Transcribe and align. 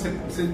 você, 0.00 0.10
você 0.28 0.48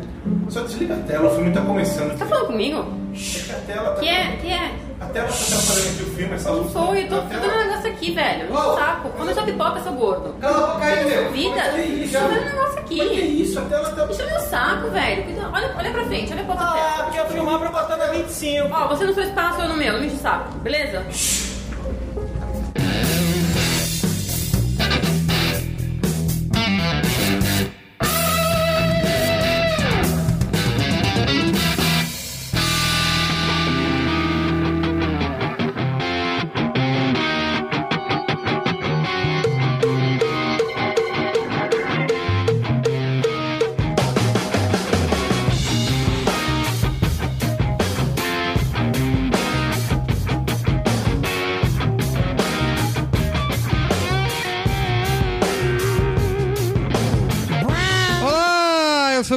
só 0.51 0.61
desliga 0.63 0.95
a 0.95 0.99
tela, 0.99 1.29
o 1.31 1.35
filme 1.35 1.53
tá 1.53 1.61
começando. 1.63 2.19
Tá 2.19 2.27
falando 2.27 2.47
comigo? 2.47 2.85
É 3.15 3.17
que 3.45 3.53
a 3.53 3.55
tela 3.75 3.91
tá. 3.91 4.01
Que 4.01 4.09
é? 4.09 4.37
Que 4.41 4.49
é? 4.49 4.71
A 5.01 5.05
tela 5.07 5.29
tá 5.29 5.35
atrapalhando 5.35 5.89
aqui 5.91 6.03
o 6.03 6.15
filme, 6.17 6.35
essa 6.35 6.51
luz. 6.51 6.73
Foi, 6.73 7.03
eu 7.05 7.09
tô 7.09 7.23
fazendo 7.23 7.53
um 7.55 7.59
negócio 7.59 7.91
aqui, 7.91 8.11
velho. 8.13 8.53
Um 8.53 8.75
saco. 8.77 9.09
Come 9.11 9.35
sua 9.35 9.43
pipoca, 9.43 9.81
seu 9.81 9.93
gordo. 9.93 10.35
Cala 10.41 10.57
a 10.57 10.75
boca 10.75 10.85
aí, 10.87 11.05
meu. 11.05 11.33
Vida, 11.33 11.79
isso? 11.79 12.13
tô 12.13 12.19
fazendo 12.21 12.41
um 12.43 12.45
negócio 12.47 12.79
aqui. 12.79 12.97
Mas 12.99 13.09
que 13.09 13.15
isso? 13.21 13.59
A 13.59 13.63
tela 13.63 13.91
tá. 13.91 14.05
Deixa 14.07 14.27
meu 14.27 14.41
saco, 14.41 14.91
velho. 14.91 15.25
Olha, 15.53 15.75
olha 15.79 15.91
pra 15.91 16.05
frente, 16.05 16.33
olha 16.33 16.45
pra 16.45 16.53
outra 16.55 16.69
Ah, 16.69 16.73
tela. 16.73 17.05
porque 17.05 17.21
eu 17.21 17.27
filmar 17.27 17.59
pra 17.59 17.69
botar 17.69 17.97
na 17.97 18.07
25. 18.07 18.69
Ó, 18.73 18.89
você 18.89 19.05
no 19.05 19.15
seu 19.15 19.25
espaço, 19.25 19.61
eu 19.61 19.69
no 19.69 19.77
meu, 19.77 19.93
não 19.93 20.01
me 20.01 20.07
enche 20.07 20.17
o 20.17 20.21
saco, 20.21 20.51
beleza? 20.59 21.05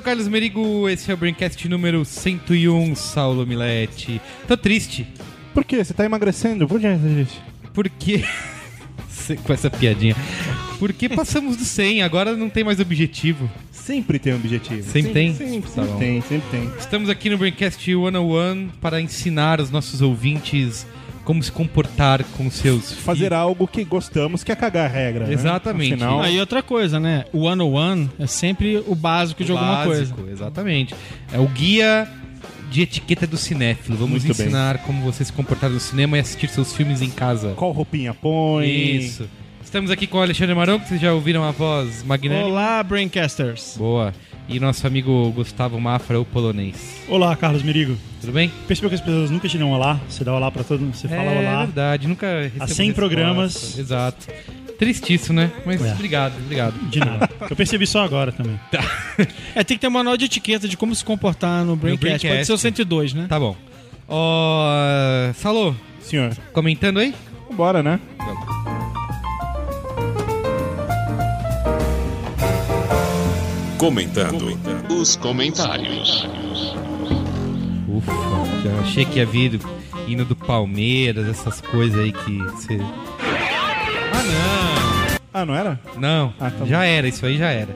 Carlos 0.09 0.27
Merigo, 0.27 0.89
esse 0.89 1.11
é 1.11 1.13
o 1.13 1.17
Braincast 1.17 1.69
número 1.69 2.03
101, 2.03 2.95
Saulo 2.95 3.45
Milete. 3.45 4.19
Tô 4.47 4.57
triste, 4.57 5.05
Por 5.53 5.63
quê? 5.63 5.83
Você 5.83 5.93
tá 5.93 6.03
emagrecendo? 6.03 6.67
Por 6.67 6.79
que 6.81 6.87
isso? 6.87 7.39
porque... 7.71 8.23
Com 9.45 9.53
essa 9.53 9.69
piadinha. 9.69 10.15
Porque 10.79 11.07
passamos 11.07 11.55
do 11.55 11.63
100, 11.63 12.01
agora 12.01 12.35
não 12.35 12.49
tem 12.49 12.63
mais 12.63 12.79
objetivo. 12.79 13.47
Sempre 13.71 14.17
tem 14.17 14.33
um 14.33 14.37
objetivo. 14.37 14.81
Sempre 14.81 15.13
tem? 15.13 15.35
Sempre, 15.35 15.61
Tá 15.61 15.67
sempre 15.67 15.91
bom. 15.91 15.99
tem, 15.99 16.21
sempre 16.21 16.49
tem. 16.49 16.71
Estamos 16.79 17.07
aqui 17.07 17.29
no 17.29 17.37
Braincast 17.37 17.79
101 17.85 18.69
para 18.81 18.99
ensinar 18.99 19.61
os 19.61 19.69
nossos 19.69 20.01
ouvintes 20.01 20.87
como 21.29 21.43
se 21.43 21.51
comportar 21.51 22.23
com 22.35 22.49
seus 22.49 22.91
Fazer 22.91 23.25
filhos. 23.25 23.33
algo 23.33 23.67
que 23.67 23.83
gostamos, 23.83 24.43
que 24.43 24.51
é 24.51 24.55
cagar 24.55 24.85
a 24.85 24.91
regra. 24.91 25.27
né? 25.27 25.33
Exatamente. 25.33 25.93
Afinal, 25.93 26.21
Aí 26.21 26.39
outra 26.39 26.63
coisa, 26.63 26.99
né? 26.99 27.23
O 27.31 27.41
one 27.41 27.61
on 27.61 27.71
one 27.71 28.09
é 28.17 28.25
sempre 28.25 28.83
o 28.87 28.95
básico 28.95 29.43
de 29.43 29.51
alguma 29.51 29.83
coisa. 29.83 30.11
Básico, 30.15 30.27
Exatamente. 30.27 30.95
É 31.31 31.37
o 31.37 31.45
guia 31.45 32.07
de 32.71 32.81
etiqueta 32.81 33.27
do 33.27 33.37
cinéfilo. 33.37 33.95
Vamos 33.95 34.23
Muito 34.23 34.35
bem. 34.35 34.47
ensinar 34.47 34.79
como 34.79 35.03
você 35.03 35.23
se 35.23 35.31
comportar 35.31 35.69
no 35.69 35.79
cinema 35.79 36.17
e 36.17 36.19
assistir 36.19 36.49
seus 36.49 36.73
filmes 36.75 36.99
em 36.99 37.11
casa. 37.11 37.53
qual 37.55 37.73
roupinha 37.73 38.11
põe? 38.11 38.67
Isso. 38.67 39.29
Estamos 39.63 39.91
aqui 39.91 40.07
com 40.07 40.17
o 40.17 40.21
Alexandre 40.23 40.55
Maron, 40.55 40.79
que 40.79 40.87
vocês 40.87 40.99
já 40.99 41.13
ouviram 41.13 41.43
a 41.43 41.51
voz 41.51 42.01
magnânima. 42.01 42.47
Olá, 42.47 42.81
Braincasters. 42.81 43.75
Boa. 43.77 44.15
E 44.51 44.59
nosso 44.59 44.85
amigo 44.87 45.31
Gustavo 45.31 45.79
Mafra, 45.79 46.19
o 46.19 46.25
polonês. 46.25 47.01
Olá, 47.07 47.35
Carlos 47.35 47.61
Merigo. 47.61 47.95
Tudo 48.19 48.33
bem? 48.33 48.51
Percebeu 48.67 48.89
que 48.89 48.95
as 48.95 49.01
pessoas 49.01 49.29
nunca 49.29 49.47
te 49.47 49.57
dão 49.59 49.71
olá? 49.71 49.99
Você 50.09 50.23
dá 50.23 50.33
olá 50.33 50.49
pra 50.49 50.63
todo 50.63 50.81
mundo, 50.81 50.95
você 50.95 51.07
fala 51.07 51.21
é 51.31 51.39
olá. 51.39 51.65
verdade, 51.65 52.07
nunca 52.07 52.25
Há 52.59 52.65
100 52.67 52.87
resposta. 52.87 52.93
programas. 52.93 53.77
Exato. 53.77 54.27
Triste 54.79 55.13
isso, 55.13 55.31
né? 55.33 55.51
Mas 55.65 55.85
É. 55.85 55.91
obrigado, 55.93 56.33
obrigado. 56.37 56.73
De 56.89 56.99
nada. 56.99 57.29
Eu 57.47 57.55
percebi 57.55 57.85
só 57.85 58.03
agora 58.03 58.31
também. 58.31 58.59
É, 59.53 59.63
tem 59.65 59.75
que 59.75 59.81
ter 59.81 59.87
um 59.87 59.91
manual 59.91 60.15
de 60.15 60.25
etiqueta 60.25 60.65
de 60.67 60.77
como 60.77 60.95
se 60.95 61.03
comportar 61.03 61.65
no 61.65 61.75
Braincast. 61.75 62.25
Pode 62.25 62.45
ser 62.45 62.53
o 62.53 62.57
102, 62.57 63.13
né? 63.13 63.25
Tá 63.27 63.37
bom. 63.37 63.55
Ó, 64.07 64.63
Salô, 65.33 65.75
Senhor, 65.99 66.35
comentando 66.53 66.99
aí? 66.99 67.13
bora, 67.51 67.83
né? 67.83 67.99
Comentando 73.79 74.59
os 74.89 75.15
comentários. 75.15 76.27
Ufa, 77.87 78.11
já 78.61 78.77
achei 78.81 79.05
que 79.05 79.19
ia 79.19 79.25
vir 79.25 79.57
hino 80.05 80.25
do 80.25 80.35
Palmeiras, 80.35 81.25
essas 81.29 81.61
coisas 81.61 81.97
aí 81.97 82.11
que 82.11 82.37
você. 82.39 82.77
Ah, 84.13 84.78
Ah, 85.31 85.45
não 85.45 85.53
era? 85.53 85.79
não! 85.97 86.33
Ah, 86.39 86.49
tá 86.49 86.65
já 86.65 86.83
era, 86.83 87.07
isso 87.07 87.23
aí 87.23 87.37
já 87.37 87.49
era. 87.49 87.69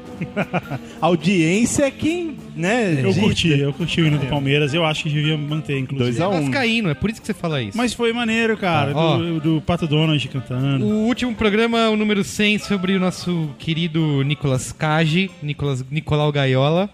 Audiência 1.00 1.86
é 1.86 1.91
quem, 1.91 2.36
né? 2.56 2.94
Eu 3.00 3.12
dita. 3.12 3.22
curti, 3.22 3.59
eu 3.59 3.74
curti 3.74 4.02
o 4.02 4.08
hino 4.08 4.18
do 4.18 4.25
Palmeiras. 4.25 4.74
Eu 4.74 4.84
acho 4.84 5.03
que 5.03 5.09
devia 5.09 5.38
manter, 5.38 5.78
inclusive. 5.78 6.18
2 6.18 6.22
a 6.22 6.30
1 6.30 6.36
um. 6.36 6.42
Vascaíno, 6.46 6.90
é 6.90 6.94
por 6.96 7.12
isso 7.12 7.22
que 7.22 7.28
você 7.28 7.34
fala 7.34 7.62
isso. 7.62 7.78
Mas 7.78 7.94
foi 7.94 8.12
maneiro, 8.12 8.58
cara. 8.58 8.92
Ah, 8.92 9.18
do, 9.18 9.40
do 9.40 9.62
Pato 9.62 9.86
Donald 9.86 10.28
cantando. 10.30 10.84
O 10.84 11.06
último 11.06 11.36
programa, 11.36 11.90
o 11.90 11.96
número 11.96 12.24
100, 12.24 12.58
sobre 12.58 12.96
o 12.96 13.00
nosso 13.00 13.50
querido 13.59 14.24
Nicolas 14.24 14.72
Cage, 14.72 15.30
Nicolas, 15.42 15.86
Nicolau 15.92 16.31
Gaiola. 16.31 16.90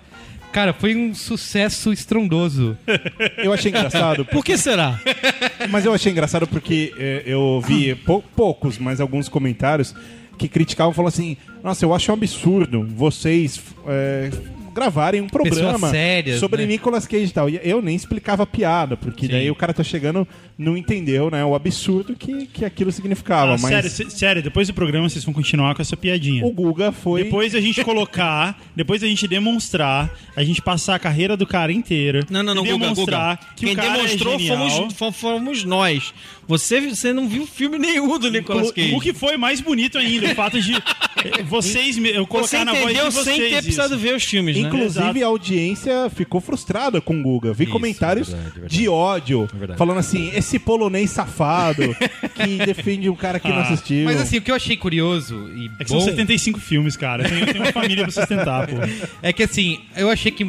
Cara, 0.52 0.74
foi 0.74 0.96
um 0.96 1.14
sucesso 1.14 1.94
estrondoso. 1.94 2.76
Eu 3.38 3.54
achei 3.54 3.70
engraçado, 3.70 4.26
Por 4.26 4.44
que 4.44 4.58
será? 4.58 5.00
mas 5.70 5.86
eu 5.86 5.94
achei 5.94 6.12
engraçado 6.12 6.48
porque 6.48 6.94
é, 6.98 7.24
eu 7.26 7.62
vi 7.66 7.94
pou- 7.94 8.24
poucos, 8.36 8.78
mas 8.80 9.00
alguns 9.00 9.30
comentários 9.30 9.94
que 10.40 10.48
criticavam, 10.48 10.94
falando 10.94 11.10
assim: 11.10 11.38
Nossa, 11.64 11.86
eu 11.86 11.94
acho 11.94 12.10
um 12.10 12.16
absurdo 12.16 12.84
vocês 12.84 13.62
é, 13.86 14.32
gravarem 14.80 15.22
um 15.22 15.28
programa 15.28 15.90
sérias, 15.90 16.40
sobre 16.40 16.62
né? 16.62 16.68
Nicolas 16.70 17.06
Cage 17.06 17.26
e 17.26 17.32
tal. 17.32 17.50
E 17.50 17.60
eu 17.64 17.82
nem 17.82 17.96
explicava 17.96 18.44
a 18.44 18.46
piada, 18.46 18.96
porque 18.96 19.26
Sim. 19.26 19.32
daí 19.34 19.52
o 19.52 19.56
cara 19.56 19.74
tá 19.74 19.84
chegando, 19.84 20.28
não 20.58 20.78
entendeu, 20.78 21.30
né? 21.30 21.44
O 21.44 21.54
absurdo 21.54 22.16
que, 22.16 22.46
que 22.48 22.64
aquilo 22.66 22.92
significava. 22.92 23.54
Ah, 23.56 23.58
mas 23.60 23.72
sério, 23.72 23.90
sé- 23.90 24.10
sério, 24.10 24.42
depois 24.44 24.68
do 24.68 24.74
programa 24.74 25.10
vocês 25.10 25.24
vão 25.24 25.34
continuar 25.34 25.76
com 25.76 25.82
essa 25.82 25.98
piadinha. 25.98 26.46
o 26.46 26.52
Guga 26.52 26.92
foi. 26.92 27.24
Depois 27.26 27.54
a 27.54 27.60
gente 27.62 27.84
colocar, 27.84 28.60
depois 28.76 29.04
a 29.04 29.08
gente 29.08 29.28
demonstrar, 29.28 30.10
a 30.36 30.44
gente 30.44 30.62
passar 30.62 30.96
a 30.96 31.00
carreira 31.00 31.36
do 31.36 31.46
cara 31.46 31.72
inteira. 31.72 32.26
Não, 32.30 32.42
não, 32.44 32.56
não, 32.56 32.66
e 32.66 32.72
Guga, 32.72 32.80
demonstrar 32.90 33.36
Guga. 33.38 33.48
que 33.56 33.66
Quem 33.66 33.74
o 33.74 33.76
cara 33.78 33.94
demonstrou 33.94 34.36
é 34.36 34.40
fomos, 34.40 34.94
fo- 34.94 35.12
fomos 35.12 35.64
nós. 35.64 36.14
Você, 36.48 36.82
você 36.82 37.14
não 37.14 37.28
viu 37.30 37.46
filme 37.46 37.78
nenhum 37.78 38.18
do 38.18 38.32
Nicolas 38.32 38.72
Cage. 38.72 38.96
O 38.96 39.00
que 39.00 39.14
foi 39.14 39.38
mais 39.38 39.62
bonito 39.62 40.00
ainda, 40.00 40.32
o 40.32 40.36
fato 40.36 40.60
de 40.60 40.74
vocês, 41.46 41.98
me- 41.98 42.10
eu 42.10 42.24
Você 42.26 42.28
colocar 42.28 42.66
na 42.66 42.72
voz 42.74 42.86
de 42.86 42.92
entendeu 42.92 43.12
vocês 43.12 43.26
sem 43.26 43.38
ter 43.38 43.50
isso. 43.52 43.62
precisado 43.64 43.98
ver 43.98 44.16
os 44.16 44.24
filmes, 44.24 44.56
né? 44.58 44.69
Inclusive, 44.70 45.04
Exato. 45.10 45.24
a 45.24 45.28
audiência 45.28 46.10
ficou 46.10 46.40
frustrada 46.42 47.02
com 47.02 47.20
o 47.20 47.24
Guga. 47.24 47.54
Vi 47.54 47.64
Isso, 47.66 47.74
comentários 47.74 48.30
verdade, 48.30 48.52
verdade. 48.54 48.76
de 48.78 48.88
ódio, 48.90 49.48
verdade. 49.54 49.78
falando 49.78 49.98
assim: 50.00 50.32
esse 50.34 50.58
polonês 50.60 51.10
safado 51.12 51.96
que 52.36 52.58
defende 52.66 53.10
um 53.10 53.16
cara 53.16 53.40
que 53.40 53.48
não 53.50 53.58
Ah, 53.58 53.62
assistiu. 53.62 54.06
Mas 54.06 54.20
assim, 54.22 54.38
o 54.38 54.42
que 54.42 54.52
eu 54.52 54.56
achei 54.56 54.78
curioso 54.78 55.36
e 55.56 55.66
É 55.80 55.84
que 55.84 55.92
bom... 55.92 56.00
são 56.00 56.10
75 56.10 56.60
filmes, 56.60 56.96
cara. 56.96 57.24
Eu 57.24 57.30
tenho, 57.30 57.42
eu 57.42 57.46
tenho 57.48 57.64
uma 57.64 57.72
família 57.74 58.04
pra 58.04 58.12
sustentar, 58.12 58.68
pô. 58.68 58.76
É 59.22 59.34
que 59.34 59.44
assim, 59.44 59.80
eu 59.96 60.10
achei 60.10 60.32
que 60.32 60.46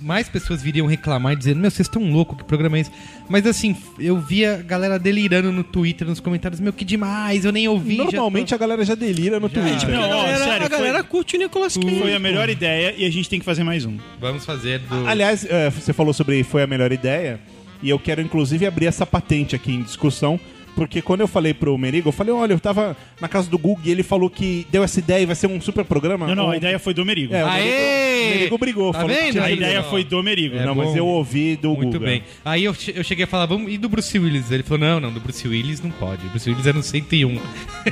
mais 0.00 0.28
pessoas 0.28 0.62
viriam 0.62 0.86
reclamar 0.86 1.32
e 1.32 1.36
dizendo, 1.36 1.60
meu, 1.60 1.70
vocês 1.70 1.86
estão 1.86 2.02
loucos, 2.10 2.36
que 2.38 2.44
programa 2.44 2.76
é 2.76 2.80
esse? 2.82 2.90
Mas 3.28 3.46
assim, 3.46 3.74
eu 3.98 4.18
via 4.18 4.56
a 4.56 4.62
galera 4.62 4.98
delirando 4.98 5.50
no 5.50 5.64
Twitter, 5.64 6.06
nos 6.06 6.20
comentários, 6.20 6.60
meu, 6.60 6.72
que 6.72 6.84
demais, 6.84 7.44
eu 7.44 7.52
nem 7.52 7.66
ouvi. 7.66 7.96
Normalmente 7.96 8.50
tô- 8.50 8.54
a 8.54 8.58
galera 8.58 8.84
já 8.84 8.94
delira 8.94 9.40
no 9.40 9.48
Já. 9.48 9.54
Twitter. 9.62 9.88
Não, 9.88 10.02
a 10.02 10.06
ó, 10.06 10.22
galera, 10.22 10.44
sério, 10.44 10.66
a 10.66 10.68
galera 10.68 10.98
foi- 10.98 11.08
curte 11.08 11.36
o 11.36 11.38
Nicolas 11.38 11.76
Cage. 11.76 11.98
Foi 12.00 12.14
a 12.14 12.18
melhor 12.18 12.50
ideia 12.50 12.94
e 12.96 13.04
a 13.06 13.10
gente 13.10 13.28
tem 13.30 13.38
que 13.38 13.44
fazer 13.44 13.64
mais 13.64 13.86
um. 13.86 13.96
Vamos 14.20 14.44
fazer 14.44 14.80
do... 14.80 15.06
Aliás, 15.08 15.44
é, 15.48 15.70
você 15.70 15.92
falou 15.92 16.12
sobre 16.12 16.42
foi 16.44 16.62
a 16.62 16.66
melhor 16.66 16.92
ideia, 16.92 17.40
e 17.82 17.88
eu 17.88 17.98
quero 17.98 18.20
inclusive 18.20 18.66
abrir 18.66 18.86
essa 18.86 19.06
patente 19.06 19.56
aqui 19.56 19.72
em 19.72 19.82
discussão. 19.82 20.38
Porque 20.74 21.00
quando 21.00 21.20
eu 21.20 21.28
falei 21.28 21.54
pro 21.54 21.76
Merigo, 21.78 22.08
eu 22.08 22.12
falei, 22.12 22.32
olha, 22.34 22.52
eu 22.52 22.58
tava 22.60 22.96
na 23.20 23.28
casa 23.28 23.48
do 23.48 23.56
Google 23.56 23.84
e 23.84 23.90
ele 23.90 24.02
falou 24.02 24.28
que 24.28 24.66
deu 24.70 24.82
essa 24.82 24.98
ideia 24.98 25.22
e 25.22 25.26
vai 25.26 25.36
ser 25.36 25.46
um 25.46 25.60
super 25.60 25.84
programa. 25.84 26.26
Não, 26.26 26.34
não, 26.34 26.44
Ou- 26.46 26.50
a 26.50 26.56
ideia 26.56 26.78
foi 26.78 26.92
do 26.92 27.04
Merigo. 27.04 27.32
É, 27.34 27.44
o 27.44 27.46
Aê! 27.48 27.62
Merigo, 27.64 28.24
o 28.26 28.34
Merigo 28.34 28.58
brigou. 28.58 28.92
Tá 28.92 29.00
falou 29.00 29.14
que 29.16 29.22
vendo? 29.32 29.40
A 29.42 29.50
ideia 29.50 29.82
foi 29.84 30.02
do 30.04 30.22
Merigo. 30.22 30.56
É 30.56 30.64
não, 30.66 30.74
mas 30.74 30.88
bom. 30.90 30.96
eu 30.96 31.06
ouvi 31.06 31.56
do 31.56 31.74
Muito 31.74 31.92
Guga. 31.98 32.06
bem. 32.06 32.22
Aí 32.44 32.64
eu, 32.64 32.74
che- 32.74 32.92
eu 32.96 33.04
cheguei 33.04 33.24
a 33.24 33.28
falar, 33.28 33.46
vamos, 33.46 33.72
e 33.72 33.78
do 33.78 33.88
Bruce 33.88 34.18
Willis? 34.18 34.50
Ele 34.50 34.62
falou, 34.64 34.78
não, 34.80 34.98
não, 35.00 35.12
do 35.12 35.20
Bruce 35.20 35.46
Willis 35.46 35.80
não 35.80 35.90
pode. 35.90 36.26
O 36.26 36.30
Bruce 36.30 36.48
Willis 36.50 36.66
é 36.66 36.72
no 36.72 36.82
101. 36.82 37.40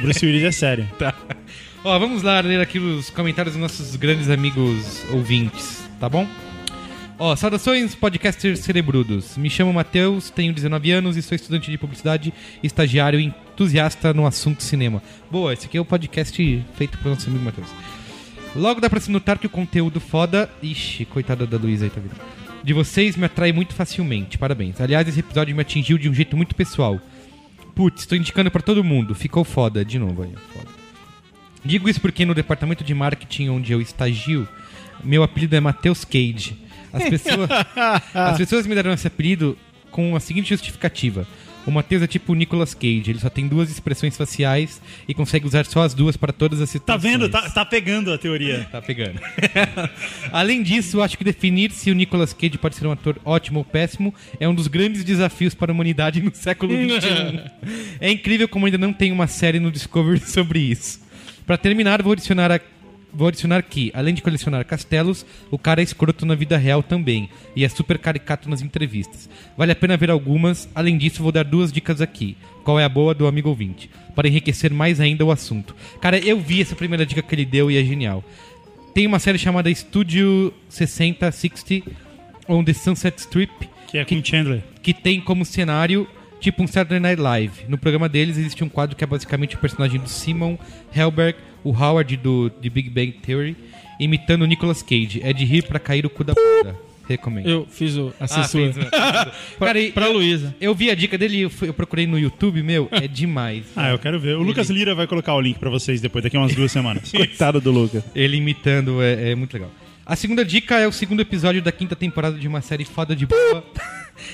Bruce 0.00 0.26
Willis 0.26 0.42
é 0.44 0.52
sério. 0.52 0.88
Tá. 0.98 1.14
Ó, 1.84 1.98
vamos 1.98 2.22
lá 2.22 2.40
ler 2.40 2.60
aqui 2.60 2.78
os 2.78 3.10
comentários 3.10 3.54
dos 3.54 3.60
nossos 3.60 3.96
grandes 3.96 4.30
amigos 4.30 5.04
ouvintes, 5.12 5.84
tá 5.98 6.08
bom? 6.08 6.26
Ó, 7.24 7.36
saudações 7.36 7.94
podcasters 7.94 8.58
cerebrudos. 8.58 9.36
Me 9.36 9.48
chamo 9.48 9.72
Matheus, 9.72 10.28
tenho 10.28 10.52
19 10.52 10.90
anos 10.90 11.16
e 11.16 11.22
sou 11.22 11.36
estudante 11.36 11.70
de 11.70 11.78
publicidade, 11.78 12.34
estagiário 12.64 13.20
e 13.20 13.26
entusiasta 13.26 14.12
no 14.12 14.26
assunto 14.26 14.60
cinema. 14.60 15.00
Boa, 15.30 15.52
esse 15.52 15.66
aqui 15.66 15.78
é 15.78 15.80
o 15.80 15.84
podcast 15.84 16.64
feito 16.74 16.98
pelo 16.98 17.14
nosso 17.14 17.30
amigo 17.30 17.44
Matheus. 17.44 17.68
Logo 18.56 18.80
dá 18.80 18.90
pra 18.90 18.98
se 18.98 19.08
notar 19.08 19.38
que 19.38 19.46
o 19.46 19.50
conteúdo 19.50 20.00
foda. 20.00 20.50
Ixi, 20.60 21.04
coitada 21.04 21.46
da 21.46 21.56
Luísa 21.56 21.84
aí, 21.84 21.90
tá 21.90 22.00
vendo? 22.00 22.20
De 22.60 22.72
vocês 22.72 23.16
me 23.16 23.26
atrai 23.26 23.52
muito 23.52 23.72
facilmente, 23.72 24.36
parabéns. 24.36 24.80
Aliás, 24.80 25.06
esse 25.06 25.20
episódio 25.20 25.54
me 25.54 25.62
atingiu 25.62 25.98
de 25.98 26.08
um 26.08 26.14
jeito 26.14 26.36
muito 26.36 26.56
pessoal. 26.56 27.00
Putz, 27.72 28.04
tô 28.04 28.16
indicando 28.16 28.50
pra 28.50 28.60
todo 28.60 28.82
mundo, 28.82 29.14
ficou 29.14 29.44
foda. 29.44 29.84
De 29.84 29.96
novo 29.96 30.24
aí, 30.24 30.34
foda. 30.52 30.70
Digo 31.64 31.88
isso 31.88 32.00
porque 32.00 32.26
no 32.26 32.34
departamento 32.34 32.82
de 32.82 32.92
marketing 32.92 33.48
onde 33.50 33.72
eu 33.72 33.80
estagio, 33.80 34.48
Meu 35.04 35.22
apelido 35.22 35.54
é 35.54 35.60
Matheus 35.60 36.04
Cage. 36.04 36.71
As 36.92 37.04
pessoas, 37.08 37.48
as 38.14 38.38
pessoas 38.38 38.66
me 38.66 38.74
deram 38.74 38.92
esse 38.92 39.06
apelido 39.06 39.56
com 39.90 40.14
a 40.16 40.20
seguinte 40.20 40.48
justificativa. 40.50 41.26
O 41.64 41.70
Matheus 41.70 42.02
é 42.02 42.08
tipo 42.08 42.32
o 42.32 42.34
Nicolas 42.34 42.74
Cage, 42.74 43.04
ele 43.06 43.20
só 43.20 43.30
tem 43.30 43.46
duas 43.46 43.70
expressões 43.70 44.16
faciais 44.16 44.82
e 45.06 45.14
consegue 45.14 45.46
usar 45.46 45.64
só 45.64 45.82
as 45.82 45.94
duas 45.94 46.16
para 46.16 46.32
todas 46.32 46.60
as 46.60 46.68
Tá 46.68 46.72
situações. 46.72 47.12
vendo? 47.12 47.28
Tá, 47.28 47.48
tá 47.50 47.64
pegando 47.64 48.12
a 48.12 48.18
teoria. 48.18 48.66
Tá 48.72 48.82
pegando. 48.82 49.20
Além 50.32 50.60
disso, 50.62 51.00
acho 51.02 51.16
que 51.16 51.22
definir 51.22 51.70
se 51.70 51.88
o 51.90 51.94
Nicolas 51.94 52.32
Cage 52.32 52.58
pode 52.58 52.74
ser 52.74 52.86
um 52.86 52.90
ator 52.92 53.16
ótimo 53.24 53.60
ou 53.60 53.64
péssimo 53.64 54.12
é 54.40 54.48
um 54.48 54.54
dos 54.54 54.66
grandes 54.66 55.04
desafios 55.04 55.54
para 55.54 55.70
a 55.70 55.74
humanidade 55.74 56.20
no 56.20 56.34
século 56.34 56.72
XXI. 56.74 57.40
é 58.00 58.10
incrível 58.10 58.48
como 58.48 58.66
ainda 58.66 58.78
não 58.78 58.92
tem 58.92 59.12
uma 59.12 59.28
série 59.28 59.60
no 59.60 59.70
Discovery 59.70 60.18
sobre 60.18 60.58
isso. 60.58 61.00
Para 61.46 61.56
terminar, 61.56 62.02
vou 62.02 62.12
adicionar 62.12 62.50
a- 62.50 62.60
Vou 63.14 63.28
adicionar 63.28 63.62
que, 63.62 63.90
além 63.94 64.14
de 64.14 64.22
colecionar 64.22 64.64
castelos, 64.64 65.26
o 65.50 65.58
cara 65.58 65.80
é 65.82 65.84
escroto 65.84 66.24
na 66.24 66.34
vida 66.34 66.56
real 66.56 66.82
também, 66.82 67.28
e 67.54 67.64
é 67.64 67.68
super 67.68 67.98
caricato 67.98 68.48
nas 68.48 68.62
entrevistas. 68.62 69.28
Vale 69.56 69.72
a 69.72 69.76
pena 69.76 69.96
ver 69.96 70.10
algumas, 70.10 70.68
além 70.74 70.96
disso, 70.96 71.22
vou 71.22 71.30
dar 71.30 71.44
duas 71.44 71.70
dicas 71.70 72.00
aqui. 72.00 72.36
Qual 72.64 72.80
é 72.80 72.84
a 72.84 72.88
boa 72.88 73.12
do 73.14 73.26
amigo 73.26 73.48
ouvinte? 73.50 73.90
Para 74.14 74.28
enriquecer 74.28 74.72
mais 74.72 74.98
ainda 75.00 75.24
o 75.24 75.30
assunto. 75.30 75.74
Cara, 76.00 76.18
eu 76.18 76.40
vi 76.40 76.62
essa 76.62 76.74
primeira 76.74 77.04
dica 77.04 77.20
que 77.20 77.34
ele 77.34 77.44
deu 77.44 77.70
e 77.70 77.76
é 77.76 77.84
genial. 77.84 78.24
Tem 78.94 79.06
uma 79.06 79.18
série 79.18 79.38
chamada 79.38 79.72
Studio 79.74 80.52
6060 80.68 81.90
on 82.48 82.64
the 82.64 82.72
Sunset 82.72 83.18
Strip, 83.18 83.68
Que 83.88 83.98
é 83.98 84.04
com 84.04 84.14
o 84.14 84.24
Chandler. 84.24 84.62
que 84.82 84.92
tem 84.94 85.20
como 85.20 85.44
cenário 85.44 86.06
tipo 86.40 86.62
um 86.62 86.66
Saturday 86.66 86.98
Night 86.98 87.20
Live. 87.20 87.64
No 87.68 87.78
programa 87.78 88.08
deles 88.08 88.36
existe 88.36 88.64
um 88.64 88.68
quadro 88.68 88.96
que 88.96 89.04
é 89.04 89.06
basicamente 89.06 89.54
o 89.54 89.58
personagem 89.58 90.00
do 90.00 90.08
Simon 90.08 90.58
Helberg, 90.94 91.38
o 91.64 91.70
Howard 91.70 92.16
do 92.16 92.50
de 92.60 92.68
Big 92.70 92.88
Bang 92.90 93.12
Theory, 93.24 93.56
imitando 94.00 94.42
o 94.42 94.46
Nicolas 94.46 94.82
Cage. 94.82 95.20
É 95.22 95.32
de 95.32 95.44
rir 95.44 95.62
pra 95.62 95.78
cair 95.78 96.04
o 96.06 96.10
cu 96.10 96.24
da 96.24 96.34
bunda. 96.34 96.76
Recomendo. 97.08 97.48
Eu 97.48 97.66
fiz 97.68 97.96
o 97.96 98.12
Ah, 98.20 98.26
censura. 98.28 98.72
fez, 98.72 98.86
Cara, 99.58 99.78
e 99.80 99.90
pra 99.90 100.06
eu, 100.06 100.12
Luísa. 100.12 100.54
eu 100.60 100.72
vi 100.74 100.88
a 100.88 100.94
dica 100.94 101.18
dele 101.18 101.36
e 101.38 101.40
eu, 101.42 101.50
fui- 101.50 101.68
eu 101.68 101.74
procurei 101.74 102.06
no 102.06 102.16
YouTube, 102.18 102.62
meu, 102.62 102.88
é 102.92 103.08
demais. 103.08 103.64
Ah, 103.76 103.90
eu 103.90 103.98
quero 103.98 104.20
ver. 104.20 104.36
O 104.36 104.42
Lucas 104.42 104.70
Lira 104.70 104.94
vai 104.94 105.06
colocar 105.08 105.34
o 105.34 105.40
link 105.40 105.58
pra 105.58 105.68
vocês 105.68 106.00
depois, 106.00 106.22
daqui 106.22 106.36
a 106.36 106.40
umas 106.40 106.54
duas 106.54 106.70
semanas. 106.70 107.10
Coitado 107.12 107.60
do 107.60 107.72
Lucas. 107.72 108.04
Ele 108.14 108.36
imitando 108.36 109.02
é, 109.02 109.32
é 109.32 109.34
muito 109.34 109.52
legal. 109.52 109.70
A 110.06 110.14
segunda 110.16 110.44
dica 110.44 110.78
é 110.78 110.86
o 110.86 110.92
segundo 110.92 111.20
episódio 111.20 111.60
da 111.60 111.72
quinta 111.72 111.94
temporada 111.96 112.38
de 112.38 112.46
uma 112.46 112.60
série 112.60 112.84
foda 112.84 113.14
de 113.16 113.26
boa 113.26 113.64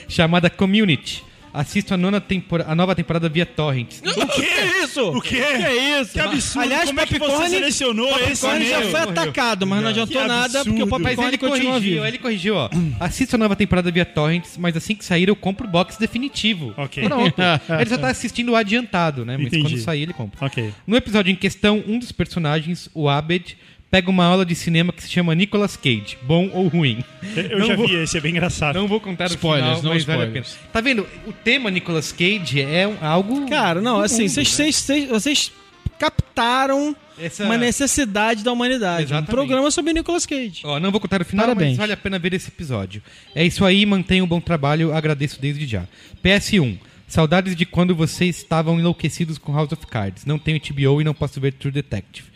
chamada 0.08 0.48
Community. 0.50 1.24
Assisto 1.58 1.92
a, 1.92 1.96
nona 1.96 2.22
a 2.66 2.74
nova 2.76 2.94
temporada 2.94 3.28
via 3.28 3.44
Torrents. 3.44 4.00
O 4.04 4.26
que 4.28 4.42
é 4.42 4.84
isso? 4.84 5.02
O 5.10 5.20
quê? 5.20 5.36
Que 5.36 5.42
é 5.64 6.00
isso? 6.00 6.12
Que 6.12 6.20
absurdo. 6.20 6.62
Aliás, 6.64 6.84
Como 6.88 7.00
é 7.00 7.06
que 7.06 7.14
você 7.14 7.18
Popcorn- 7.18 7.50
selecionou 7.50 8.08
esse 8.20 8.40
Popcorn 8.42 8.64
já 8.64 8.76
e-mail? 8.76 8.90
foi 8.92 9.00
atacado, 9.00 9.66
mas 9.66 9.82
não 9.82 9.88
adiantou 9.88 10.22
Que 10.22 10.28
nada 10.28 10.64
porque 10.64 10.82
o 10.82 10.86
Popcorn 10.86 11.24
ele 11.26 11.38
corrigiu, 11.38 11.80
vivo. 11.80 12.06
ele 12.06 12.18
corrigiu, 12.18 12.54
ó. 12.54 12.70
Assisto 13.00 13.34
a 13.34 13.38
nova 13.38 13.56
temporada 13.56 13.90
via 13.90 14.04
Torrents, 14.04 14.56
mas 14.56 14.76
assim 14.76 14.94
que 14.94 15.04
sair 15.04 15.28
eu 15.28 15.34
compro 15.34 15.66
o 15.66 15.70
box 15.70 15.98
definitivo. 15.98 16.72
Ok. 16.76 17.02
Pronto. 17.02 17.34
ele 17.80 17.90
só 17.90 17.98
tá 17.98 18.08
assistindo 18.08 18.52
o 18.52 18.56
adiantado, 18.56 19.24
né? 19.24 19.36
Mas 19.36 19.46
Entendi. 19.48 19.62
quando 19.64 19.78
sair 19.78 20.02
ele 20.02 20.12
compra. 20.12 20.46
Ok. 20.46 20.72
No 20.86 20.96
episódio 20.96 21.32
em 21.32 21.36
questão, 21.36 21.82
um 21.88 21.98
dos 21.98 22.12
personagens, 22.12 22.88
o 22.94 23.08
Abed, 23.08 23.56
pega 23.90 24.10
uma 24.10 24.24
aula 24.24 24.44
de 24.44 24.54
cinema 24.54 24.92
que 24.92 25.02
se 25.02 25.08
chama 25.10 25.34
Nicolas 25.34 25.76
Cage, 25.76 26.18
bom 26.22 26.50
ou 26.52 26.68
ruim. 26.68 27.02
Eu 27.36 27.58
Não 27.60 27.66
já 27.66 27.76
vou- 27.76 27.88
vi 27.88 27.94
esse, 27.96 28.18
é 28.18 28.20
bem 28.20 28.32
engraçado. 28.32 28.74
Não 28.76 28.86
vou 28.88 29.00
contar 29.00 29.26
Spoilers, 29.26 29.64
o 29.64 29.76
final, 29.76 29.82
não 29.82 29.90
mas 29.94 30.04
vale 30.04 30.22
a 30.22 30.26
pena. 30.26 30.38
spoilers. 30.40 30.72
Tá 30.72 30.80
vendo? 30.80 31.06
O 31.26 31.32
tema 31.32 31.70
Nicolas 31.70 32.12
Cage 32.12 32.60
é 32.60 32.84
algo... 33.00 33.48
Cara, 33.48 33.80
não, 33.80 34.00
assim, 34.00 34.28
vocês, 34.28 34.48
né? 34.48 34.54
vocês, 34.72 34.76
vocês, 34.76 35.08
vocês 35.08 35.52
captaram 35.98 36.94
Essa- 37.18 37.44
uma 37.44 37.56
necessidade 37.58 38.42
da 38.44 38.52
humanidade. 38.52 39.04
Exatamente. 39.04 39.28
Um 39.28 39.32
programa 39.34 39.70
sobre 39.70 39.92
Nicolas 39.92 40.24
Cage. 40.26 40.60
Ó, 40.64 40.78
não 40.80 40.90
vou 40.90 41.00
contar 41.00 41.20
o 41.20 41.24
final, 41.24 41.46
Parabéns. 41.46 41.70
mas 41.70 41.78
vale 41.78 41.92
a 41.92 41.96
pena 41.96 42.18
ver 42.18 42.32
esse 42.34 42.48
episódio. 42.48 43.02
É 43.34 43.44
isso 43.44 43.64
aí, 43.64 43.84
mantenha 43.84 44.22
um 44.22 44.26
bom 44.28 44.40
trabalho, 44.40 44.94
agradeço 44.94 45.40
desde 45.40 45.66
já. 45.66 45.84
PS1. 46.22 46.78
Saudades 47.06 47.56
de 47.56 47.64
quando 47.64 47.94
vocês 47.96 48.36
estavam 48.36 48.78
enlouquecidos 48.78 49.38
com 49.38 49.54
House 49.54 49.72
of 49.72 49.86
Cards. 49.86 50.26
Não 50.26 50.38
tenho 50.38 50.60
TBO 50.60 51.00
e 51.00 51.04
não 51.04 51.14
posso 51.14 51.40
ver 51.40 51.52
True 51.54 51.72
Detective. 51.72 52.28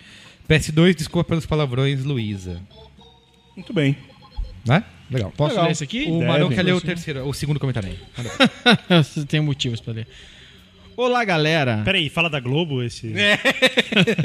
PS2, 0.53 0.95
desculpa 0.95 1.31
pelos 1.31 1.47
palavrões, 1.47 2.05
Luísa. 2.05 2.61
Muito 3.57 3.73
bem. 3.73 3.97
Né? 4.67 4.85
Legal. 5.11 5.33
Posso 5.35 5.53
Legal. 5.53 5.65
ler 5.65 5.73
esse 5.73 5.83
aqui? 5.83 6.03
O 6.03 6.19
Deve. 6.19 6.27
Marão 6.27 6.51
quer 6.51 6.63
ler 6.63 6.75
o 6.75 6.81
terceiro, 6.81 7.27
o 7.27 7.33
segundo 7.33 7.59
comentário 7.59 7.89
aí. 7.89 7.99
Você 9.03 9.25
tem 9.25 9.41
motivos 9.41 9.81
pra 9.81 9.95
ler. 9.95 10.07
Olá, 10.95 11.25
galera. 11.25 11.81
Peraí, 11.87 12.11
fala 12.11 12.29
da 12.29 12.39
Globo 12.39 12.83
esse. 12.83 13.15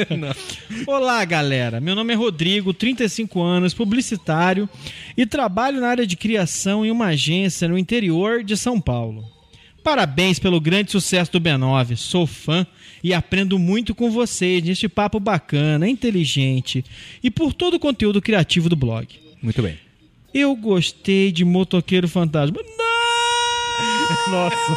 Olá, 0.86 1.24
galera. 1.24 1.80
Meu 1.80 1.96
nome 1.96 2.12
é 2.12 2.16
Rodrigo, 2.18 2.74
35 2.74 3.42
anos, 3.42 3.74
publicitário 3.74 4.68
e 5.16 5.26
trabalho 5.26 5.80
na 5.80 5.88
área 5.88 6.06
de 6.06 6.18
criação 6.18 6.86
em 6.86 6.92
uma 6.92 7.08
agência 7.08 7.70
no 7.70 7.78
interior 7.78 8.44
de 8.44 8.58
São 8.58 8.82
Paulo. 8.82 9.24
Parabéns 9.82 10.40
pelo 10.40 10.60
grande 10.60 10.92
sucesso 10.92 11.32
do 11.32 11.40
B9. 11.40 11.96
Sou 11.96 12.28
fã 12.28 12.68
e 13.04 13.14
aprendo 13.14 13.58
muito 13.60 13.94
com 13.96 14.10
vocês 14.12 14.64
neste 14.64 14.88
papo 14.90 15.20
bacana, 15.20 15.88
inteligente 15.88 16.84
e 17.24 17.30
por 17.32 17.54
todo 17.54 17.76
o 17.76 17.80
conteúdo 17.80 18.22
criativo 18.22 18.70
do 18.70 18.76
blog. 18.76 19.08
Muito 19.42 19.62
bem. 19.62 19.78
Eu 20.34 20.56
gostei 20.56 21.32
de 21.32 21.44
Motoqueiro 21.46 22.08
Fantasma. 22.08 22.58
Não! 22.78 22.88
Nossa. 24.32 24.76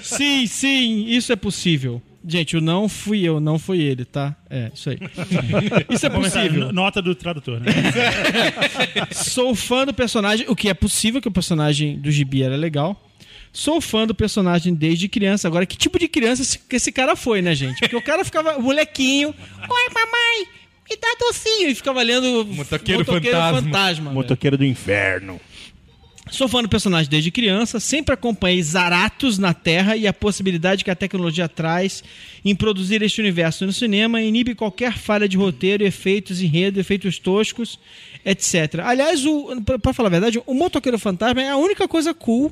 Sim, 0.00 0.46
sim, 0.46 1.06
isso 1.08 1.32
é 1.32 1.36
possível. 1.36 2.00
Gente, 2.26 2.56
o 2.56 2.60
não 2.60 2.88
fui 2.88 3.22
eu, 3.22 3.40
não 3.40 3.58
foi 3.58 3.80
ele, 3.80 4.04
tá? 4.04 4.36
É, 4.48 4.70
isso 4.72 4.88
aí. 4.90 4.98
Isso 5.90 6.06
é 6.06 6.08
possível. 6.08 6.66
no- 6.66 6.72
Nota 6.72 7.02
do 7.02 7.14
tradutor, 7.16 7.58
né? 7.58 7.66
Sou 9.10 9.54
fã 9.56 9.84
do 9.84 9.92
personagem, 9.92 10.46
o 10.48 10.54
que 10.54 10.68
é 10.68 10.74
possível, 10.74 11.20
que 11.20 11.26
o 11.26 11.32
personagem 11.32 11.98
do 11.98 12.10
Gibi 12.12 12.44
era 12.44 12.54
legal. 12.56 12.96
Sou 13.52 13.80
fã 13.80 14.06
do 14.06 14.14
personagem 14.14 14.72
desde 14.72 15.08
criança. 15.08 15.46
Agora, 15.46 15.66
que 15.66 15.76
tipo 15.76 15.98
de 15.98 16.08
criança 16.08 16.40
esse, 16.40 16.58
que 16.58 16.76
esse 16.76 16.90
cara 16.90 17.14
foi, 17.14 17.42
né, 17.42 17.54
gente? 17.54 17.80
Porque 17.80 17.96
o 17.96 18.02
cara 18.02 18.24
ficava, 18.24 18.58
molequinho, 18.58 19.28
oi, 19.28 19.94
mamãe, 19.94 20.46
me 20.88 20.96
dá 20.96 21.14
docinho. 21.20 21.68
E 21.68 21.74
ficava 21.74 22.00
lendo 22.02 22.46
Motoqueiro 22.46 23.04
Fantasma. 23.04 23.62
Fantasma 23.62 24.04
velho. 24.04 24.14
Motoqueiro 24.14 24.56
do 24.56 24.64
inferno. 24.64 25.38
Sou 26.30 26.48
fã 26.48 26.62
do 26.62 26.68
personagem 26.68 27.10
desde 27.10 27.30
criança, 27.30 27.78
sempre 27.78 28.14
acompanhei 28.14 28.62
Zaratos 28.62 29.38
na 29.38 29.52
Terra 29.52 29.96
e 29.96 30.06
a 30.06 30.14
possibilidade 30.14 30.82
que 30.82 30.90
a 30.90 30.94
tecnologia 30.94 31.46
traz 31.46 32.02
em 32.42 32.54
produzir 32.54 33.02
este 33.02 33.20
universo 33.20 33.66
no 33.66 33.72
cinema 33.72 34.22
inibe 34.22 34.54
qualquer 34.54 34.96
falha 34.96 35.28
de 35.28 35.36
roteiro, 35.36 35.84
efeitos, 35.84 36.40
enredo, 36.40 36.80
efeitos 36.80 37.18
toscos, 37.18 37.78
etc. 38.24 38.80
Aliás, 38.82 39.20
pra 39.82 39.92
falar 39.92 40.06
a 40.08 40.10
verdade, 40.10 40.42
o 40.46 40.54
Motoqueiro 40.54 40.98
Fantasma 40.98 41.42
é 41.42 41.50
a 41.50 41.56
única 41.56 41.86
coisa 41.86 42.14
cool 42.14 42.50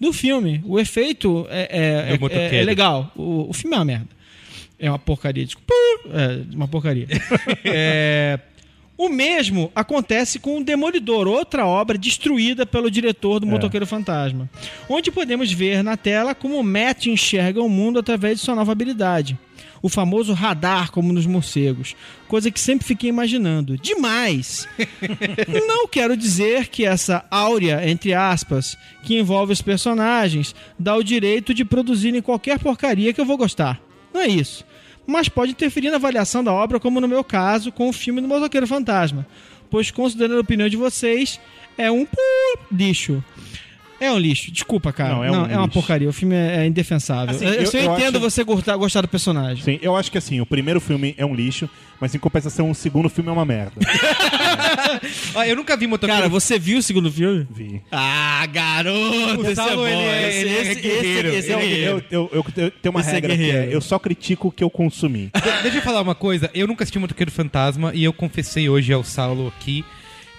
do 0.00 0.12
filme. 0.12 0.62
O 0.64 0.80
efeito 0.80 1.46
é, 1.50 1.68
é- 2.08 2.14
é- 2.14 2.18
motoqueiro. 2.18 2.56
é 2.56 2.62
legal. 2.62 3.12
O, 3.14 3.50
o 3.50 3.52
filme 3.52 3.76
é 3.76 3.78
uma 3.78 3.84
merda. 3.84 4.08
É 4.78 4.90
uma 4.90 4.98
porcaria, 4.98 5.44
desculpa. 5.44 5.74
É 6.12 6.54
uma 6.56 6.66
porcaria. 6.66 7.06
É, 7.64 8.40
o 8.96 9.08
mesmo 9.08 9.70
acontece 9.74 10.38
com 10.38 10.58
o 10.58 10.64
Demolidor, 10.64 11.26
outra 11.26 11.66
obra 11.66 11.96
destruída 11.96 12.66
pelo 12.66 12.90
diretor 12.90 13.40
do 13.40 13.46
Motoqueiro 13.46 13.86
Fantasma, 13.86 14.48
onde 14.88 15.10
podemos 15.10 15.50
ver 15.52 15.82
na 15.82 15.96
tela 15.96 16.34
como 16.34 16.58
o 16.58 16.62
Matt 16.64 17.06
enxerga 17.06 17.62
o 17.62 17.68
mundo 17.68 17.98
através 17.98 18.38
de 18.38 18.44
sua 18.44 18.54
nova 18.54 18.72
habilidade. 18.72 19.38
O 19.82 19.88
famoso 19.88 20.32
radar, 20.32 20.90
como 20.90 21.12
nos 21.12 21.26
morcegos. 21.26 21.96
Coisa 22.28 22.50
que 22.50 22.60
sempre 22.60 22.86
fiquei 22.86 23.08
imaginando. 23.08 23.78
Demais! 23.78 24.68
Não 25.66 25.88
quero 25.88 26.16
dizer 26.16 26.68
que 26.68 26.84
essa 26.84 27.24
áurea, 27.30 27.88
entre 27.88 28.12
aspas, 28.12 28.76
que 29.02 29.18
envolve 29.18 29.52
os 29.52 29.62
personagens, 29.62 30.54
dá 30.78 30.94
o 30.94 31.02
direito 31.02 31.54
de 31.54 31.64
produzirem 31.64 32.20
qualquer 32.20 32.58
porcaria 32.58 33.12
que 33.12 33.20
eu 33.20 33.24
vou 33.24 33.38
gostar. 33.38 33.80
Não 34.12 34.20
é 34.20 34.28
isso. 34.28 34.64
Mas 35.06 35.28
pode 35.28 35.52
interferir 35.52 35.90
na 35.90 35.96
avaliação 35.96 36.44
da 36.44 36.52
obra, 36.52 36.78
como 36.78 37.00
no 37.00 37.08
meu 37.08 37.24
caso, 37.24 37.72
com 37.72 37.88
o 37.88 37.92
filme 37.92 38.20
do 38.20 38.28
Motoqueiro 38.28 38.66
Fantasma. 38.66 39.26
Pois, 39.70 39.90
considerando 39.90 40.38
a 40.38 40.42
opinião 40.42 40.68
de 40.68 40.76
vocês, 40.76 41.40
é 41.78 41.90
um 41.90 42.06
lixo. 42.70 43.24
É 44.00 44.10
um 44.10 44.18
lixo, 44.18 44.50
desculpa, 44.50 44.92
cara. 44.92 45.10
Não, 45.14 45.18
Não, 45.18 45.24
é 45.24 45.28
é, 45.28 45.30
um 45.32 45.58
uma 45.58 45.66
lixo. 45.66 45.68
porcaria. 45.74 46.08
O 46.08 46.12
filme 46.12 46.34
é, 46.34 46.62
é 46.62 46.66
indefensável. 46.66 47.34
Assim, 47.34 47.44
eu, 47.44 47.52
eu- 47.52 47.62
eu 47.62 47.70
eu 47.82 47.92
entendo 47.94 48.16
acho- 48.16 48.30
você 48.30 48.42
gostar, 48.44 48.76
gostar 48.76 49.02
do 49.02 49.08
personagem. 49.08 49.62
Sim, 49.62 49.78
eu 49.82 49.94
acho 49.96 50.10
que 50.10 50.16
assim, 50.18 50.40
o 50.40 50.46
primeiro 50.46 50.80
filme 50.80 51.14
é 51.18 51.24
um 51.26 51.34
lixo, 51.34 51.68
mas 52.00 52.14
em 52.14 52.18
compensação 52.18 52.70
o 52.70 52.74
segundo 52.74 53.08
filme 53.10 53.28
é 53.28 53.32
uma 53.32 53.44
merda. 53.44 53.72
Ó, 55.34 55.42
eu 55.44 55.54
nunca 55.56 55.76
vi 55.76 55.86
motoqueiro... 55.86 56.16
Cara, 56.22 56.28
você 56.30 56.58
viu 56.58 56.78
o 56.78 56.82
segundo 56.82 57.10
filme? 57.12 57.46
Vi. 57.50 57.82
Ah, 57.90 58.46
garoto! 58.50 59.40
O 59.40 59.44
esse 59.44 59.54
Saulo, 59.54 59.86
é 59.86 59.92
bom. 59.94 60.00
ele 60.00 60.08
é- 60.08 60.28
esse, 60.28 60.38
ele 60.40 60.48
é 60.50 60.60
esse, 60.62 60.80
guerreiro. 60.80 61.28
esse, 61.28 61.36
esse 61.38 61.50
é 61.50 61.54
Eu, 61.54 61.58
guerreiro. 61.58 62.04
eu, 62.10 62.30
eu, 62.32 62.42
tenho 62.70 62.90
uma 62.90 63.00
Esse 63.00 63.10
é 63.10 63.12
regra 63.12 63.36
que 63.36 63.50
é, 63.50 63.68
eu 63.70 63.80
só 63.80 63.98
critico 63.98 64.48
o 64.48 64.52
que 64.52 64.64
eu 64.64 64.70
consumi. 64.70 65.30
De- 65.34 65.62
Deixa 65.62 65.78
eu 65.78 65.82
falar 65.82 66.00
uma 66.00 66.14
coisa. 66.14 66.50
Eu 66.54 66.66
nunca 66.66 66.84
assisti 66.84 66.98
Motoqueiro 66.98 67.30
Fantasma 67.30 67.92
e 67.94 68.02
eu 68.04 68.12
confessei 68.12 68.68
hoje 68.68 68.92
ao 68.92 69.04
Saulo 69.04 69.48
aqui 69.48 69.84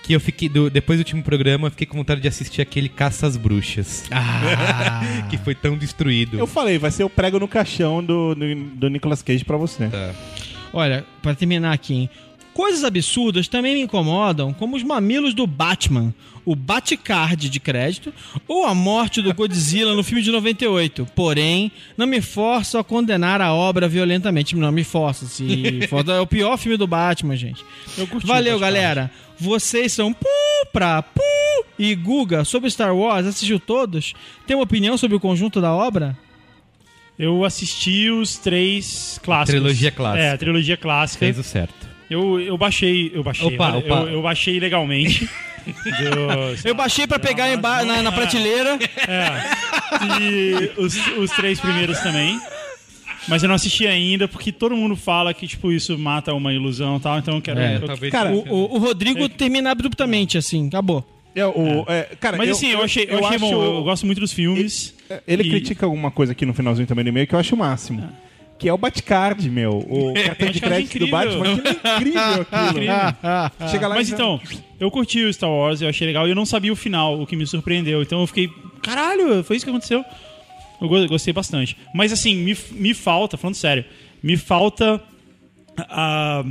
que 0.03 0.13
eu 0.13 0.20
fiquei, 0.20 0.50
do- 0.50 0.70
depois 0.70 0.98
do 0.98 1.01
último 1.01 1.22
programa, 1.24 1.67
eu 1.67 1.72
fiquei 1.72 1.86
com 1.88 1.98
vontade 1.98 2.22
de 2.22 2.27
assistir 2.27 2.62
aquele 2.62 2.89
Caça 2.89 3.27
às 3.27 3.38
Bruxas. 3.38 4.05
Ah. 4.12 5.01
que 5.29 5.38
foi 5.38 5.53
tão 5.55 5.77
destruído. 5.77 6.38
Eu 6.39 6.48
falei, 6.48 6.77
vai 6.77 6.91
ser 6.91 7.03
o 7.03 7.10
prego 7.10 7.39
no 7.39 7.48
caixão 7.48 8.03
do, 8.03 8.34
do, 8.36 8.55
do 8.75 8.89
Nicolas 8.89 9.22
Cage 9.22 9.46
pra 9.46 9.58
você. 9.58 9.88
Tá. 9.88 10.13
Olha, 10.74 11.05
pra 11.22 11.36
terminar 11.36 11.74
aqui, 11.74 11.93
hein? 11.93 12.10
Coisas 12.53 12.84
absurdas 12.84 13.48
também 13.48 13.75
me 13.75 13.81
incomodam, 13.81 14.51
como 14.53 14.75
os 14.75 14.84
mamilos 14.84 15.34
do 15.34 15.48
Batman, 15.48 16.13
o 16.46 16.56
Batcard 16.56 17.50
de 17.50 17.60
crédito 17.60 18.14
ou 18.48 18.66
a 18.66 18.74
morte 18.74 19.22
do 19.22 19.34
Godzilla 19.34 19.96
no 19.96 20.04
filme 20.04 20.22
de 20.24 20.32
98. 20.32 21.08
Porém, 21.16 21.72
não 21.98 22.08
me 22.08 22.22
forço 22.22 22.78
a 22.78 22.84
condenar 22.84 23.42
a 23.42 23.54
obra 23.54 23.88
violentamente. 23.88 24.56
Não 24.56 24.72
me 24.72 24.84
forço. 24.84 25.26
Se 25.28 25.86
força- 25.90 26.14
é 26.14 26.20
o 26.20 26.28
pior 26.28 26.58
filme 26.58 26.78
do 26.78 26.88
Batman, 26.88 27.36
gente. 27.36 27.64
Eu 27.98 28.08
curti 28.08 28.26
Valeu, 28.26 28.58
galera. 28.60 29.12
Vocês 29.38 29.92
são 29.94 30.14
pu 30.14 30.26
pra 30.72 31.02
pu 31.02 31.22
e 31.78 31.96
Guga 31.96 32.44
sobre 32.44 32.70
Star 32.70 32.96
Wars. 32.96 33.26
Assistiu 33.26 33.60
todos? 33.60 34.14
Tem 34.46 34.56
uma 34.56 34.64
opinião 34.64 34.98
sobre 34.98 35.18
o 35.18 35.20
conjunto 35.20 35.60
da 35.60 35.74
obra? 35.74 36.18
Eu 37.18 37.46
assisti 37.46 38.10
os 38.10 38.38
três 38.38 39.20
clássicos. 39.24 39.60
Trilogia 39.62 39.92
clássica. 39.92 40.24
É, 40.24 40.32
a 40.32 40.38
trilogia 40.38 40.78
clássica. 40.78 41.20
Fez 41.26 41.38
o 41.38 41.44
certo. 41.44 41.90
Eu, 42.10 42.40
eu 42.40 42.58
baixei, 42.58 43.12
eu 43.14 43.24
baixei, 43.24 43.48
Opa, 43.48 43.70
olha, 43.70 43.78
opa. 43.78 43.96
Eu, 44.02 44.10
eu 44.10 44.22
baixei 44.22 44.60
legalmente. 44.60 45.30
Eu 46.66 46.75
baixei 46.75 47.06
pra 47.08 47.20
pegar 47.20 47.51
emba- 47.51 47.84
na, 47.84 48.01
na 48.01 48.12
prateleira. 48.12 48.78
e 50.20 50.72
os, 50.78 50.96
os 51.18 51.32
três 51.32 51.60
primeiros 51.60 52.00
também. 52.00 52.40
Mas 53.28 53.44
eu 53.44 53.48
não 53.50 53.56
assisti 53.56 53.86
ainda, 53.86 54.28
porque 54.28 54.51
todo 54.51 54.75
mundo 54.75 54.96
fala 54.96 55.32
que, 55.34 55.48
tipo, 55.48 55.72
isso 55.72 55.98
mata 55.98 56.34
uma 56.34 56.51
ilusão 56.54 56.98
e 56.98 57.00
tal, 57.01 57.20
então 57.20 57.36
eu 57.36 57.42
quero... 57.42 57.60
É, 57.60 57.75
eu- 57.75 57.86
talvez. 57.86 58.12
Cara, 58.12 58.32
O, 58.32 58.40
o- 58.50 58.75
o 58.75 58.78
Rodrigo 58.80 59.30
termina 59.30 59.70
abruptamente, 59.72 60.38
assim, 60.40 60.68
acabou. 60.68 61.06
É, 61.36 61.46
o, 61.46 61.86
é, 61.88 62.10
cara, 62.20 62.36
Mas 62.36 62.50
assim, 62.50 62.70
eu, 62.72 62.82
achei, 62.84 63.06
eu 63.10 63.20
achei 63.20 63.36
acho- 63.38 63.40
bom, 63.40 63.54
eu 63.78 63.84
gosto 63.84 64.06
muito 64.06 64.20
dos 64.20 64.34
filmes. 64.34 64.94
Ele 65.28 65.44
E- 65.44 65.50
critica 65.50 65.86
alguma 65.86 66.10
coisa 66.10 66.32
aqui 66.32 66.46
no 66.46 66.54
finalzinho 66.54 66.88
também 66.88 67.06
do 67.06 67.10
e-mail 67.10 67.28
que 67.28 67.36
eu 67.36 67.40
acho 67.40 67.54
o 67.56 67.58
máximo. 67.58 68.10
Que 68.62 68.70
é 68.70 68.74
o 68.74 68.77
Batcard, 68.77 69.50
meu. 69.50 69.80
O 69.80 70.13
cartão 70.24 70.50
de 70.51 70.62
crédito 70.62 71.00
do. 71.00 71.08
Batman. 71.08 71.53
Aquilo 71.58 71.68
é 71.68 71.91
incrível 71.98 72.48
aquilo. 72.51 73.70
Chega 73.72 73.88
lá 73.88 73.96
Mas 73.96 74.10
e 74.10 74.13
então, 74.13 74.39
eu 74.80 74.91
curti 74.91 75.24
o 75.25 75.34
Star 75.34 75.50
Wars, 75.50 75.82
eu 75.82 75.89
achei 75.89 76.06
legal, 76.06 76.27
e 76.27 76.32
eu 76.32 76.36
não 76.36 76.46
sabia 76.46 76.72
o 76.72 76.75
final, 76.75 77.20
o 77.20 77.25
que 77.25 77.36
me 77.36 77.46
surpreendeu. 77.48 78.01
Então 78.03 78.22
eu 78.22 78.27
fiquei, 78.27 78.50
caralho, 78.84 79.44
foi 79.44 79.56
isso 79.56 79.65
que 79.65 79.70
aconteceu. 79.72 80.06
Eu 80.80 80.88
go- 80.88 81.08
gostei 81.08 81.34
bastante. 81.34 81.75
Mas 81.94 82.12
assim, 82.13 82.36
me, 82.36 82.56
me 82.72 82.94
falta, 82.94 83.36
falando 83.36 83.56
sério, 83.56 83.84
me 84.22 84.38
falta 84.38 85.01
a, 85.77 86.39
a 86.41 86.44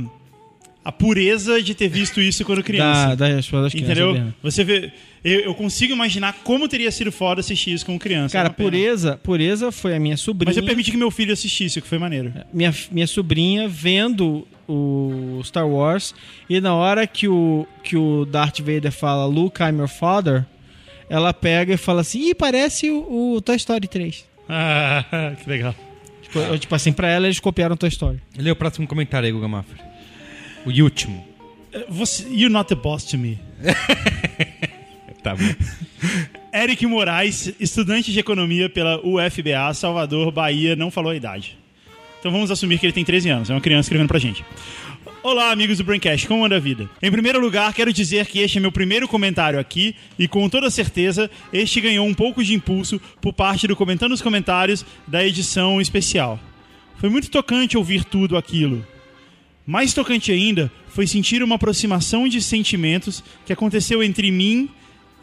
pureza 0.89 1.61
de 1.61 1.75
ter 1.75 1.89
visto 1.89 2.21
isso 2.21 2.45
quando 2.45 2.63
criança. 2.63 3.09
Da, 3.09 3.27
das, 3.27 3.35
das 3.35 3.49
crianças, 3.49 3.73
Entendeu? 3.73 4.13
né? 4.13 4.33
Você 4.41 4.63
vê. 4.63 4.89
Eu, 5.23 5.41
eu 5.41 5.53
consigo 5.53 5.91
imaginar 5.93 6.33
como 6.43 6.67
teria 6.67 6.89
sido 6.89 7.11
foda 7.11 7.41
assistir 7.41 7.73
isso 7.73 7.85
como 7.85 7.99
criança. 7.99 8.31
Cara, 8.33 8.47
é 8.47 8.51
pena. 8.51 8.69
pureza, 8.69 9.17
pureza 9.21 9.71
foi 9.71 9.95
a 9.95 9.99
minha 9.99 10.15
sobrinha. 10.17 10.49
Mas 10.49 10.57
eu 10.57 10.63
permiti 10.63 10.89
que 10.89 10.97
meu 10.97 11.11
filho 11.11 11.31
assistisse, 11.33 11.77
o 11.77 11.81
que 11.81 11.87
foi 11.87 11.99
maneiro. 11.99 12.33
minha, 12.51 12.73
minha 12.89 13.05
sobrinha 13.05 13.67
vendo 13.67 14.47
o 14.67 15.41
Star 15.43 15.67
Wars 15.67 16.15
e 16.49 16.59
na 16.61 16.73
hora 16.73 17.05
que 17.05 17.27
o, 17.27 17.67
que 17.83 17.95
o 17.97 18.25
Darth 18.25 18.59
Vader 18.61 18.91
fala 18.91 19.25
Luke, 19.27 19.61
I'm 19.61 19.77
your 19.77 19.87
father, 19.87 20.45
ela 21.09 21.31
pega 21.33 21.73
e 21.73 21.77
fala 21.77 22.01
assim, 22.01 22.29
Ih, 22.29 22.33
parece 22.33 22.89
o, 22.89 23.35
o 23.35 23.41
Toy 23.41 23.57
Story 23.57 23.87
3. 23.87 24.25
Ah, 24.49 25.35
que 25.43 25.47
legal. 25.47 25.75
Tipo, 26.23 26.39
eu- 26.39 26.57
tipo 26.57 26.73
assim, 26.73 26.91
pra 26.91 27.07
ela 27.09 27.27
eles 27.27 27.39
copiaram 27.39 27.77
Toy 27.77 27.89
Story. 27.89 28.19
Lê 28.39 28.49
o 28.49 28.55
próximo 28.55 28.87
comentário 28.87 29.27
aí, 29.27 29.31
Guga 29.31 29.47
Mafra. 29.47 29.90
O 30.65 30.69
último. 30.83 31.25
Você, 31.89 32.23
you're 32.27 32.49
not 32.49 32.67
the 32.67 32.75
boss 32.75 33.05
to 33.05 33.17
me. 33.17 33.39
Tá 35.23 35.35
bom. 35.35 35.43
Eric 36.51 36.85
Moraes, 36.87 37.53
estudante 37.59 38.11
de 38.11 38.19
economia 38.19 38.67
pela 38.67 38.99
UFBA, 39.05 39.71
Salvador, 39.73 40.31
Bahia, 40.31 40.75
não 40.75 40.89
falou 40.89 41.11
a 41.11 41.15
idade. 41.15 41.57
Então 42.19 42.31
vamos 42.31 42.49
assumir 42.49 42.79
que 42.79 42.85
ele 42.87 42.93
tem 42.93 43.05
13 43.05 43.29
anos, 43.29 43.49
é 43.49 43.53
uma 43.53 43.61
criança 43.61 43.85
escrevendo 43.85 44.07
pra 44.07 44.19
gente. 44.19 44.43
Olá, 45.23 45.51
amigos 45.51 45.77
do 45.77 45.83
Braincast, 45.83 46.27
como 46.27 46.43
anda 46.43 46.55
a 46.55 46.59
vida? 46.59 46.89
Em 47.01 47.11
primeiro 47.11 47.39
lugar, 47.39 47.71
quero 47.73 47.93
dizer 47.93 48.25
que 48.25 48.39
este 48.39 48.57
é 48.57 48.61
meu 48.61 48.71
primeiro 48.71 49.07
comentário 49.07 49.59
aqui 49.59 49.95
e 50.17 50.27
com 50.27 50.49
toda 50.49 50.69
certeza 50.71 51.29
este 51.53 51.79
ganhou 51.79 52.07
um 52.07 52.13
pouco 52.13 52.43
de 52.43 52.55
impulso 52.55 52.99
por 53.21 53.31
parte 53.31 53.67
do 53.67 53.75
Comentando 53.75 54.13
os 54.13 54.21
Comentários 54.21 54.83
da 55.07 55.23
edição 55.23 55.79
especial. 55.79 56.39
Foi 56.97 57.09
muito 57.09 57.29
tocante 57.29 57.77
ouvir 57.77 58.03
tudo 58.03 58.35
aquilo. 58.35 58.85
Mais 59.71 59.93
tocante 59.93 60.33
ainda 60.33 60.69
foi 60.89 61.07
sentir 61.07 61.41
uma 61.41 61.55
aproximação 61.55 62.27
de 62.27 62.41
sentimentos 62.41 63.23
que 63.45 63.53
aconteceu 63.53 64.03
entre 64.03 64.29
mim 64.29 64.69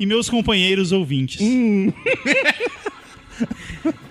e 0.00 0.07
meus 0.07 0.31
companheiros 0.31 0.90
ouvintes. 0.90 1.38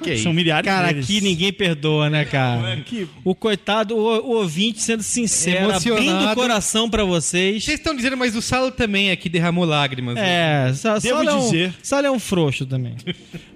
Que 0.01 0.17
São 0.19 0.31
milhares 0.31 0.65
Cara, 0.65 0.87
deles. 0.87 1.03
aqui 1.05 1.19
ninguém 1.19 1.51
perdoa, 1.51 2.09
né, 2.09 2.23
cara? 2.23 2.77
Que- 2.85 3.05
O 3.25 3.35
coitado, 3.35 3.93
o, 3.97 3.99
o 3.99 4.35
ouvinte 4.37 4.81
sendo 4.81 5.03
sincero, 5.03 5.69
Emocionado. 5.71 6.09
abrindo 6.09 6.31
o 6.31 6.35
coração 6.35 6.89
pra 6.89 7.03
vocês. 7.03 7.61
Vocês 7.65 7.77
estão 7.77 7.93
dizendo, 7.93 8.15
mas 8.15 8.33
o 8.35 8.41
Salo 8.41 8.71
também 8.71 9.11
aqui 9.11 9.27
derramou 9.27 9.65
lágrimas. 9.65 10.15
É, 10.17 10.71
só, 10.73 10.97
Devo 10.99 11.23
só 11.25 11.29
é 11.29 11.33
um, 11.33 11.39
dizer- 11.41 11.73
Só 11.83 11.99
é 11.99 12.09
um 12.11 12.19
frouxo 12.19 12.65
também. 12.65 12.95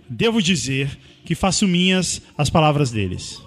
Devo 0.09 0.41
dizer 0.41 0.89
que 1.23 1.35
faço 1.35 1.65
minhas 1.65 2.21
as 2.37 2.49
palavras 2.49 2.91
deles. 2.91 3.41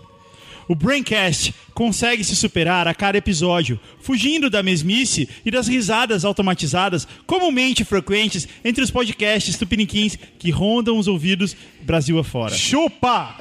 O 0.68 0.74
Braincast 0.74 1.54
consegue 1.72 2.24
se 2.24 2.34
superar 2.34 2.86
a 2.88 2.94
cada 2.94 3.18
episódio, 3.18 3.78
fugindo 4.00 4.48
da 4.48 4.62
mesmice 4.62 5.28
e 5.44 5.50
das 5.50 5.68
risadas 5.68 6.24
automatizadas 6.24 7.06
comumente 7.26 7.84
frequentes 7.84 8.48
entre 8.64 8.82
os 8.82 8.90
podcasts 8.90 9.56
tupiniquins 9.58 10.18
que 10.38 10.50
rondam 10.50 10.98
os 10.98 11.08
ouvidos 11.08 11.56
Brasil 11.82 12.18
afora. 12.18 12.54
Chupa! 12.54 13.36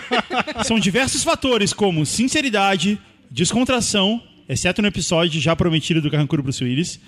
São 0.64 0.78
diversos 0.78 1.24
fatores 1.24 1.72
como 1.72 2.04
sinceridade, 2.04 2.98
descontração, 3.30 4.22
exceto 4.48 4.82
no 4.82 4.88
episódio 4.88 5.40
já 5.40 5.54
prometido 5.56 6.02
do 6.02 6.10
Carrancuro 6.10 6.42
Bruce 6.42 6.62
Willis, 6.62 7.00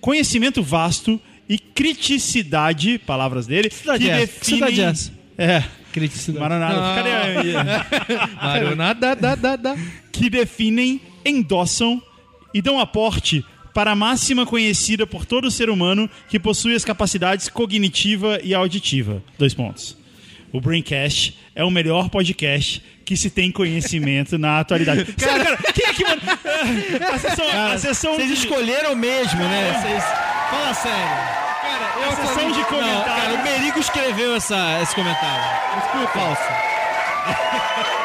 conhecimento 0.00 0.62
vasto 0.62 1.20
e 1.48 1.58
criticidade, 1.58 2.98
palavras 2.98 3.46
dele, 3.46 3.70
que 3.70 4.10
é? 4.10 4.26
Que 4.26 4.46
cidade 4.46 4.76
definem... 4.76 4.84
é 4.84 4.90
essa? 4.90 5.17
É, 5.38 5.62
Criticidade. 5.92 6.40
Maranada. 6.40 7.02
Cadê? 7.02 7.52
Maronada, 8.42 9.16
da, 9.16 9.34
da, 9.34 9.56
da. 9.56 9.76
que 10.12 10.28
definem, 10.28 11.00
endossam 11.24 12.02
e 12.52 12.60
dão 12.60 12.78
aporte 12.78 13.44
para 13.72 13.92
a 13.92 13.96
máxima 13.96 14.44
conhecida 14.44 15.06
por 15.06 15.24
todo 15.24 15.50
ser 15.50 15.70
humano 15.70 16.10
que 16.28 16.38
possui 16.38 16.74
as 16.74 16.84
capacidades 16.84 17.48
cognitiva 17.48 18.40
e 18.42 18.54
auditiva. 18.54 19.22
Dois 19.38 19.54
pontos. 19.54 19.96
O 20.52 20.60
Braincast 20.60 21.38
é 21.54 21.62
o 21.62 21.70
melhor 21.70 22.08
podcast 22.08 22.82
que 23.04 23.16
se 23.16 23.30
tem 23.30 23.50
conhecimento 23.50 24.38
na 24.38 24.60
atualidade. 24.60 25.06
Sério, 25.16 25.44
cara, 25.44 25.56
quem 25.72 25.86
é 25.86 25.94
que 25.94 26.04
manda? 26.04 26.38
A 27.12 27.18
sessão, 27.18 27.46
a 27.50 27.78
sessão 27.78 28.14
Vocês 28.16 28.30
escolheram 28.30 28.94
mesmo, 28.94 29.40
né? 29.40 29.72
Vocês... 29.80 30.04
Fala 30.50 30.74
sério. 30.74 31.38
Cara, 31.78 32.08
a 32.12 32.16
sessão 32.16 32.50
de 32.52 32.58
Não, 32.58 32.64
cara, 32.64 32.82
comentários. 32.82 33.40
o 33.40 33.42
Merigo 33.44 33.78
escreveu 33.78 34.34
essa, 34.36 34.80
esse 34.82 34.94
comentário. 34.94 35.80
Desculpa. 35.80 36.08
Falso. 36.18 36.42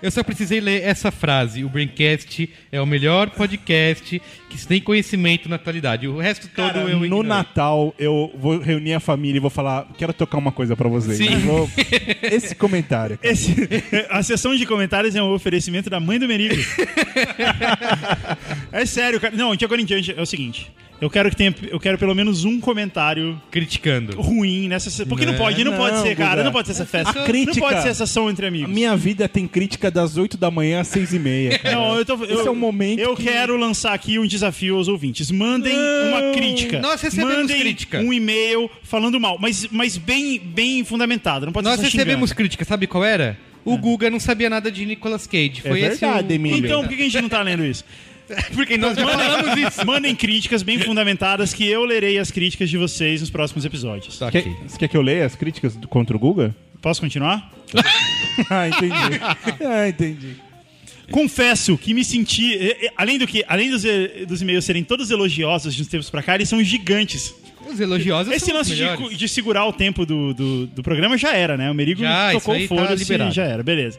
Eu 0.00 0.12
só 0.12 0.22
precisei 0.22 0.60
ler 0.60 0.84
essa 0.84 1.10
frase. 1.10 1.64
O 1.64 1.68
Braincast 1.68 2.48
é 2.70 2.80
o 2.80 2.86
melhor 2.86 3.30
podcast 3.30 4.22
que 4.48 4.64
tem 4.64 4.80
conhecimento 4.80 5.48
na 5.48 5.56
atualidade. 5.56 6.06
O 6.06 6.18
resto 6.20 6.46
todo 6.46 6.66
Cara, 6.72 6.78
eu 6.88 6.98
no 7.00 7.04
ignorei. 7.04 7.28
Natal 7.28 7.92
eu 7.98 8.30
vou 8.38 8.60
reunir 8.60 8.94
a 8.94 9.00
família 9.00 9.38
e 9.38 9.40
vou 9.40 9.50
falar, 9.50 9.88
quero 9.98 10.12
tocar 10.12 10.38
uma 10.38 10.52
coisa 10.52 10.76
pra 10.76 10.88
vocês. 10.88 11.18
Sim. 11.18 11.32
Eu 11.32 11.40
vou- 11.40 11.70
Esse 12.22 12.54
comentário. 12.54 13.18
Esse- 13.20 13.56
a 14.08 14.22
sessão 14.22 14.54
de 14.54 14.64
comentários 14.66 15.16
é 15.16 15.22
um 15.22 15.32
oferecimento 15.32 15.90
da 15.90 15.98
mãe 15.98 16.16
do 16.20 16.28
Merigo. 16.28 16.54
é 18.70 18.86
sério, 18.86 19.20
cara. 19.20 19.34
Não, 19.34 19.56
de 19.56 19.64
agora 19.64 19.80
em 19.80 19.84
diante 19.84 20.14
é 20.16 20.22
o 20.22 20.26
seguinte. 20.26 20.70
Eu 21.00 21.08
quero 21.08 21.30
que 21.30 21.36
tenha, 21.36 21.54
eu 21.70 21.78
quero 21.78 21.96
pelo 21.96 22.12
menos 22.12 22.44
um 22.44 22.58
comentário 22.60 23.40
Criticando. 23.52 24.20
ruim 24.20 24.66
nessa 24.66 25.06
Porque 25.06 25.24
não, 25.24 25.32
Não, 25.32 25.38
pode, 25.38 25.62
não, 25.62 25.70
não, 25.70 25.78
pode 25.78 26.00
ser, 26.02 26.16
cara. 26.16 26.30
Guga. 26.32 26.44
Não 26.44 26.52
pode 26.52 26.66
ser 26.66 26.72
essa 26.72 26.84
festa. 26.86 27.20
A 27.20 27.24
crítica- 27.24 27.52
Não 27.60 27.68
pode 27.68 27.82
ser 27.82 27.88
essa 27.88 28.02
ação 28.04 28.28
entre 28.28 28.46
A 28.46 28.48
amigos. 28.48 28.68
minha 28.74 28.96
vida 28.96 29.28
tem 29.28 29.46
crítica 29.46 29.90
das 29.92 30.16
8 30.16 30.36
da 30.36 30.50
manhã 30.50 30.80
às 30.80 30.88
6 30.88 31.14
e 31.14 31.18
meia. 31.20 31.56
cara. 31.58 31.76
Não, 31.76 31.96
eu 31.96 32.04
tô, 32.04 32.14
eu, 32.24 32.40
Esse 32.40 32.48
é 32.48 32.50
um 32.50 32.56
momento 32.56 32.98
Eu 32.98 33.14
que- 33.14 33.22
quero 33.22 33.56
lançar 33.56 33.92
aqui 33.94 34.18
um 34.18 34.26
desafio 34.26 34.76
aos 34.76 34.88
ouvintes. 34.88 35.30
Mandem 35.30 35.72
uma 35.76 36.32
crítica. 36.34 36.80
Nós 36.80 37.00
recebemos 37.00 37.34
Mandem 37.36 37.60
crítica. 37.60 37.98
um 38.00 38.12
e-mail 38.12 38.68
falando 38.82 39.20
mal, 39.20 39.38
mas, 39.40 39.68
mas 39.70 39.96
bem, 39.96 40.38
bem 40.40 40.82
fundamentado. 40.84 41.46
Não 41.46 41.52
pode 41.52 41.64
Nós 41.68 41.80
recebemos 41.80 42.30
xingando. 42.30 42.34
crítica, 42.34 42.64
sabe 42.64 42.88
qual 42.88 43.04
era? 43.04 43.38
O 43.64 43.76
Guga 43.76 44.08
não 44.08 44.18
sabia 44.18 44.48
nada 44.48 44.70
de 44.70 44.86
Nicolas 44.86 45.26
Cage. 45.26 45.60
Foi 45.60 45.80
É 45.82 45.88
esse 45.88 46.00
verdade, 46.00 46.32
o... 46.32 46.34
Emílio. 46.34 46.64
Então, 46.64 46.80
por 46.80 46.88
que 46.88 46.96
que 46.96 47.02
a 47.02 47.04
gente 47.04 47.20
não 47.20 47.28
tá 47.28 47.42
lendo 47.42 47.64
isso? 47.66 47.84
Porque 48.54 48.76
nós 48.76 48.96
já 48.96 49.06
falamos 49.06 49.56
isso. 49.58 49.86
Mandem 49.86 50.14
críticas 50.14 50.62
bem 50.62 50.78
fundamentadas 50.78 51.52
que 51.54 51.66
eu 51.68 51.84
lerei 51.84 52.18
as 52.18 52.30
críticas 52.30 52.68
de 52.70 52.76
vocês 52.76 53.20
nos 53.20 53.30
próximos 53.30 53.64
episódios. 53.64 54.18
Tá 54.18 54.30
Quer- 54.30 54.38
aqui. 54.40 54.56
Você 54.66 54.78
quer 54.78 54.88
que 54.88 54.96
eu 54.96 55.02
leia 55.02 55.24
as 55.26 55.34
críticas 55.34 55.74
do- 55.76 55.88
contra 55.88 56.16
o 56.16 56.18
Guga? 56.20 56.54
Posso 56.82 57.00
continuar? 57.00 57.50
Ah, 58.48 58.68
entendi. 58.68 59.20
ah, 59.66 59.88
entendi. 59.88 60.36
Confesso 61.10 61.76
que 61.78 61.92
me 61.94 62.04
senti. 62.04 62.54
eh, 62.54 62.86
eh, 62.86 62.90
Além 62.96 63.18
do 63.18 63.26
que, 63.26 63.44
além 63.48 63.70
dos, 63.70 63.84
eh, 63.84 64.24
dos 64.28 64.40
e-mails 64.42 64.64
serem 64.64 64.84
todos 64.84 65.10
elogiosos 65.10 65.74
de 65.74 65.82
uns 65.82 65.88
tempos 65.88 66.08
pra 66.10 66.22
cá, 66.22 66.34
eles 66.34 66.48
são 66.48 66.62
gigantes. 66.62 67.34
Os 67.68 67.80
elogiosos 67.80 68.32
Esse 68.32 68.46
são 68.46 68.54
os 68.54 68.58
lance 68.60 68.74
de, 68.76 68.82
melhores. 68.82 69.08
cu- 69.08 69.14
de 69.14 69.28
segurar 69.28 69.64
o 69.66 69.72
tempo 69.72 70.06
do, 70.06 70.32
do, 70.34 70.66
do 70.68 70.82
programa 70.82 71.16
já 71.18 71.32
era, 71.34 71.56
né? 71.56 71.70
O 71.70 71.74
Merigo 71.74 72.00
Já, 72.02 72.32
tocou 72.32 72.54
isso 72.54 72.60
aí 72.60 72.64
o 72.66 72.68
tá 72.68 72.74
foda-se 72.88 73.02
liberado. 73.04 73.34
já 73.34 73.44
era, 73.44 73.62
beleza. 73.62 73.98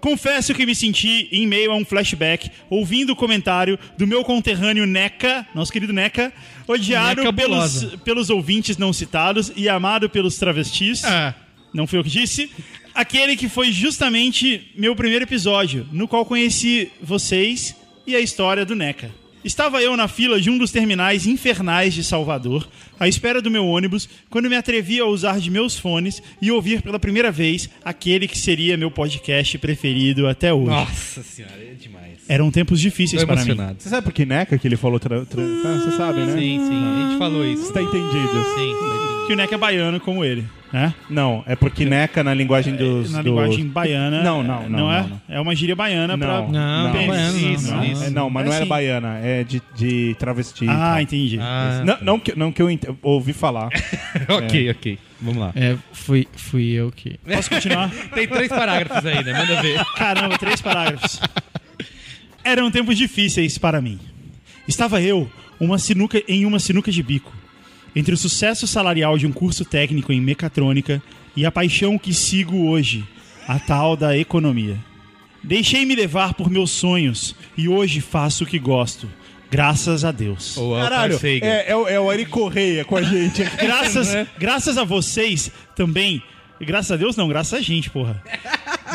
Confesso 0.00 0.54
que 0.54 0.66
me 0.66 0.74
senti 0.74 1.28
em 1.32 1.46
meio 1.46 1.72
a 1.72 1.76
um 1.76 1.84
flashback, 1.84 2.50
ouvindo 2.70 3.12
o 3.12 3.16
comentário 3.16 3.78
do 3.96 4.06
meu 4.06 4.22
conterrâneo 4.24 4.86
Neca, 4.86 5.46
nosso 5.54 5.72
querido 5.72 5.92
Neca, 5.92 6.32
odiado 6.66 7.22
Neca 7.22 7.32
pelos, 7.32 7.84
pelos 8.04 8.30
ouvintes 8.30 8.76
não 8.76 8.92
citados 8.92 9.52
e 9.56 9.68
amado 9.68 10.08
pelos 10.08 10.36
travestis. 10.36 11.04
Ah, 11.04 11.34
Não 11.72 11.86
fui 11.86 11.98
eu 11.98 12.04
que 12.04 12.10
disse. 12.10 12.50
Aquele 12.94 13.36
que 13.36 13.48
foi 13.48 13.72
justamente 13.72 14.70
meu 14.74 14.96
primeiro 14.96 15.24
episódio, 15.24 15.86
no 15.92 16.08
qual 16.08 16.24
conheci 16.24 16.90
vocês 17.02 17.74
e 18.06 18.14
a 18.16 18.20
história 18.20 18.64
do 18.64 18.74
NECA. 18.74 19.10
Estava 19.46 19.80
eu 19.80 19.96
na 19.96 20.08
fila 20.08 20.40
de 20.40 20.50
um 20.50 20.58
dos 20.58 20.72
terminais 20.72 21.24
infernais 21.24 21.94
de 21.94 22.02
Salvador, 22.02 22.68
à 22.98 23.06
espera 23.06 23.40
do 23.40 23.48
meu 23.48 23.64
ônibus, 23.64 24.08
quando 24.28 24.50
me 24.50 24.56
atrevi 24.56 24.98
a 24.98 25.06
usar 25.06 25.38
de 25.38 25.52
meus 25.52 25.78
fones 25.78 26.20
e 26.42 26.50
ouvir 26.50 26.82
pela 26.82 26.98
primeira 26.98 27.30
vez 27.30 27.70
aquele 27.84 28.26
que 28.26 28.36
seria 28.36 28.76
meu 28.76 28.90
podcast 28.90 29.56
preferido 29.58 30.26
até 30.26 30.52
hoje. 30.52 30.70
Nossa 30.70 31.22
senhora, 31.22 31.54
é 31.62 31.74
demais. 31.80 32.18
Eram 32.28 32.50
tempos 32.50 32.80
difíceis 32.80 33.22
para 33.22 33.36
mim. 33.36 33.42
emocionado. 33.42 33.76
Você 33.80 33.88
sabe 33.88 34.02
por 34.04 34.12
que 34.12 34.26
NECA 34.26 34.58
que 34.58 34.66
ele 34.66 34.76
falou? 34.76 34.98
Tra... 34.98 35.24
Tra... 35.24 35.40
Ah, 35.40 35.78
Você 35.78 35.96
sabe, 35.96 36.18
né? 36.22 36.32
Sim, 36.32 36.58
sim, 36.66 36.84
a 36.84 37.08
gente 37.08 37.18
falou 37.18 37.44
isso. 37.46 37.66
Você 37.66 37.72
tá 37.72 37.80
entendido. 37.82 38.08
Sim, 38.08 38.74
tá 38.74 38.96
entendido. 38.96 39.26
Que 39.28 39.32
o 39.32 39.36
NECA 39.36 39.54
é 39.54 39.58
baiano 39.58 40.00
como 40.00 40.24
ele, 40.24 40.44
né? 40.72 40.92
Não, 41.08 41.42
é 41.46 41.54
porque 41.56 41.84
NECA 41.84 42.22
na 42.24 42.34
linguagem 42.34 42.74
dos... 42.74 43.12
Na 43.12 43.18
dos- 43.18 43.26
linguagem 43.26 43.66
baiana. 43.66 44.22
Não, 44.22 44.42
não, 44.42 44.68
não, 44.68 44.92
é? 44.92 45.02
não, 45.02 45.08
não. 45.08 45.20
É 45.28 45.40
uma 45.40 45.54
gíria 45.54 45.76
baiana 45.76 46.16
pra. 46.18 46.42
Não, 46.42 46.48
Não, 46.50 46.92
baiano 46.92 47.38
não, 47.40 47.52
Isso, 47.52 47.70
não. 47.74 47.84
isso. 47.84 48.04
É, 48.04 48.10
não, 48.10 48.28
mas 48.30 48.44
É 48.44 48.48
não 48.48 48.52
era 48.54 48.62
assim. 48.64 48.68
baiana, 48.68 49.18
é 49.18 49.44
de, 49.44 49.62
de 49.74 50.16
travesti. 50.18 50.66
Ah, 50.68 50.92
tal. 50.94 51.00
entendi. 51.00 51.38
Ah, 51.40 51.82
Não, 51.84 51.98
não 52.02 52.18
que, 52.20 52.36
não 52.38 52.50
que 52.52 52.60
eu 52.60 52.70
ent- 52.70 52.84
ouvi 53.02 53.32
falar. 53.32 53.68
ok, 54.28 54.70
ok. 54.70 54.98
Vamos 55.20 55.40
lá. 55.40 55.52
é, 55.56 55.76
fui, 55.92 56.26
fui 56.36 56.72
eu 56.72 56.90
que. 56.92 57.18
Posso 57.24 57.48
continuar? 57.48 57.90
Tem 58.14 58.26
três 58.28 58.48
parágrafos 58.48 59.06
aí, 59.06 59.24
né? 59.24 59.32
Manda 59.32 59.62
ver. 59.62 59.82
Caramba, 59.96 60.36
três 60.36 60.60
parágrafos. 60.60 61.20
Eram 62.44 62.70
tempos 62.70 62.96
difíceis 62.96 63.58
para 63.58 63.80
mim. 63.80 63.98
Estava 64.68 65.00
eu 65.00 65.30
uma 65.58 65.78
sinuca, 65.78 66.22
em 66.28 66.44
uma 66.44 66.58
sinuca 66.58 66.90
de 66.92 67.02
bico, 67.02 67.32
entre 67.96 68.12
o 68.14 68.16
sucesso 68.16 68.66
salarial 68.66 69.16
de 69.18 69.26
um 69.26 69.32
curso 69.32 69.64
técnico 69.64 70.12
em 70.12 70.20
mecatrônica 70.20 71.02
e 71.34 71.44
a 71.46 71.50
paixão 71.50 71.98
que 71.98 72.12
sigo 72.14 72.68
hoje, 72.68 73.04
a 73.48 73.58
tal 73.58 73.96
da 73.96 74.16
economia. 74.16 74.76
Deixei-me 75.42 75.94
levar 75.96 76.34
por 76.34 76.50
meus 76.50 76.70
sonhos 76.70 77.34
e 77.56 77.68
hoje 77.68 78.00
faço 78.00 78.44
o 78.44 78.46
que 78.46 78.58
gosto, 78.58 79.08
graças 79.50 80.04
a 80.04 80.12
Deus. 80.12 80.56
Ou 80.56 80.74
Caralho, 80.76 81.18
é, 81.22 81.70
é, 81.70 81.76
o- 81.76 81.88
é 81.88 81.98
o 81.98 82.10
Ari 82.10 82.26
Correia 82.26 82.84
com 82.84 82.96
a 82.96 83.02
gente. 83.02 83.42
Graças, 83.58 84.12
né? 84.12 84.26
graças 84.38 84.76
a 84.76 84.84
vocês 84.84 85.50
também. 85.74 86.22
Graças 86.60 86.90
a 86.92 86.96
Deus 86.96 87.16
não, 87.16 87.28
graças 87.28 87.52
a 87.52 87.60
gente, 87.62 87.90
porra. 87.90 88.22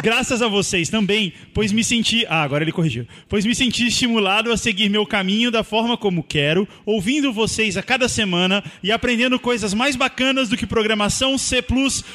Graças 0.02 0.42
a 0.42 0.48
vocês 0.48 0.90
também, 0.90 1.34
pois 1.54 1.72
me 1.72 1.84
senti. 1.84 2.26
Ah, 2.30 2.44
agora 2.44 2.64
ele 2.64 2.72
corrigiu. 2.72 3.06
Pois 3.28 3.46
me 3.46 3.54
senti 3.54 3.88
estimulado 3.88 4.52
a 4.52 4.58
seguir 4.58 4.90
meu 4.90 5.06
caminho 5.06 5.52
da 5.52 5.64
forma 5.64 5.98
como 5.98 6.24
quero, 6.24 6.68
ouvindo 6.86 7.34
vocês 7.34 7.78
a 7.78 7.84
cada 7.84 8.08
semana 8.08 8.64
e 8.82 8.92
aprendendo 8.92 9.40
coisas 9.40 9.74
mais 9.74 9.96
bacanas 9.96 10.50
do 10.50 10.58
que 10.58 10.66
programação, 10.66 11.38
C, 11.38 11.64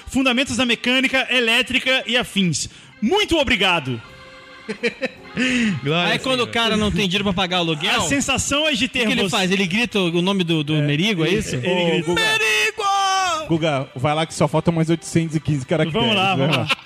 fundamentos 0.07 0.57
da 0.57 0.65
mecânica, 0.65 1.27
elétrica 1.31 2.05
e 2.07 2.17
afins. 2.17 2.69
Muito 3.01 3.37
obrigado! 3.37 4.01
Glória 5.85 6.13
Aí 6.15 6.19
quando 6.19 6.41
o 6.41 6.43
Senhor. 6.45 6.53
cara 6.53 6.77
não 6.77 6.91
tem 6.91 7.07
dinheiro 7.07 7.25
pra 7.25 7.33
pagar 7.33 7.59
o 7.59 7.61
aluguel, 7.61 8.01
A 8.01 8.05
o 8.05 8.09
sensação 8.09 8.67
é 8.67 8.73
de 8.73 8.89
ter 8.89 9.01
que, 9.01 9.07
que 9.07 9.21
ele 9.21 9.29
faz? 9.29 9.51
Ele 9.51 9.67
grita 9.67 10.01
o 10.01 10.23
nome 10.23 10.43
do, 10.43 10.65
do 10.65 10.75
Merigo, 10.77 11.25
é 11.25 11.31
isso? 11.31 11.57
Ele 11.57 12.03
grita. 12.03 12.15
Merigo! 12.15 13.47
Guga, 13.49 13.89
vai 13.95 14.15
lá 14.15 14.27
que 14.27 14.35
só 14.35 14.49
faltam 14.49 14.75
mais 14.75 14.91
815 14.91 15.67
caracteres. 15.67 15.93
Vamos 16.01 16.17
lá, 16.17 16.35
vai 16.35 16.49
vamos 16.49 16.57
lá. 16.57 16.77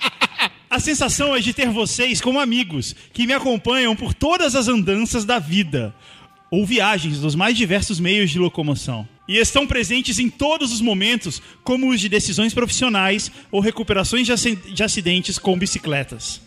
A 0.71 0.79
sensação 0.79 1.35
é 1.35 1.41
de 1.41 1.51
ter 1.53 1.69
vocês 1.69 2.21
como 2.21 2.39
amigos 2.39 2.95
que 3.11 3.27
me 3.27 3.33
acompanham 3.33 3.93
por 3.93 4.13
todas 4.13 4.55
as 4.55 4.69
andanças 4.69 5.25
da 5.25 5.37
vida 5.37 5.93
ou 6.49 6.65
viagens 6.65 7.19
dos 7.19 7.35
mais 7.35 7.57
diversos 7.57 7.99
meios 7.99 8.31
de 8.31 8.39
locomoção. 8.39 9.05
E 9.27 9.35
estão 9.35 9.67
presentes 9.67 10.17
em 10.17 10.29
todos 10.29 10.71
os 10.71 10.79
momentos, 10.79 11.41
como 11.61 11.89
os 11.89 11.99
de 11.99 12.07
decisões 12.07 12.53
profissionais 12.53 13.29
ou 13.51 13.59
recuperações 13.59 14.25
de 14.25 14.81
acidentes 14.81 15.37
com 15.37 15.59
bicicletas. 15.59 16.39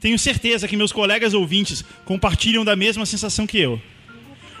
Tenho 0.00 0.18
certeza 0.18 0.66
que 0.66 0.76
meus 0.76 0.90
colegas 0.90 1.34
ouvintes 1.34 1.84
compartilham 2.06 2.64
da 2.64 2.74
mesma 2.74 3.04
sensação 3.04 3.46
que 3.46 3.58
eu. 3.58 3.78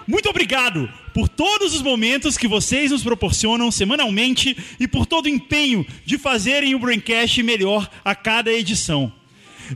Muito 0.06 0.28
obrigado 0.28 0.88
por 1.12 1.28
todos 1.28 1.74
os 1.74 1.82
momentos 1.82 2.38
que 2.38 2.46
vocês 2.46 2.92
nos 2.92 3.02
proporcionam 3.02 3.72
semanalmente 3.72 4.56
e 4.78 4.86
por 4.86 5.04
todo 5.04 5.26
o 5.26 5.28
empenho 5.28 5.84
de 6.04 6.16
fazerem 6.16 6.74
o 6.74 6.78
Braincast 6.78 7.42
melhor 7.42 7.90
a 8.04 8.14
cada 8.14 8.52
edição. 8.52 9.12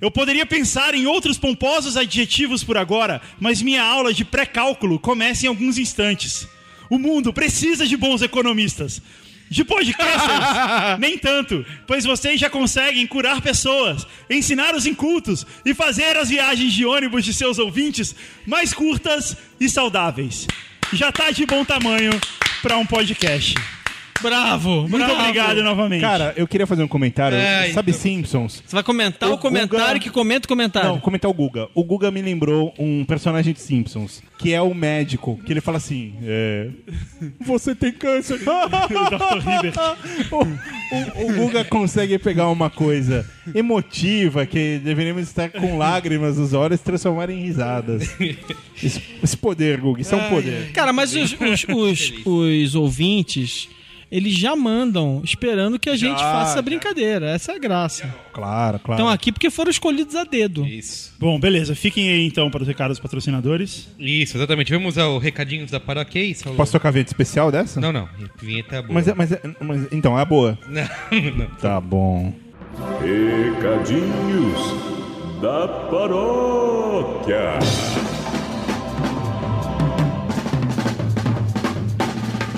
Eu 0.00 0.10
poderia 0.10 0.46
pensar 0.46 0.94
em 0.94 1.06
outros 1.06 1.36
pomposos 1.36 1.96
adjetivos 1.96 2.62
por 2.62 2.76
agora, 2.76 3.20
mas 3.40 3.60
minha 3.60 3.82
aula 3.82 4.14
de 4.14 4.24
pré-cálculo 4.24 5.00
começa 5.00 5.46
em 5.46 5.48
alguns 5.48 5.78
instantes. 5.78 6.46
O 6.88 6.98
mundo 6.98 7.32
precisa 7.32 7.84
de 7.84 7.96
bons 7.96 8.22
economistas. 8.22 9.02
De 9.50 9.64
podcasters, 9.64 10.46
nem 11.00 11.18
tanto, 11.18 11.66
pois 11.84 12.04
vocês 12.04 12.38
já 12.38 12.48
conseguem 12.48 13.04
curar 13.04 13.40
pessoas, 13.40 14.06
ensinar 14.30 14.76
os 14.76 14.86
incultos 14.86 15.44
e 15.64 15.74
fazer 15.74 16.16
as 16.16 16.28
viagens 16.28 16.72
de 16.72 16.86
ônibus 16.86 17.24
de 17.24 17.34
seus 17.34 17.58
ouvintes 17.58 18.14
mais 18.46 18.72
curtas 18.72 19.36
e 19.58 19.68
saudáveis. 19.68 20.46
Já 20.92 21.10
tá 21.10 21.32
de 21.32 21.44
bom 21.46 21.64
tamanho 21.64 22.12
para 22.62 22.76
um 22.76 22.86
podcast. 22.86 23.54
Bravo! 24.22 24.82
Muito 24.88 24.96
bravo. 24.98 25.20
obrigado 25.20 25.62
novamente. 25.62 26.00
Cara, 26.00 26.32
eu 26.36 26.46
queria 26.46 26.66
fazer 26.66 26.82
um 26.82 26.88
comentário. 26.88 27.36
É, 27.36 27.70
Sabe 27.72 27.90
então. 27.90 28.02
Simpsons? 28.02 28.62
Você 28.66 28.74
vai 28.76 28.82
comentar 28.82 29.28
o, 29.30 29.34
O 29.34 29.38
comentário 29.38 29.86
Guga- 29.94 29.98
que 30.00 30.10
comenta 30.10 30.46
o 30.46 30.48
comentário. 30.48 30.88
Não, 30.90 31.00
comentar 31.00 31.30
o 31.30 31.34
Guga. 31.34 31.68
O 31.74 31.82
Guga 31.84 32.10
me 32.10 32.20
lembrou 32.22 32.74
um 32.78 33.04
personagem 33.04 33.52
de 33.54 33.60
Simpsons, 33.60 34.22
que 34.38 34.52
é 34.52 34.60
o 34.60 34.74
médico, 34.74 35.38
que 35.44 35.52
ele 35.52 35.60
fala 35.60 35.76
assim: 35.78 36.14
é, 36.22 36.68
Você 37.40 37.74
tem 37.74 37.92
câncer. 37.92 38.38
Dr. 38.44 39.38
Hibbert. 39.38 39.74
o, 40.30 40.36
o- 40.44 41.30
o 41.30 41.32
Guga 41.34 41.64
consegue 41.64 42.18
pegar 42.18 42.48
uma 42.48 42.68
coisa 42.70 43.28
emotiva 43.54 44.46
que 44.46 44.78
deveríamos 44.82 45.22
estar 45.24 45.50
com 45.50 45.78
lágrimas 45.78 46.36
nos 46.38 46.52
olhos 46.52 46.80
e 46.80 46.82
transformar 46.82 47.30
em 47.30 47.40
risadas. 47.44 48.08
Esse, 48.82 49.02
esse 49.22 49.36
poder, 49.36 49.78
Guga, 49.78 50.00
isso 50.00 50.14
é 50.14 50.18
um 50.18 50.30
poder. 50.30 50.72
Cara, 50.72 50.90
mas 50.90 51.14
os, 51.14 51.32
os, 51.38 51.66
os, 51.68 52.12
os 52.24 52.74
ouvintes, 52.74 53.68
eles 54.10 54.34
já 54.34 54.56
mandam 54.56 55.20
esperando 55.24 55.78
que 55.78 55.88
a 55.88 55.96
gente 55.96 56.18
Já, 56.18 56.32
faça 56.32 56.46
essa 56.50 56.54
já. 56.56 56.62
brincadeira. 56.62 57.30
Essa 57.30 57.52
é 57.52 57.56
a 57.56 57.58
graça. 57.58 58.12
Claro, 58.32 58.78
claro. 58.80 59.00
Estão 59.00 59.08
aqui 59.12 59.30
porque 59.30 59.50
foram 59.50 59.70
escolhidos 59.70 60.14
a 60.16 60.24
dedo. 60.24 60.66
Isso. 60.66 61.14
Bom, 61.18 61.38
beleza. 61.38 61.74
Fiquem 61.74 62.08
aí 62.08 62.26
então 62.26 62.50
para 62.50 62.62
os 62.62 62.68
recados 62.68 62.96
dos 62.98 63.02
patrocinadores. 63.02 63.88
Isso, 63.98 64.36
exatamente. 64.36 64.72
Vamos 64.72 64.98
ao 64.98 65.18
recadinhos 65.18 65.70
da 65.70 65.78
paróquia, 65.78 66.20
é 66.20 66.24
isso? 66.24 66.42
Saulo? 66.44 66.56
Posso 66.56 66.72
tocar 66.72 66.90
vinheta 66.90 67.10
especial 67.10 67.52
dessa? 67.52 67.80
Não, 67.80 67.92
não. 67.92 68.08
Vinheta 68.40 68.82
boa. 68.82 68.94
Mas, 68.94 69.06
é- 69.08 69.14
mas, 69.14 69.32
é- 69.32 69.40
mas 69.60 69.86
então, 69.92 70.18
é 70.18 70.24
boa. 70.24 70.58
Não, 70.68 70.82
não. 71.36 71.46
Tá 71.60 71.80
bom. 71.80 72.32
Recadinhos 73.00 74.58
da 75.42 75.68
paróquia. 75.90 77.58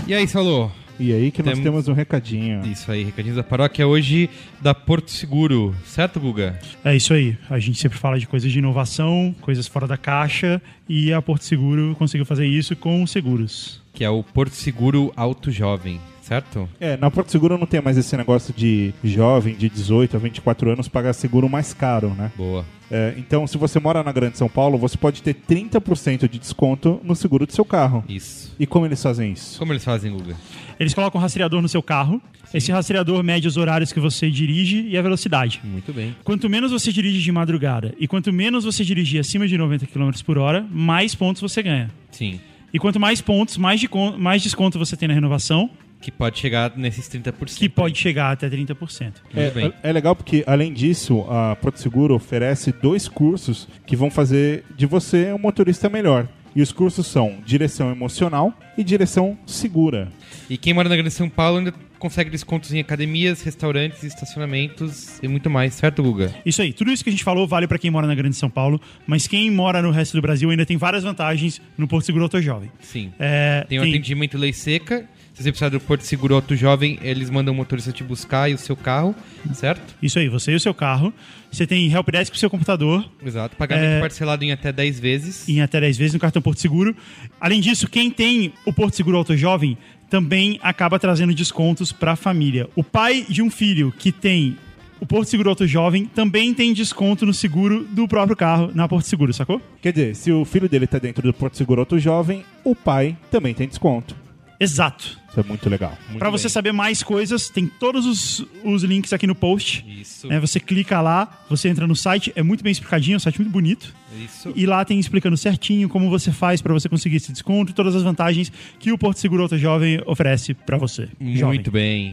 E 0.06 0.14
aí, 0.14 0.26
Saulo? 0.28 0.70
E 1.00 1.12
aí 1.12 1.30
que 1.30 1.42
nós 1.42 1.58
Temos- 1.58 1.88
um 1.88 1.92
recadinho. 1.92 2.64
Isso 2.66 2.90
aí, 2.92 3.02
recadinhos 3.02 3.36
da 3.36 3.42
paróquia 3.42 3.86
hoje 3.86 4.28
da 4.60 4.74
Porto 4.74 5.10
Seguro, 5.10 5.74
certo, 5.84 6.20
Guga? 6.20 6.58
É 6.84 6.94
isso 6.94 7.12
aí. 7.12 7.36
A 7.50 7.58
gente 7.58 7.78
sempre 7.78 7.98
fala 7.98 8.18
de 8.18 8.26
coisas 8.26 8.52
de 8.52 8.58
inovação, 8.58 9.34
coisas 9.40 9.66
fora 9.66 9.86
da 9.86 9.96
caixa, 9.96 10.60
e 10.88 11.12
a 11.12 11.20
Porto 11.20 11.42
Seguro 11.44 11.94
conseguiu 11.98 12.24
fazer 12.26 12.46
isso 12.46 12.76
com 12.76 13.04
seguros. 13.06 13.82
Que 13.92 14.04
é 14.04 14.10
o 14.10 14.22
Porto 14.22 14.52
Seguro 14.54 15.12
Auto 15.16 15.50
Jovem, 15.50 16.00
certo? 16.32 16.68
É, 16.80 16.96
na 16.96 17.10
Porto 17.10 17.30
Seguro 17.30 17.58
não 17.58 17.66
tem 17.66 17.82
mais 17.82 17.98
esse 17.98 18.16
negócio 18.16 18.54
de 18.56 18.94
jovem 19.04 19.54
de 19.54 19.68
18 19.68 20.16
a 20.16 20.18
24 20.18 20.70
anos 20.70 20.88
pagar 20.88 21.12
seguro 21.12 21.48
mais 21.48 21.74
caro, 21.74 22.10
né? 22.10 22.32
Boa. 22.36 22.64
É, 22.90 23.14
então, 23.16 23.46
se 23.46 23.58
você 23.58 23.78
mora 23.78 24.02
na 24.02 24.12
Grande 24.12 24.38
São 24.38 24.48
Paulo, 24.48 24.78
você 24.78 24.96
pode 24.96 25.22
ter 25.22 25.34
30% 25.34 26.28
de 26.28 26.38
desconto 26.38 27.00
no 27.02 27.14
seguro 27.14 27.46
do 27.46 27.52
seu 27.52 27.64
carro. 27.64 28.04
Isso. 28.08 28.54
E 28.58 28.66
como 28.66 28.86
eles 28.86 29.02
fazem 29.02 29.32
isso? 29.32 29.58
Como 29.58 29.72
eles 29.72 29.84
fazem, 29.84 30.12
Guga? 30.12 30.36
Eles 30.78 30.94
colocam 30.94 31.18
um 31.18 31.22
rastreador 31.22 31.60
no 31.60 31.68
seu 31.68 31.82
carro. 31.82 32.20
Esse 32.52 32.70
rastreador 32.70 33.22
mede 33.22 33.48
os 33.48 33.56
horários 33.56 33.92
que 33.92 34.00
você 34.00 34.30
dirige 34.30 34.86
e 34.88 34.96
a 34.96 35.02
velocidade. 35.02 35.60
Muito 35.64 35.92
bem. 35.92 36.14
Quanto 36.22 36.50
menos 36.50 36.70
você 36.70 36.92
dirige 36.92 37.20
de 37.20 37.32
madrugada 37.32 37.94
e 37.98 38.06
quanto 38.06 38.32
menos 38.32 38.64
você 38.64 38.84
dirigir 38.84 39.20
acima 39.20 39.46
de 39.48 39.56
90 39.56 39.86
km 39.86 40.10
por 40.24 40.36
hora, 40.36 40.66
mais 40.70 41.14
pontos 41.14 41.40
você 41.40 41.62
ganha. 41.62 41.90
Sim. 42.10 42.40
E 42.74 42.78
quanto 42.78 42.98
mais 42.98 43.20
pontos, 43.20 43.56
mais, 43.56 43.80
de 43.80 43.88
mais 44.18 44.42
desconto 44.42 44.78
você 44.78 44.96
tem 44.96 45.08
na 45.08 45.14
renovação, 45.14 45.70
Que 46.02 46.10
pode 46.10 46.38
chegar 46.38 46.76
nesses 46.76 47.08
30%. 47.08 47.56
que 47.56 47.68
pode 47.68 47.96
chegar 47.96 48.32
até 48.32 48.50
30%. 48.50 49.12
Muito 49.32 49.54
bem. 49.54 49.72
É, 49.82 49.88
é 49.88 49.92
legal 49.92 50.14
porque, 50.14 50.44
além 50.46 50.72
disso, 50.72 51.24
a 51.30 51.56
Porto 51.56 51.78
Seguro 51.78 52.14
oferece 52.14 52.72
dois 52.72 53.08
cursos 53.08 53.66
que 53.86 53.96
vão 53.96 54.10
fazer 54.10 54.64
de 54.76 54.84
você 54.84 55.32
um 55.32 55.38
motorista 55.38 55.88
melhor. 55.88 56.28
E 56.54 56.60
os 56.60 56.70
cursos 56.70 57.06
são 57.06 57.38
direção 57.46 57.90
emocional 57.90 58.52
e 58.76 58.84
direção 58.84 59.38
segura. 59.46 60.08
E 60.50 60.58
quem 60.58 60.74
mora 60.74 60.86
na 60.86 60.96
Grande 60.96 61.10
São 61.12 61.26
Paulo 61.28 61.58
ainda 61.58 61.72
consegue 61.98 62.28
descontos 62.28 62.74
em 62.74 62.80
academias, 62.80 63.40
restaurantes, 63.42 64.02
estacionamentos 64.02 65.18
e 65.22 65.28
muito 65.28 65.48
mais, 65.48 65.74
certo, 65.74 66.02
Guga? 66.02 66.34
Isso 66.44 66.60
aí, 66.60 66.72
tudo 66.72 66.90
isso 66.90 67.02
que 67.02 67.08
a 67.08 67.12
gente 67.12 67.22
falou 67.24 67.46
vale 67.46 67.66
pra 67.68 67.78
quem 67.78 67.90
mora 67.90 68.06
na 68.06 68.14
Grande 68.14 68.34
São 68.36 68.50
Paulo, 68.50 68.80
mas 69.06 69.26
quem 69.28 69.50
mora 69.50 69.80
no 69.80 69.90
resto 69.92 70.14
do 70.16 70.20
Brasil 70.20 70.50
ainda 70.50 70.66
tem 70.66 70.76
várias 70.76 71.04
vantagens 71.04 71.62
no 71.78 71.86
Porto 71.86 72.04
Seguro 72.04 72.24
Auto 72.24 72.42
Jovem. 72.42 72.70
Sim. 72.80 73.12
É, 73.18 73.64
Tem 73.68 73.78
o 73.78 73.82
atendimento 73.82 74.36
lei 74.36 74.52
seca. 74.52 75.08
Se 75.34 75.42
você 75.42 75.50
precisar 75.50 75.70
do 75.70 75.80
Porto 75.80 76.02
Seguro 76.02 76.34
Auto 76.34 76.54
Jovem, 76.54 76.98
eles 77.02 77.30
mandam 77.30 77.54
o 77.54 77.56
motorista 77.56 77.90
te 77.90 78.04
buscar 78.04 78.50
e 78.50 78.54
o 78.54 78.58
seu 78.58 78.76
carro, 78.76 79.14
certo? 79.54 79.94
Isso 80.02 80.18
aí, 80.18 80.28
você 80.28 80.52
e 80.52 80.54
o 80.54 80.60
seu 80.60 80.74
carro. 80.74 81.12
Você 81.50 81.66
tem 81.66 81.90
helpdesk 81.90 82.30
pro 82.30 82.38
seu 82.38 82.50
computador 82.50 83.08
Exato. 83.24 83.56
Pagamento 83.56 83.86
É. 83.86 84.00
parcelado 84.00 84.44
em 84.44 84.52
até 84.52 84.70
10 84.70 85.00
vezes. 85.00 85.48
em 85.48 85.62
até 85.62 85.80
10 85.80 85.96
vezes 85.96 86.12
no 86.14 86.20
cartão 86.20 86.42
Porto 86.42 86.60
Seguro. 86.60 86.94
Além 87.40 87.60
disso, 87.62 87.88
quem 87.88 88.10
tem 88.10 88.52
o 88.66 88.72
Porto 88.74 88.94
Seguro 88.94 89.16
Auto 89.16 89.34
Jovem 89.36 89.76
também 90.10 90.60
acaba 90.62 90.98
trazendo 90.98 91.34
descontos 91.34 91.92
para 91.92 92.12
a 92.12 92.16
família. 92.16 92.68
O 92.76 92.84
pai 92.84 93.24
de 93.26 93.40
um 93.40 93.50
filho 93.50 93.90
que 93.98 94.12
tem 94.12 94.56
o 95.00 95.06
Porto 95.06 95.28
Seguro 95.30 95.48
Auto 95.48 95.66
Jovem 95.66 96.04
também 96.04 96.52
tem 96.52 96.74
desconto 96.74 97.24
no 97.24 97.32
seguro 97.34 97.84
do 97.84 98.06
próprio 98.06 98.36
carro 98.36 98.70
na 98.74 98.86
Porto 98.86 99.06
Seguro, 99.06 99.32
sacou? 99.32 99.60
Quer 99.80 99.92
dizer, 99.92 100.14
se 100.14 100.30
o 100.30 100.44
filho 100.44 100.68
dele 100.68 100.86
tá 100.86 100.98
dentro 100.98 101.22
do 101.26 101.32
Porto 101.32 101.56
Seguro 101.56 101.80
Auto 101.80 101.98
Jovem, 101.98 102.44
o 102.62 102.76
pai 102.76 103.16
também 103.30 103.54
tem 103.54 103.66
desconto. 103.66 104.14
Exato. 104.62 105.18
Isso 105.28 105.40
é 105.40 105.42
muito 105.42 105.68
legal. 105.68 105.96
Para 106.18 106.30
você 106.30 106.48
saber 106.48 106.72
mais 106.72 107.02
coisas, 107.02 107.48
tem 107.48 107.66
todos 107.66 108.06
os, 108.06 108.46
os 108.62 108.82
links 108.84 109.12
aqui 109.12 109.26
no 109.26 109.34
post. 109.34 109.84
Isso. 109.88 110.28
né? 110.28 110.38
Você 110.38 110.60
clica 110.60 111.00
lá, 111.00 111.42
você 111.48 111.68
entra 111.68 111.86
no 111.86 111.96
site, 111.96 112.30
é 112.36 112.42
muito 112.42 112.62
bem 112.62 112.70
explicadinho, 112.70 113.14
é 113.14 113.16
um 113.16 113.20
site 113.20 113.40
muito 113.40 113.50
bonito. 113.50 113.94
Isso. 114.22 114.52
E 114.54 114.66
lá 114.66 114.84
tem 114.84 115.00
explicando 115.00 115.36
certinho 115.36 115.88
como 115.88 116.08
você 116.10 116.30
faz 116.30 116.60
para 116.60 116.72
você 116.72 116.88
conseguir 116.88 117.16
esse 117.16 117.32
desconto 117.32 117.72
e 117.72 117.74
todas 117.74 117.96
as 117.96 118.02
vantagens 118.02 118.52
que 118.78 118.92
o 118.92 118.98
Porto 118.98 119.18
Seguro 119.18 119.42
Auto 119.42 119.58
Jovem 119.58 120.00
oferece 120.06 120.54
para 120.54 120.76
você. 120.76 121.08
jovem. 121.18 121.44
Muito 121.58 121.70
bem. 121.70 122.12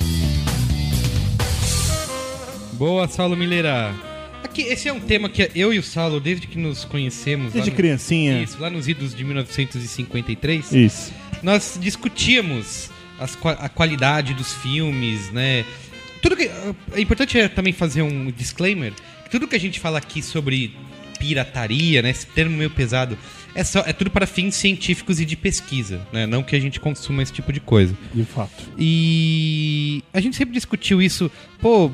Boa, 2.73 3.07
Saulo 3.09 3.35
Mileira. 3.35 4.09
Aqui, 4.49 4.63
esse 4.63 4.88
é 4.88 4.93
um 4.93 4.99
tema 4.99 5.29
que 5.29 5.49
eu 5.55 5.73
e 5.73 5.79
o 5.79 5.83
Saulo, 5.83 6.19
desde 6.19 6.47
que 6.47 6.57
nos 6.57 6.83
conhecemos... 6.83 7.53
Desde 7.53 7.69
lá 7.69 7.73
no- 7.73 7.77
criancinha. 7.77 8.41
Isso, 8.41 8.59
lá 8.59 8.69
nos 8.69 8.88
idos 8.88 9.13
de 9.15 9.23
1953, 9.23 10.71
Isso. 10.73 11.13
nós 11.43 11.77
discutíamos 11.79 12.89
as 13.19 13.38
a 13.43 13.69
qualidade 13.69 14.33
dos 14.33 14.53
filmes, 14.53 15.31
né? 15.31 15.65
Tudo 16.21 16.35
que 16.35 16.43
é 16.93 17.01
importante 17.01 17.38
é 17.39 17.47
também 17.47 17.73
fazer 17.73 18.01
um 18.01 18.31
disclaimer. 18.31 18.93
Tudo 19.29 19.47
que 19.47 19.55
a 19.55 19.59
gente 19.59 19.79
fala 19.79 19.97
aqui 19.99 20.21
sobre 20.21 20.73
pirataria, 21.19 22.01
né? 22.01 22.09
Esse 22.09 22.25
termo 22.25 22.57
meio 22.57 22.69
pesado, 22.69 23.17
é 23.53 23.63
só 23.63 23.81
é 23.85 23.93
tudo 23.93 24.09
para 24.09 24.25
fins 24.25 24.55
científicos 24.55 25.19
e 25.19 25.25
de 25.25 25.35
pesquisa, 25.35 26.01
né? 26.12 26.25
Não 26.25 26.41
que 26.41 26.55
a 26.55 26.59
gente 26.59 26.79
consuma 26.79 27.21
esse 27.21 27.31
tipo 27.33 27.51
de 27.53 27.59
coisa. 27.59 27.95
De 28.13 28.23
fato. 28.23 28.51
E 28.77 30.01
a 30.13 30.19
gente 30.21 30.35
sempre 30.35 30.53
discutiu 30.53 31.01
isso. 31.01 31.29
Pô, 31.62 31.91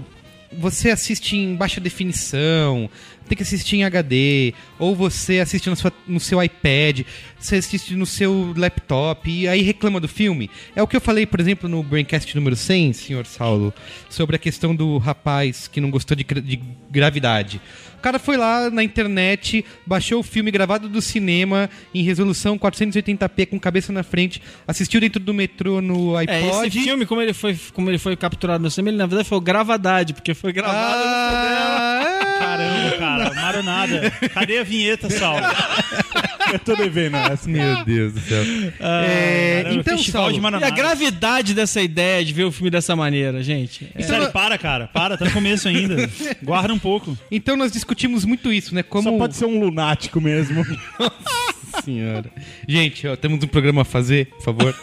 você 0.52 0.90
assiste 0.92 1.36
em 1.36 1.56
baixa 1.56 1.80
definição, 1.82 2.90
tem 3.28 3.36
que 3.36 3.44
assistir 3.44 3.78
em 3.78 3.84
HD, 3.84 4.54
ou 4.78 4.96
você 4.96 5.40
assiste 5.40 5.70
no, 5.70 5.76
sua- 5.76 5.92
no 6.08 6.20
seu 6.20 6.42
iPad, 6.42 7.02
você 7.40 7.56
assiste 7.58 7.96
no 7.96 8.06
seu 8.06 8.54
laptop 8.56 9.30
e 9.30 9.48
aí 9.48 9.62
reclama 9.62 10.00
do 10.00 10.08
filme. 10.08 10.50
É 10.76 10.82
o 10.84 10.88
que 10.88 10.96
eu 10.96 11.02
falei, 11.02 11.26
por 11.26 11.40
exemplo, 11.40 11.68
no 11.68 11.82
Braincast 11.82 12.36
número 12.36 12.56
100, 12.56 12.94
senhor 12.94 13.26
Saulo, 13.26 13.74
sobre 14.10 14.36
a 14.36 14.40
questão 14.40 14.76
do 14.76 14.98
rapaz 14.98 15.68
que 15.68 15.82
não 15.82 15.90
gostou 15.90 16.16
de, 16.16 16.24
de 16.24 16.60
gravidade. 16.90 17.60
O 18.06 18.08
cara 18.08 18.20
foi 18.20 18.38
lá 18.38 18.70
na 18.70 18.84
internet, 18.84 19.66
baixou 19.84 20.20
o 20.20 20.24
filme 20.24 20.52
gravado 20.52 20.88
do 20.88 21.02
cinema 21.02 21.68
em 21.92 22.04
resolução 22.04 22.56
480p 22.56 23.48
com 23.48 23.60
cabeça 23.60 23.92
na 23.92 24.04
frente, 24.04 24.40
assistiu 24.68 25.02
dentro 25.02 25.20
do 25.20 25.34
metrô 25.34 25.82
no 25.82 26.16
É, 26.16 26.20
iPod. 26.20 26.68
esse 26.68 26.82
filme, 26.84 27.04
como 27.08 27.20
ele 27.20 27.34
foi, 27.34 27.58
como 27.74 27.90
ele 27.90 27.98
foi 27.98 28.16
capturado 28.16 28.62
no 28.64 28.70
cinema, 28.70 28.90
ele 28.92 28.98
na 29.00 29.08
verdade 29.08 29.28
foi 29.28 29.40
Gravadade, 29.42 30.14
porque 30.14 30.36
foi 30.36 30.54
gravado 30.54 30.78
Ah, 31.04 32.36
Caramba, 32.38 32.98
cara, 33.00 33.34
maronada. 33.34 34.12
Cadê 34.36 34.60
a 34.60 34.64
vinheta, 34.64 35.10
Saulo? 35.10 35.42
Eu 36.54 36.60
tô 36.60 36.76
devendo 36.76 37.18
essa. 37.18 37.48
Meu 37.50 37.84
Deus 37.86 38.14
do 38.14 38.20
céu. 38.20 38.44
É, 38.80 39.62
Caramba, 39.64 39.82
então, 39.82 39.98
Saulo, 39.98 40.34
de 40.34 40.40
E 40.40 40.64
a 40.64 40.70
gravidade 40.70 41.54
dessa 41.54 41.82
ideia 41.82 42.24
de 42.24 42.34
ver 42.34 42.44
o 42.44 42.52
filme 42.52 42.70
dessa 42.70 42.96
maneira, 42.96 43.44
gente. 43.44 43.90
É. 43.96 44.04
Sério, 44.04 44.32
para, 44.32 44.58
cara. 44.58 44.88
Para, 44.88 45.18
tá 45.18 45.26
no 45.26 45.32
começo 45.32 45.68
ainda. 45.68 46.10
Guarda 46.44 46.74
um 46.74 46.80
pouco. 46.80 47.18
então 47.32 47.56
nós 47.56 47.72
discutimos 47.72 48.26
muito 48.26 48.52
isso, 48.52 48.74
né? 48.74 48.84
Como 48.84 49.10
Só 49.10 49.18
pode 49.18 49.36
ser 49.36 49.46
um 49.46 49.60
lunático 49.60 50.22
mesmo. 50.22 50.66
senhora. 51.84 52.32
Gente, 52.68 53.08
ó, 53.08 53.16
temos 53.16 53.44
um 53.44 53.48
programa 53.48 53.82
a 53.82 53.86
fazer, 53.86 54.28
por 54.28 54.42
favor. 54.42 54.76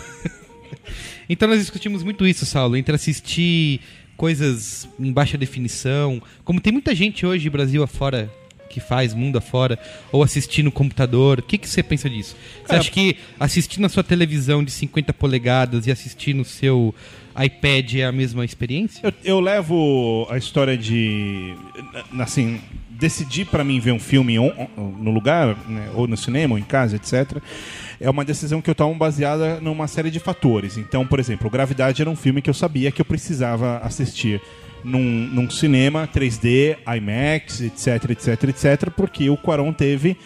então 1.29 1.49
nós 1.49 1.61
discutimos 1.61 2.03
muito 2.03 2.27
isso, 2.27 2.45
Saulo, 2.45 2.77
entre 2.77 2.95
assistir 2.95 3.81
coisas 4.17 4.89
em 5.01 5.13
baixa 5.13 5.37
definição, 5.37 6.23
como 6.45 6.61
tem 6.61 6.73
muita 6.73 6.95
gente 6.95 7.27
hoje, 7.27 7.51
Brasil 7.51 7.83
afora, 7.83 8.31
que 8.73 8.81
faz 8.81 9.15
mundo 9.15 9.39
afora, 9.39 9.79
ou 10.11 10.23
assistir 10.23 10.63
no 10.63 10.73
computador. 10.73 11.39
O 11.39 11.43
que, 11.43 11.59
que 11.59 11.69
você 11.69 11.83
pensa 11.83 12.09
disso? 12.11 12.35
Você 12.67 12.75
acha 12.75 12.91
que 12.91 13.17
assistir 13.39 13.79
na 13.81 13.89
sua 13.89 14.03
televisão 14.03 14.65
de 14.65 14.71
50 14.73 15.13
polegadas 15.13 15.87
e 15.87 15.93
assistir 15.93 16.35
no 16.35 16.45
seu 16.45 16.95
iPad 17.41 17.95
é 17.95 18.05
a 18.05 18.13
mesma 18.13 18.45
experiência? 18.45 19.01
Eu, 19.03 19.13
eu 19.25 19.41
levo 19.41 20.27
a 20.31 20.37
história 20.39 20.77
de. 20.77 21.55
Assim, 22.19 22.61
decidir 22.91 23.47
pra 23.47 23.65
mim 23.65 23.81
ver 23.81 23.93
um 23.93 23.99
filme 23.99 24.39
on- 24.39 24.53
on- 24.77 24.91
no 24.99 25.11
lugar, 25.11 25.57
né, 25.69 25.91
ou 25.95 26.07
no 26.07 26.17
cinema, 26.17 26.55
ou 26.55 26.59
em 26.59 26.63
casa, 26.63 26.97
etc. 26.97 27.39
É 28.01 28.09
uma 28.09 28.25
decisão 28.25 28.61
que 28.61 28.71
eu 28.71 28.75
tomo 28.75 28.95
baseada 28.95 29.61
numa 29.61 29.87
série 29.89 30.11
de 30.11 30.21
fatores. 30.21 30.77
Então, 30.77 31.07
por 31.07 31.19
exemplo, 31.19 31.49
Gravidade 31.51 32.01
era 32.01 32.11
um 32.11 32.17
filme 32.17 32.41
que 32.43 32.49
eu 32.51 32.55
sabia 32.55 32.91
que 32.93 33.01
eu 33.01 33.05
precisava 33.05 33.79
assistir 33.79 34.41
num, 34.85 35.03
num 35.03 35.51
cinema 35.51 36.09
3D, 36.13 36.77
IMAX, 36.97 37.61
etc, 37.61 38.11
etc, 38.11 38.45
etc, 38.45 38.91
porque 38.91 39.29
o 39.31 39.37
Quaron 39.37 39.73
teve 39.73 40.17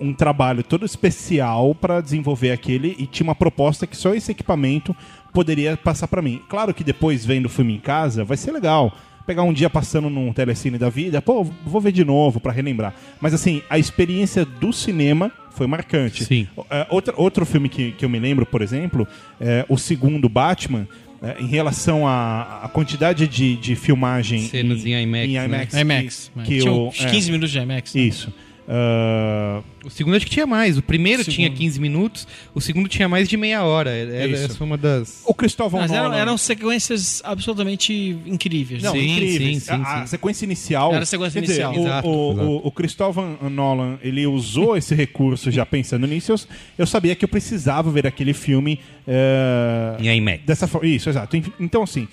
um 0.00 0.14
trabalho 0.14 0.62
todo 0.62 0.86
especial 0.86 1.74
para 1.74 2.00
desenvolver 2.00 2.50
aquele 2.50 2.96
e 2.98 3.06
tinha 3.06 3.24
uma 3.24 3.34
proposta 3.34 3.86
que 3.86 3.96
só 3.96 4.14
esse 4.14 4.32
equipamento 4.32 4.96
poderia 5.32 5.76
passar 5.76 6.08
para 6.08 6.22
mim. 6.22 6.40
Claro 6.48 6.72
que 6.72 6.84
depois 6.84 7.24
vendo 7.24 7.46
o 7.46 7.50
filme 7.50 7.74
em 7.74 7.80
casa 7.80 8.24
vai 8.24 8.36
ser 8.36 8.52
legal. 8.52 8.92
Pegar 9.26 9.42
um 9.42 9.54
dia 9.54 9.70
passando 9.70 10.10
num 10.10 10.32
telecine 10.34 10.76
da 10.76 10.90
vida, 10.90 11.22
pô, 11.22 11.44
vou 11.64 11.80
ver 11.80 11.92
de 11.92 12.04
novo 12.04 12.40
para 12.40 12.52
relembrar. 12.52 12.94
Mas 13.20 13.32
assim, 13.32 13.62
a 13.70 13.78
experiência 13.78 14.44
do 14.44 14.70
cinema 14.70 15.32
foi 15.50 15.66
marcante. 15.66 16.24
Sim. 16.24 16.46
É, 16.68 16.86
outra, 16.90 17.14
outro 17.16 17.46
filme 17.46 17.68
que, 17.68 17.92
que 17.92 18.04
eu 18.04 18.08
me 18.08 18.18
lembro, 18.18 18.44
por 18.44 18.60
exemplo, 18.60 19.08
é 19.40 19.64
o 19.68 19.78
segundo 19.78 20.28
Batman, 20.28 20.86
é, 21.24 21.42
em 21.42 21.46
relação 21.46 22.06
à, 22.06 22.60
à 22.64 22.68
quantidade 22.68 23.26
de, 23.26 23.56
de 23.56 23.74
filmagem 23.74 24.40
Cenas 24.48 24.84
em 24.84 24.92
IMAX, 25.02 25.28
né? 25.32 25.44
IMAX, 25.46 25.74
IMAX. 25.74 26.30
que, 26.34 26.38
né? 26.38 26.44
que 26.46 26.58
Tinha 26.60 26.72
o- 26.72 26.88
uns 26.88 27.00
é, 27.00 27.10
15 27.10 27.30
minutos 27.32 27.50
de 27.50 27.58
IMAX. 27.58 27.94
né? 27.94 28.00
Ah, 28.66 29.62
O 29.84 29.90
segundo 29.90 30.16
acho 30.16 30.24
que 30.24 30.32
tinha 30.32 30.46
mais. 30.46 30.78
O 30.78 30.82
primeiro 30.82 31.20
O 31.22 31.24
tinha 31.24 31.48
segundo. 31.48 31.58
15 31.58 31.80
minutos, 31.80 32.28
o 32.54 32.60
segundo 32.60 32.88
tinha 32.88 33.08
mais 33.08 33.28
de 33.28 33.36
meia 33.36 33.62
hora. 33.62 33.90
Era, 33.90 34.26
Isso. 34.26 34.44
essa 34.44 34.54
foi 34.54 34.66
uma 34.66 34.76
das. 34.78 35.22
o 35.26 35.34
Cristóvão 35.34 35.80
Mas 35.80 35.90
eram, 35.92 36.04
Nolan... 36.04 36.16
eram 36.16 36.38
sequências 36.38 37.20
absolutamente 37.24 37.92
incríveis. 38.24 38.82
Não, 38.82 38.92
Sim, 38.92 39.12
incríveis. 39.12 39.62
sim, 39.64 39.74
sim, 39.76 39.82
a, 39.84 40.02
a 40.02 40.06
sequência 40.06 40.44
inicial. 40.44 40.92
Era 40.94 41.02
a 41.02 41.06
sequência 41.06 41.40
dizer, 41.42 41.62
inicial. 41.62 41.74
o, 41.74 41.86
Exato, 41.86 42.08
o, 42.08 42.32
exato. 42.32 42.48
o, 42.48 42.66
o 42.66 42.72
Christopher 42.72 43.24
Nolan, 43.50 43.98
ele 44.02 44.26
usou 44.26 44.76
esse 44.76 44.94
recurso 44.94 45.50
já 45.50 45.66
pensando 45.66 46.06
nisso. 46.06 46.32
Eu, 46.32 46.38
eu 46.78 46.86
sabia 46.86 47.14
que 47.14 47.24
eu 47.24 47.28
precisava 47.28 47.90
ver 47.90 48.06
aquele 48.06 48.32
filme. 48.32 48.80
eh, 49.06 49.96
Em 50.00 50.16
IMAX. 50.16 50.44
Dessa 50.44 50.66
forma. 50.66 50.86
Isso, 50.88 51.08
exato. 51.08 51.36
Então, 51.60 51.82
assim, 51.82 52.08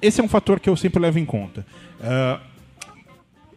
esse 0.00 0.20
é 0.20 0.24
um 0.24 0.28
fator 0.28 0.60
que 0.60 0.68
eu 0.68 0.76
sempre 0.76 1.00
levo 1.00 1.18
em 1.18 1.24
conta. 1.24 1.66
Ah, 2.00 2.38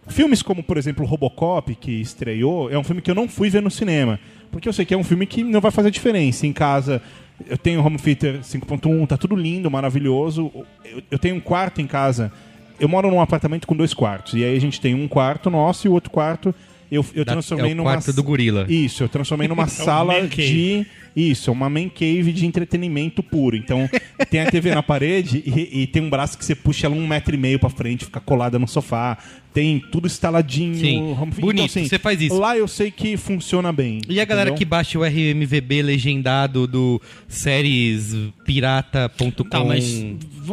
filmes 0.09 0.41
como, 0.41 0.61
por 0.63 0.77
exemplo, 0.77 1.05
Robocop, 1.05 1.73
que 1.75 1.91
estreou, 2.01 2.69
é 2.69 2.77
um 2.77 2.83
filme 2.83 3.01
que 3.01 3.09
eu 3.11 3.15
não 3.15 3.27
fui 3.27 3.49
ver 3.49 3.61
no 3.61 3.71
cinema. 3.71 4.19
Porque 4.51 4.67
eu 4.67 4.73
sei 4.73 4.83
que 4.85 4.93
é 4.93 4.97
um 4.97 5.03
filme 5.03 5.25
que 5.25 5.43
não 5.43 5.61
vai 5.61 5.71
fazer 5.71 5.91
diferença. 5.91 6.45
Em 6.47 6.53
casa, 6.53 7.01
eu 7.47 7.57
tenho 7.57 7.83
home 7.85 7.97
theater 7.97 8.39
5.1, 8.41 9.07
tá 9.07 9.15
tudo 9.17 9.35
lindo, 9.35 9.69
maravilhoso. 9.69 10.51
Eu, 10.83 11.03
eu 11.11 11.19
tenho 11.19 11.35
um 11.35 11.39
quarto 11.39 11.81
em 11.81 11.87
casa. 11.87 12.31
Eu 12.79 12.87
moro 12.89 13.09
num 13.11 13.21
apartamento 13.21 13.67
com 13.67 13.75
dois 13.75 13.93
quartos. 13.93 14.33
E 14.33 14.43
aí 14.43 14.55
a 14.55 14.61
gente 14.61 14.81
tem 14.81 14.95
um 14.95 15.07
quarto 15.07 15.49
nosso 15.49 15.85
e 15.85 15.89
o 15.89 15.93
outro 15.93 16.09
quarto 16.09 16.55
eu, 16.91 17.05
eu 17.13 17.23
Da- 17.23 17.33
transformei 17.33 17.69
é 17.69 17.73
o 17.73 17.77
numa. 17.77 17.91
quarto 17.91 18.11
do 18.13 18.23
gorila. 18.23 18.65
Isso, 18.67 19.03
eu 19.03 19.09
transformei 19.09 19.47
numa 19.49 19.67
sala 19.67 20.13
man 20.13 20.27
cave. 20.27 20.83
de. 20.83 20.85
Isso, 21.15 21.49
é 21.49 21.53
uma 21.53 21.69
man 21.69 21.89
cave 21.89 22.31
de 22.31 22.45
entretenimento 22.45 23.21
puro. 23.21 23.55
Então, 23.55 23.87
tem 24.29 24.39
a 24.41 24.49
TV 24.49 24.73
na 24.73 24.81
parede 24.81 25.43
e, 25.45 25.81
e 25.81 25.87
tem 25.87 26.01
um 26.01 26.09
braço 26.09 26.37
que 26.37 26.45
você 26.45 26.55
puxa 26.55 26.87
ela 26.87 26.95
um 26.95 27.05
metro 27.07 27.35
e 27.35 27.37
meio 27.37 27.59
pra 27.59 27.69
frente, 27.69 28.05
fica 28.05 28.19
colada 28.19 28.57
no 28.57 28.67
sofá. 28.67 29.17
Tem 29.53 29.79
tudo 29.91 30.07
instaladinho. 30.07 30.75
Sim. 30.75 31.11
home- 31.11 31.31
Então, 31.31 31.41
Bonito, 31.41 31.71
você 31.79 31.97
faz 31.99 32.21
isso. 32.21 32.37
Lá 32.37 32.55
eu 32.57 32.67
sei 32.67 32.91
que 32.91 33.17
funciona 33.17 33.71
bem. 33.73 33.99
E 34.07 34.19
a 34.21 34.25
galera 34.25 34.51
que 34.51 34.55
entendeu? 34.57 34.69
baixa 34.69 34.99
o 34.99 35.03
RMVB 35.03 35.81
legendado 35.81 36.67
do 36.67 37.01
seriespirata.com. 37.27 39.43
Tá, 39.49 39.63
mas 39.63 40.03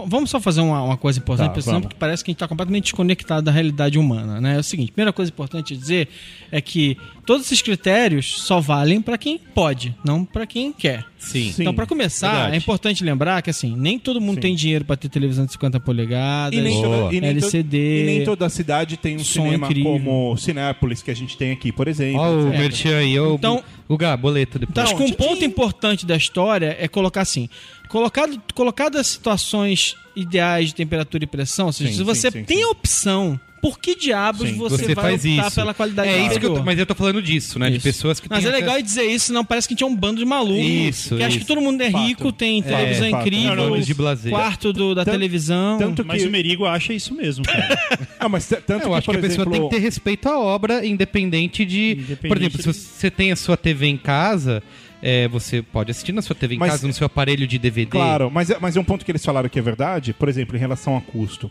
vamos 0.07 0.29
só 0.31 0.41
fazer 0.41 0.61
uma, 0.61 0.83
uma 0.83 0.97
coisa 0.97 1.19
importante, 1.19 1.55
Tá, 1.55 1.61
vamos. 1.61 1.83
porque 1.83 1.97
parece 1.99 2.23
que 2.25 2.31
a 2.31 2.33
gente 2.33 2.37
está 2.37 2.49
completamente 2.49 2.85
desconectado 2.85 3.43
da 3.43 3.51
realidade 3.53 3.99
humana, 3.99 4.41
né? 4.41 4.57
É 4.57 4.59
o 4.59 4.63
seguinte, 4.63 4.93
primeira 4.93 5.13
coisa 5.13 5.31
importante 5.31 5.75
a 5.75 5.77
dizer 5.77 6.09
é 6.53 6.61
que 6.61 6.97
todos 7.25 7.47
esses 7.47 7.63
critérios 7.63 8.41
só 8.43 8.61
valem 8.61 9.01
para 9.01 9.17
quem 9.19 9.39
pode, 9.39 9.95
não 10.05 10.25
para 10.25 10.47
quem 10.47 10.73
quer. 10.73 11.05
Sim. 11.19 11.51
Sim. 11.51 11.63
Então, 11.63 11.75
para 11.75 11.87
começar, 11.87 12.31
verdade. 12.31 12.55
é 12.55 12.57
importante 12.59 13.03
lembrar 13.03 13.43
que 13.43 13.51
assim, 13.51 13.75
nem 13.77 13.99
todo 13.99 14.21
mundo 14.21 14.35
Sim. 14.37 14.41
tem 14.43 14.55
dinheiro 14.55 14.85
para 14.85 14.97
ter 14.97 15.09
televisão 15.09 15.45
de 15.45 15.53
50 15.53 15.81
polegadas. 15.81 16.57
E 16.57 16.63
nem, 16.63 16.81
toda, 16.83 17.15
e, 17.15 17.21
nem 17.21 17.31
LCD, 17.31 18.03
e 18.03 18.07
nem 18.07 18.25
toda 18.25 18.49
cidade 18.49 18.97
tem 18.97 19.17
um 19.17 19.25
cinema 19.25 19.67
incrível. 19.67 19.93
como 19.95 20.37
Cinépolis, 20.37 21.03
que 21.03 21.11
a 21.11 21.17
gente 21.17 21.37
tem 21.37 21.51
aqui, 21.53 21.73
por 21.73 21.89
exemplo. 21.89 22.21
Ó, 22.21 22.31
o 22.31 22.53
É. 22.53 22.59
Merchan 22.59 22.99
aí, 22.99 23.17
Então- 23.17 23.63
o 23.89 23.97
Gá, 23.97 24.17
boleto 24.17 24.59
Então, 24.59 24.85
depois. 24.85 24.87
acho 24.87 24.97
que 24.97 25.03
um 25.03 25.13
ponto 25.17 25.45
importante 25.45 26.07
da 26.07 26.17
história 26.17 26.77
é 26.79 26.87
colocar 26.87 27.23
assim: 27.23 27.49
colocado, 27.97 28.41
colocadas 28.55 29.07
situações 29.07 29.97
ideais 30.15 30.69
de 30.69 30.75
temperatura 30.75 31.25
e 31.25 31.27
pressão, 31.27 31.67
ou 31.67 31.73
seja, 31.73 31.91
Sim, 31.91 31.97
se 31.99 32.03
você 32.03 32.31
sim, 32.31 32.39
sim, 32.41 32.45
tem 32.45 32.59
sim. 32.59 32.65
a 32.65 32.69
opção, 32.69 33.39
por 33.61 33.79
que 33.81 33.97
diabos 33.97 34.49
Sim, 34.49 34.57
você, 34.57 34.77
você 34.85 34.95
vai 34.95 35.05
faz 35.11 35.25
optar 35.25 35.47
isso. 35.47 35.55
pela 35.57 35.75
qualidade 35.75 36.09
é 36.09 36.27
isso 36.27 36.39
que 36.39 36.47
eu 36.47 36.55
tô, 36.55 36.63
mas 36.63 36.79
eu 36.79 36.87
tô 36.87 36.95
falando 36.95 37.21
disso, 37.21 37.59
né? 37.59 37.69
De 37.69 37.77
Isso. 37.79 37.83
pessoas 37.85 38.21
que 38.21 38.29
Mas 38.31 38.45
é 38.45 38.51
legal 38.51 38.71
acesso- 38.77 38.85
dizer 38.87 39.03
isso, 39.05 39.27
senão 39.27 39.45
parece 39.45 39.67
que 39.67 39.73
a 39.73 39.75
gente 39.75 39.83
é 39.83 39.87
um 39.87 39.97
bando 39.97 40.19
de 40.21 40.25
malucos. 40.25 40.57
Isso, 40.65 41.17
Que 41.17 41.23
acha 41.23 41.31
isso. 41.31 41.39
que 41.41 41.47
todo 41.47 41.61
mundo 41.61 41.81
é 41.83 41.91
Fato. 41.91 42.05
rico, 42.07 42.31
tem 42.33 42.63
televisão 42.63 43.11
fato. 43.11 43.23
incrível, 43.27 43.57
Não, 43.57 43.71
não, 43.71 43.81
de 43.81 43.95
blazer. 43.95 44.31
quarto 44.31 44.73
do- 44.73 44.95
da 44.95 45.05
Tanto- 45.05 45.15
televisão. 45.15 45.79
tanto 45.79 46.05
Mas 46.07 46.23
que- 46.23 46.29
o 46.29 46.31
Merigo 46.31 46.65
acha 46.65 46.93
isso 46.93 47.13
mesmo, 47.15 47.45
cara. 47.45 47.77
Ah, 48.21 48.29
mas 48.29 48.47
tanto 48.47 48.71
Eu 48.73 48.81
que, 48.91 48.95
acho 48.95 49.11
que 49.11 49.17
a 49.17 49.21
pessoa 49.21 49.43
exemplo, 49.43 49.53
tem 49.53 49.63
que 49.69 49.75
ter 49.77 49.81
respeito 49.83 50.29
à 50.29 50.39
obra, 50.39 50.87
independente 50.87 51.65
de. 51.65 51.93
Independente 51.93 52.29
por 52.29 52.37
exemplo, 52.39 52.63
se 52.63 52.73
de- 52.73 52.75
você 52.87 53.11
tem 53.11 53.33
a 53.33 53.37
sua 53.37 53.57
TV 53.57 53.87
em 53.87 53.97
casa, 53.97 54.63
é, 55.09 55.29
você 55.29 55.62
pode 55.62 55.92
assistir 55.92 56.11
na 56.12 56.21
sua 56.21 56.35
TV 56.35 56.57
em 56.57 56.59
Mas- 56.59 56.73
casa, 56.73 56.87
no 56.88 56.92
seu 56.92 57.07
aparelho 57.07 57.47
de 57.47 57.59
DVD. 57.59 57.90
Claro, 57.90 58.29
mas 58.29 58.51
é, 58.51 58.57
mas 58.61 58.77
é 58.77 58.81
um 58.81 58.85
ponto 58.85 59.05
que 59.05 59.11
eles 59.12 59.25
falaram 59.25 59.49
que 59.49 59.57
é 59.59 59.62
verdade, 59.62 60.12
por 60.12 60.29
exemplo, 60.29 60.57
em 60.57 60.59
relação 60.59 60.97
a 60.97 61.01
custo. 61.01 61.49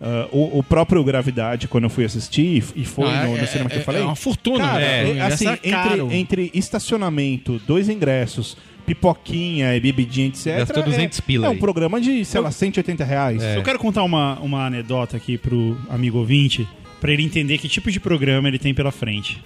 Ah, 0.00 0.28
o, 0.32 0.58
o 0.58 0.62
próprio 0.62 1.02
Gravidade, 1.04 1.68
quando 1.68 1.84
eu 1.84 1.90
fui 1.90 2.04
assistir, 2.04 2.64
e 2.74 2.84
foi 2.84 3.08
Ah, 3.08 3.24
no, 3.26 3.36
no 3.36 3.42
é- 3.42 3.46
cinema 3.46 3.70
que 3.70 3.76
é- 3.76 3.78
eu 3.78 3.84
falei. 3.84 4.02
É 4.02 4.04
uma 4.04 4.16
fortuna, 4.16 4.58
Cara, 4.66 4.78
né? 4.80 5.18
é, 5.18 5.20
assim, 5.22 5.46
é 5.48 5.70
caro. 5.70 6.08
entre, 6.12 6.42
entre 6.46 6.50
estacionamento, 6.52 7.60
dois 7.66 7.88
ingressos, 7.88 8.56
pipoquinha 8.84 9.74
e 9.76 9.80
bebidinha, 9.80 10.26
etc. 10.28 10.58
Gastou 10.58 10.82
200 10.82 11.18
é, 11.18 11.22
pila 11.22 11.46
É 11.46 11.50
um 11.50 11.58
programa 11.58 12.00
de, 12.00 12.24
sei 12.24 12.40
lá, 12.40 12.50
180 12.50 13.04
reais. 13.04 13.42
Eu 13.42 13.62
quero 13.62 13.78
contar 13.78 14.02
uma, 14.02 14.38
uma 14.40 14.66
anedota 14.66 15.16
aqui 15.16 15.38
pro 15.38 15.76
amigo 15.88 16.18
ouvinte, 16.18 16.66
pra 17.00 17.12
ele 17.12 17.22
entender 17.22 17.58
que 17.58 17.68
tipo 17.68 17.90
de 17.90 18.00
programa 18.00 18.48
ele 18.48 18.58
tem 18.58 18.74
pela 18.74 18.90
frente. 18.92 19.40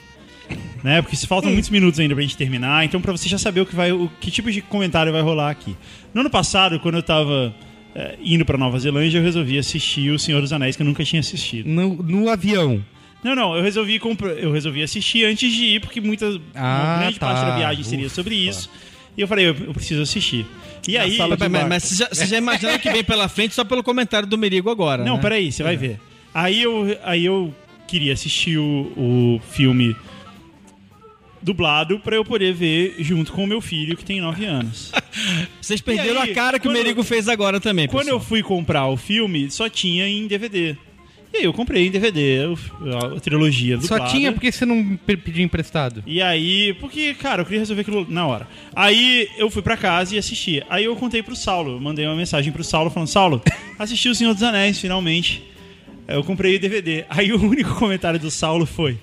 Né? 0.82 1.02
Porque 1.02 1.14
se 1.16 1.26
faltam 1.26 1.50
muitos 1.50 1.68
minutos 1.70 2.00
ainda 2.00 2.14
pra 2.14 2.22
gente 2.22 2.36
terminar, 2.36 2.84
então 2.84 3.00
pra 3.00 3.12
você 3.12 3.28
já 3.28 3.36
saber 3.36 3.60
o 3.60 3.66
que 3.66 3.74
vai, 3.74 3.92
o 3.92 4.10
que 4.20 4.30
tipo 4.30 4.50
de 4.50 4.62
comentário 4.62 5.12
vai 5.12 5.20
rolar 5.20 5.50
aqui. 5.50 5.76
No 6.14 6.22
ano 6.22 6.30
passado, 6.30 6.80
quando 6.80 6.94
eu 6.96 7.02
tava 7.02 7.54
eh, 7.94 8.16
indo 8.22 8.44
pra 8.44 8.56
Nova 8.56 8.78
Zelândia, 8.78 9.18
eu 9.18 9.22
resolvi 9.22 9.58
assistir 9.58 10.10
O 10.10 10.18
Senhor 10.18 10.40
dos 10.40 10.52
Anéis, 10.52 10.76
que 10.76 10.82
eu 10.82 10.86
nunca 10.86 11.04
tinha 11.04 11.20
assistido. 11.20 11.68
No, 11.68 11.94
no 11.96 12.28
avião. 12.30 12.82
Não, 13.22 13.34
não, 13.34 13.54
eu 13.54 13.62
resolvi 13.62 13.98
comprar, 13.98 14.30
eu 14.30 14.50
resolvi 14.50 14.82
assistir 14.82 15.26
antes 15.26 15.52
de 15.52 15.64
ir, 15.64 15.80
porque 15.80 16.00
muita 16.00 16.26
Ah, 16.54 16.84
uma 16.84 16.98
grande 17.00 17.18
tá. 17.18 17.26
parte 17.26 17.44
da 17.44 17.56
viagem 17.56 17.84
seria 17.84 18.08
sobre 18.08 18.34
isso. 18.34 18.70
E 19.16 19.20
eu 19.20 19.28
falei, 19.28 19.48
eu, 19.48 19.54
eu 19.66 19.74
preciso 19.74 20.00
assistir. 20.00 20.46
E 20.88 20.96
aí, 20.96 21.16
sala 21.16 21.36
de 21.36 21.48
Mas, 21.48 21.68
mas, 21.68 21.82
você, 21.82 21.94
já, 21.96 22.08
você 22.08 22.26
já 22.26 22.38
imagina 22.38 22.74
o 22.74 22.78
que 22.78 22.90
vem 22.90 23.04
pela 23.04 23.28
frente 23.28 23.54
só 23.54 23.64
pelo 23.64 23.82
comentário 23.82 24.26
do 24.26 24.38
Merigo 24.38 24.70
agora. 24.70 25.04
Não, 25.04 25.16
né? 25.16 25.22
peraí, 25.22 25.52
você 25.52 25.62
vai 25.62 25.76
ver. 25.76 26.00
Aí 26.32 26.62
eu, 26.62 26.98
aí 27.04 27.26
eu 27.26 27.54
queria 27.86 28.14
assistir 28.14 28.56
o, 28.56 28.92
o 28.96 29.40
filme 29.50 29.94
dublado 31.42 31.98
pra 32.00 32.16
eu 32.16 32.24
poder 32.24 32.52
ver 32.52 32.96
junto 32.98 33.32
com 33.32 33.44
o 33.44 33.46
meu 33.46 33.60
filho 33.60 33.96
que 33.96 34.04
tem 34.04 34.20
9 34.20 34.44
anos. 34.44 34.92
Vocês 35.60 35.80
perderam 35.80 36.20
aí, 36.20 36.30
a 36.30 36.34
cara 36.34 36.58
que 36.58 36.68
o 36.68 36.72
Merigo 36.72 37.02
fez 37.02 37.28
agora 37.28 37.60
também. 37.60 37.88
Quando 37.88 38.08
eu 38.08 38.20
fui 38.20 38.42
comprar 38.42 38.86
o 38.88 38.96
filme, 38.96 39.50
só 39.50 39.68
tinha 39.68 40.06
em 40.08 40.26
DVD. 40.26 40.76
E 41.32 41.38
aí 41.38 41.44
eu 41.44 41.52
comprei 41.52 41.86
em 41.86 41.90
DVD 41.92 42.40
a, 43.16 43.20
trilogia 43.20 43.76
dublada. 43.76 44.04
Só 44.04 44.12
tinha 44.12 44.32
porque 44.32 44.50
você 44.50 44.66
não 44.66 44.96
pe- 44.96 45.16
pediu 45.16 45.44
emprestado. 45.44 46.02
E 46.04 46.20
aí, 46.20 46.74
porque, 46.80 47.14
cara, 47.14 47.42
eu 47.42 47.44
queria 47.44 47.60
resolver 47.60 47.82
aquilo 47.82 48.04
na 48.08 48.26
hora. 48.26 48.48
Aí 48.74 49.28
eu 49.38 49.48
fui 49.48 49.62
pra 49.62 49.76
casa 49.76 50.16
e 50.16 50.18
assisti. 50.18 50.60
Aí 50.68 50.84
eu 50.84 50.96
contei 50.96 51.22
pro 51.22 51.36
Saulo, 51.36 51.76
eu 51.76 51.80
mandei 51.80 52.04
uma 52.04 52.16
mensagem 52.16 52.52
pro 52.52 52.64
Saulo 52.64 52.90
falando: 52.90 53.08
Saulo, 53.08 53.42
assisti 53.78 54.08
O 54.08 54.14
Senhor 54.14 54.34
dos 54.34 54.42
Anéis 54.42 54.80
finalmente. 54.80 55.44
Eu 56.08 56.24
comprei 56.24 56.56
o 56.56 56.58
DVD. 56.58 57.04
Aí 57.08 57.32
o 57.32 57.40
único 57.40 57.74
comentário 57.78 58.18
do 58.18 58.28
Saulo 58.30 58.66
foi: 58.66 58.98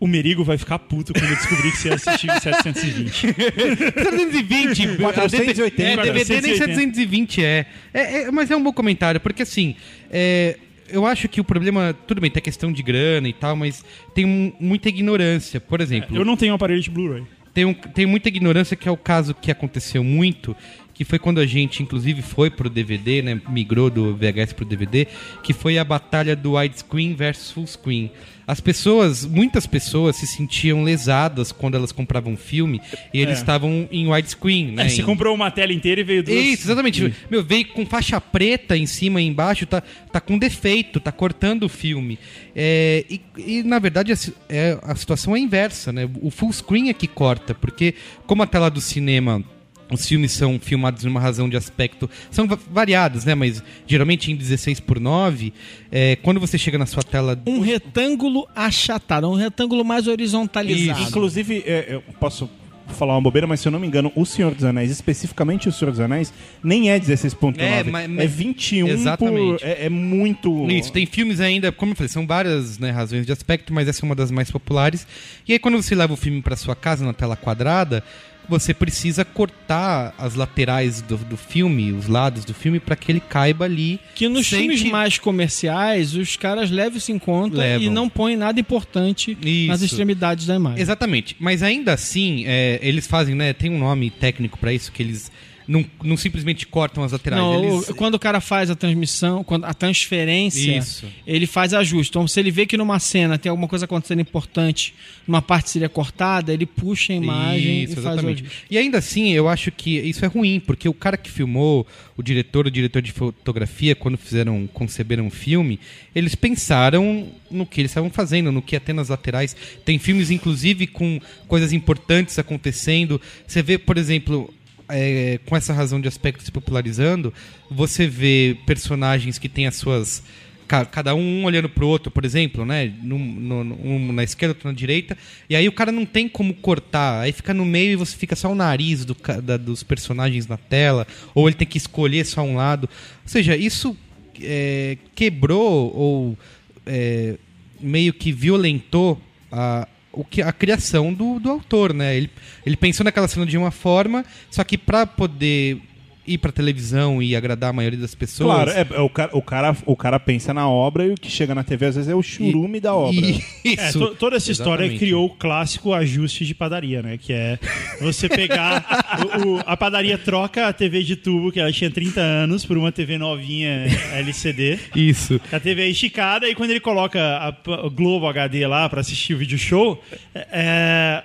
O 0.00 0.06
Merigo 0.06 0.44
vai 0.44 0.56
ficar 0.56 0.78
puto 0.78 1.12
quando 1.12 1.28
eu 1.28 1.36
descobrir 1.36 1.70
que 1.72 1.78
você 1.78 1.88
assistiu 1.90 2.32
em 2.32 2.40
720. 2.40 3.34
720. 3.34 4.96
480. 4.98 5.82
É, 5.82 5.96
DVD 5.96 6.40
nem 6.40 6.56
720 6.56 7.44
é. 7.44 7.66
É, 7.92 8.22
é. 8.22 8.30
Mas 8.30 8.50
é 8.50 8.56
um 8.56 8.62
bom 8.62 8.72
comentário, 8.72 9.20
porque 9.20 9.42
assim, 9.42 9.74
é, 10.10 10.56
eu 10.88 11.04
acho 11.06 11.28
que 11.28 11.40
o 11.40 11.44
problema, 11.44 11.94
tudo 12.06 12.20
bem, 12.20 12.30
tem 12.30 12.42
questão 12.42 12.72
de 12.72 12.82
grana 12.82 13.28
e 13.28 13.32
tal, 13.32 13.56
mas 13.56 13.84
tem 14.14 14.24
um- 14.24 14.52
muita 14.60 14.88
ignorância. 14.88 15.60
Por 15.60 15.80
exemplo, 15.80 16.16
Eu 16.16 16.24
não 16.24 16.36
tenho 16.36 16.52
um 16.52 16.56
aparelho 16.56 16.80
de 16.80 16.90
Blu-ray. 16.90 17.24
tem, 17.52 17.64
um- 17.64 17.74
tem 17.74 18.06
muita 18.06 18.28
ignorância 18.28 18.76
que 18.76 18.88
é 18.88 18.92
o 18.92 18.96
caso 18.96 19.34
que 19.34 19.50
aconteceu 19.50 20.02
muito, 20.04 20.56
que 20.94 21.04
foi 21.04 21.18
quando 21.18 21.38
a 21.40 21.46
gente, 21.46 21.82
inclusive, 21.82 22.22
foi 22.22 22.50
pro 22.50 22.68
DVD, 22.70 23.22
né? 23.22 23.40
Migrou 23.48 23.88
do 23.90 24.16
VHS 24.16 24.52
pro 24.52 24.64
DVD, 24.64 25.06
que 25.42 25.52
foi 25.52 25.78
a 25.78 25.84
batalha 25.84 26.34
do 26.34 26.54
widescreen 26.54 27.14
versus 27.14 27.50
full 27.52 27.66
screen. 27.66 28.10
As 28.48 28.60
pessoas, 28.60 29.26
muitas 29.26 29.66
pessoas 29.66 30.16
se 30.16 30.26
sentiam 30.26 30.82
lesadas 30.82 31.52
quando 31.52 31.74
elas 31.74 31.92
compravam 31.92 32.32
um 32.32 32.36
filme 32.36 32.80
e 33.12 33.20
eles 33.20 33.36
É. 33.36 33.40
estavam 33.42 33.86
em 33.92 34.10
widescreen, 34.10 34.72
né? 34.72 34.86
É, 34.86 34.88
você 34.88 35.02
em- 35.02 35.04
comprou 35.04 35.34
uma 35.34 35.50
tela 35.50 35.70
inteira 35.70 36.00
e 36.00 36.04
veio 36.04 36.22
duas. 36.22 36.36
isso, 36.36 36.62
exatamente. 36.66 37.12
Meu, 37.30 37.44
veio 37.44 37.66
com 37.68 37.84
faixa 37.84 38.18
preta 38.18 38.74
em 38.74 38.86
cima 38.86 39.20
e 39.20 39.26
embaixo, 39.26 39.66
tá, 39.66 39.82
tá 40.10 40.18
com 40.18 40.38
defeito, 40.38 40.98
tá 40.98 41.12
cortando 41.12 41.64
o 41.64 41.68
filme. 41.68 42.18
É, 42.56 43.04
e, 43.10 43.20
e, 43.36 43.62
na 43.62 43.78
verdade, 43.78 44.12
a, 44.12 44.16
é, 44.48 44.78
a 44.82 44.94
situação 44.96 45.36
é 45.36 45.38
inversa, 45.38 45.92
né? 45.92 46.08
O 46.22 46.30
full 46.30 46.50
screen 46.50 46.88
é 46.88 46.94
que 46.94 47.06
corta, 47.06 47.54
porque 47.54 47.94
como 48.26 48.42
a 48.42 48.46
tela 48.46 48.70
do 48.70 48.80
cinema. 48.80 49.44
Os 49.90 50.06
filmes 50.06 50.32
são 50.32 50.58
filmados 50.60 51.04
numa 51.04 51.18
razão 51.20 51.48
de 51.48 51.56
aspecto. 51.56 52.08
São 52.30 52.46
va- 52.46 52.58
variados, 52.70 53.24
né? 53.24 53.34
Mas 53.34 53.62
geralmente 53.86 54.30
em 54.30 54.36
16 54.36 54.80
por 54.80 55.00
9 55.00 55.52
é, 55.90 56.16
quando 56.16 56.38
você 56.38 56.58
chega 56.58 56.76
na 56.76 56.86
sua 56.86 57.02
tela. 57.02 57.40
Um 57.46 57.60
retângulo 57.60 58.46
achatado, 58.54 59.28
um 59.30 59.34
retângulo 59.34 59.84
mais 59.84 60.06
horizontalizado. 60.06 61.02
Inclusive, 61.02 61.62
é, 61.66 61.86
eu 61.94 62.02
posso 62.20 62.48
falar 62.96 63.14
uma 63.14 63.20
bobeira, 63.20 63.46
mas 63.46 63.60
se 63.60 63.68
eu 63.68 63.72
não 63.72 63.78
me 63.78 63.86
engano, 63.86 64.10
o 64.16 64.24
Senhor 64.24 64.54
dos 64.54 64.64
Anéis, 64.64 64.90
especificamente 64.90 65.68
o 65.68 65.72
Senhor 65.72 65.90
dos 65.90 66.00
Anéis, 66.00 66.32
nem 66.64 66.90
é 66.90 66.98
16.9. 66.98 67.58
É, 67.58 67.80
É, 67.80 67.84
mas- 67.84 68.08
mas- 68.08 68.30
21 68.32 68.86
por... 68.86 68.92
Exatamente. 68.94 69.64
É, 69.64 69.84
é 69.84 69.88
muito... 69.90 70.66
Isso, 70.70 70.90
tem 70.90 71.04
filmes 71.04 71.38
ainda, 71.38 71.70
como 71.70 71.92
eu 71.92 71.96
falei, 71.96 72.08
são 72.08 72.26
várias 72.26 72.78
né, 72.78 72.90
razões 72.90 73.26
de 73.26 73.32
aspecto, 73.32 73.74
mas 73.74 73.88
essa 73.88 74.02
é 74.02 74.06
uma 74.06 74.14
das 74.14 74.30
mais 74.30 74.50
populares. 74.50 75.06
E 75.46 75.52
aí, 75.52 75.58
quando 75.58 75.76
você 75.82 75.94
leva 75.94 76.14
o 76.14 76.16
filme 76.16 76.40
para 76.40 76.56
sua 76.56 76.74
casa 76.74 77.04
na 77.04 77.12
tela 77.12 77.36
quadrada, 77.36 78.02
você 78.48 78.72
precisa 78.72 79.24
cortar 79.24 80.14
as 80.18 80.34
laterais 80.34 81.02
do, 81.02 81.16
do 81.18 81.36
filme, 81.36 81.92
os 81.92 82.06
lados 82.06 82.44
do 82.44 82.54
filme, 82.54 82.80
para 82.80 82.96
que 82.96 83.12
ele 83.12 83.20
caiba 83.20 83.64
ali. 83.64 84.00
Que 84.14 84.28
nos 84.28 84.46
filmes 84.48 84.82
que- 84.82 84.90
mais 84.90 85.18
comerciais, 85.18 86.14
os 86.14 86.36
caras 86.36 86.70
levam 86.70 86.98
isso 86.98 87.12
em 87.12 87.18
conta 87.18 87.58
Levam. 87.58 87.86
e 87.86 87.90
não 87.90 88.08
põem 88.08 88.36
nada 88.36 88.58
importante 88.58 89.36
Isso. 89.42 89.68
nas 89.68 89.82
extremidades 89.82 90.46
da 90.46 90.54
imagem. 90.56 90.80
Exatamente. 90.80 91.36
Mas 91.38 91.62
ainda 91.62 91.92
assim, 91.92 92.44
é, 92.46 92.78
eles 92.82 93.06
fazem, 93.06 93.34
né? 93.34 93.52
Tem 93.52 93.70
um 93.70 93.78
nome 93.78 94.10
técnico 94.10 94.58
para 94.58 94.72
isso, 94.72 94.90
que 94.92 95.02
eles 95.02 95.30
não, 95.68 95.84
não 96.02 96.16
simplesmente 96.16 96.66
cortam 96.66 97.04
as 97.04 97.12
laterais. 97.12 97.42
Não, 97.42 97.62
eles... 97.62 97.90
quando 97.90 98.14
o 98.14 98.18
cara 98.18 98.40
faz 98.40 98.70
a 98.70 98.74
transmissão, 98.74 99.44
quando 99.44 99.66
a 99.66 99.74
transferência, 99.74 100.78
Isso. 100.78 101.06
ele 101.26 101.46
faz 101.46 101.74
ajuste. 101.74 102.10
Então, 102.10 102.26
se 102.26 102.40
ele 102.40 102.50
vê 102.50 102.64
que 102.64 102.76
numa 102.76 102.98
cena 102.98 103.36
tem 103.36 103.50
alguma 103.50 103.68
coisa 103.68 103.84
acontecendo 103.84 104.20
importante, 104.20 104.94
uma 105.26 105.42
parte 105.42 105.68
seria 105.68 105.88
cortada, 105.88 106.54
ele 106.54 106.64
puxa 106.64 107.12
a 107.12 107.16
imagem 107.16 107.84
Isso, 107.84 107.92
e 107.92 107.94
faz 107.96 108.06
o 108.06 108.08
exatamente. 108.08 108.44
E 108.70 108.78
ainda 108.78 108.96
assim, 108.96 109.32
eu 109.32 109.46
acho 109.46 109.70
que 109.70 109.98
isso 109.98 110.24
é 110.24 110.28
ruim, 110.28 110.58
porque 110.58 110.88
o 110.88 110.94
cara 110.94 111.18
que 111.18 111.30
filmou, 111.30 111.86
o 112.16 112.22
diretor, 112.22 112.66
o 112.66 112.70
diretor 112.70 113.02
de 113.02 113.12
fotografia, 113.12 113.94
quando 113.94 114.16
fizeram, 114.16 114.66
conceberam 114.72 115.26
um 115.26 115.30
filme, 115.30 115.78
eles 116.14 116.34
pensaram 116.34 117.28
no 117.50 117.66
que 117.66 117.80
eles 117.80 117.90
estavam 117.90 118.10
fazendo, 118.10 118.50
no 118.50 118.62
que 118.62 118.74
ia 118.74 118.80
ter 118.80 118.94
nas 118.94 119.10
laterais. 119.10 119.54
Tem 119.84 119.98
filmes, 119.98 120.30
inclusive, 120.30 120.86
com 120.86 121.20
coisas 121.46 121.74
importantes 121.74 122.38
acontecendo. 122.38 123.20
Você 123.46 123.62
vê, 123.62 123.76
por 123.76 123.98
exemplo, 123.98 124.52
é, 124.88 125.38
com 125.46 125.56
essa 125.56 125.72
razão 125.72 126.00
de 126.00 126.08
aspecto 126.08 126.42
se 126.42 126.50
popularizando, 126.52 127.32
você 127.70 128.06
vê 128.06 128.56
personagens 128.66 129.38
que 129.38 129.48
têm 129.48 129.66
as 129.66 129.76
suas 129.76 130.22
ca- 130.66 130.84
cada 130.84 131.14
um 131.14 131.44
olhando 131.44 131.68
pro 131.68 131.86
outro, 131.86 132.10
por 132.10 132.24
exemplo, 132.24 132.64
né? 132.64 132.92
Um 133.02 134.12
na 134.12 134.22
esquerda, 134.22 134.52
outro 134.52 134.68
na 134.68 134.74
direita. 134.74 135.16
E 135.48 135.56
aí 135.56 135.66
o 135.68 135.72
cara 135.72 135.90
não 135.92 136.04
tem 136.06 136.28
como 136.28 136.54
cortar. 136.54 137.20
Aí 137.20 137.32
fica 137.32 137.52
no 137.54 137.64
meio 137.64 137.92
e 137.92 137.96
você 137.96 138.16
fica 138.16 138.36
só 138.36 138.50
o 138.50 138.54
nariz 138.54 139.04
do, 139.04 139.16
da- 139.42 139.56
dos 139.56 139.82
personagens 139.82 140.46
na 140.46 140.56
tela. 140.56 141.06
Ou 141.34 141.48
ele 141.48 141.56
tem 141.56 141.66
que 141.66 141.78
escolher 141.78 142.24
só 142.24 142.42
um 142.42 142.56
lado. 142.56 142.88
Ou 143.24 143.28
seja, 143.28 143.56
isso 143.56 143.96
é, 144.42 144.96
quebrou 145.14 145.92
ou 145.94 146.38
é, 146.86 147.36
meio 147.80 148.12
que 148.12 148.32
violentou 148.32 149.20
a, 149.50 149.86
o 150.12 150.24
que, 150.24 150.42
a 150.42 150.52
criação 150.52 151.12
do, 151.12 151.38
do 151.38 151.50
autor, 151.50 151.92
né? 151.92 152.16
Ele, 152.16 152.30
ele 152.64 152.76
pensou 152.76 153.04
naquela 153.04 153.28
cena 153.28 153.46
de 153.46 153.56
uma 153.56 153.70
forma, 153.70 154.24
só 154.50 154.64
que 154.64 154.78
pra 154.78 155.06
poder 155.06 155.80
ir 156.28 156.38
pra 156.38 156.52
televisão 156.52 157.22
e 157.22 157.34
agradar 157.34 157.70
a 157.70 157.72
maioria 157.72 157.98
das 157.98 158.14
pessoas. 158.14 158.54
Claro, 158.54 158.70
é, 158.70 158.86
é 158.96 159.00
o, 159.00 159.08
cara, 159.08 159.30
o, 159.36 159.42
cara, 159.42 159.76
o 159.86 159.96
cara 159.96 160.20
pensa 160.20 160.52
na 160.54 160.68
obra 160.68 161.06
e 161.06 161.10
o 161.10 161.14
que 161.14 161.30
chega 161.30 161.54
na 161.54 161.64
TV 161.64 161.86
às 161.86 161.94
vezes 161.96 162.10
é 162.10 162.14
o 162.14 162.22
churume 162.22 162.80
da 162.80 162.94
obra. 162.94 163.14
E- 163.24 163.38
É, 163.78 163.88
Isso. 163.88 163.98
to- 163.98 164.14
toda 164.14 164.36
essa 164.36 164.50
história 164.50 164.82
Exatamente. 164.84 164.98
criou 164.98 165.26
o 165.26 165.30
clássico 165.30 165.92
ajuste 165.92 166.46
de 166.46 166.54
padaria, 166.54 167.02
né? 167.02 167.18
Que 167.18 167.32
é 167.34 167.58
você 168.00 168.28
pegar. 168.28 168.84
o- 169.44 169.56
o- 169.56 169.60
a 169.66 169.76
padaria 169.76 170.16
troca 170.16 170.66
a 170.68 170.72
TV 170.72 171.02
de 171.02 171.16
tubo, 171.16 171.52
que 171.52 171.60
ela 171.60 171.70
tinha 171.72 171.90
30 171.90 172.20
anos, 172.20 172.64
por 172.64 172.78
uma 172.78 172.90
TV 172.90 173.18
novinha 173.18 173.86
LCD. 174.14 174.78
Isso. 174.96 175.40
A 175.52 175.60
TV 175.60 175.82
é 175.82 175.88
esticada 175.88 176.48
e 176.48 176.54
quando 176.54 176.70
ele 176.70 176.80
coloca 176.80 177.20
a, 177.20 177.86
o 177.86 177.90
Globo 177.90 178.26
HD 178.26 178.66
lá 178.66 178.88
pra 178.88 179.00
assistir 179.00 179.34
o 179.34 179.38
vídeo 179.38 179.58
show, 179.58 180.02
é, 180.34 181.22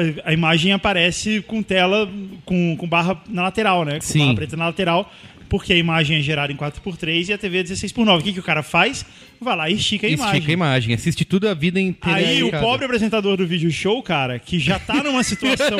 a, 0.00 0.30
a 0.30 0.32
imagem 0.32 0.72
aparece 0.72 1.42
com 1.46 1.62
tela 1.62 2.10
com, 2.44 2.76
com 2.76 2.86
barra 2.88 3.22
na 3.28 3.42
lateral, 3.42 3.84
né? 3.84 3.94
Com 3.94 4.00
Sim. 4.02 4.18
barra 4.20 4.34
preta 4.34 4.56
na 4.56 4.66
lateral, 4.66 5.12
porque 5.48 5.72
a 5.72 5.76
imagem 5.76 6.18
é 6.18 6.20
gerada 6.20 6.52
em 6.52 6.56
4x3 6.56 7.28
e 7.28 7.32
a 7.32 7.38
TV 7.38 7.58
é 7.58 7.62
16x9. 7.62 8.18
O 8.18 8.22
que, 8.22 8.32
que 8.32 8.40
o 8.40 8.42
cara 8.42 8.62
faz? 8.62 9.04
Vai 9.40 9.56
lá 9.56 9.70
e 9.70 9.74
estica 9.74 10.06
a 10.06 10.10
imagem. 10.10 10.34
Estica 10.34 10.52
a 10.52 10.54
imagem. 10.54 10.94
Assiste 10.94 11.24
tudo 11.24 11.48
a 11.48 11.54
vida 11.54 11.80
inteira. 11.80 12.18
Aí 12.18 12.42
o 12.42 12.50
pobre 12.50 12.84
apresentador 12.86 13.36
do 13.36 13.46
vídeo 13.46 13.70
show, 13.70 14.02
cara, 14.02 14.38
que 14.38 14.58
já 14.58 14.78
tá 14.78 15.02
numa 15.02 15.22
situação 15.24 15.78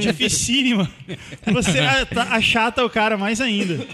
dificílima, 0.00 0.90
você 1.46 1.78
tá- 2.12 2.28
achata 2.30 2.84
o 2.84 2.90
cara 2.90 3.16
mais 3.16 3.40
ainda. 3.40 3.86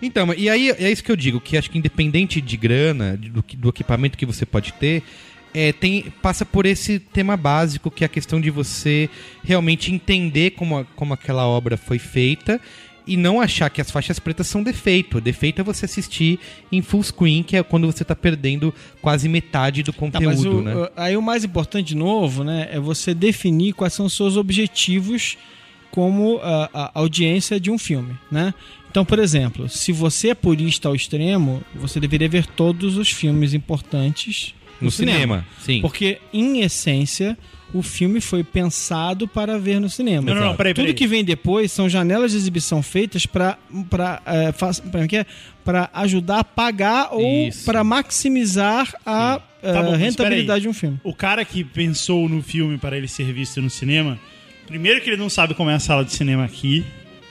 Então, 0.00 0.34
e 0.36 0.50
aí 0.50 0.70
é 0.70 0.90
isso 0.90 1.04
que 1.04 1.12
eu 1.12 1.16
digo, 1.16 1.40
que 1.40 1.56
acho 1.56 1.70
que 1.70 1.78
independente 1.78 2.40
de 2.40 2.56
grana, 2.56 3.16
do, 3.16 3.44
do 3.56 3.68
equipamento 3.68 4.18
que 4.18 4.26
você 4.26 4.44
pode 4.44 4.72
ter, 4.72 5.02
é, 5.54 5.72
tem, 5.72 6.04
passa 6.22 6.44
por 6.46 6.64
esse 6.66 6.98
tema 6.98 7.36
básico, 7.36 7.90
que 7.90 8.04
é 8.04 8.06
a 8.06 8.08
questão 8.08 8.40
de 8.40 8.50
você 8.50 9.08
realmente 9.44 9.92
entender 9.92 10.50
como, 10.52 10.78
a- 10.78 10.84
como 10.96 11.12
aquela 11.14 11.46
obra 11.46 11.76
foi 11.76 11.98
feita 11.98 12.60
e 13.06 13.16
não 13.16 13.40
achar 13.40 13.68
que 13.68 13.80
as 13.80 13.90
faixas 13.90 14.18
pretas 14.20 14.46
são 14.46 14.62
defeito. 14.62 15.20
Defeito 15.20 15.60
é 15.60 15.64
você 15.64 15.84
assistir 15.86 16.38
em 16.70 16.80
full 16.80 17.02
screen, 17.02 17.42
que 17.42 17.56
é 17.56 17.62
quando 17.62 17.86
você 17.86 18.04
tá 18.04 18.14
perdendo 18.14 18.72
quase 19.00 19.28
metade 19.28 19.82
do 19.82 19.92
Tá, 19.92 19.98
conteúdo, 19.98 20.62
mas 20.62 20.74
o- 20.76 20.80
né? 20.82 20.88
aí 20.96 21.16
o 21.16 21.22
mais 21.22 21.44
importante 21.44 21.88
de 21.88 21.96
novo, 21.96 22.44
né, 22.44 22.68
é 22.70 22.78
você 22.78 23.12
definir 23.12 23.72
quais 23.72 23.92
são 23.92 24.06
os 24.06 24.12
seus 24.16 24.36
objetivos 24.36 25.36
como 25.92 26.40
a, 26.42 26.70
a 26.72 26.90
audiência 26.94 27.60
de 27.60 27.70
um 27.70 27.78
filme, 27.78 28.16
né? 28.30 28.52
Então, 28.90 29.04
por 29.04 29.18
exemplo, 29.18 29.68
se 29.68 29.92
você 29.92 30.30
é 30.30 30.34
purista 30.34 30.88
ao 30.88 30.94
extremo, 30.94 31.62
você 31.74 32.00
deveria 32.00 32.28
ver 32.28 32.46
todos 32.46 32.96
os 32.96 33.10
filmes 33.10 33.54
importantes 33.54 34.54
no, 34.80 34.86
No 34.86 34.90
cinema, 34.90 35.46
sim. 35.60 35.80
Porque, 35.80 36.18
em 36.32 36.60
essência, 36.60 37.38
o 37.72 37.82
filme 37.82 38.20
foi 38.20 38.42
pensado 38.42 39.28
para 39.28 39.58
ver 39.58 39.80
no 39.80 39.88
cinema. 39.88 40.28
Não, 40.28 40.34
não, 40.34 40.46
não, 40.48 40.56
peraí, 40.56 40.74
Tudo 40.74 40.84
peraí. 40.84 40.94
que 40.94 41.06
vem 41.06 41.24
depois 41.24 41.70
são 41.72 41.88
janelas 41.88 42.32
de 42.32 42.36
exibição 42.38 42.82
feitas 42.82 43.24
para 43.24 43.56
para 45.64 45.90
ajudar 45.94 46.40
a 46.40 46.44
pagar 46.44 47.08
ou 47.12 47.48
para 47.64 47.84
maximizar 47.84 48.92
a 49.06 49.40
eh, 49.62 49.72
Tá 49.72 49.82
bom, 49.82 49.94
rentabilidade 49.94 50.62
de 50.62 50.68
um 50.68 50.74
filme. 50.74 51.00
O 51.04 51.14
cara 51.14 51.44
que 51.44 51.62
pensou 51.62 52.28
no 52.28 52.42
filme 52.42 52.76
para 52.78 52.96
ele 52.96 53.06
ser 53.06 53.32
visto 53.32 53.62
no 53.62 53.70
cinema, 53.70 54.18
primeiro 54.66 55.00
que 55.00 55.10
ele 55.10 55.16
não 55.16 55.28
sabe 55.28 55.54
como 55.54 55.70
é 55.70 55.74
a 55.74 55.80
sala 55.80 56.04
de 56.04 56.12
cinema 56.12 56.44
aqui 56.44 56.84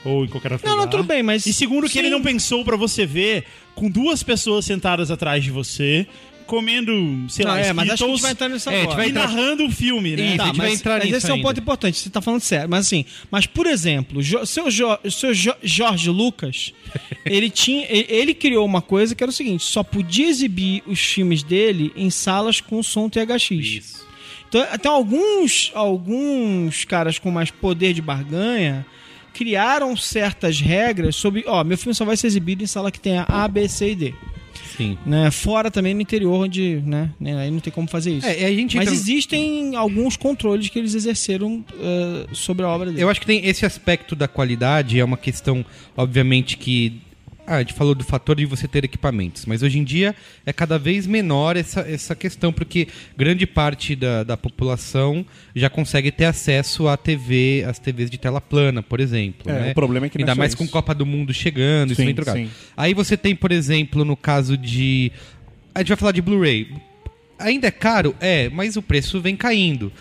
ou 0.04 0.26
em 0.26 0.28
qualquer 0.28 0.52
outro 0.54 0.68
Não, 0.68 0.76
não, 0.76 0.84
lugar. 0.86 0.92
tudo 0.98 1.04
bem, 1.08 1.22
mas- 1.24 1.46
E 1.46 1.54
segundo 1.54 1.88
que 1.88 1.94
Sim. 1.94 2.00
ele 2.00 2.10
não 2.10 2.22
pensou 2.22 2.64
para 2.66 2.76
você 2.76 3.06
ver 3.06 3.46
com 3.76 3.90
duas 3.90 4.24
pessoas 4.24 4.66
sentadas 4.66 5.10
atrás 5.12 5.44
de 5.44 5.52
você, 5.52 6.06
comendo, 6.48 6.92
sei 7.30 7.46
Não, 7.46 7.52
lá, 7.54 7.60
é, 7.60 7.72
mas 7.72 7.90
acho 7.92 8.04
que 8.04 8.04
a 8.04 8.08
gente 8.08 8.18
Skittles 8.18 8.22
vai 8.22 8.32
entrar 8.32 8.50
nisso 8.50 8.70
É, 8.70 8.74
a 8.74 8.76
gente 8.76 8.84
agora. 8.84 8.98
vai 8.98 9.06
e 9.06 9.10
entrar- 9.10 9.28
narrando 9.28 9.66
o 9.66 9.72
filme, 9.72 10.16
né? 10.18 10.26
Isso. 10.26 10.38
Tá, 10.38 10.44
a 10.44 10.46
gente 10.48 10.58
vai 10.58 10.68
mas, 10.70 10.80
entrar 10.80 10.94
mas 10.98 11.04
nisso 11.06 11.18
esse 11.18 11.28
é 11.28 11.30
um 11.30 11.36
ainda. 11.36 11.48
ponto 11.48 11.60
importante, 11.62 11.98
você 11.98 12.10
tá 12.10 12.22
falando 12.22 12.42
sério. 12.42 12.70
Mas 12.70 12.86
assim, 12.88 13.06
mas 13.32 13.46
por 13.46 13.66
exemplo, 13.68 14.22
jo, 14.22 14.46
seu, 14.46 14.70
jo, 14.70 14.88
seu 15.10 15.34
Jo- 15.34 15.56
Jorge 15.64 16.10
Lucas, 16.10 16.74
ele 17.26 17.50
tinha, 17.50 17.86
ele 17.90 18.34
criou 18.34 18.66
uma 18.66 18.82
coisa 18.82 19.16
que 19.16 19.24
era 19.24 19.30
o 19.30 19.34
seguinte: 19.34 19.64
só 19.64 19.82
podia 19.82 20.28
exibir 20.28 20.84
os 20.86 21.00
filmes 21.00 21.42
dele 21.42 21.94
em 21.96 22.10
salas 22.10 22.60
com 22.60 22.84
som 22.84 23.08
THX. 23.08 23.52
Isso. 23.52 24.11
Então, 24.52 24.68
até 24.70 24.90
alguns, 24.90 25.72
alguns 25.74 26.84
caras 26.84 27.18
com 27.18 27.32
mais 27.32 27.50
poder 27.50 27.94
de 27.94 28.02
barganha 28.02 28.86
criaram 29.34 29.96
certas 29.96 30.60
regras 30.60 31.16
sobre, 31.16 31.46
ó, 31.48 31.64
meu 31.64 31.78
filme 31.78 31.96
só 31.96 32.04
vai 32.04 32.18
ser 32.18 32.28
exibido 32.28 32.62
em 32.62 32.68
sala 32.68 32.92
que 32.92 33.00
tenha 33.00 33.26
A, 33.30 33.48
B, 33.48 33.70
C 33.70 33.92
e 33.92 33.96
D. 33.96 34.14
Sim. 34.76 34.98
Né? 35.06 35.32
Fora 35.32 35.72
também 35.72 35.94
no 35.94 36.02
interior, 36.02 36.34
onde, 36.34 36.84
né, 36.86 37.12
aí 37.40 37.50
não 37.50 37.62
tem 37.62 37.72
como 37.72 37.88
fazer 37.88 38.12
isso. 38.12 38.28
É, 38.28 38.44
a 38.46 38.54
gente 38.54 38.76
Mas 38.76 38.88
entra- 38.90 38.94
existem 39.00 39.74
alguns 39.78 40.18
controles 40.18 40.68
que 40.68 40.78
eles 40.78 40.96
exerceram 40.96 41.64
eh, 41.80 42.28
sobre 42.34 42.66
a 42.66 42.68
obra 42.68 42.90
dele. 42.90 43.02
Eu 43.02 43.10
acho 43.10 43.22
que 43.22 43.26
tem 43.26 43.46
esse 43.46 43.66
aspecto 43.66 44.18
da 44.18 44.28
qualidade, 44.28 45.00
é 45.00 45.04
uma 45.06 45.18
questão, 45.18 45.66
obviamente, 45.96 46.58
que. 46.58 47.00
Ah, 47.52 47.58
a 47.58 47.60
gente 47.60 47.74
falou 47.74 47.94
do 47.94 48.06
fator 48.06 48.38
de 48.38 48.46
você 48.46 48.66
ter 48.66 48.86
equipamentos, 48.86 49.46
mas 49.46 49.62
hoje 49.62 49.78
em 49.78 49.84
dia 49.84 50.16
é 50.46 50.54
cada 50.54 50.80
vez 50.80 51.06
menor 51.06 51.58
essa, 51.58 51.82
essa 51.82 52.16
questão, 52.16 52.54
porque 52.54 52.88
grande 53.18 53.46
parte 53.46 53.94
da, 53.94 54.24
da 54.24 54.38
população 54.38 55.26
já 55.54 55.70
consegue 55.70 56.14
ter 56.14 56.24
acesso 56.24 56.88
à 56.88 56.96
TV, 56.96 57.66
às 57.68 57.78
TVs 57.78 58.10
de 58.10 58.18
tela 58.18 58.40
plana, 58.40 58.82
por 58.82 59.02
exemplo. 59.02 59.52
É, 59.52 59.60
né? 59.60 59.72
o 59.72 59.74
problema 59.74 60.06
é 60.06 60.10
que 60.10 60.18
não 60.18 60.24
Ainda 60.24 60.32
é 60.32 60.36
só 60.36 60.40
mais 60.40 60.52
isso. 60.54 60.58
com 60.60 60.66
Copa 60.66 60.96
do 60.96 61.06
Mundo 61.06 61.34
chegando, 61.34 61.92
isso 61.92 62.00
Sim, 62.00 62.06
vem 62.06 62.16
trocado. 62.16 62.38
sim. 62.38 62.50
Aí 62.78 62.94
você 62.94 63.18
tem, 63.18 63.36
por 63.36 63.52
exemplo, 63.52 64.06
no 64.06 64.16
caso 64.16 64.56
de. 64.56 65.12
A 65.76 65.80
gente 65.80 65.90
vai 65.90 65.98
falar 65.98 66.14
de 66.14 66.22
Blu-ray. 66.22 66.70
Ainda 67.38 67.68
é 67.68 67.72
caro? 67.72 68.16
É, 68.22 68.48
mas 68.48 68.78
o 68.78 68.82
preço 68.82 69.20
vem 69.20 69.36
caindo. 69.36 69.92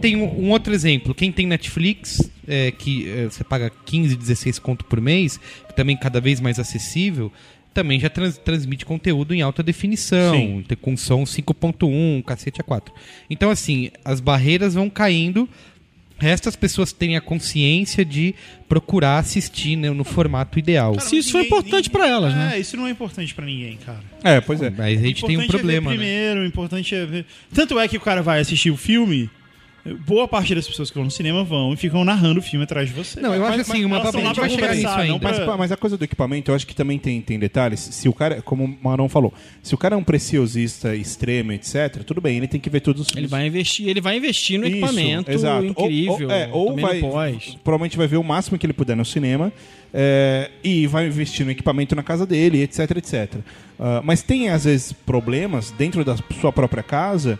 Tem 0.00 0.16
um, 0.16 0.46
um 0.46 0.50
outro 0.50 0.72
exemplo. 0.72 1.14
Quem 1.14 1.32
tem 1.32 1.46
Netflix, 1.46 2.30
é, 2.46 2.70
que 2.70 3.08
é, 3.10 3.24
você 3.24 3.42
paga 3.42 3.70
15, 3.86 4.16
16 4.16 4.58
conto 4.58 4.84
por 4.84 5.00
mês, 5.00 5.38
que 5.66 5.74
também 5.74 5.96
cada 5.96 6.20
vez 6.20 6.40
mais 6.40 6.58
acessível, 6.58 7.32
também 7.74 7.98
já 8.00 8.08
trans- 8.08 8.38
transmite 8.38 8.84
conteúdo 8.86 9.34
em 9.34 9.42
alta 9.42 9.62
definição, 9.62 10.34
Sim. 10.34 10.64
com 10.80 10.96
som 10.96 11.24
5.1, 11.24 12.22
cacete 12.24 12.60
A4. 12.62 12.88
Então, 13.28 13.50
assim, 13.50 13.90
as 14.04 14.20
barreiras 14.20 14.74
vão 14.74 14.88
caindo. 14.90 15.48
Resta 16.20 16.48
as 16.48 16.56
pessoas 16.56 16.92
terem 16.92 17.16
a 17.16 17.20
consciência 17.20 18.04
de 18.04 18.34
procurar 18.68 19.18
assistir 19.18 19.76
né, 19.76 19.88
no 19.90 20.02
formato 20.02 20.58
ideal. 20.58 20.98
Se 20.98 21.16
isso 21.18 21.30
foi 21.30 21.42
importante 21.42 21.88
pra 21.88 22.08
elas, 22.08 22.34
né? 22.34 22.54
É, 22.56 22.58
isso 22.58 22.76
não 22.76 22.88
é 22.88 22.90
importante 22.90 23.32
pra 23.32 23.46
ninguém, 23.46 23.76
cara. 23.76 24.00
É, 24.24 24.40
pois 24.40 24.60
é. 24.60 24.68
Mas 24.68 24.98
a 25.00 25.06
gente 25.06 25.24
tem 25.24 25.36
um 25.36 25.42
Importante 25.42 25.50
problema, 25.60 25.92
é 25.92 25.96
ver 25.96 25.98
né? 26.00 26.04
primeiro, 26.04 26.40
o 26.40 26.44
importante 26.44 26.92
é 26.92 27.06
ver. 27.06 27.24
Tanto 27.54 27.78
é 27.78 27.86
que 27.86 27.96
o 27.96 28.00
cara 28.00 28.20
vai 28.20 28.40
assistir 28.40 28.68
o 28.72 28.76
filme, 28.76 29.30
boa 29.94 30.26
parte 30.28 30.54
das 30.54 30.66
pessoas 30.66 30.90
que 30.90 30.96
vão 30.96 31.04
no 31.04 31.10
cinema 31.10 31.42
vão 31.44 31.72
e 31.72 31.76
ficam 31.76 32.04
narrando 32.04 32.40
o 32.40 32.42
filme 32.42 32.64
atrás 32.64 32.88
de 32.88 32.94
você. 32.94 33.20
Não, 33.20 33.34
eu 33.34 33.44
acho 33.44 33.58
Mas- 33.58 33.70
assim, 33.70 33.82
mas 33.82 33.86
uma 33.86 33.98
lá 33.98 34.02
a 34.02 34.12
gente 34.12 34.22
vai 34.22 34.34
pra 34.34 34.48
chegar 34.48 34.74
nisso 34.74 34.88
ainda. 34.88 35.18
Mas, 35.22 35.38
pra- 35.38 35.56
mas 35.56 35.72
a 35.72 35.76
coisa 35.76 35.96
do 35.96 36.04
equipamento, 36.04 36.50
eu 36.50 36.54
acho 36.54 36.66
que 36.66 36.74
também 36.74 36.98
tem, 36.98 37.20
tem 37.20 37.38
detalhes. 37.38 37.80
Se 37.80 38.08
o 38.08 38.12
cara, 38.12 38.40
como 38.42 38.64
o 38.64 38.78
Marão 38.82 39.08
falou, 39.08 39.32
se 39.62 39.74
o 39.74 39.78
cara 39.78 39.94
é 39.94 39.98
um 39.98 40.04
preciosista 40.04 40.94
extremo, 40.94 41.52
etc., 41.52 42.02
tudo 42.04 42.20
bem, 42.20 42.36
ele 42.36 42.48
tem 42.48 42.60
que 42.60 42.70
ver 42.70 42.80
todos 42.80 43.02
os 43.02 43.08
Ele 43.08 43.14
filmes. 43.14 43.30
vai 43.30 43.46
investir, 43.46 43.88
ele 43.88 44.00
vai 44.00 44.16
investir 44.16 44.58
no 44.58 44.66
Isso, 44.66 44.76
equipamento 44.76 45.30
exato. 45.30 45.72
Ou- 45.76 45.86
incrível, 45.86 46.28
Ou, 46.28 46.30
é, 46.34 46.48
ou 46.52 46.76
vai, 46.76 47.00
provavelmente 47.62 47.96
vai 47.96 48.06
ver 48.06 48.16
o 48.16 48.24
máximo 48.24 48.58
que 48.58 48.66
ele 48.66 48.72
puder 48.72 48.96
no 48.96 49.04
cinema 49.04 49.52
é, 49.92 50.50
e 50.62 50.86
vai 50.86 51.06
investir 51.06 51.44
no 51.46 51.52
equipamento 51.52 51.94
na 51.96 52.02
casa 52.02 52.26
dele, 52.26 52.62
etc, 52.62 52.90
etc. 52.96 53.36
Ah, 53.80 54.00
mas 54.04 54.22
tem, 54.22 54.48
às 54.50 54.64
vezes, 54.64 54.92
problemas 54.92 55.70
dentro 55.70 56.04
da 56.04 56.16
sua 56.40 56.52
própria 56.52 56.82
casa 56.82 57.38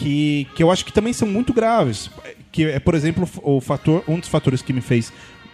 que, 0.00 0.46
que 0.54 0.62
eu 0.62 0.70
acho 0.70 0.84
que 0.84 0.92
também 0.92 1.12
são 1.12 1.28
muito 1.28 1.52
graves. 1.52 2.10
Que 2.50 2.64
é, 2.64 2.80
por 2.80 2.94
exemplo, 2.94 3.28
o 3.42 3.60
fator, 3.60 4.02
um 4.08 4.18
dos 4.18 4.28
fatores 4.28 4.62
que 4.62 4.72
me 4.72 4.80
fez 4.80 5.12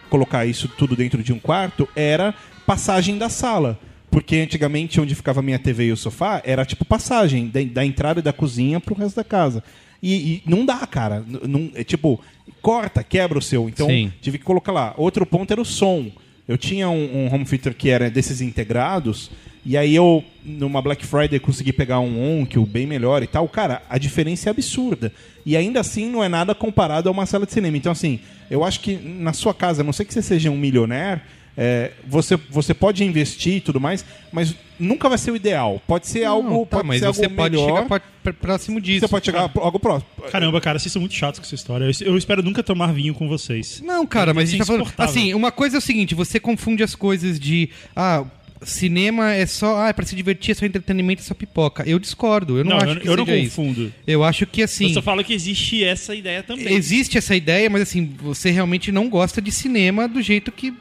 colocar 0.09 0.45
isso 0.45 0.69
tudo 0.69 0.95
dentro 0.95 1.21
de 1.21 1.33
um 1.33 1.39
quarto 1.39 1.87
era 1.95 2.33
passagem 2.65 3.17
da 3.17 3.29
sala. 3.29 3.77
Porque 4.09 4.37
antigamente, 4.37 5.01
onde 5.01 5.13
ficava 5.13 5.41
a 5.41 5.43
minha 5.43 5.59
TV 5.59 5.87
e 5.87 5.91
o 5.91 5.97
sofá, 5.97 6.41
era 6.45 6.65
tipo 6.65 6.85
passagem 6.85 7.49
da, 7.49 7.61
da 7.61 7.85
entrada 7.85 8.21
da 8.21 8.31
cozinha 8.31 8.79
pro 8.79 8.95
resto 8.95 9.17
da 9.17 9.23
casa. 9.23 9.61
E, 10.01 10.13
e 10.13 10.43
não 10.45 10.65
dá, 10.65 10.87
cara. 10.87 11.23
Não, 11.27 11.69
é 11.75 11.83
tipo, 11.83 12.19
corta, 12.61 13.03
quebra 13.03 13.37
o 13.37 13.41
seu. 13.41 13.67
Então, 13.67 13.87
Sim. 13.87 14.11
tive 14.21 14.37
que 14.37 14.45
colocar 14.45 14.71
lá. 14.71 14.93
Outro 14.97 15.25
ponto 15.25 15.51
era 15.51 15.61
o 15.61 15.65
som. 15.65 16.09
Eu 16.47 16.57
tinha 16.57 16.89
um, 16.89 17.25
um 17.25 17.33
home 17.33 17.45
theater 17.45 17.73
que 17.73 17.89
era 17.89 18.09
desses 18.09 18.41
integrados, 18.41 19.29
e 19.65 19.75
aí 19.75 19.93
eu, 19.93 20.23
numa 20.45 20.81
Black 20.81 21.05
Friday, 21.05 21.41
consegui 21.41 21.73
pegar 21.73 21.99
um 21.99 22.41
Onkyo 22.41 22.65
bem 22.65 22.87
melhor 22.87 23.21
e 23.21 23.27
tal. 23.27 23.49
Cara, 23.49 23.81
a 23.89 23.97
diferença 23.97 24.49
é 24.49 24.51
absurda. 24.51 25.11
E 25.45 25.57
ainda 25.57 25.81
assim 25.81 26.09
não 26.09 26.23
é 26.23 26.29
nada 26.29 26.55
comparado 26.55 27.09
a 27.09 27.11
uma 27.11 27.25
sala 27.25 27.45
de 27.45 27.51
cinema. 27.51 27.75
Então, 27.75 27.91
assim, 27.91 28.21
eu 28.49 28.63
acho 28.63 28.79
que 28.79 28.95
na 28.95 29.33
sua 29.33 29.53
casa, 29.53 29.81
a 29.81 29.83
não 29.83 29.91
sei 29.91 30.05
que 30.05 30.13
você 30.13 30.21
seja 30.21 30.49
um 30.49 30.55
milionaire, 30.55 31.19
é, 31.57 31.91
você, 32.07 32.37
você 32.49 32.73
pode 32.73 33.03
investir 33.03 33.55
e 33.55 33.59
tudo 33.59 33.81
mais, 33.81 34.05
mas 34.31 34.55
nunca 34.79 35.09
vai 35.09 35.17
ser 35.17 35.31
o 35.31 35.35
ideal. 35.35 35.81
Pode 35.87 36.07
ser 36.07 36.23
algo, 36.23 36.49
Não, 36.49 36.65
tá, 36.65 36.77
pode 36.77 36.87
mas 36.87 36.99
ser 36.99 37.05
você 37.07 37.23
algo 37.25 37.35
pode 37.35 37.55
melhor. 37.55 37.67
chegar 37.75 37.85
pra- 37.87 37.99
pra- 38.23 38.33
próximo 38.33 38.79
disso. 38.81 39.01
Você 39.01 39.07
pode 39.07 39.25
chegar 39.25 39.41
a 39.45 39.51
algo 39.59 39.79
próximo. 39.79 40.09
Caramba, 40.31 40.59
cara, 40.61 40.77
vocês 40.79 40.91
são 40.91 40.99
muito 40.99 41.15
chatos 41.15 41.39
com 41.39 41.45
essa 41.45 41.55
história. 41.55 41.85
Eu, 41.85 42.07
eu 42.07 42.17
espero 42.17 42.41
nunca 42.43 42.61
tomar 42.63 42.91
vinho 42.93 43.13
com 43.13 43.27
vocês. 43.27 43.81
Não, 43.85 44.05
cara, 44.05 44.33
mas 44.33 44.49
a 44.49 44.51
gente 44.51 44.59
tá 44.59 44.65
falando. 44.65 44.91
Assim, 44.97 45.33
uma 45.33 45.51
coisa 45.51 45.77
é 45.77 45.79
o 45.79 45.81
seguinte: 45.81 46.13
você 46.15 46.39
confunde 46.39 46.83
as 46.83 46.93
coisas 46.95 47.39
de. 47.39 47.69
Ah, 47.95 48.25
cinema 48.63 49.33
é 49.33 49.45
só, 49.45 49.77
ah, 49.83 49.89
é 49.89 49.93
pra 49.93 50.03
se 50.05 50.15
divertir, 50.15 50.51
é 50.51 50.55
só 50.55 50.65
entretenimento, 50.65 51.21
é 51.21 51.23
só 51.25 51.33
pipoca. 51.35 51.83
Eu 51.87 51.99
discordo, 51.99 52.57
eu 52.57 52.63
não, 52.63 52.71
Não, 52.71 52.77
acho 52.77 52.87
eu, 52.87 52.99
que 53.01 53.07
eu 53.09 53.17
não 53.17 53.25
seja 53.25 53.37
isso. 53.37 53.55
confundo. 53.55 53.93
Eu 54.05 54.23
acho 54.23 54.45
que 54.47 54.63
assim, 54.63 54.87
Eu 54.87 54.93
só 54.95 55.01
falo 55.01 55.23
que 55.23 55.33
existe 55.33 55.83
essa 55.83 56.15
ideia 56.15 56.41
também. 56.41 56.73
existe 56.73 57.17
essa 57.19 57.35
ideia, 57.35 57.69
mas 57.69 57.83
assim, 57.83 58.15
você 58.19 58.49
realmente 58.49 58.91
não 58.91 59.09
gosta 59.09 59.39
de 59.41 59.51
cinema 59.51 60.07
do 60.07 60.21
jeito 60.23 60.51
que 60.51 60.73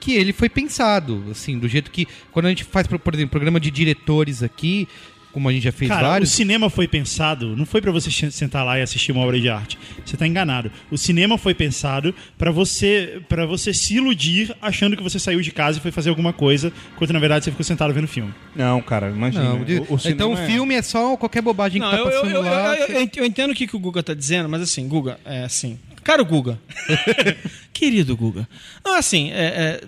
que 0.00 0.14
ele 0.14 0.32
foi 0.32 0.48
pensado, 0.48 1.24
assim, 1.30 1.58
do 1.58 1.68
jeito 1.68 1.90
que 1.90 2.06
quando 2.30 2.46
a 2.46 2.48
gente 2.48 2.64
faz, 2.64 2.86
por 2.86 3.14
exemplo, 3.14 3.30
programa 3.30 3.58
de 3.58 3.70
diretores 3.70 4.42
aqui, 4.42 4.88
como 5.38 5.48
a 5.48 5.52
gente 5.52 5.62
já 5.62 5.72
fez 5.72 5.88
Cara, 5.88 6.08
vários, 6.08 6.32
o 6.32 6.34
cinema 6.34 6.68
foi 6.68 6.88
pensado, 6.88 7.56
não 7.56 7.64
foi 7.64 7.80
pra 7.80 7.90
você 7.92 8.10
sentar 8.30 8.64
lá 8.64 8.78
e 8.78 8.82
assistir 8.82 9.12
uma 9.12 9.22
obra 9.22 9.38
de 9.40 9.48
arte. 9.48 9.78
Você 10.04 10.16
tá 10.16 10.26
enganado. 10.26 10.70
O 10.90 10.98
cinema 10.98 11.38
foi 11.38 11.54
pensado 11.54 12.14
pra 12.36 12.50
você 12.50 13.22
para 13.28 13.46
você 13.46 13.72
se 13.72 13.94
iludir 13.94 14.54
achando 14.60 14.96
que 14.96 15.02
você 15.02 15.18
saiu 15.18 15.40
de 15.40 15.50
casa 15.52 15.78
e 15.78 15.80
foi 15.80 15.90
fazer 15.92 16.10
alguma 16.10 16.32
coisa, 16.32 16.72
quando 16.96 17.12
na 17.12 17.18
verdade 17.18 17.44
você 17.44 17.50
ficou 17.50 17.64
sentado 17.64 17.94
vendo 17.94 18.08
filme. 18.08 18.34
Não, 18.54 18.80
cara, 18.82 19.10
imagina. 19.10 19.44
não, 19.44 19.60
O- 19.60 19.94
o 19.94 20.00
então 20.04 20.32
o 20.32 20.38
é- 20.38 20.46
filme 20.46 20.74
é 20.74 20.82
só 20.82 21.16
qualquer 21.16 21.40
bobagem 21.42 21.80
Não, 21.80 21.88
que 21.90 21.96
tá 21.96 22.02
eu, 22.02 22.06
eu, 22.08 22.20
passando 22.20 22.34
eu, 22.34 22.42
lá. 22.42 22.76
eu- 22.76 22.86
eu- 22.88 23.08
eu 23.16 23.24
entendo 23.24 23.52
o 23.52 23.54
que, 23.54 23.66
que 23.66 23.76
o 23.76 23.78
Guga 23.78 24.02
tá 24.02 24.12
dizendo, 24.14 24.48
mas 24.48 24.60
assim, 24.62 24.86
Guga, 24.88 25.18
é 25.24 25.44
assim. 25.44 25.78
Caro 26.02 26.24
Guga. 26.24 26.58
Querido 27.72 28.16
Guga. 28.16 28.48
Não, 28.84 28.96
assim, 28.96 29.30
é, 29.30 29.44
é, 29.44 29.80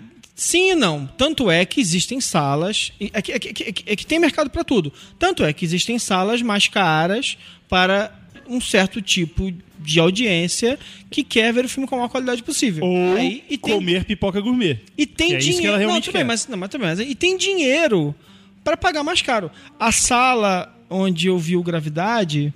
sim 0.43 0.71
e 0.71 0.75
não. 0.75 1.05
Tanto 1.17 1.51
é 1.51 1.63
que 1.65 1.79
existem 1.79 2.19
salas. 2.19 2.91
e- 2.99 3.11
É 3.13 3.21
que, 3.21 3.31
é 3.31 3.39
que- 3.39 3.49
é 3.49 3.71
que- 3.71 3.83
é 3.85 3.95
que 3.95 4.05
tem 4.05 4.19
mercado 4.19 4.49
para 4.49 4.63
tudo. 4.63 4.91
Tanto 5.19 5.43
é 5.43 5.53
que 5.53 5.63
existem 5.63 5.99
salas 5.99 6.41
mais 6.41 6.67
caras 6.67 7.37
para 7.69 8.11
um 8.47 8.59
certo 8.59 9.01
tipo 9.01 9.53
de 9.79 9.99
audiência 9.99 10.77
que 11.09 11.23
quer 11.23 11.53
ver 11.53 11.65
o 11.65 11.69
filme 11.69 11.87
com 11.87 11.95
a 11.95 11.99
maior 11.99 12.09
qualidade 12.09 12.41
possível. 12.43 12.83
Ou 12.85 13.15
Aí, 13.17 13.43
e 13.49 13.57
tem, 13.57 13.75
comer 13.75 14.03
pipoca 14.05 14.39
gourmet. 14.41 14.79
e 14.97 15.05
tem 15.05 15.33
é 15.33 15.37
dinheiro. 15.37 15.87
não, 15.87 16.01
tudo 16.01 16.13
bem, 16.13 16.23
mas, 16.23 16.47
não, 16.47 16.57
mas 16.57 16.69
também, 16.69 16.87
mas- 16.89 16.99
e 16.99 17.13
tem 17.15 17.37
dinheiro 17.37 18.13
para 18.63 18.75
pagar 18.77 19.03
mais 19.03 19.21
caro. 19.21 19.49
A 19.79 19.91
sala 19.91 20.75
onde 20.89 21.27
eu 21.27 21.37
vi 21.39 21.55
o 21.55 21.63
Gravidade 21.63 22.53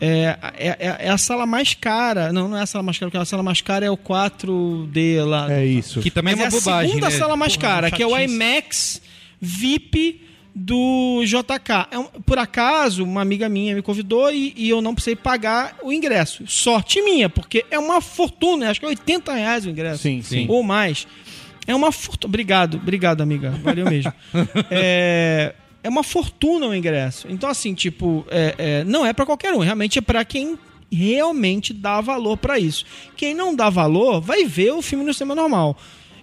é, 0.00 0.36
é, 0.58 0.68
é- 0.78 0.96
é 1.06 1.08
a 1.10 1.18
sala 1.18 1.46
mais 1.46 1.74
cara. 1.74 2.32
Não, 2.32 2.48
não 2.48 2.56
é 2.56 2.62
a 2.62 2.66
sala 2.66 2.82
mais 2.82 2.98
cara, 2.98 3.10
porque 3.10 3.22
a 3.22 3.24
sala 3.24 3.42
mais 3.42 3.60
cara 3.60 3.86
é 3.86 3.90
o 3.90 3.96
4D 3.96 5.24
lá. 5.24 5.52
É 5.52 5.64
isso. 5.64 6.00
Que 6.00 6.10
também 6.10 6.34
Mas 6.34 6.40
é 6.40 6.44
é 6.46 6.48
uma 6.48 6.56
a 6.56 6.60
bobagem, 6.60 6.88
segunda 6.90 7.10
né? 7.10 7.18
sala 7.18 7.36
mais 7.36 7.56
Porra, 7.56 7.68
cara, 7.68 7.90
que 7.90 8.02
é 8.02 8.06
o. 8.06 8.18
IMAX 8.18 9.00
VIP 9.40 10.20
do 10.54 11.22
JK. 11.24 11.88
É 11.90 11.98
um- 11.98 12.04
por 12.24 12.38
acaso, 12.38 13.02
uma 13.02 13.20
amiga 13.20 13.48
minha 13.48 13.74
me 13.74 13.82
convidou 13.82 14.30
e, 14.30 14.52
e 14.56 14.68
eu 14.68 14.80
não 14.80 14.94
precisei 14.94 15.16
pagar 15.16 15.76
o 15.82 15.92
ingresso. 15.92 16.44
Sorte 16.46 17.02
minha, 17.02 17.28
porque 17.28 17.64
é 17.70 17.78
uma 17.78 18.00
fortuna, 18.00 18.70
acho 18.70 18.78
que 18.80 18.86
é 18.86 18.90
80 18.90 19.32
reais 19.34 19.66
o 19.66 19.70
ingresso. 19.70 20.02
Sim, 20.02 20.22
sim. 20.22 20.46
Ou 20.48 20.62
mais. 20.62 21.06
É 21.66 21.74
uma 21.74 21.90
fortuna. 21.90 22.28
Obrigado, 22.30 22.76
obrigado, 22.76 23.20
amiga. 23.22 23.50
Valeu 23.62 23.86
mesmo. 23.90 24.12
é, 24.70 25.54
é 25.84 25.88
uma 25.88 26.02
fortuna 26.02 26.66
o 26.66 26.74
ingresso. 26.74 27.28
Então, 27.30 27.48
assim, 27.48 27.74
tipo, 27.74 28.26
é- 28.30 28.54
é, 28.58 28.84
não 28.84 29.06
é 29.06 29.12
pra 29.12 29.24
qualquer 29.24 29.52
um. 29.54 29.58
Realmente 29.58 29.98
é 29.98 30.02
pra 30.02 30.24
quem 30.24 30.58
realmente 30.90 31.72
dá 31.72 32.00
valor 32.00 32.36
pra 32.36 32.58
isso. 32.58 32.84
Quem 33.16 33.34
não 33.34 33.54
dá 33.54 33.68
valor 33.70 34.20
vai 34.20 34.44
ver 34.44 34.72
o 34.72 34.82
filme 34.82 35.04
no 35.04 35.12
cinema 35.14 35.34
normal. 35.34 35.76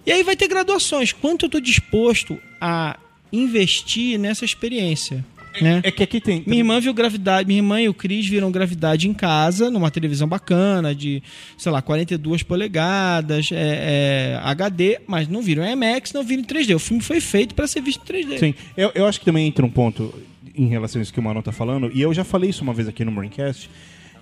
E 0.04 0.10
aí 0.12 0.22
vai 0.22 0.34
ter 0.36 0.48
graduações. 0.48 1.12
Quanto 1.12 1.46
eu 1.46 1.48
tô 1.48 1.60
disposto 1.60 2.38
a 2.60 2.98
investir 3.32 4.18
nessa 4.18 4.44
experiência? 4.44 5.24
Né? 5.60 5.80
É 5.82 5.90
que 5.90 6.02
aqui 6.02 6.20
tem. 6.20 6.42
Minha 6.46 6.60
irmã 6.60 6.80
viu 6.80 6.94
gravidade, 6.94 7.46
minha 7.46 7.58
irmã 7.58 7.80
e 7.80 7.88
o 7.88 7.94
Cris 7.94 8.26
viram 8.26 8.50
gravidade 8.50 9.08
em 9.08 9.12
casa, 9.12 9.70
numa 9.70 9.90
televisão 9.90 10.26
bacana, 10.26 10.94
de, 10.94 11.22
sei 11.58 11.70
lá, 11.70 11.82
42 11.82 12.42
polegadas, 12.42 13.50
é, 13.52 14.36
é, 14.36 14.40
HD, 14.42 15.00
mas 15.06 15.28
não 15.28 15.42
viram 15.42 15.64
IMAX, 15.64 16.12
não 16.12 16.22
viram 16.22 16.42
em 16.42 16.46
3D. 16.46 16.74
O 16.74 16.78
filme 16.78 17.02
foi 17.02 17.20
feito 17.20 17.54
para 17.54 17.66
ser 17.66 17.82
visto 17.82 18.00
em 18.02 18.24
3D. 18.24 18.38
Sim, 18.38 18.54
eu, 18.76 18.90
eu 18.94 19.06
acho 19.06 19.18
que 19.18 19.26
também 19.26 19.46
entra 19.46 19.64
um 19.64 19.70
ponto 19.70 20.14
em 20.54 20.66
relação 20.66 21.00
a 21.00 21.02
isso 21.02 21.12
que 21.12 21.20
o 21.20 21.22
Mano 21.22 21.42
tá 21.42 21.52
falando, 21.52 21.90
e 21.92 22.00
eu 22.00 22.12
já 22.14 22.24
falei 22.24 22.50
isso 22.50 22.62
uma 22.62 22.72
vez 22.72 22.88
aqui 22.88 23.04
no 23.04 23.12
Braincast, 23.12 23.68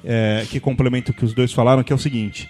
é, 0.04 0.46
que 0.50 0.58
complementa 0.58 1.10
o 1.10 1.14
que 1.14 1.24
os 1.24 1.32
dois 1.32 1.52
falaram, 1.52 1.82
que 1.82 1.92
é 1.92 1.96
o 1.96 1.98
seguinte. 1.98 2.48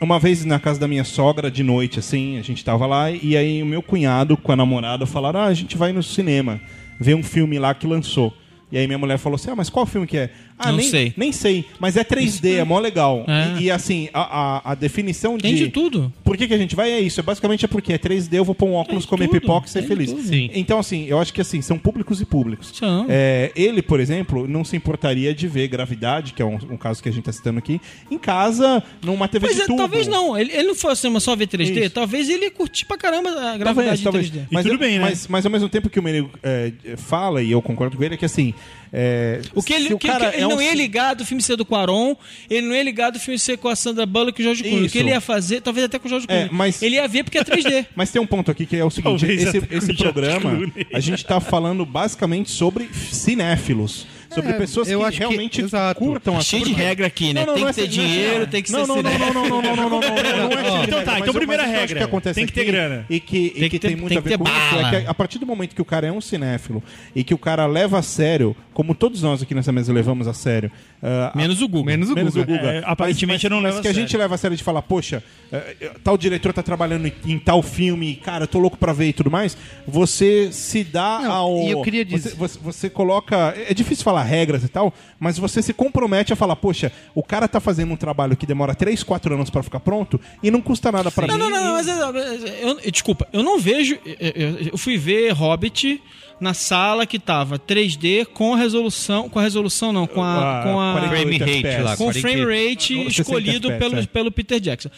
Uma 0.00 0.18
vez 0.20 0.44
na 0.44 0.60
casa 0.60 0.78
da 0.78 0.86
minha 0.86 1.02
sogra, 1.02 1.50
de 1.50 1.64
noite, 1.64 1.98
assim, 1.98 2.38
a 2.38 2.42
gente 2.42 2.64
tava 2.64 2.86
lá, 2.86 3.10
e 3.10 3.36
aí 3.36 3.62
o 3.62 3.66
meu 3.66 3.82
cunhado 3.82 4.36
com 4.36 4.52
a 4.52 4.56
namorada 4.56 5.06
falaram: 5.06 5.40
Ah, 5.40 5.46
a 5.46 5.54
gente 5.54 5.76
vai 5.76 5.92
no 5.92 6.04
cinema 6.04 6.60
ver 6.98 7.14
um 7.14 7.22
filme 7.22 7.58
lá 7.58 7.74
que 7.74 7.86
lançou. 7.86 8.34
E 8.70 8.76
aí 8.76 8.86
minha 8.86 8.98
mulher 8.98 9.18
falou 9.18 9.36
assim: 9.36 9.50
Ah, 9.50 9.56
mas 9.56 9.70
qual 9.70 9.86
filme 9.86 10.06
que 10.06 10.16
é? 10.18 10.30
Ah, 10.58 10.70
Não 10.72 10.78
nem 10.78 10.90
sei. 10.90 11.12
Nem 11.16 11.32
sei, 11.32 11.64
mas 11.78 11.96
é 11.96 12.02
3D, 12.04 12.56
é 12.56 12.64
mó 12.64 12.78
legal. 12.78 13.24
É. 13.28 13.60
E, 13.60 13.64
e, 13.64 13.70
assim, 13.70 14.08
a, 14.12 14.20
a, 14.66 14.72
a 14.72 14.74
definição 14.74 15.38
Tem 15.38 15.54
de. 15.54 15.66
de 15.66 15.70
tudo. 15.70 16.12
Por 16.24 16.36
que, 16.36 16.48
que 16.48 16.54
a 16.54 16.58
gente 16.58 16.74
vai? 16.74 16.90
É 16.90 17.00
isso. 17.00 17.20
É 17.20 17.22
basicamente 17.22 17.64
é 17.64 17.68
porque 17.68 17.92
é 17.92 17.98
3D, 17.98 18.34
eu 18.34 18.44
vou 18.44 18.54
pôr 18.54 18.66
um 18.66 18.74
óculos, 18.74 19.04
Tem 19.04 19.10
comer 19.10 19.26
tudo, 19.28 19.40
pipoca 19.40 19.66
e 19.66 19.70
ser 19.70 19.80
tem 19.80 19.88
feliz. 19.88 20.12
Então, 20.54 20.78
assim, 20.78 21.06
eu 21.06 21.18
acho 21.18 21.32
que 21.32 21.40
assim, 21.40 21.62
são 21.62 21.78
públicos 21.78 22.20
e 22.20 22.24
públicos. 22.24 22.72
São. 22.74 23.06
É, 23.08 23.52
ele, 23.54 23.82
por 23.82 24.00
exemplo, 24.00 24.48
não 24.48 24.64
se 24.64 24.76
importaria 24.76 25.34
de 25.34 25.46
ver 25.46 25.68
gravidade, 25.68 26.32
que 26.32 26.42
é 26.42 26.44
um, 26.44 26.54
um 26.70 26.76
caso 26.76 27.02
que 27.02 27.08
a 27.08 27.12
gente 27.12 27.20
está 27.28 27.32
citando 27.32 27.58
aqui, 27.58 27.80
em 28.10 28.18
casa, 28.18 28.82
numa 29.02 29.28
TV 29.28 29.46
Pois 29.46 29.56
de 29.56 29.62
é, 29.62 29.66
tubo. 29.66 29.78
talvez 29.78 30.06
não. 30.06 30.36
Ele, 30.36 30.52
ele 30.52 30.68
não 30.68 30.74
fosse 30.74 31.02
cinema 31.02 31.20
só 31.20 31.36
ver 31.36 31.46
3D, 31.46 31.82
Isso. 31.84 31.90
talvez 31.90 32.28
ele 32.28 32.44
ia 32.46 32.50
curtir 32.50 32.84
pra 32.84 32.96
caramba 32.96 33.30
a 33.30 33.34
Talvez, 33.34 33.58
gravidade 33.58 34.02
talvez. 34.02 34.26
em 34.28 34.30
3D. 34.30 34.46
E 34.50 34.62
tudo 34.62 34.78
bem, 34.78 34.98
né? 34.98 35.04
Mas, 35.04 35.26
mas 35.28 35.44
ao 35.46 35.52
mesmo 35.52 35.68
tempo 35.68 35.88
que 35.88 35.98
o 35.98 36.02
Merigo 36.02 36.30
é, 36.42 36.72
fala, 36.96 37.42
e 37.42 37.50
eu 37.50 37.62
concordo 37.62 37.96
com 37.96 38.02
ele, 38.02 38.14
é 38.14 38.16
que 38.16 38.24
assim. 38.24 38.52
É, 38.92 39.40
O 39.54 39.62
que 39.62 39.72
ele, 39.72 39.92
o 39.94 39.98
que- 39.98 40.08
ele 40.08 40.24
é 40.36 40.46
um 40.46 40.50
não 40.50 40.62
ia 40.62 40.70
ci- 40.70 40.76
ligar 40.76 41.14
do 41.14 41.24
filme 41.24 41.42
ser 41.42 41.56
do 41.56 41.64
Quaron, 41.64 42.14
ele 42.48 42.66
não 42.66 42.74
ia 42.74 42.82
ligar 42.82 43.10
do 43.10 43.18
filme 43.18 43.38
ser 43.38 43.58
com 43.58 43.68
a 43.68 43.76
Sandra 43.76 44.06
Bullock 44.06 44.40
e 44.40 44.42
o 44.42 44.44
Jorge 44.48 44.62
Clooney. 44.62 44.86
O 44.86 44.90
que 44.90 44.98
ele 44.98 45.10
ia 45.10 45.20
fazer, 45.20 45.60
talvez 45.60 45.84
até 45.86 45.98
com 45.98 46.06
o 46.06 46.10
Jorge 46.10 46.26
É, 46.28 46.34
Clooney. 46.34 46.48
mas- 46.52 46.82
Ele 46.82 46.96
ia 46.96 47.06
ver 47.08 47.24
porque 47.24 47.38
é 47.38 47.44
3D. 47.44 47.86
Mas 47.94 48.10
tem 48.10 48.20
um 48.20 48.26
ponto 48.26 48.50
aqui 48.50 48.64
que 48.66 48.76
é 48.76 48.84
o 48.84 48.90
seguinte: 48.90 49.20
Talvez 49.20 49.42
esse, 49.54 49.62
esse 49.70 49.94
programa, 49.94 50.58
a 50.92 51.00
gente 51.00 51.24
tá 51.24 51.40
falando 51.40 51.84
basicamente 51.84 52.50
sobre 52.50 52.88
cinéfilos. 53.10 54.06
Sobre 54.34 54.50
É, 54.50 54.54
pessoas 54.54 54.88
eu 54.90 55.00
que 55.00 55.04
acho 55.06 55.12
que- 55.16 55.18
realmente 55.24 55.60
exato. 55.62 55.98
curtam 56.00 56.36
a 56.36 56.40
Cheio 56.40 56.64
de 56.64 56.72
regra 56.72 57.06
aqui, 57.06 57.32
né? 57.32 57.40
Não, 57.40 57.46
não, 57.48 57.54
tem 57.54 57.64
não 57.64 57.72
que 57.72 57.80
é 57.80 57.82
ter 57.84 57.88
assim, 57.88 57.98
não 57.98 58.04
é 58.04 58.08
dinheiro, 58.08 58.42
assim. 58.42 58.50
tem 58.50 58.62
que 58.62 58.72
não, 58.72 58.80
ser 58.80 58.86
não, 58.88 59.02
não, 59.02 59.02
não, 59.02 59.18
não, 59.18 59.32
não, 59.32 59.42
não, 59.42 59.60
não, 59.60 59.76
não, 59.76 59.86
não, 60.00 60.00
não 60.00 60.58
é 60.58 60.62
de 60.80 60.86
Então 60.88 61.04
tá, 61.04 61.14
então 61.18 61.26
eu- 61.28 61.34
primeira 61.34 61.64
regra, 61.64 62.08
tem 62.34 62.46
que 62.46 62.52
ter 62.52 62.64
grana. 62.64 63.06
E 63.08 63.20
que, 63.20 63.50
Tem 63.78 63.96
muito 63.96 64.08
tem 64.08 64.18
a 64.18 64.22
que 64.22 64.28
ver 64.28 64.38
com 64.38 64.44
isso. 64.44 64.52
bala. 64.52 64.96
É 64.96 65.00
que 65.02 65.06
a 65.08 65.14
partir 65.14 65.38
do 65.38 65.46
momento 65.46 65.74
que 65.74 65.80
o 65.82 65.84
cara 65.84 66.06
é 66.06 66.12
um 66.12 66.20
cinéfilo 66.20 66.82
e 67.16 67.24
que 67.24 67.32
o 67.32 67.38
cara 67.38 67.66
leva 67.66 67.98
a 67.98 68.02
sério, 68.02 68.54
como 68.74 68.94
todos 68.94 69.22
nós 69.22 69.42
aqui 69.42 69.54
nessa 69.54 69.72
mesa 69.72 69.92
levamos 69.92 70.28
a 70.28 70.34
sério. 70.34 70.70
ah, 71.02 71.32
Menos 71.34 71.62
o 71.62 71.66
Google. 71.68 71.84
Menos 71.86 72.10
o. 72.10 72.14
É, 72.18 72.82
aparentemente 72.84 73.44
eu 73.44 73.50
não 73.50 73.60
levo 73.60 73.78
a 73.78 73.80
que 73.82 73.88
a 73.88 73.92
sério. 73.92 74.06
gente 74.08 74.16
leva 74.16 74.34
a 74.34 74.38
sério 74.38 74.56
de 74.56 74.62
falar, 74.62 74.82
poxa, 74.82 75.22
eh, 75.50 75.90
tal 76.04 76.18
diretor 76.18 76.52
tá 76.52 76.62
trabalhando 76.62 77.10
em, 77.26 77.38
tal 77.38 77.62
filme, 77.62 78.16
cara, 78.16 78.44
eu 78.44 78.48
tô 78.48 78.58
louco 78.58 78.76
pra 78.76 78.92
ver 78.92 79.08
e 79.08 79.12
tudo 79.12 79.30
mais. 79.30 79.56
Você 79.86 80.52
se 80.52 80.84
dá 80.84 81.26
ao. 81.26 81.56
e 81.62 81.70
eu 81.70 81.82
queria 81.82 82.04
dizer- 82.04 82.34
você, 82.36 82.58
você 82.62 82.90
coloca. 82.90 83.54
É 83.68 83.72
difícil 83.72 84.04
falar 84.04 84.17
regras 84.22 84.62
e 84.64 84.68
tal, 84.68 84.92
mas 85.18 85.38
você 85.38 85.60
se 85.62 85.72
compromete 85.72 86.32
a 86.32 86.36
falar, 86.36 86.56
poxa, 86.56 86.90
o 87.14 87.22
cara 87.22 87.46
tá 87.48 87.60
fazendo 87.60 87.92
um 87.92 87.96
trabalho 87.96 88.36
que 88.36 88.46
demora 88.46 88.74
3, 88.74 89.02
4 89.02 89.34
anos 89.34 89.50
pra 89.50 89.62
ficar 89.62 89.80
pronto 89.80 90.20
e 90.42 90.50
não 90.50 90.60
custa 90.60 90.90
nada 90.92 91.10
pra 91.10 91.26
Não, 91.26 91.34
mim. 91.34 91.40
não, 91.40 91.50
não, 91.50 91.64
não, 91.64 91.72
mas 91.74 91.86
eu, 91.88 92.68
eu- 92.84 92.90
desculpa, 92.90 93.26
eu 93.32 93.42
não 93.42 93.58
vejo. 93.58 93.98
Eu, 94.04 94.68
eu- 94.72 94.78
fui 94.78 94.96
ver 94.96 95.32
Hobbit 95.32 96.00
na 96.40 96.54
sala 96.54 97.04
que 97.06 97.18
tava 97.18 97.58
3D 97.58 98.24
com 98.26 98.54
a 98.54 98.56
resolução. 98.56 99.28
Com 99.28 99.38
a 99.38 99.42
resolução, 99.42 99.92
não, 99.92 100.06
com 100.06 100.22
a. 100.22 100.60
Ah, 100.60 100.62
com 100.62 100.80
a 100.80 100.92
48 100.92 101.38
Frame 101.38 101.62
rate 101.62 101.82
lá, 101.82 101.96
com 101.96 102.06
o 102.08 102.12
frame 102.12 102.44
48. 102.44 102.68
rate 102.70 102.94
60 102.94 103.10
escolhido 103.22 103.70
FPS, 103.72 103.78
pelo, 103.90 104.00
é. 104.02 104.06
pelo 104.06 104.32
Peter 104.32 104.60
Jackson. 104.60 104.88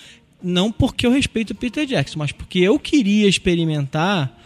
Não 0.42 0.70
porque 0.72 1.06
eu 1.06 1.10
respeito 1.10 1.50
o 1.50 1.54
Peter 1.54 1.84
Jackson, 1.86 2.18
mas 2.18 2.32
porque 2.32 2.58
eu 2.58 2.78
queria 2.78 3.28
experimentar. 3.28 4.38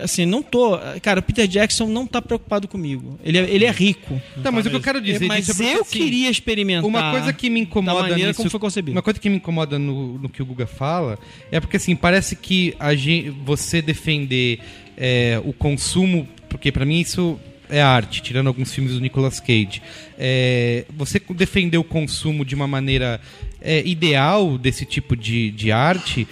Assim, 0.00 0.24
não 0.24 0.42
tô. 0.42 0.78
Cara, 1.02 1.20
o 1.20 1.22
Peter 1.22 1.46
Jackson 1.46 1.86
não 1.86 2.06
tá 2.06 2.22
preocupado 2.22 2.66
comigo. 2.66 3.18
Ele 3.22 3.38
é, 3.38 3.42
ele 3.42 3.64
é 3.64 3.70
rico. 3.70 4.20
Tá, 4.42 4.50
mas 4.50 4.64
o 4.64 4.70
que 4.70 4.76
eu 4.76 4.80
quero 4.80 5.00
dizer 5.00 5.26
mas 5.26 5.46
disso 5.46 5.62
é 5.62 5.66
porque, 5.66 5.76
eu 5.76 5.82
assim, 5.82 5.98
queria 5.98 6.30
experimentar. 6.30 6.84
Uma 6.84 7.10
coisa 7.10 7.32
que 7.32 7.50
me 7.50 7.60
incomoda 7.60 7.96
da 7.96 8.08
maneira 8.08 8.28
nisso, 8.28 8.38
como 8.38 8.50
foi 8.50 8.60
concebido. 8.60 8.96
Uma 8.96 9.02
coisa 9.02 9.20
que 9.20 9.28
me 9.28 9.36
incomoda 9.36 9.78
no, 9.78 10.18
no 10.18 10.28
que 10.28 10.42
o 10.42 10.46
Guga 10.46 10.66
fala 10.66 11.18
é 11.50 11.60
porque 11.60 11.76
assim, 11.76 11.94
parece 11.94 12.36
que 12.36 12.74
a 12.78 12.94
gente, 12.94 13.30
você 13.30 13.82
defender 13.82 14.60
é, 14.96 15.40
o 15.44 15.52
consumo, 15.52 16.26
porque 16.48 16.72
pra 16.72 16.86
mim 16.86 17.00
isso 17.00 17.38
é 17.68 17.80
arte, 17.80 18.22
tirando 18.22 18.46
alguns 18.48 18.72
filmes 18.72 18.94
do 18.94 19.00
Nicolas 19.00 19.40
Cage. 19.40 19.82
É, 20.18 20.84
você 20.94 21.20
defender 21.30 21.78
o 21.78 21.84
consumo 21.84 22.44
de 22.44 22.54
uma 22.54 22.66
maneira 22.66 23.20
é, 23.60 23.82
ideal 23.86 24.58
desse 24.58 24.84
tipo 24.84 25.16
de, 25.16 25.50
de 25.50 25.72
arte. 25.72 26.28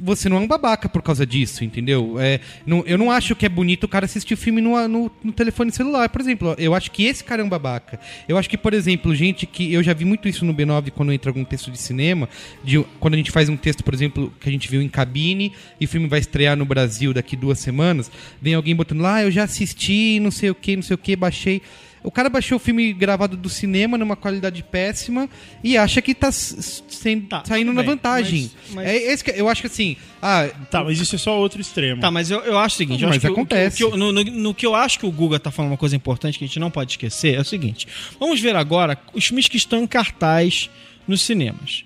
Você 0.00 0.28
não 0.28 0.36
é 0.36 0.40
um 0.40 0.46
babaca 0.46 0.88
por 0.88 1.02
causa 1.02 1.26
disso, 1.26 1.64
entendeu? 1.64 2.16
É, 2.18 2.40
não- 2.66 2.84
eu 2.86 2.96
não 2.96 3.10
acho 3.10 3.34
que 3.34 3.44
é 3.44 3.48
bonito 3.48 3.84
o 3.84 3.88
cara 3.88 4.04
assistir 4.04 4.34
o 4.34 4.36
filme 4.36 4.60
no, 4.60 4.86
no, 4.88 5.10
no 5.22 5.32
telefone 5.32 5.72
celular, 5.72 6.08
por 6.08 6.20
exemplo. 6.20 6.54
Eu 6.58 6.74
acho 6.74 6.90
que 6.90 7.04
esse 7.04 7.24
cara 7.24 7.42
é 7.42 7.44
um 7.44 7.48
babaca. 7.48 7.98
Eu 8.28 8.38
acho 8.38 8.48
que, 8.48 8.56
por 8.56 8.72
exemplo, 8.72 9.14
gente 9.14 9.46
que. 9.46 9.72
Eu 9.72 9.82
já 9.82 9.92
vi 9.92 10.04
muito 10.04 10.28
isso 10.28 10.44
no 10.44 10.54
B9 10.54 10.90
quando 10.92 11.12
entra 11.12 11.30
algum 11.30 11.44
texto 11.44 11.70
de 11.70 11.78
cinema. 11.78 12.28
De, 12.62 12.82
quando 13.00 13.14
a 13.14 13.16
gente 13.16 13.30
faz 13.30 13.48
um 13.48 13.56
texto, 13.56 13.82
por 13.82 13.94
exemplo, 13.94 14.32
que 14.40 14.48
a 14.48 14.52
gente 14.52 14.68
viu 14.70 14.80
em 14.80 14.88
cabine 14.88 15.52
e 15.80 15.84
o 15.84 15.88
filme 15.88 16.06
vai 16.06 16.20
estrear 16.20 16.56
no 16.56 16.64
Brasil 16.64 17.12
daqui 17.12 17.36
duas 17.36 17.58
semanas, 17.58 18.10
vem 18.40 18.54
alguém 18.54 18.74
botando 18.76 19.00
lá, 19.00 19.16
ah, 19.16 19.22
eu 19.24 19.30
já 19.30 19.44
assisti, 19.44 20.20
não 20.20 20.30
sei 20.30 20.50
o 20.50 20.54
que, 20.54 20.76
não 20.76 20.82
sei 20.82 20.94
o 20.94 20.98
que, 20.98 21.16
baixei. 21.16 21.62
O 22.02 22.10
cara 22.10 22.28
baixou 22.28 22.56
o 22.56 22.58
filme 22.58 22.92
gravado 22.92 23.36
do 23.36 23.48
cinema 23.48 23.98
numa 23.98 24.14
qualidade 24.16 24.62
péssima 24.62 25.28
e 25.64 25.76
acha 25.76 26.00
que 26.00 26.14
tá, 26.14 26.30
sem- 26.32 27.20
Tá, 27.22 27.42
saindo 27.44 27.68
tudo 27.68 27.76
na 27.76 27.82
bem, 27.82 27.90
vantagem. 27.90 28.50
mas- 28.66 28.74
mas- 28.74 28.86
É 28.88 28.96
esse 28.96 29.24
que, 29.24 29.30
eu 29.32 29.48
acho 29.48 29.60
que 29.60 29.66
assim. 29.66 29.96
Ah, 30.22 30.48
Tá, 30.70 30.82
mas 30.84 30.98
isso 31.00 31.14
é 31.14 31.18
só 31.18 31.36
outro 31.38 31.60
extremo. 31.60 32.00
Tá, 32.00 32.10
mas 32.10 32.30
eu, 32.30 32.40
eu 32.40 32.58
acho 32.58 32.74
o 32.74 32.78
seguinte, 32.78 33.02
eu 33.02 33.08
Mas 33.08 33.18
que 33.18 33.26
acontece. 33.26 33.84
o 33.84 33.90
que 33.90 33.96
no, 33.96 34.12
no- 34.12 34.24
no 34.24 34.54
que 34.54 34.64
eu 34.66 34.74
acho 34.74 34.98
que 34.98 35.06
o 35.06 35.10
Guga 35.10 35.38
tá 35.40 35.50
falando 35.50 35.72
uma 35.72 35.76
coisa 35.78 35.94
importante 35.96 36.38
que 36.38 36.44
a 36.44 36.46
gente 36.46 36.58
não 36.60 36.70
pode 36.70 36.92
esquecer 36.92 37.34
é 37.34 37.40
o 37.40 37.44
seguinte. 37.44 37.86
Vamos 38.18 38.40
ver 38.40 38.54
agora 38.56 38.98
os 39.12 39.26
filmes 39.26 39.48
que 39.48 39.56
estão 39.56 39.82
em 39.82 39.86
cartaz 39.86 40.70
nos 41.06 41.22
cinemas. 41.22 41.84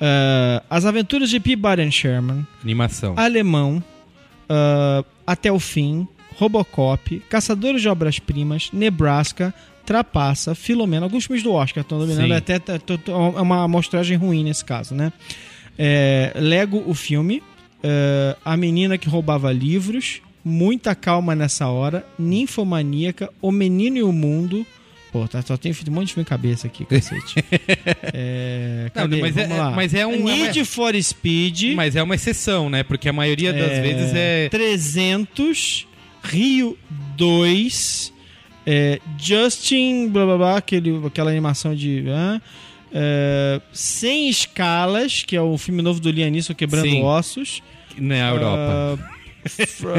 Ah, 0.00 0.62
As 0.70 0.84
Aventuras 0.84 1.30
de 1.30 1.40
P. 1.40 1.56
Barton 1.56 1.90
Sherman, 1.90 2.46
animação. 2.62 3.14
Alemão, 3.16 3.82
ah, 4.48 5.04
Até 5.26 5.50
o 5.52 5.58
Fim, 5.58 6.06
Robocop, 6.38 7.20
Caçadores 7.28 7.82
de 7.82 7.88
Obras-Primas, 7.88 8.70
Nebraska, 8.72 9.52
Trapaça, 9.84 10.54
Filomena, 10.54 11.04
alguns 11.06 11.24
filmes 11.26 11.42
do 11.42 11.52
Oscar 11.52 11.82
estão 11.82 11.98
dominando, 11.98 12.26
Sim. 12.26 12.32
até 12.32 12.54
até- 12.56 12.78
tô- 12.78 12.94
é 13.12 13.40
uma 13.40 13.64
amostragem 13.64 14.16
ruim 14.16 14.44
nesse 14.44 14.64
caso, 14.64 14.94
né? 14.94 15.12
É, 15.78 16.32
Lego, 16.36 16.82
o 16.86 16.94
filme, 16.94 17.42
é, 17.82 18.36
A 18.44 18.56
Menina 18.56 18.96
que 18.98 19.08
Roubava 19.08 19.50
Livros, 19.52 20.20
Muita 20.44 20.94
Calma 20.94 21.34
Nessa 21.34 21.66
Hora, 21.68 22.04
Ninfomaníaca, 22.18 23.30
O 23.42 23.50
Menino 23.50 23.96
e 23.98 24.02
o 24.02 24.12
Mundo... 24.12 24.66
Pô, 25.10 25.26
tá, 25.26 25.40
só 25.40 25.56
tem 25.56 25.72
um 25.88 25.90
monte 25.92 26.08
de 26.08 26.14
filme 26.14 26.24
cabeça 26.28 26.66
aqui, 26.66 26.84
cacete. 26.84 27.34
É, 28.12 28.90
Não, 28.94 29.02
cadê? 29.02 29.20
mas 29.22 29.36
é- 29.36 29.42
Vamos 29.42 29.58
lá. 29.58 29.70
mas 29.70 29.94
é 29.94 30.06
um- 30.06 30.22
Need 30.24 30.58
é 30.58 30.62
uma- 30.62 30.64
for 30.66 31.02
Speed... 31.02 31.74
Mas 31.74 31.96
é 31.96 32.02
uma 32.02 32.14
exceção, 32.14 32.68
né? 32.68 32.82
Porque 32.82 33.08
a 33.08 33.12
maioria 33.12 33.52
das 33.52 33.78
vezes 33.78 34.12
é. 34.14 34.48
300, 34.50 35.86
Rio 36.22 36.76
2, 37.16 38.12
é, 38.66 39.00
Justin, 39.18 40.08
blá 40.08 40.24
blá 40.26 40.36
blá, 40.36 40.56
aquele, 40.58 41.06
aquela 41.06 41.30
animação 41.30 41.74
de. 41.74 42.04
É, 42.92 43.60
Sem 43.72 44.28
Escalas, 44.28 45.22
que 45.22 45.36
é 45.36 45.40
o 45.42 45.56
filme 45.58 45.82
novo 45.82 46.00
do 46.00 46.10
Lianisson 46.10 46.54
Quebrando 46.54 46.88
Sim. 46.88 47.02
Ossos. 47.02 47.62
Na 47.96 48.30
Europa. 48.30 48.56
Ah, 48.58 48.96
Fro- 48.96 49.17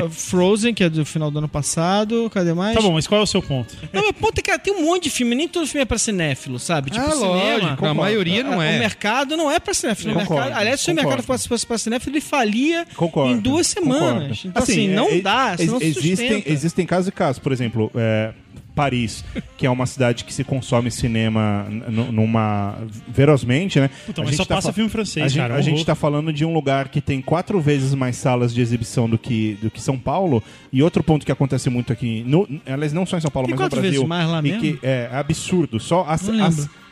Frozen, 0.09 0.73
que 0.73 0.83
é 0.83 0.89
do 0.89 1.05
final 1.05 1.29
do 1.31 1.39
ano 1.39 1.47
passado. 1.47 2.29
Cadê 2.33 2.53
mais? 2.53 2.75
Tá 2.75 2.81
bom, 2.81 2.93
mas 2.93 3.07
qual 3.07 3.21
é 3.21 3.23
o 3.23 3.27
seu 3.27 3.41
ponto? 3.41 3.75
Não, 3.93 4.03
mas 4.03 4.11
ponto 4.11 4.37
é 4.39 4.41
que 4.41 4.59
tem 4.59 4.73
um 4.73 4.83
monte 4.85 5.03
de 5.03 5.09
filme, 5.09 5.35
nem 5.35 5.47
todo 5.47 5.65
filme 5.67 5.81
é 5.81 5.85
pra 5.85 5.97
cinéfilo, 5.97 6.59
sabe? 6.59 6.91
Tipo, 6.91 7.05
Ah, 7.05 7.11
cinema. 7.11 7.33
lógico, 7.33 7.85
a 7.85 7.93
maioria 7.93 8.43
não 8.43 8.57
O 8.57 8.61
é. 8.61 8.77
mercado 8.79 9.35
não 9.37 9.49
é 9.51 9.59
pra 9.59 9.73
cinéfilo. 9.73 10.11
O 10.11 10.13
Concordo, 10.15 10.41
mercado, 10.43 10.59
aliás, 10.59 10.81
se 10.81 10.91
o 10.91 10.95
mercado 10.95 11.23
fosse 11.23 11.47
fosse 11.47 11.65
pra 11.65 11.77
cinéfilo, 11.77 12.13
ele 12.13 12.21
falia 12.21 12.85
Concordo. 12.95 13.31
em 13.33 13.39
duas 13.39 13.67
semanas. 13.67 14.41
concordo. 14.41 14.47
Então, 14.47 14.63
assim, 14.63 14.87
não 14.87 15.07
é- 15.09 15.21
dá, 15.21 15.49
ex- 15.51 15.61
senão 15.61 15.79
se 15.79 15.85
existem, 15.85 16.27
sustenta. 16.27 16.51
existem 16.51 16.85
casos 16.85 17.07
e 17.07 17.11
casos. 17.11 17.39
Por 17.39 17.51
exemplo, 17.51 17.91
é, 17.95 18.33
Paris, 18.79 19.25
que 19.57 19.65
é 19.65 19.69
uma 19.69 19.85
cidade 19.85 20.23
que 20.23 20.33
se 20.33 20.41
consome 20.45 20.89
cinema 20.89 21.67
numa. 21.69 22.77
verosmente, 23.09 23.77
né? 23.77 23.89
Puta, 24.05 24.21
A 24.21 24.23
mas 24.23 24.31
gente 24.31 24.37
só 24.37 24.45
tá 24.45 24.55
passa 24.55 24.71
filme 24.71 24.89
francês, 24.89 25.25
a 25.25 25.27
gente, 25.27 25.37
cara, 25.37 25.55
A 25.55 25.61
gente 25.61 25.85
tá 25.85 25.95
falando 25.95 26.31
de 26.31 26.45
um 26.45 26.53
lugar 26.53 26.87
que 26.87 27.01
tem 27.01 27.21
quatro 27.21 27.59
vezes 27.59 27.93
mais 27.93 28.15
salas 28.15 28.53
de 28.53 28.61
exibição 28.61 29.09
do 29.09 29.17
que, 29.17 29.57
do 29.61 29.69
que 29.69 29.81
São 29.81 29.97
Paulo. 29.99 30.41
E 30.71 30.81
outro 30.81 31.03
ponto 31.03 31.25
que 31.25 31.31
acontece 31.31 31.69
muito 31.69 31.91
aqui. 31.91 32.23
No, 32.25 32.47
aliás, 32.65 32.93
não 32.93 33.05
só 33.05 33.17
em 33.17 33.21
São 33.21 33.29
Paulo, 33.29 33.49
Tem 33.49 33.55
mas 33.57 33.65
no 33.65 33.69
Brasil. 33.69 33.91
vezes 33.91 34.07
mais 34.07 34.29
lá 34.29 34.39
e 34.39 34.43
mesmo? 34.43 34.61
que 34.61 34.79
é 34.81 35.09
absurdo. 35.11 35.77
Só 35.77 36.05
a, 36.07 36.15
Não 36.31 36.45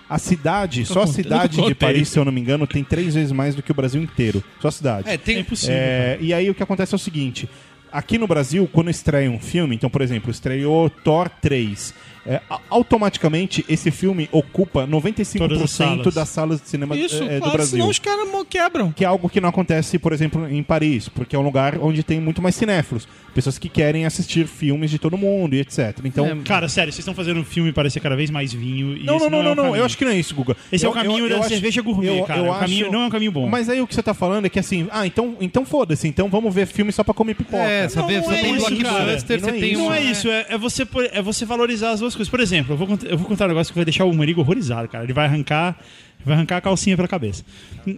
a, 0.10 0.20
cidade, 0.20 0.86
só 0.86 1.04
a 1.04 1.08
cidade 1.08 1.62
de. 1.62 1.74
Paris, 1.74 2.10
se 2.10 2.20
eu 2.20 2.26
não 2.26 2.32
me 2.34 2.42
engano, 2.42 2.68
tem 2.68 2.84
três 2.84 3.16
vezes 3.16 3.32
mais 3.32 3.56
do 3.56 3.64
que 3.64 3.72
o 3.72 3.76
Brasil 3.76 4.02
inteiro. 4.02 4.44
Só 4.62 4.68
a 4.68 4.72
cidade. 4.72 5.10
É, 5.10 5.18
tem. 5.18 5.38
É 5.38 5.40
impossível. 5.40 5.76
É, 5.76 6.18
e 6.20 6.34
aí 6.34 6.50
o 6.50 6.54
que 6.56 6.64
acontece 6.64 6.94
é 6.94 6.98
o 6.98 7.00
seguinte: 7.00 7.48
aqui 7.92 8.18
no 8.18 8.28
Brasil, 8.28 8.70
quando 8.72 8.90
estreia 8.90 9.30
um 9.30 9.40
filme, 9.40 9.76
então, 9.76 9.90
por 9.90 10.02
exemplo, 10.02 10.32
estreou 10.32 10.90
Thor 10.90 11.30
3. 11.30 11.94
É, 12.28 12.42
automaticamente 12.70 13.64
esse 13.70 13.92
filme 13.92 14.28
ocupa 14.32 14.88
Todas 14.88 15.22
as 15.22 15.30
95% 15.30 15.68
salas. 15.68 16.14
das 16.14 16.30
salas 16.30 16.62
de 16.62 16.68
cinema 16.70 16.96
Isso, 16.98 17.24
é, 17.24 17.36
do 17.36 17.40
claro, 17.42 17.52
Brasil. 17.58 17.72
senão 17.78 17.90
os 17.90 18.00
caras 18.00 18.28
quebram. 18.50 18.92
Que 18.92 19.04
é 19.04 19.08
algo 19.08 19.30
que 19.30 19.40
não 19.42 19.50
acontece, 19.50 19.98
por 20.00 20.14
exemplo, 20.14 20.48
em 20.50 20.62
Paris, 20.64 21.10
porque 21.10 21.36
é 21.36 21.40
um 21.40 21.44
lugar 21.44 21.78
onde 21.80 22.04
tem 22.04 22.20
muito 22.20 22.42
mais 22.42 22.56
cinéfilos. 22.56 23.08
Pessoas 23.34 23.58
que 23.60 23.70
querem 23.70 24.06
assistir 24.06 24.48
filmes 24.48 24.90
de 24.90 24.98
todo 24.98 25.16
mundo 25.18 25.54
e 25.54 25.60
etc. 25.60 26.00
Então. 26.04 26.26
É, 26.26 26.36
Cara, 26.44 26.68
sério, 26.68 26.92
vocês 26.92 27.00
estão 27.00 27.14
fazendo 27.14 27.42
o 27.42 27.44
filme 27.46 27.72
parecer 27.72 28.00
cada 28.00 28.16
vez 28.16 28.30
mais 28.32 28.52
vinho. 28.52 28.98
E 28.98 29.04
não, 29.04 29.18
esse 29.18 29.26
não, 29.26 29.30
não, 29.30 29.40
é 29.40 29.44
não, 29.44 29.50
não, 29.56 29.64
caminho. 29.66 29.76
Eu 29.82 29.86
acho 29.86 29.98
que 29.98 30.04
não 30.06 30.12
é 30.12 30.18
isso, 30.20 30.34
Guga. 30.34 30.58
Esse 30.72 30.86
é 30.86 30.88
Eu- 30.88 30.92
o 30.92 30.94
caminho 30.94 31.26
eu- 31.26 31.30
da 31.30 31.36
eu 31.36 31.40
acho- 31.42 31.50
cerveja 31.50 31.82
gourmet, 31.82 32.20
eu- 32.20 32.24
cara. 32.26 32.40
eu 32.40 32.52
O 32.52 32.60
caminho- 32.60 32.86
acho- 32.86 32.92
não 32.94 33.02
é 33.04 33.06
um 33.06 33.10
caminho 33.10 33.32
bom. 33.32 33.48
Mas 33.48 33.70
aí 33.70 33.80
o 33.80 33.86
que 33.88 33.94
você 33.94 34.02
tá 34.02 34.14
falando 34.14 34.46
é 34.46 34.50
que 34.50 34.58
assim, 34.60 34.88
ah, 34.92 35.06
então, 35.06 35.36
então 35.40 35.64
foda-se, 35.66 36.08
então 36.08 36.30
vamos 36.30 36.54
ver 36.54 36.66
filme 36.66 36.92
só 36.92 37.04
pra 37.04 37.14
comer 37.14 37.36
pipoca. 37.36 37.58
É, 37.64 37.88
só, 37.88 38.02
Não, 38.02 38.08
vê- 38.08 38.22
não 38.22 38.32
é 38.32 38.42
tem 38.42 38.56
isso, 38.56 38.66
cara. 38.78 39.04
Não 39.06 39.50
é 39.50 39.58
isso. 39.58 39.78
Não 39.80 39.94
é 39.94 40.02
isso, 40.02 40.30
é, 40.30 40.46
é 40.50 40.58
você, 40.58 40.88
é 41.12 41.22
você 41.22 41.46
valorizar 41.46 41.92
as 41.92 42.00
duas 42.00 42.16
coisas. 42.18 42.30
Por 42.30 42.40
exemplo, 42.40 42.74
eu 42.74 42.78
vou, 42.78 42.88
cont- 42.88 43.04
eu 43.04 43.18
vou 43.18 43.28
contar 43.28 43.46
um 43.46 43.50
negócio 43.50 43.72
que 43.72 43.78
vai 43.78 43.86
deixar 43.86 44.06
o 44.06 44.14
Marigo 44.14 44.42
horrorizado, 44.42 44.88
cara. 44.90 45.04
Ele 45.04 45.14
vai 45.14 45.26
arrancar, 45.26 45.80
vai 46.26 46.36
arrancar 46.36 46.58
a 46.58 46.62
calcinha 46.62 46.96
pela 46.96 47.08
cabeça. 47.08 47.44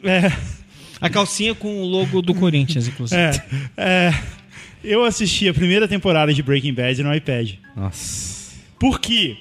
É, 0.04 0.32
A 1.02 1.10
calcinha 1.10 1.56
com 1.56 1.82
o 1.82 1.86
logo 1.86 2.22
do 2.22 2.34
Corinthians, 2.36 2.88
inclusive. 2.88 3.20
é, 3.20 3.32
é, 3.78 4.14
eu 4.84 5.04
assisti 5.06 5.48
a 5.48 5.54
primeira 5.54 5.88
temporada 5.88 6.34
de 6.34 6.44
Breaking 6.44 6.74
Bad 6.74 7.02
no 7.04 7.14
iPad. 7.16 7.52
Nossa. 7.76 8.54
Por 8.80 9.00
quê? 9.00 9.36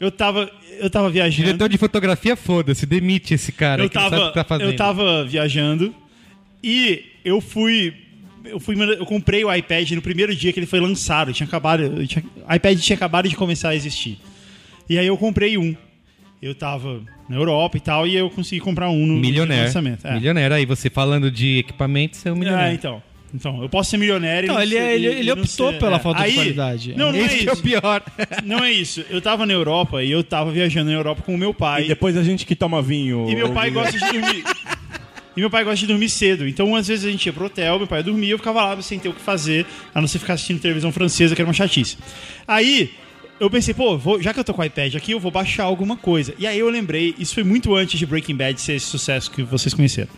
Eu 0.00 0.10
tava, 0.12 0.50
eu 0.78 0.88
tava 0.88 1.10
viajando. 1.10 1.44
Diretor 1.46 1.68
de 1.68 1.76
fotografia, 1.78 2.36
foda-se, 2.36 2.86
demite 2.86 3.34
esse 3.34 3.50
cara 3.52 3.82
eu 3.82 3.90
que 3.90 3.96
não 3.96 4.02
sabe 4.04 4.14
o 4.16 4.18
tava, 4.18 4.28
que 4.30 4.34
tá 4.34 4.44
fazendo. 4.44 4.70
eu 4.70 4.76
tava 4.76 5.24
viajando 5.24 5.94
e 6.62 7.02
eu 7.24 7.40
fui. 7.40 7.94
Eu, 8.50 8.60
fui, 8.60 8.74
eu 8.80 9.04
comprei 9.06 9.44
o 9.44 9.54
iPad 9.54 9.90
no 9.92 10.02
primeiro 10.02 10.34
dia 10.34 10.52
que 10.52 10.58
ele 10.58 10.66
foi 10.66 10.80
lançado. 10.80 11.32
Tinha 11.32 11.46
acabado, 11.46 12.06
tinha- 12.06 12.24
o 12.48 12.54
iPad 12.54 12.78
tinha 12.78 12.96
acabado 12.96 13.28
de 13.28 13.36
começar 13.36 13.70
a 13.70 13.74
existir. 13.76 14.18
E 14.88 14.98
aí 14.98 15.06
eu 15.06 15.16
comprei 15.16 15.58
um. 15.58 15.74
Eu 16.40 16.54
tava 16.54 17.00
na 17.28 17.36
Europa 17.36 17.76
e 17.76 17.80
tal, 17.80 18.06
e 18.06 18.14
eu 18.14 18.30
consegui 18.30 18.60
comprar 18.60 18.88
um 18.90 19.06
no, 19.06 19.14
Milionaire. 19.14 19.64
lançamento. 19.64 20.06
É. 20.06 20.14
Milionaire. 20.14 20.54
Aí 20.54 20.64
você 20.66 20.88
falando 20.88 21.30
de 21.30 21.58
equipamentos, 21.58 22.20
você 22.20 22.28
é 22.28 22.32
um 22.32 22.36
É, 22.36 22.38
milionário. 22.38 22.74
então. 22.74 23.02
Então, 23.34 23.60
eu 23.62 23.68
posso 23.68 23.90
ser 23.90 23.98
milionário 23.98 24.46
e 24.46 24.48
Não, 24.48 24.54
não 24.54 24.62
ele, 24.62 24.70
ser- 24.74 24.80
é- 24.80 24.94
ele, 24.94 25.06
e- 25.06 25.10
ele 25.10 25.22
e 25.30 25.34
não 25.34 25.42
optou 25.42 25.70
ser- 25.72 25.78
pela 25.78 25.96
é. 25.96 25.98
falta 25.98 26.22
Aí- 26.22 26.30
de 26.30 26.36
qualidade. 26.36 26.94
Não, 26.96 27.12
não 27.12 27.18
é 27.18 27.28
que 27.28 27.46
é 27.46 27.50
o 27.50 27.52
isso. 27.52 27.62
pior. 27.62 28.02
Não 28.44 28.64
é 28.64 28.72
isso. 28.72 29.04
Eu 29.10 29.20
tava 29.20 29.44
na 29.44 29.52
Europa 29.52 30.02
e 30.02 30.10
eu 30.10 30.24
tava 30.24 30.50
viajando 30.50 30.90
na 30.90 30.96
Europa 30.96 31.20
com 31.22 31.34
o 31.34 31.38
meu 31.38 31.52
pai. 31.52 31.84
E 31.84 31.88
depois 31.88 32.16
a 32.16 32.22
gente 32.22 32.46
que 32.46 32.56
toma 32.56 32.80
vinho. 32.80 33.28
E 33.28 33.34
meu 33.34 33.50
pai 33.52 33.68
Guga. 33.70 33.82
gosta 33.82 33.98
de 33.98 34.12
dormir. 34.18 34.44
E 35.38 35.40
meu 35.40 35.48
pai 35.48 35.62
gosta 35.62 35.78
de 35.78 35.86
dormir 35.86 36.08
cedo. 36.08 36.48
Então, 36.48 36.74
às 36.74 36.88
vezes 36.88 37.04
a 37.04 37.10
gente 37.12 37.24
ia 37.26 37.32
pro 37.32 37.44
hotel, 37.46 37.78
meu 37.78 37.86
pai 37.86 38.02
dormia, 38.02 38.32
eu 38.32 38.38
ficava 38.38 38.64
lá 38.64 38.82
sem 38.82 38.98
ter 38.98 39.08
o 39.08 39.12
que 39.12 39.20
fazer, 39.20 39.64
a 39.94 40.00
não 40.00 40.08
ser 40.08 40.18
ficar 40.18 40.34
assistindo 40.34 40.58
televisão 40.60 40.90
francesa, 40.90 41.34
que 41.36 41.40
era 41.40 41.48
uma 41.48 41.54
chatice. 41.54 41.96
Aí, 42.46 42.90
eu 43.38 43.48
pensei, 43.48 43.72
pô, 43.72 43.96
vou- 43.96 44.20
já 44.20 44.34
que 44.34 44.40
eu 44.40 44.44
tô 44.44 44.52
com 44.52 44.62
o 44.62 44.64
iPad 44.64 44.96
aqui, 44.96 45.12
eu 45.12 45.20
vou 45.20 45.30
baixar 45.30 45.62
alguma 45.62 45.96
coisa. 45.96 46.34
E 46.40 46.46
aí 46.46 46.58
eu 46.58 46.68
lembrei, 46.68 47.14
isso 47.20 47.34
foi 47.34 47.44
muito 47.44 47.72
antes 47.76 47.96
de 48.00 48.04
Breaking 48.04 48.34
Bad 48.34 48.60
ser 48.60 48.72
esse 48.74 48.86
sucesso 48.86 49.30
que 49.30 49.44
vocês 49.44 49.72
conheceram. 49.72 50.08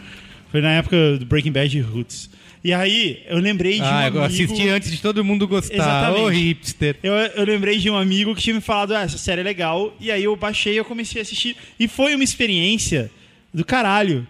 Foi 0.50 0.62
na 0.62 0.72
época 0.72 1.18
do 1.18 1.26
Breaking 1.26 1.52
Bad 1.52 1.76
e 1.76 1.80
Roots. 1.82 2.30
E 2.64 2.72
aí, 2.72 3.22
eu 3.28 3.38
lembrei 3.38 3.74
de 3.74 3.82
um 3.82 3.84
Ah, 3.84 4.06
amigo... 4.06 4.20
assisti 4.20 4.68
antes 4.70 4.90
de 4.90 5.02
todo 5.02 5.22
mundo 5.24 5.46
gostar. 5.46 5.74
Exatamente. 5.74 6.20
Ô, 6.22 6.28
hipster. 6.28 6.96
Eu, 7.02 7.12
eu 7.12 7.44
lembrei 7.44 7.78
de 7.78 7.90
um 7.90 7.96
amigo 7.96 8.34
que 8.34 8.40
tinha 8.42 8.54
me 8.54 8.60
falado, 8.62 8.94
ah, 8.94 9.02
essa 9.02 9.18
série 9.18 9.42
é 9.42 9.44
legal. 9.44 9.94
E 10.00 10.10
aí 10.10 10.24
eu 10.24 10.34
baixei 10.34 10.74
e 10.74 10.76
eu 10.78 10.84
comecei 10.84 11.20
a 11.20 11.22
assistir. 11.22 11.56
E 11.78 11.86
foi 11.86 12.14
uma 12.14 12.24
experiência 12.24 13.10
do 13.52 13.64
caralho. 13.66 14.26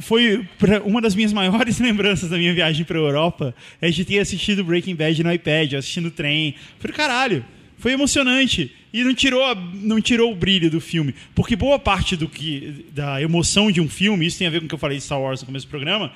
Foi 0.00 0.46
uma 0.84 1.00
das 1.00 1.14
minhas 1.14 1.32
maiores 1.32 1.78
lembranças 1.80 2.30
da 2.30 2.38
minha 2.38 2.54
viagem 2.54 2.84
pra 2.84 2.98
Europa 2.98 3.54
é 3.80 3.90
de 3.90 4.04
ter 4.04 4.18
assistido 4.20 4.62
Breaking 4.64 4.94
Bad 4.94 5.22
no 5.24 5.32
iPad, 5.32 5.74
assistindo 5.74 6.06
o 6.06 6.10
trem. 6.10 6.54
Do 6.80 6.92
caralho. 6.92 7.44
Foi 7.78 7.92
emocionante. 7.92 8.72
E 8.92 9.04
não 9.04 9.12
tirou, 9.14 9.44
a- 9.44 9.54
não 9.54 10.00
tirou 10.00 10.32
o 10.32 10.36
brilho 10.36 10.70
do 10.70 10.80
filme. 10.80 11.14
Porque 11.34 11.54
boa 11.56 11.78
parte 11.78 12.16
do 12.16 12.28
que, 12.28 12.86
da 12.94 13.20
emoção 13.20 13.70
de 13.70 13.80
um 13.80 13.88
filme, 13.88 14.24
isso 14.26 14.38
tem 14.38 14.46
a 14.46 14.50
ver 14.50 14.60
com 14.60 14.66
o 14.66 14.68
que 14.68 14.74
eu 14.74 14.78
falei 14.78 14.96
de 14.98 15.04
Star 15.04 15.20
Wars 15.20 15.40
no 15.40 15.46
começo 15.46 15.66
do 15.66 15.70
programa, 15.70 16.12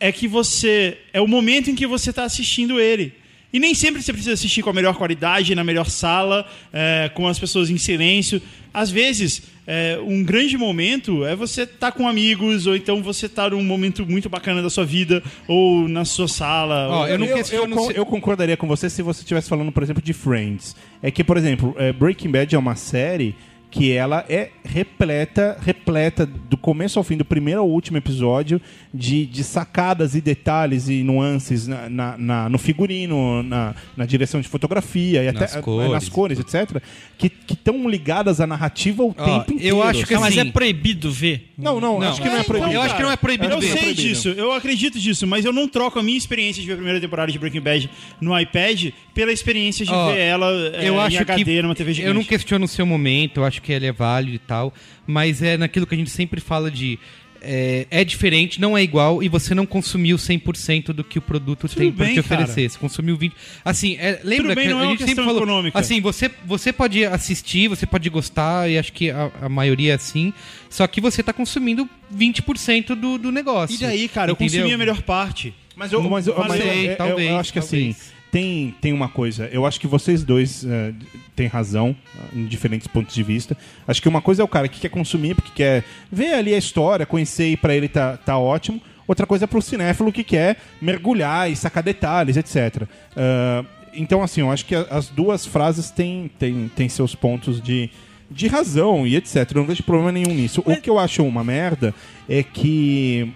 é 0.00 0.10
que 0.10 0.26
você. 0.26 0.98
É 1.12 1.20
o 1.20 1.28
momento 1.28 1.70
em 1.70 1.74
que 1.76 1.86
você 1.86 2.10
está 2.10 2.24
assistindo 2.24 2.80
ele. 2.80 3.12
E 3.52 3.58
nem 3.60 3.74
sempre 3.74 4.02
você 4.02 4.12
precisa 4.12 4.34
assistir 4.34 4.60
com 4.62 4.70
a 4.70 4.72
melhor 4.72 4.94
qualidade, 4.96 5.54
na 5.54 5.62
melhor 5.64 5.88
sala, 5.88 6.46
é, 6.72 7.10
com 7.14 7.26
as 7.28 7.38
pessoas 7.38 7.70
em 7.70 7.78
silêncio. 7.78 8.42
Às 8.74 8.90
vezes, 8.90 9.42
é, 9.70 9.98
um 10.02 10.24
grande 10.24 10.56
momento 10.56 11.26
é 11.26 11.36
você 11.36 11.62
estar 11.62 11.92
com 11.92 12.08
amigos, 12.08 12.66
ou 12.66 12.74
então 12.74 13.02
você 13.02 13.26
estar 13.26 13.50
num 13.50 13.62
momento 13.62 14.06
muito 14.06 14.28
bacana 14.30 14.62
da 14.62 14.70
sua 14.70 14.86
vida, 14.86 15.22
ou 15.46 15.86
na 15.86 16.06
sua 16.06 16.26
sala. 16.26 16.88
Ó, 16.90 17.00
ou- 17.02 17.08
eu 17.08 17.18
não 17.18 17.26
eu, 17.26 17.36
questiono 17.36 17.76
eu, 17.76 17.86
se- 17.86 17.96
eu 17.98 18.06
concordaria 18.06 18.56
com 18.56 18.66
você 18.66 18.88
se 18.88 19.02
você 19.02 19.20
estivesse 19.20 19.48
falando, 19.48 19.70
por 19.70 19.82
exemplo, 19.82 20.02
de 20.02 20.14
Friends. 20.14 20.74
É 21.02 21.10
que, 21.10 21.22
por 21.22 21.36
exemplo, 21.36 21.74
é, 21.78 21.92
Breaking 21.92 22.30
Bad 22.30 22.54
é 22.54 22.58
uma 22.58 22.74
série 22.74 23.34
que 23.70 23.92
ela 23.92 24.24
é 24.30 24.50
repleta, 24.64 25.58
repleta 25.60 26.24
do 26.24 26.56
começo 26.56 26.98
ao 26.98 27.02
fim, 27.04 27.16
do 27.18 27.24
primeiro 27.24 27.60
ao 27.60 27.68
último 27.68 27.98
episódio, 27.98 28.60
de, 28.94 29.26
de 29.26 29.44
sacadas 29.44 30.14
e 30.14 30.20
detalhes 30.22 30.88
e 30.88 31.02
nuances 31.02 31.66
na, 31.68 31.88
na- 31.88 32.16
na- 32.18 32.48
no 32.48 32.56
figurino, 32.58 33.42
na, 33.42 33.74
na 33.96 34.06
direção 34.06 34.40
de 34.40 34.48
fotografia 34.48 35.22
e 35.22 35.30
Nas 35.32 35.42
até 35.54 35.60
cores. 35.62 35.90
nas 35.90 36.08
cores, 36.08 36.38
etc., 36.38 36.80
que 37.18 37.30
estão 37.50 37.88
ligadas 37.88 38.40
à 38.40 38.46
narrativa 38.46 39.02
o 39.02 39.10
Ó, 39.16 39.24
tempo 39.24 39.52
inteiro. 39.52 39.76
eu 39.76 39.82
acho 39.82 40.06
que 40.06 40.14
Ah, 40.14 40.20
mas 40.20 40.36
assim- 40.38 40.48
é 40.48 40.52
proibido 40.52 41.10
ver. 41.12 41.48
Não, 41.58 41.78
não, 41.80 42.00
acho 42.00 42.22
que 42.22 42.28
não 42.28 42.36
é 42.36 42.42
proibido. 42.44 42.72
Eu 42.72 42.80
acho 42.82 42.96
que 42.96 43.02
não 43.02 43.10
é 43.10 43.16
proibido 43.16 43.52
Eu 43.52 43.60
ver. 43.60 43.66
sei 43.66 43.76
proibido. 43.82 44.02
disso, 44.08 44.28
eu 44.30 44.52
acredito 44.52 44.98
disso, 44.98 45.26
mas 45.26 45.44
eu 45.44 45.52
não 45.52 45.68
troco 45.68 45.98
a 45.98 46.02
minha 46.02 46.16
experiência 46.16 46.60
de 46.62 46.66
ver 46.66 46.72
a 46.72 46.76
primeira 46.76 47.00
temporada 47.00 47.30
de 47.30 47.38
Breaking 47.38 47.60
Bad 47.60 47.90
no 48.20 48.38
iPad 48.38 48.92
pela 49.12 49.32
experiência 49.32 49.84
de 49.84 49.92
Ó, 49.92 50.10
ver 50.12 50.18
ela 50.20 50.46
é, 50.74 50.88
eu 50.88 50.94
em 50.94 50.98
acho 51.00 51.20
HD 51.20 51.44
que 51.44 51.62
numa 51.62 51.74
TV 51.74 51.92
gigante. 51.92 52.08
eu 52.08 52.14
não 52.14 52.24
questiono 52.24 52.64
o 52.64 52.68
seu 52.68 52.86
momento, 52.86 53.40
eu 53.40 53.44
acho 53.44 53.57
que 53.60 53.72
ele 53.72 53.86
é 53.86 53.92
válido 53.92 54.36
e 54.36 54.38
tal, 54.38 54.72
mas 55.06 55.42
é 55.42 55.56
naquilo 55.56 55.86
que 55.86 55.94
a 55.94 55.98
gente 55.98 56.10
sempre 56.10 56.40
fala 56.40 56.70
de 56.70 56.98
é, 57.40 57.86
é 57.88 58.02
diferente, 58.04 58.60
não 58.60 58.76
é 58.76 58.82
igual 58.82 59.22
e 59.22 59.28
você 59.28 59.54
não 59.54 59.64
consumiu 59.64 60.16
100% 60.16 60.86
do 60.86 61.04
que 61.04 61.18
o 61.20 61.22
produto 61.22 61.68
tem 61.68 61.92
pra 61.92 62.06
bem, 62.06 62.14
te 62.16 62.22
cara. 62.24 62.42
oferecer. 62.42 62.68
Você 62.68 62.76
consumiu 62.78 63.16
20. 63.16 63.32
Assim, 63.64 63.96
é, 63.96 64.20
lembra 64.24 64.56
bem, 64.56 64.66
que 64.66 64.70
não 64.74 64.80
é 64.80 64.86
a 64.86 64.90
gente 64.90 65.04
sempre 65.04 65.24
falou, 65.24 65.42
econômica. 65.42 65.78
assim, 65.78 66.00
você 66.00 66.28
você 66.44 66.72
pode 66.72 67.04
assistir, 67.04 67.68
você 67.68 67.86
pode 67.86 68.10
gostar 68.10 68.68
e 68.68 68.76
acho 68.76 68.92
que 68.92 69.10
a, 69.12 69.30
a 69.42 69.48
maioria 69.48 69.92
é 69.92 69.94
assim, 69.94 70.32
só 70.68 70.84
que 70.88 71.00
você 71.00 71.22
tá 71.22 71.32
consumindo 71.32 71.88
20% 72.12 72.96
do, 72.96 73.18
do 73.18 73.30
negócio. 73.30 73.76
E 73.76 73.78
daí, 73.78 74.08
cara, 74.08 74.30
eu 74.30 74.34
entendeu? 74.34 74.58
consumi 74.62 74.74
a 74.74 74.78
melhor 74.78 75.02
parte. 75.02 75.54
Mas 75.76 75.92
eu, 75.92 76.02
mas 76.02 76.26
eu, 76.26 76.34
Não 76.36 76.48
mas 76.48 76.58
eu- 76.60 76.66
sei, 76.66 76.86
eu- 76.86 76.90
eu- 76.90 76.96
talvez, 76.96 77.30
eu 77.30 77.36
acho 77.38 77.52
que 77.52 77.60
talvez. 77.60 77.96
assim, 77.96 78.12
tem, 78.30 78.74
tem 78.80 78.92
uma 78.92 79.08
coisa. 79.08 79.46
Eu 79.52 79.64
acho 79.66 79.80
que 79.80 79.86
vocês 79.86 80.22
dois 80.22 80.64
eh, 80.64 80.92
têm 81.34 81.46
razão 81.46 81.96
eh, 82.16 82.38
em 82.40 82.46
diferentes 82.46 82.86
pontos 82.86 83.14
de 83.14 83.22
vista. 83.22 83.56
Acho 83.86 84.02
que 84.02 84.08
uma 84.08 84.20
coisa 84.20 84.42
é 84.42 84.44
o 84.44 84.48
cara 84.48 84.68
que 84.68 84.80
quer 84.80 84.90
consumir, 84.90 85.34
porque 85.34 85.50
quer 85.54 85.84
ver 86.12 86.34
ali 86.34 86.54
a 86.54 86.58
história, 86.58 87.06
conhecer 87.06 87.50
e 87.50 87.56
pra 87.56 87.74
ele 87.74 87.88
tá, 87.88 88.16
tá 88.16 88.36
ótimo. 88.38 88.80
Outra 89.06 89.26
coisa 89.26 89.44
é 89.44 89.46
pro 89.46 89.62
cinéfilo 89.62 90.12
que 90.12 90.22
quer 90.22 90.58
mergulhar 90.82 91.50
e 91.50 91.56
sacar 91.56 91.82
detalhes, 91.82 92.36
etc. 92.36 92.82
Ah, 93.16 93.64
então, 93.94 94.22
assim, 94.22 94.42
eu 94.42 94.50
acho 94.52 94.66
que 94.66 94.74
a- 94.74 94.86
as 94.90 95.08
duas 95.08 95.46
frases 95.46 95.90
têm, 95.90 96.30
têm, 96.38 96.70
têm 96.76 96.88
seus 96.90 97.14
pontos 97.14 97.58
de, 97.62 97.88
de 98.30 98.46
razão 98.46 99.06
e 99.06 99.16
etc. 99.16 99.36
Eu 99.50 99.60
não 99.62 99.64
vejo 99.64 99.82
problema 99.82 100.12
nenhum 100.12 100.34
nisso. 100.34 100.62
O 100.66 100.76
que 100.76 100.90
eu 100.90 100.98
acho 100.98 101.24
uma 101.24 101.42
merda 101.42 101.94
é 102.28 102.42
que 102.42 103.32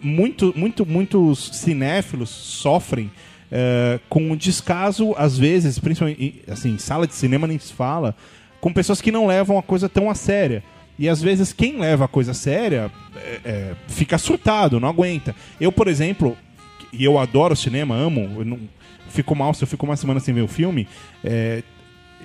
muito, 0.00 0.52
muito, 0.56 0.86
muitos 0.86 1.50
cinéfilos 1.52 2.30
sofrem 2.30 3.10
eh, 3.54 4.00
com 4.08 4.34
descaso, 4.34 5.14
às 5.18 5.36
vezes, 5.36 5.78
principalmente 5.78 6.42
assim, 6.50 6.78
sala 6.78 7.06
de 7.06 7.14
cinema 7.14 7.46
nem 7.46 7.58
se 7.58 7.70
fala, 7.70 8.16
com 8.62 8.72
pessoas 8.72 9.02
que 9.02 9.12
não 9.12 9.26
levam 9.26 9.58
a 9.58 9.62
coisa 9.62 9.90
tão 9.90 10.08
a 10.08 10.14
séria. 10.14 10.64
E 10.98 11.06
às 11.06 11.20
vezes 11.20 11.52
quem 11.52 11.78
leva 11.78 12.06
a 12.06 12.08
coisa 12.08 12.32
séria 12.32 12.90
é, 13.14 13.40
é, 13.44 13.74
fica 13.88 14.16
surtado, 14.16 14.80
não 14.80 14.88
aguenta. 14.88 15.36
Eu, 15.60 15.70
por 15.70 15.86
exemplo, 15.86 16.34
e 16.90 17.04
eu 17.04 17.18
adoro 17.18 17.54
cinema, 17.54 17.94
amo, 17.94 18.42
não 18.42 18.58
fico 19.10 19.34
mal 19.34 19.52
se 19.52 19.62
eu 19.62 19.68
fico 19.68 19.84
uma 19.84 19.96
semana 19.96 20.18
sem 20.18 20.32
ver 20.32 20.42
o 20.42 20.48
filme. 20.48 20.88
é, 21.22 21.62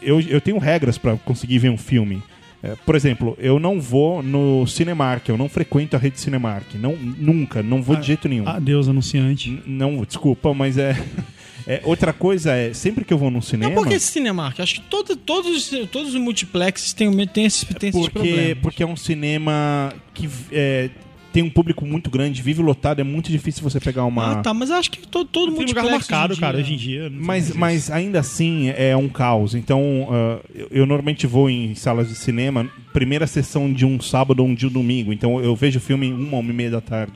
eu, 0.02 0.22
eu 0.22 0.40
tenho 0.40 0.60
regras 0.60 0.98
para 0.98 1.18
conseguir 1.18 1.60
ver 1.60 1.70
um 1.70 1.78
filme. 1.78 2.24
É, 2.64 2.76
por 2.86 2.96
exemplo, 2.96 3.38
eu 3.40 3.60
não 3.60 3.80
vou 3.80 4.24
no 4.24 4.66
Cinemark, 4.66 5.30
eu 5.30 5.38
não 5.38 5.48
frequento 5.48 5.96
a 5.96 6.00
rede 6.00 6.20
Cinemark. 6.20 6.74
Não, 6.76 6.96
nunca, 6.96 7.62
não 7.62 7.82
vou 7.84 7.96
de 7.96 8.08
jeito 8.08 8.28
nenhum. 8.28 8.48
Adeus, 8.48 8.88
anunciante. 8.90 9.50
N- 9.52 9.62
Não, 9.68 10.04
desculpa, 10.04 10.54
mas 10.56 10.76
é, 10.78 10.98
é. 11.68 11.82
Outra 11.84 12.12
coisa 12.12 12.54
é, 12.54 12.74
sempre 12.74 13.06
que 13.06 13.14
eu 13.14 13.18
vou 13.18 13.30
num 13.30 13.42
cinema. 13.42 13.70
Mas 13.72 13.80
por 13.84 13.88
que 13.88 13.94
esse 13.96 14.12
Cinemark? 14.12 14.60
Acho 14.60 14.76
que 14.76 14.82
todo, 14.82 15.16
todos, 15.16 15.70
todos 15.92 16.16
os 16.16 16.20
multiplexes 16.20 16.94
têm, 16.94 17.12
têm, 17.28 17.46
esses, 17.46 17.64
têm 17.64 17.90
esses 17.90 18.02
porque, 18.02 18.12
problemas. 18.12 18.58
porque 18.64 18.84
é 18.84 18.88
um 18.88 18.96
cinema 18.96 19.94
que 20.16 20.28
é, 20.52 20.90
tem 21.38 21.44
um 21.44 21.50
público 21.52 21.86
muito 21.86 22.10
grande, 22.10 22.42
vive 22.42 22.64
lotado, 22.64 23.00
é 23.00 23.04
muito 23.04 23.32
difícil 23.32 23.62
você 23.62 23.80
pegar 23.80 24.06
uma. 24.06 24.32
Ah, 24.32 24.36
tá, 24.42 24.56
mas 24.56 24.72
acho 24.72 24.90
que 24.90 25.08
todo, 25.08 25.28
todo 25.28 25.52
Tem 25.56 25.68
lugar 25.68 25.86
marcado, 25.86 26.32
hoje 26.32 26.42
cara, 26.42 26.58
dia- 26.58 26.64
hoje 26.66 26.74
em 26.74 26.78
dia. 26.78 27.12
Mas, 27.14 27.54
mas 27.56 27.92
ainda 27.92 28.20
assim 28.22 28.70
é 28.76 28.98
um 28.98 29.08
caos. 29.08 29.54
Então, 29.54 30.08
ah, 30.10 30.40
eu, 30.56 30.68
eu 30.72 30.86
normalmente 30.88 31.28
vou 31.28 31.48
em 31.48 31.76
salas 31.76 32.10
de 32.10 32.16
cinema, 32.16 32.68
primeira 32.92 33.28
sessão 33.28 33.72
de 33.72 33.86
um 33.86 34.02
sábado 34.02 34.40
ou 34.40 34.48
um 34.48 34.56
de 34.56 34.66
um 34.66 34.70
domingo. 34.72 35.14
Então 35.14 35.40
eu 35.40 35.56
vejo 35.56 35.78
o 35.78 35.82
filme 35.82 36.12
uma, 36.12 36.40
uma 36.40 36.52
e 36.52 36.56
meia 36.56 36.72
da 36.72 36.82
tarde. 36.82 37.14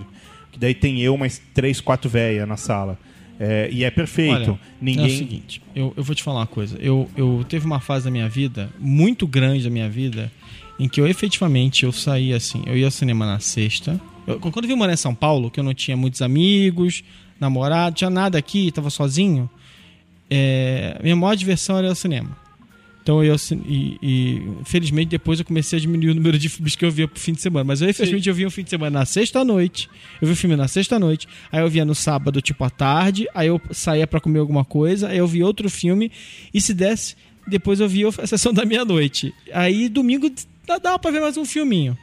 Que 0.51 0.59
daí 0.59 0.75
tem 0.75 1.01
eu 1.01 1.17
mais 1.17 1.41
três, 1.51 1.81
quatro 1.81 2.07
véia 2.07 2.45
na 2.45 2.57
sala. 2.57 2.99
É, 3.39 3.69
e 3.71 3.83
é 3.83 3.89
perfeito. 3.89 4.33
Olha, 4.33 4.45
É 4.49 4.51
o 4.51 4.59
Ninguém. 4.79 5.17
seguinte, 5.17 5.63
eu, 5.75 5.95
eu 5.97 6.03
vou 6.03 6.13
te 6.13 6.21
falar 6.21 6.41
uma 6.41 6.45
coisa. 6.47 6.77
Eu, 6.79 7.09
eu 7.17 7.43
teve 7.49 7.65
uma 7.65 7.79
fase 7.79 8.05
da 8.05 8.11
minha 8.11 8.29
vida, 8.29 8.69
muito 8.79 9.25
grande 9.25 9.63
da 9.63 9.71
minha 9.71 9.89
vida, 9.89 10.31
em 10.79 10.87
que 10.87 11.01
eu 11.01 11.07
efetivamente 11.07 11.85
eu 11.85 11.91
saía 11.91 12.35
assim, 12.35 12.61
eu 12.67 12.77
ia 12.77 12.85
ao 12.85 12.91
cinema 12.91 13.25
na 13.25 13.39
sexta. 13.39 13.99
Eu- 14.27 14.39
quando 14.39 14.65
eu 14.65 14.69
vim 14.69 14.75
morar 14.75 14.93
em 14.93 14.97
São 14.97 15.13
Paulo, 15.15 15.49
que 15.51 15.59
eu 15.59 15.63
não 15.63 15.73
tinha 15.73 15.95
muitos 15.97 16.21
amigos, 16.21 17.03
namorado, 17.39 17.95
tinha 17.95 18.09
nada 18.09 18.37
aqui, 18.37 18.71
tava 18.71 18.89
sozinho, 18.89 19.49
é, 20.29 20.99
minha 21.01 21.15
maior 21.15 21.35
diversão 21.35 21.77
era 21.77 21.89
ao 21.89 21.95
cinema. 21.95 22.37
Então 23.03 23.23
eu 23.23 23.35
e, 23.65 23.97
e 24.03 24.41
felizmente 24.63 25.09
depois 25.09 25.39
eu 25.39 25.45
comecei 25.45 25.77
a 25.77 25.81
diminuir 25.81 26.11
o 26.11 26.15
número 26.15 26.37
de 26.37 26.47
filmes 26.47 26.75
que 26.75 26.85
eu 26.85 26.91
via 26.91 27.07
pro 27.07 27.19
fim 27.19 27.33
de 27.33 27.41
semana. 27.41 27.63
Mas 27.63 27.81
eu 27.81 27.89
infelizmente 27.89 28.29
eu 28.29 28.35
via 28.35 28.45
um 28.45 28.51
fim 28.51 28.63
de 28.63 28.69
semana 28.69 28.99
na 28.99 29.05
sexta 29.05 29.43
noite. 29.43 29.89
Eu 30.21 30.27
vi 30.27 30.33
o 30.33 30.35
filme 30.35 30.55
na 30.55 30.67
sexta 30.67 30.99
noite. 30.99 31.27
Aí 31.51 31.61
eu 31.61 31.67
via 31.69 31.83
no 31.83 31.95
sábado, 31.95 32.39
tipo 32.43 32.63
à 32.63 32.69
tarde. 32.69 33.27
Aí 33.33 33.47
eu 33.47 33.59
saía 33.71 34.05
pra 34.05 34.19
comer 34.21 34.37
alguma 34.37 34.63
coisa. 34.63 35.07
Aí 35.09 35.17
eu 35.17 35.25
via 35.25 35.43
outro 35.47 35.67
filme. 35.67 36.11
E 36.53 36.61
se 36.61 36.75
desse, 36.75 37.15
depois 37.47 37.79
eu 37.79 37.89
via 37.89 38.07
a 38.07 38.11
sessão 38.27 38.53
da 38.53 38.65
meia-noite. 38.65 39.33
Aí 39.51 39.89
domingo 39.89 40.31
dava 40.67 40.99
pra 40.99 41.09
ver 41.09 41.21
mais 41.21 41.35
um 41.37 41.43
filminho. 41.43 41.97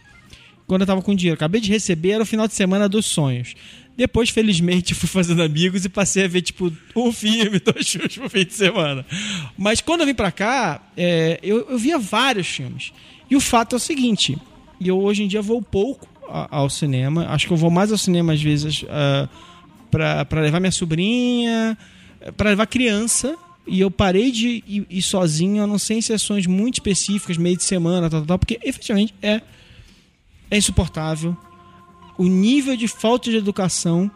Quando 0.69 0.83
eu 0.83 0.87
tava 0.87 1.03
com 1.03 1.15
dinheiro. 1.15 1.35
Acabei 1.35 1.61
de 1.61 1.71
receber, 1.71 2.11
era 2.11 2.23
o 2.23 2.27
final 2.27 2.47
de 2.47 2.55
semana 2.55 2.89
dos 2.89 3.07
sonhos. 3.07 3.55
Depois, 3.97 4.31
felizmente, 4.31 4.95
fui 4.95 5.09
fazendo 5.09 5.43
amigos 5.43 5.85
e 5.85 5.89
passei 5.89 6.27
a 6.27 6.29
ver, 6.29 6.43
tipo, 6.43 6.71
um 6.95 7.11
filme, 7.11 7.59
dois 7.65 7.89
filmes 7.89 8.17
por 8.17 8.29
fim 8.29 8.45
de 8.45 8.53
semana. 8.53 9.05
Mas 9.57 9.81
quando 9.81 10.03
eu 10.03 10.07
vim 10.07 10.15
pra 10.15 10.31
cá, 10.31 10.81
é, 10.97 11.41
eu, 11.43 11.67
eu 11.71 11.79
via 11.79 11.99
vários 11.99 12.47
filmes. 12.47 12.93
E 13.29 13.35
o 13.35 13.41
fato 13.41 13.75
é 13.75 13.79
o 13.79 13.81
seguinte: 13.81 14.39
eu 14.81 15.01
hoje 15.01 15.25
em 15.25 15.27
dia 15.27 15.43
vou 15.43 15.61
pouco 15.63 16.07
ao 16.29 16.69
cinema. 16.69 17.27
Acho 17.31 17.47
que 17.47 17.53
eu 17.53 17.57
vou 17.57 17.71
mais 17.71 17.91
ao 17.91 17.97
cinema, 17.97 18.35
às 18.35 18.43
vezes, 18.43 18.85
ah, 18.91 19.27
pra, 19.91 20.25
pra 20.27 20.43
levar 20.43 20.61
minha 20.61 20.71
sobrinha, 20.71 21.77
pra 22.37 22.51
levar 22.51 22.67
criança. 22.67 23.35
E 23.67 23.81
eu 23.81 23.91
parei 23.91 24.31
de 24.31 24.63
ir, 24.67 24.87
ir 24.89 25.03
sozinho, 25.03 25.63
a 25.63 25.67
não 25.67 25.79
ser 25.79 25.95
em 25.95 26.01
sessões 26.01 26.47
muito 26.47 26.75
específicas, 26.75 27.37
meio 27.37 27.57
de 27.57 27.65
semana, 27.65 28.09
tal, 28.09 28.21
tal, 28.21 28.27
tal, 28.27 28.39
porque 28.39 28.59
efetivamente 28.63 29.15
é, 29.23 29.43
é 30.51 30.57
insuportável. 30.57 31.37
O 32.17 32.25
nível 32.25 32.77
de 32.77 32.89
falta 32.89 33.31
de 33.31 33.37
educação 33.37 34.11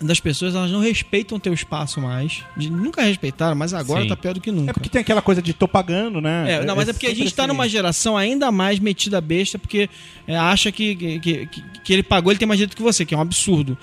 das 0.00 0.18
pessoas, 0.18 0.54
elas 0.56 0.70
não 0.72 0.80
respeitam 0.80 1.38
o 1.38 1.40
teu 1.40 1.52
espaço 1.54 2.00
mais. 2.00 2.42
De- 2.56 2.68
nunca 2.70 3.02
respeitaram, 3.02 3.54
mas 3.56 3.72
agora 3.72 4.02
Sim. 4.02 4.08
tá 4.08 4.16
pior 4.16 4.34
do 4.34 4.40
que 4.40 4.50
nunca. 4.50 4.70
É 4.70 4.72
porque 4.72 4.88
tem 4.88 5.00
aquela 5.00 5.22
coisa 5.22 5.40
de 5.40 5.52
tô 5.52 5.68
pagando, 5.68 6.20
né? 6.20 6.54
É, 6.54 6.64
não, 6.64 6.74
mas 6.74 6.88
é 6.88 6.92
porque 6.92 7.06
a 7.06 7.14
gente 7.14 7.32
tá 7.34 7.44
assim. 7.44 7.48
numa 7.52 7.68
geração 7.68 8.16
ainda 8.16 8.50
mais 8.50 8.78
metida 8.80 9.20
besta, 9.20 9.58
porque 9.58 9.88
é, 10.26 10.36
acha 10.36 10.70
que, 10.72 10.96
que, 10.96 11.18
que, 11.20 11.46
que 11.84 11.92
ele 11.92 12.02
pagou, 12.02 12.32
ele 12.32 12.38
tem 12.38 12.46
mais 12.48 12.58
direito 12.58 12.76
que 12.76 12.82
você, 12.82 13.04
que 13.04 13.14
é 13.14 13.16
um 13.16 13.20
absurdo. 13.20 13.78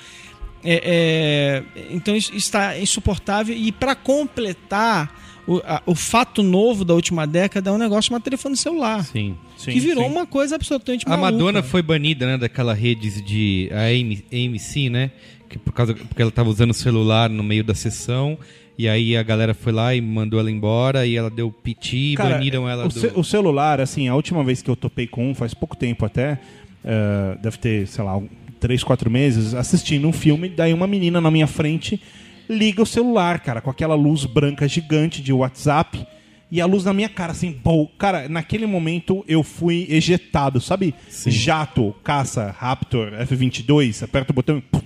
É, 0.64 1.64
é, 1.76 1.86
então 1.94 2.16
isso 2.16 2.34
está 2.36 2.78
insuportável. 2.78 3.56
E 3.56 3.72
para 3.72 3.96
completar, 3.96 5.14
o, 5.48 5.58
a- 5.60 5.82
o 5.86 5.96
fato 5.96 6.44
novo 6.44 6.84
da 6.86 6.94
última 6.94 7.26
década 7.26 7.70
é 7.70 7.74
um 7.74 7.78
negócio 7.78 8.10
chamado 8.10 8.24
telefone 8.24 8.56
celular. 8.58 9.04
Sim. 9.06 9.38
Sim, 9.62 9.72
que 9.72 9.80
virou 9.80 10.04
sim. 10.04 10.10
uma 10.10 10.26
coisa 10.26 10.56
absolutamente 10.56 11.06
A 11.06 11.10
maluca. 11.10 11.32
Madonna 11.32 11.64
foi 11.64 11.82
banida, 11.82 12.26
né, 12.26 12.38
daquela 12.38 12.74
rede 12.74 13.22
de 13.22 13.70
a 13.72 13.82
AM 13.88 14.24
AMC, 14.32 14.90
né? 14.90 15.12
Que 15.50 15.58
por 15.60 15.74
causa 15.74 15.94
porque 15.94 16.22
ela 16.22 16.32
tava 16.32 16.50
usando 16.50 16.72
o 16.72 16.74
celular 16.74 17.30
no 17.30 17.44
meio 17.44 17.64
da 17.64 17.74
sessão 17.76 18.38
e 18.78 18.88
aí 18.88 19.16
a 19.18 19.22
galera 19.24 19.54
foi 19.54 19.72
lá 19.74 19.94
e 19.94 20.00
mandou 20.02 20.40
ela 20.40 20.50
embora 20.50 21.06
e 21.06 21.16
ela 21.16 21.30
deu 21.30 21.52
piti 21.52 22.14
e 22.14 22.16
baniram 22.16 22.68
ela 22.70 22.86
o, 22.86 22.88
do 22.88 22.94
ce- 23.00 23.12
o 23.14 23.24
celular, 23.24 23.80
assim, 23.82 24.08
a 24.08 24.16
última 24.16 24.44
vez 24.44 24.62
que 24.62 24.70
eu 24.72 24.76
topei 24.76 25.06
com 25.08 25.30
um, 25.30 25.36
faz 25.36 25.54
pouco 25.54 25.76
tempo 25.76 26.06
até, 26.06 26.40
eh, 26.84 27.38
deve 27.44 27.58
ter, 27.58 27.86
sei 27.88 28.04
lá, 28.04 28.20
três, 28.60 28.82
quatro 28.84 29.12
meses, 29.12 29.54
assistindo 29.54 30.08
um 30.08 30.14
filme, 30.14 30.48
daí 30.50 30.74
uma 30.74 30.88
menina 30.88 31.20
na 31.20 31.30
minha 31.30 31.48
frente 31.48 32.02
liga 32.50 32.82
o 32.82 32.86
celular, 32.86 33.40
cara, 33.42 33.60
com 33.62 33.70
aquela 33.70 33.94
luz 33.94 34.26
branca 34.26 34.68
gigante 34.68 35.22
de 35.22 35.32
WhatsApp 35.34 36.06
e 36.52 36.60
a 36.60 36.66
luz 36.66 36.84
na 36.84 36.94
minha 36.94 37.08
cara, 37.08 37.32
assim, 37.32 37.54
pô, 37.54 37.88
cara, 37.98 38.28
naquele 38.28 38.66
momento 38.66 39.24
eu 39.26 39.42
fui 39.42 39.88
ejetado, 39.90 40.60
sabe? 40.60 40.94
Jato, 41.26 41.96
caça, 42.04 42.54
Raptor, 42.58 43.14
F-22, 43.14 44.04
aperta 44.04 44.32
o 44.32 44.36
botão 44.36 44.58
e... 44.58 44.62
puf, 44.62 44.84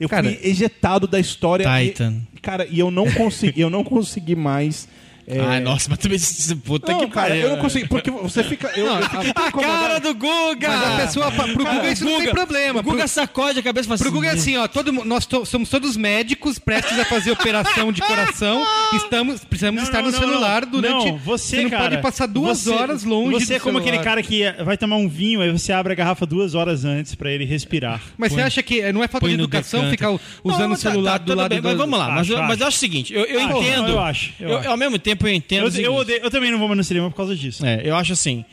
eu 0.00 0.08
Cara, 0.08 0.24
fui 0.24 0.40
ejetado 0.42 1.06
da 1.06 1.20
história. 1.20 1.66
Titan. 1.78 2.16
E, 2.34 2.40
cara, 2.40 2.66
e 2.68 2.80
eu 2.80 2.90
não 2.90 3.08
consegui, 3.12 3.60
eu 3.62 3.70
não 3.70 3.84
consegui 3.84 4.34
mais 4.34 4.88
É, 5.26 5.40
Ai, 5.40 5.60
nossa, 5.60 5.88
mas 5.88 5.98
também. 5.98 6.18
Puta 6.64 6.92
não, 6.92 7.00
que 7.00 7.06
cara, 7.08 7.28
pariu. 7.28 7.42
eu 7.44 7.50
não 7.50 7.58
consigo, 7.58 7.88
porque 7.88 8.10
você 8.10 8.44
fica... 8.44 8.70
Eu, 8.76 8.86
eu 8.86 9.02
fiquei 9.02 9.32
tão 9.32 9.46
A 9.46 9.52
cara 9.52 9.98
do 10.00 10.14
Guga! 10.14 10.68
Mas 10.68 10.82
a 10.92 10.96
pessoa, 10.96 11.30
pro 11.32 11.64
Guga 11.64 11.90
isso 11.90 12.04
não 12.04 12.18
tem 12.18 12.30
problema. 12.30 12.80
O 12.80 12.82
Guga 12.82 12.98
Pro, 12.98 13.08
sacode 13.08 13.58
a 13.58 13.62
cabeça 13.62 13.86
e 13.86 13.88
fala 13.88 13.98
pro 13.98 14.12
Guga 14.12 14.28
é 14.28 14.30
assim. 14.32 14.56
assim, 14.56 14.56
ó, 14.58 14.68
todo, 14.68 14.92
nós 14.92 15.24
to- 15.24 15.46
somos 15.46 15.68
todos 15.70 15.96
médicos, 15.96 16.58
prestes 16.58 16.98
a 16.98 17.04
fazer 17.04 17.30
operação 17.30 17.90
de 17.92 18.02
coração, 18.02 18.62
estamos, 18.94 19.44
precisamos 19.44 19.80
Não, 19.80 19.88
estar 19.88 19.98
não, 20.02 20.06
no 20.06 20.12
não, 20.12 20.18
celular 20.18 20.62
não. 20.62 20.70
durante... 20.70 21.06
Não, 21.12 21.16
você, 21.18 21.62
não 21.62 21.70
cara, 21.70 21.90
pode 21.90 22.02
passar 22.02 22.26
duas 22.26 22.58
você- 22.60 22.70
horas 22.70 23.04
longe 23.04 23.44
Você 23.46 23.54
é 23.54 23.58
como 23.60 23.78
celular. 23.78 23.88
aquele 23.94 24.04
cara 24.04 24.22
que 24.22 24.42
vai 24.64 24.76
tomar 24.76 24.96
um 24.96 25.08
vinho, 25.08 25.40
aí 25.40 25.50
você 25.50 25.72
abre 25.72 25.92
a 25.92 25.96
garrafa 25.96 26.26
duas 26.26 26.54
horas 26.54 26.84
antes 26.84 27.14
pra 27.14 27.30
ele 27.30 27.44
respirar. 27.44 28.00
Mas 28.18 28.32
você 28.32 28.42
acha 28.42 28.62
que 28.62 28.92
não 28.92 29.02
é 29.02 29.08
falta 29.08 29.24
põe 29.26 29.30
de 29.36 29.40
educação 29.42 29.88
ficar 29.90 30.10
usando 30.42 30.68
Não, 30.68 30.72
o 30.72 30.76
celular 30.76 31.12
tá, 31.12 31.18
tá, 31.20 31.24
do 31.24 31.34
lado 31.34 31.48
bem, 31.48 31.60
do... 31.60 31.68
Mas 31.68 31.76
vamos 31.78 31.98
lá, 31.98 32.10
mas, 32.10 32.28
eu, 32.28 32.38
mas 32.42 32.50
acho. 32.52 32.62
eu 32.62 32.66
acho 32.68 32.76
o 32.76 32.80
seguinte, 32.80 33.14
eu, 33.14 33.24
eu 33.24 33.40
Ah, 33.40 33.42
entendo. 33.44 33.82
não, 33.82 33.88
eu 33.88 33.94
eu 33.94 34.00
acho. 34.02 34.32
ao 34.68 34.76
mesmo 34.76 34.98
tempo 34.98 35.13
eu 35.22 35.32
entendo. 35.32 35.66
Eu, 35.78 35.84
eu, 35.84 35.94
odeio- 35.94 36.20
eu 36.22 36.30
também 36.30 36.50
não 36.50 36.58
vou 36.58 36.68
mais 36.68 36.78
no 36.78 36.84
cinema 36.84 37.10
por 37.10 37.16
causa 37.16 37.34
disso. 37.36 37.64
É, 37.64 37.82
eu 37.84 37.94
acho 37.96 38.12
assim. 38.12 38.44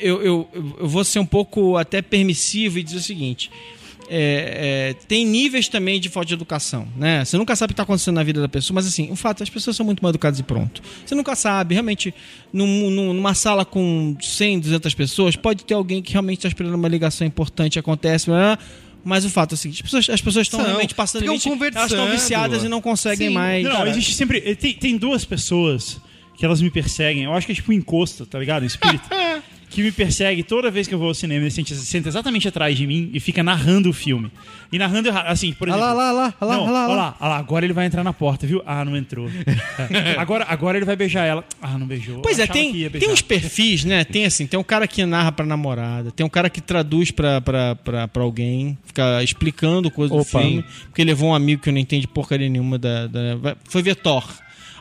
Eu, 0.00 0.22
eu, 0.22 0.48
eu 0.78 0.88
vou 0.88 1.02
ser 1.04 1.18
um 1.18 1.26
pouco 1.26 1.76
até 1.76 2.00
permissivo 2.00 2.78
e 2.78 2.82
dizer 2.82 2.98
o 2.98 3.00
seguinte. 3.00 3.50
é, 4.08 4.92
é, 4.92 5.04
tem 5.08 5.26
níveis 5.26 5.66
também 5.68 5.98
de 6.00 6.08
falta 6.08 6.28
de 6.28 6.34
educação, 6.34 6.86
né? 6.96 7.24
Você 7.24 7.36
nunca 7.36 7.56
sabe 7.56 7.70
o 7.70 7.72
que 7.72 7.72
está 7.72 7.82
acontecendo 7.82 8.14
na 8.14 8.22
vida 8.22 8.40
da 8.40 8.48
pessoa, 8.48 8.76
mas 8.76 8.86
assim, 8.86 9.10
o 9.10 9.16
fato 9.16 9.38
é 9.38 9.38
que 9.38 9.42
as 9.42 9.50
pessoas 9.50 9.74
são 9.76 9.84
muito 9.84 10.00
mal 10.00 10.10
educadas 10.10 10.38
e 10.38 10.44
pronto. 10.44 10.80
Você 11.04 11.16
nunca 11.16 11.34
sabe, 11.34 11.74
realmente, 11.74 12.14
num- 12.52 12.88
num- 12.90 13.12
numa 13.12 13.34
sala 13.34 13.64
com 13.64 14.16
100, 14.20 14.60
200 14.60 14.94
pessoas, 14.94 15.34
pode 15.34 15.64
ter 15.64 15.74
alguém 15.74 16.00
que 16.00 16.12
realmente 16.12 16.38
está 16.38 16.48
esperando 16.48 16.74
uma 16.74 16.86
ligação 16.88 17.26
importante, 17.26 17.76
acontece, 17.80 18.26
blá, 18.26 18.56
blá, 18.56 18.64
mas 19.06 19.24
o 19.24 19.30
fato 19.30 19.52
é 19.52 19.54
o 19.54 19.56
seguinte, 19.56 19.76
as 19.76 19.82
pessoas, 19.82 20.10
as 20.10 20.20
pessoas 20.20 20.46
estão 20.48 20.60
realmente 20.62 20.94
passando 20.94 21.22
limite, 21.22 21.48
elas 21.48 21.92
estão 21.92 22.10
viciadas 22.10 22.64
e 22.64 22.68
não 22.68 22.80
conseguem 22.80 23.28
Sim. 23.28 23.34
mais. 23.34 23.64
Não, 23.64 23.70
Cara, 23.76 23.88
existe 23.88 24.12
sempre. 24.14 24.42
eh, 24.44 24.54
Tem, 24.56 24.74
tem 24.74 24.96
duas 24.96 25.24
pessoas 25.24 26.00
que 26.36 26.44
elas 26.44 26.60
me 26.60 26.70
perseguem. 26.70 27.22
Eu 27.24 27.32
acho 27.32 27.46
que 27.46 27.52
é 27.52 27.54
tipo 27.54 27.70
um 27.70 27.74
encosto, 27.74 28.26
tá 28.26 28.38
ligado? 28.38 28.64
Um 28.64 28.66
espírito. 28.66 29.08
que 29.68 29.82
me 29.82 29.90
persegue 29.92 30.42
toda 30.42 30.70
vez 30.70 30.86
que 30.86 30.94
eu 30.94 30.98
vou 30.98 31.08
ao 31.08 31.14
cinema. 31.14 31.42
Ele 31.42 31.50
senta, 31.50 31.74
senta 31.74 32.08
exatamente 32.08 32.48
atrás 32.48 32.76
de 32.76 32.86
mim 32.86 33.10
e 33.12 33.20
fica 33.20 33.42
narrando 33.42 33.90
o 33.90 33.92
filme. 33.92 34.30
E 34.72 34.78
narrando. 34.78 35.10
Assim, 35.10 35.52
por 35.52 35.68
Olha 35.68 35.78
exemplo. 35.78 35.96
lá, 35.96 36.04
olha 36.04 36.12
lá, 36.12 36.34
olha 36.40 36.48
lá, 36.50 36.56
Não, 36.56 36.62
olha 36.64 36.72
lá, 36.72 36.84
olha 36.86 36.88
lá. 36.88 36.96
lá, 36.96 37.16
olha 37.20 37.28
lá, 37.30 37.36
agora 37.38 37.64
ele 37.66 37.72
vai 37.72 37.86
entrar 37.86 38.02
na 38.04 38.12
porta, 38.12 38.46
viu? 38.46 38.62
Ah, 38.66 38.84
não 38.84 38.96
entrou. 38.96 39.28
É. 39.28 40.16
Agora, 40.18 40.44
agora 40.48 40.78
ele 40.78 40.84
vai 40.84 40.96
beijar 40.96 41.24
ela. 41.24 41.44
Ah, 41.60 41.76
não 41.78 41.86
beijou. 41.86 42.20
Pois 42.22 42.38
é, 42.38 42.46
tem, 42.46 42.88
tem 42.90 43.08
uns 43.10 43.20
perfis, 43.22 43.84
né? 43.84 44.04
Tem 44.04 44.24
assim, 44.24 44.46
tem 44.46 44.58
um 44.58 44.62
cara 44.64 44.86
que 44.88 45.04
narra 45.04 45.30
pra 45.32 45.44
namorada, 45.46 46.10
tem 46.10 46.24
um 46.24 46.28
cara 46.28 46.48
que 46.50 46.60
traduz 46.60 47.10
pra, 47.10 47.40
pra, 47.40 47.74
pra, 47.76 48.08
pra 48.08 48.22
alguém, 48.22 48.76
fica 48.86 49.22
explicando 49.22 49.90
coisas 49.90 50.16
do 50.16 50.24
filme, 50.24 50.64
porque 50.86 51.04
levou 51.04 51.30
um 51.30 51.34
amigo 51.34 51.62
que 51.62 51.68
eu 51.68 51.72
não 51.72 51.80
entende 51.80 52.06
porcaria 52.06 52.48
nenhuma 52.48 52.78
da. 52.78 53.06
da- 53.06 53.56
foi 53.68 53.82
ver 53.82 53.96
Thor. 53.96 54.24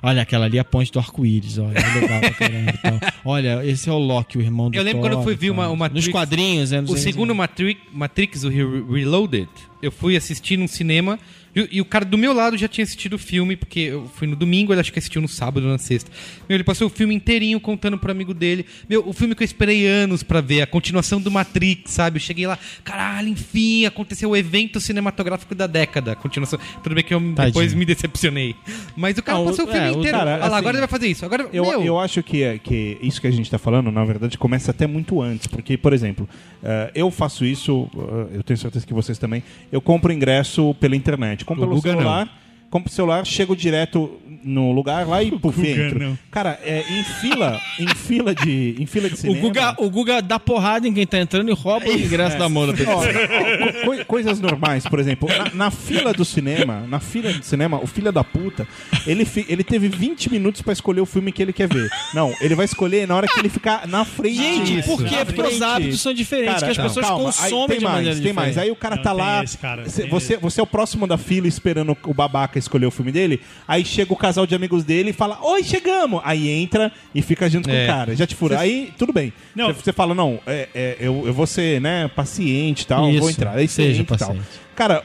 Olha, 0.06 0.22
aquela 0.22 0.46
ali 0.46 0.58
é 0.58 0.62
a 0.62 0.64
ponte 0.64 0.92
do 0.92 1.00
arco-íris, 1.00 1.58
olha, 1.58 1.78
é 1.80 2.00
legal 2.00 2.20
pra 2.20 2.30
caramba 2.32 2.72
e 2.72 2.78
tal. 2.78 3.00
Olha, 3.26 3.66
esse 3.66 3.90
é 3.90 3.92
o 3.92 3.98
Loki, 3.98 4.38
o 4.38 4.42
irmão 4.42 4.70
do 4.70 4.78
Eu 4.78 4.84
lembro 4.84 5.02
Thor 5.02 5.10
quando 5.10 5.20
eu 5.20 5.24
fui 5.24 5.36
ver 5.36 5.50
uma- 5.50 5.68
o 5.70 5.76
Matrix- 5.76 6.06
Nos 6.06 6.12
quadrinhos, 6.14 6.72
né? 6.72 6.82
nos 6.82 6.92
O 6.92 6.94
anos- 6.94 7.04
segundo 7.04 7.34
Matrix, 7.34 7.82
Matrix 7.92 8.44
o 8.44 8.50
Re- 8.50 8.84
Reloaded, 9.00 9.50
eu 9.82 9.92
fui 9.92 10.16
assistir 10.16 10.58
num 10.58 10.68
cinema 10.68 11.18
e, 11.56 11.78
e 11.78 11.82
o 11.82 11.86
cara 11.86 12.04
do 12.06 12.18
meu 12.18 12.34
lado 12.34 12.58
já 12.58 12.68
tinha 12.68 12.84
assistido 12.84 13.14
o 13.14 13.18
filme, 13.20 13.56
porque 13.56 13.80
eu 13.80 14.10
fui 14.16 14.28
no 14.28 14.36
domingo, 14.36 14.74
ele 14.74 14.82
acho 14.82 14.92
que 14.92 15.00
assistiu 15.00 15.22
no 15.22 15.28
sábado 15.28 15.64
ou 15.66 15.72
na 15.72 15.78
sexta. 15.78 16.12
Meu, 16.50 16.56
ele 16.56 16.64
passou 16.64 16.88
o 16.88 16.90
filme 16.90 17.14
inteirinho 17.16 17.60
contando 17.60 17.98
pro 17.98 18.12
amigo 18.12 18.34
dele. 18.34 18.66
Meu, 18.90 19.08
o 19.08 19.14
filme 19.14 19.34
que 19.36 19.44
eu 19.44 19.46
esperei 19.46 19.88
anos 19.88 20.24
pra 20.24 20.42
ver, 20.42 20.62
a 20.62 20.68
continuação 20.68 21.22
do 21.22 21.32
Matrix, 21.32 21.92
sabe? 21.92 22.18
Eu 22.18 22.22
cheguei 22.22 22.46
lá, 22.48 22.58
caralho, 22.84 23.30
enfim, 23.30 23.86
aconteceu 23.86 24.30
o 24.32 24.36
evento 24.36 24.80
cinematográfico 24.80 25.56
da 25.56 25.68
década. 25.68 26.12
a 26.12 26.16
Continuação. 26.16 26.60
Tudo 26.84 26.96
bem 26.96 27.04
que 27.04 27.14
eu 27.14 27.20
depois 27.20 27.54
Tadinho. 27.54 27.78
me 27.78 27.86
decepcionei. 27.86 28.56
Mas 28.96 29.18
o 29.18 29.24
cara 29.24 29.38
Não, 29.38 29.46
o- 29.46 29.50
passou 29.50 29.66
o 29.66 29.72
filme 29.72 29.88
é, 29.88 29.92
o 29.92 30.00
inteiro. 30.00 30.18
cara, 30.18 30.32
Olha 30.32 30.40
lá, 30.40 30.46
assim, 30.48 30.56
agora 30.56 30.76
ele 30.76 30.80
vai 30.82 30.88
fazer 30.90 31.08
isso. 31.08 31.26
Agora, 31.26 31.48
Eu, 31.54 31.64
meu, 31.64 31.84
eu 31.84 32.00
acho 32.00 32.22
que, 32.22 32.44
é- 32.44 32.58
que 32.58 32.98
isso 33.02 33.22
que 33.22 33.28
a 33.28 33.32
gente 33.32 33.46
está 33.46 33.58
falando, 33.58 33.92
na 33.92 34.04
verdade, 34.04 34.38
começa 34.38 34.72
até 34.72 34.86
muito 34.88 35.22
antes. 35.22 35.48
Porque, 35.48 35.78
por 35.78 35.94
exemplo, 35.94 36.28
eh, 36.64 36.92
eu 36.96 37.10
faço 37.12 37.46
isso, 37.46 37.88
eh, 37.96 38.38
eu 38.38 38.44
tenho 38.44 38.58
certeza 38.58 38.86
que 38.86 38.94
vocês 38.94 39.18
também. 39.18 39.44
Eu 39.72 39.80
compro 39.82 40.12
ingresso 40.12 40.76
pela 40.80 40.96
internet. 40.96 41.45
Compro 41.46 41.64
O 41.64 41.68
pelo 41.68 41.76
Guga 41.76 41.92
não. 41.94 42.00
celular. 42.00 42.30
Compro 42.70 42.92
o 42.92 42.94
celular, 42.94 43.26
chego 43.26 43.56
direto 43.56 44.20
no 44.48 44.72
lugar 44.72 45.08
lá 45.08 45.24
e 45.24 45.32
puf, 45.32 45.60
não. 46.00 46.18
Cara, 46.30 46.60
é, 46.64 46.84
em 46.88 47.04
fila, 47.04 47.60
em 47.80 47.88
fila 47.88 48.36
de, 48.36 48.76
em 48.80 48.86
fila 48.86 49.08
de 49.10 49.16
O 49.16 49.18
cinema. 49.18 49.42
Guga, 49.42 49.76
o 49.80 49.90
Guga 49.90 50.22
dá 50.22 50.40
porrada 50.40 50.88
em 50.88 50.94
quem 50.94 51.06
tá 51.08 51.18
entrando 51.20 51.50
e 51.50 51.54
rouba 51.54 51.88
o 51.88 51.92
ingresso 51.92 52.38
da 52.38 52.48
mão 52.48 52.68
da 52.68 52.74
pessoa. 52.74 52.98
Ó, 52.98 53.02
co- 53.02 53.86
coi- 53.86 54.06
coisas 54.06 54.40
normais, 54.40 54.86
por 54.86 55.00
exemplo, 55.00 55.28
na, 55.30 55.50
na 55.66 55.72
fila 55.72 56.14
do 56.14 56.24
cinema, 56.24 56.86
na 56.88 57.00
fila 57.00 57.34
do 57.34 57.44
cinema, 57.44 57.80
o 57.82 57.88
filho 57.88 58.12
da 58.12 58.24
puta, 58.24 58.68
ele, 59.08 59.28
ele 59.48 59.64
teve 59.64 59.88
20 59.88 60.32
minutos 60.32 60.62
pra 60.62 60.74
escolher 60.74 61.02
o 61.02 61.06
filme 61.06 61.32
que 61.32 61.42
ele 61.42 61.52
quer 61.54 61.68
ver. 61.68 61.90
Não, 62.14 62.32
ele 62.40 62.54
vai 62.54 62.66
escolher 62.66 63.08
na 63.08 63.16
hora 63.16 63.28
que 63.28 63.40
ele 63.40 63.50
ficar 63.50 63.88
na 63.88 64.06
frente. 64.06 64.36
Gente, 64.36 64.80
Isso, 64.80 64.88
por 64.90 65.04
quê? 65.04 65.26
Porque 65.26 65.42
os 65.42 65.62
hábitos 65.62 66.02
são 66.02 66.14
diferentes, 66.14 66.62
que 66.62 66.70
as 66.70 66.78
não, 66.78 66.84
pessoas 66.86 67.06
calma, 67.08 67.24
consomem 67.26 67.68
tem 67.68 67.78
de 67.80 67.84
mais, 67.84 67.96
maneira 67.96 68.20
tem 68.22 68.34
mais. 68.34 68.58
Aí 68.58 68.70
o 68.70 68.76
cara 68.76 68.98
Não, 68.98 69.04
tá 69.04 69.12
lá, 69.12 69.44
esse, 69.44 69.58
cara, 69.58 69.84
você, 69.90 70.04
esse. 70.04 70.38
você 70.38 70.60
é 70.60 70.64
o 70.64 70.68
próximo 70.68 71.08
da 71.08 71.18
fila 71.18 71.48
esperando 71.48 71.98
o 72.06 72.14
babaca 72.14 72.60
escolher 72.60 72.86
o 72.86 72.92
filme 72.92 73.12
dele, 73.12 73.42
aí 73.68 73.84
chega 73.86 74.12
o 74.14 74.16
casal 74.16 74.35
de 74.44 74.56
amigos 74.56 74.84
dele 74.84 75.12
e 75.12 75.14
fala, 75.14 75.38
oi, 75.44 75.64
chegamos! 75.64 76.20
Aí 76.24 76.50
entra 76.50 76.92
e 77.14 77.22
fica 77.22 77.48
junto 77.48 77.70
com 77.70 77.76
É. 77.76 77.84
o 77.84 77.88
cara. 77.88 78.16
Já 78.16 78.26
te 78.26 78.34
fura. 78.34 78.60
Aí, 78.60 78.92
tudo 78.98 79.14
bem. 79.14 79.32
Não. 79.56 79.72
Você 79.72 79.94
fala, 79.94 80.16
não, 80.16 80.40
é, 80.48 80.68
é, 80.74 80.98
eu, 81.00 81.28
eu 81.28 81.34
vou 81.34 81.46
ser, 81.46 81.80
né, 81.80 82.08
paciente 82.08 82.82
e 82.82 82.88
tal, 82.88 83.08
Isso, 83.12 83.20
vou 83.20 83.30
entrar. 83.30 83.56
Aí 83.56 83.68
seja 83.68 84.02
entra 84.02 84.16
e 84.16 84.20
tal. 84.20 84.28
paciente. 84.30 84.48
Cara, 84.76 85.04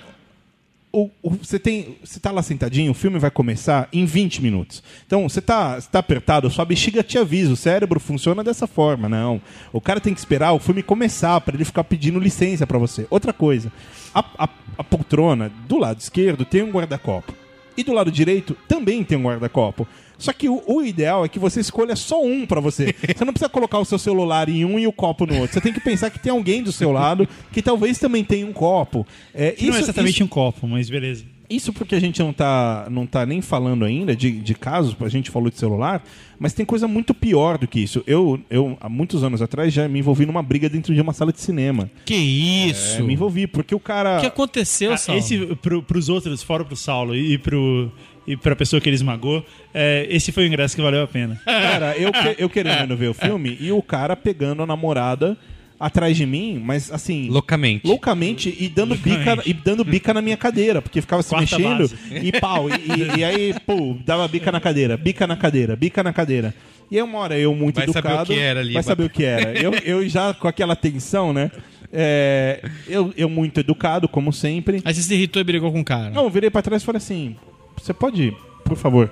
você 1.41 1.57
tem. 1.57 1.97
Você 2.03 2.19
tá 2.19 2.33
lá 2.33 2.43
sentadinho, 2.43 2.91
o 2.91 2.95
filme 2.95 3.17
vai 3.19 3.31
começar 3.31 3.89
em 3.93 4.05
20 4.05 4.43
minutos. 4.43 4.83
Então, 5.07 5.29
você 5.29 5.41
tá, 5.41 5.81
tá 5.81 6.01
apertado, 6.01 6.51
sua 6.51 6.65
bexiga 6.65 7.01
te 7.03 7.17
avisa, 7.17 7.53
o 7.53 7.57
cérebro 7.57 8.01
funciona 8.01 8.43
dessa 8.43 8.67
forma, 8.67 9.09
não. 9.09 9.41
O 9.73 9.81
cara 9.81 10.01
tem 10.01 10.13
que 10.13 10.19
esperar 10.19 10.53
o 10.53 10.59
filme 10.59 10.83
começar 10.83 11.41
pra 11.43 11.55
ele 11.55 11.65
ficar 11.65 11.85
pedindo 11.85 12.19
licença 12.19 12.67
pra 12.67 12.77
você. 12.79 13.07
Outra 13.09 13.33
coisa, 13.33 13.71
a, 14.13 14.25
a- 14.37 14.49
a 14.79 14.83
poltrona 14.83 15.53
do 15.69 15.79
lado 15.79 16.01
esquerdo 16.01 16.45
tem 16.45 16.63
um 16.63 16.71
guarda-copo. 16.73 17.33
E 17.77 17.83
do 17.83 17.93
lado 17.93 18.11
direito 18.11 18.57
também 18.69 19.03
tem 19.05 19.17
um 19.19 19.23
guarda-copo. 19.23 19.87
Só 20.19 20.33
que 20.35 20.49
o, 20.49 20.63
o 20.67 20.83
ideal 20.83 21.25
é 21.25 21.29
que 21.29 21.39
você 21.39 21.61
escolha 21.61 21.97
só 21.97 22.23
um 22.23 22.45
pra 22.47 22.61
você. 22.61 22.95
Você 23.17 23.25
não 23.25 23.33
precisa 23.33 23.49
colocar 23.49 23.79
o 23.79 23.85
seu 23.87 23.99
celular 23.99 24.49
em 24.51 24.65
um 24.67 24.79
e 24.79 24.87
o 24.87 24.93
copo 24.93 25.25
no 25.25 25.35
outro. 25.39 25.55
Você 25.55 25.61
tem 25.63 25.73
que 25.73 25.81
pensar 25.81 26.11
que 26.11 26.19
tem 26.19 26.31
alguém 26.31 26.63
do 26.63 26.71
seu 26.73 26.93
lado 26.93 27.27
que 27.51 27.63
talvez 27.63 27.99
também 27.99 28.23
tenha 28.23 28.47
um 28.47 28.53
copo. 28.53 29.07
É, 29.33 29.53
Que 29.53 29.67
não 29.67 29.77
é 29.77 29.81
exatamente 29.81 30.23
um 30.23 30.27
copo, 30.27 30.69
mas 30.69 30.91
beleza. 30.91 31.25
Isso 31.51 31.73
porque 31.73 31.95
a 31.97 32.01
gente 32.01 32.21
não 32.21 32.33
tá, 32.33 32.87
não 32.91 33.05
tá 33.05 33.27
nem 33.27 33.43
falando 33.43 33.85
ainda 33.85 34.15
de, 34.15 34.31
de 34.31 34.55
casos, 34.55 34.97
a 35.01 35.09
gente 35.09 35.31
falou 35.31 35.51
de 35.51 35.59
celular, 35.59 36.03
mas 36.39 36.53
tem 36.55 36.65
coisa 36.65 36.87
muito 36.87 37.13
pior 37.13 37.59
do 37.59 37.67
que 37.67 37.81
isso. 37.81 38.03
Eu, 38.07 38.41
eu, 38.49 38.79
há 38.81 38.89
muitos 38.89 39.25
anos 39.25 39.43
atrás, 39.43 39.73
já 39.73 39.89
me 39.89 39.99
envolvi 39.99 40.25
numa 40.25 40.43
briga 40.43 40.69
dentro 40.69 40.95
de 40.95 41.01
uma 41.01 41.13
sala 41.13 41.33
de 41.33 41.41
cinema. 41.41 41.91
Que 42.05 42.15
isso? 42.15 43.01
É, 43.01 43.03
me 43.03 43.13
envolvi, 43.15 43.47
porque 43.47 43.75
o 43.75 43.81
cara. 43.81 44.19
O 44.19 44.21
que 44.21 44.27
aconteceu, 44.27 44.93
Ah, 44.93 44.97
Saulo? 44.97 45.19
esse, 45.19 45.39
pro, 45.57 45.83
pros 45.83 46.09
outros, 46.09 46.43
fora 46.43 46.65
pro 46.65 46.77
Saulo 46.77 47.15
e 47.17 47.37
pro. 47.37 47.91
E 48.27 48.37
pra 48.37 48.55
pessoa 48.55 48.81
que 48.81 48.89
ele 48.89 48.95
esmagou, 48.95 49.45
é, 49.75 50.07
esse 50.09 50.31
foi 50.31 50.45
o 50.45 50.47
ingresso 50.47 50.77
que 50.77 50.83
valeu 50.83 51.03
a 51.03 51.07
pena. 51.07 51.41
Cara, 51.45 51.97
eu, 51.97 52.13
eu 52.39 52.49
querendo 52.49 52.97
ver 52.97 53.09
o 53.09 53.15
filme 53.15 53.57
e 53.59 53.73
o 53.73 53.83
cara 53.83 54.15
pegando 54.15 54.63
a 54.63 54.67
namorada 54.67 55.37
atrás 55.81 56.15
de 56.17 56.27
mim, 56.27 56.61
mas 56.63 56.93
assim. 56.93 57.29
loucamente. 57.31 57.87
Loucamente 57.87 58.55
e 58.61 58.69
dando, 58.69 58.95
bica, 58.95 59.43
e 59.47 59.55
dando 59.55 59.83
bica 59.83 60.13
na 60.13 60.21
minha 60.21 60.37
cadeira, 60.37 60.83
porque 60.83 61.01
ficava 61.01 61.23
se 61.23 61.31
Quarta 61.31 61.57
mexendo 61.59 61.79
base. 61.79 61.97
e 62.23 62.33
pau. 62.39 62.69
E, 62.69 62.73
e- 62.75 63.19
e 63.21 63.25
aí, 63.25 63.55
pô, 63.67 63.97
dava 64.05 64.29
bica 64.29 64.53
na 64.53 64.61
cadeira, 64.61 64.97
bica 64.99 65.27
na 65.27 65.37
cadeira, 65.37 65.75
bica 65.75 66.03
na 66.03 66.13
cadeira. 66.13 66.55
E 66.91 66.97
aí 66.97 67.03
uma 67.03 67.19
hora 67.19 67.39
eu, 67.39 67.55
muito 67.55 67.77
Vai 67.77 67.87
saber 67.87 68.09
educado. 68.09 68.33
o 68.33 68.35
que 68.35 68.41
era 68.41 68.61
ali, 68.61 68.75
Vai 68.75 68.83
saber 68.83 69.05
o 69.05 69.11
que 69.11 69.25
era. 69.25 69.53
Eu, 69.59 69.73
eu 69.85 70.09
já 70.09 70.35
com 70.35 70.47
aquela 70.49 70.77
tensão, 70.77 71.33
né? 71.33 71.51
É, 71.93 72.61
eu, 72.87 73.13
eu 73.17 73.29
muito 73.29 73.61
educado, 73.61 74.07
como 74.09 74.33
sempre. 74.33 74.83
Aí 74.85 74.93
você 74.95 75.03
se 75.03 75.15
irritou 75.15 75.41
e 75.41 75.45
brigou 75.45 75.73
com 75.73 75.81
o 75.81 75.85
cara. 75.85 76.11
Não, 76.11 76.25
eu 76.25 76.31
virei 76.31 76.51
pra 76.51 76.63
trás 76.63 76.83
e 76.83 76.85
falei 76.87 76.99
assim: 76.99 77.37
você 77.81 77.95
pode, 77.95 78.33
por 78.65 78.77
favor, 78.77 79.11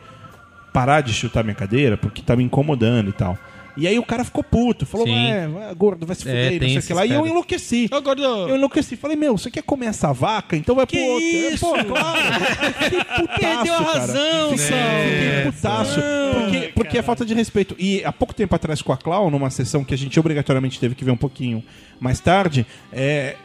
parar 0.73 1.01
de 1.01 1.13
chutar 1.13 1.43
minha 1.43 1.55
cadeira, 1.57 1.97
porque 1.97 2.21
tá 2.23 2.37
me 2.37 2.45
incomodando 2.45 3.09
e 3.11 3.13
tal. 3.13 3.39
E 3.79 3.87
aí 3.87 3.99
o 3.99 4.03
cara 4.03 4.25
ficou 4.25 4.43
puto, 4.43 4.85
falou, 4.85 5.07
é, 5.09 5.47
vai, 5.47 5.75
gordo, 5.75 6.05
vai 6.07 6.17
se 6.17 6.23
É, 6.23 6.33
fuder, 6.33 6.53
não 6.53 6.59
tem 6.59 6.69
sei 6.71 6.79
o 6.79 6.83
que 6.83 6.93
lá. 6.95 7.07
E 7.07 7.13
eu 7.13 7.27
enlouqueci. 7.27 7.89
Ô, 7.93 8.01
gordo. 8.03 8.23
Eu 8.23 8.57
enlouqueci. 8.57 8.97
Falei, 8.97 9.17
meu, 9.17 9.39
você 9.39 9.51
quer 9.51 9.63
comer 9.63 9.87
essa 9.87 10.13
vaca? 10.13 10.57
Então 10.57 10.75
vai 10.75 10.87
pro 10.87 10.99
outro. 10.99 11.25
isso? 11.27 11.61
Pô, 11.65 11.85
claro. 11.85 12.19
Fiquei 12.83 13.05
putaço, 13.05 13.39
Perdeu 13.41 13.75
a 13.75 13.85
cara. 13.85 13.99
razão, 14.01 14.51
Fiquei, 14.51 14.67
fiquei 14.67 15.53
putaço. 15.53 16.01
Porque, 16.35 16.73
porque 16.75 16.99
é 16.99 17.03
falta 17.03 17.25
de 17.25 17.35
respeito. 17.35 17.77
E 17.79 18.05
há 18.05 18.13
pouco 18.13 18.35
tempo 18.35 18.55
atrás 18.55 18.83
com 18.83 18.93
a 18.93 18.97
Clau, 18.97 19.31
numa 19.31 19.51
sessão 19.51 19.85
que 19.85 19.95
a 19.95 19.99
gente 19.99 20.19
obrigatoriamente 20.19 20.81
teve 20.81 20.95
que 20.95 21.05
ver 21.05 21.11
um 21.13 21.17
pouquinho 21.17 21.63
mais 22.01 22.21
tarde, 22.21 22.67
é, 22.93 23.37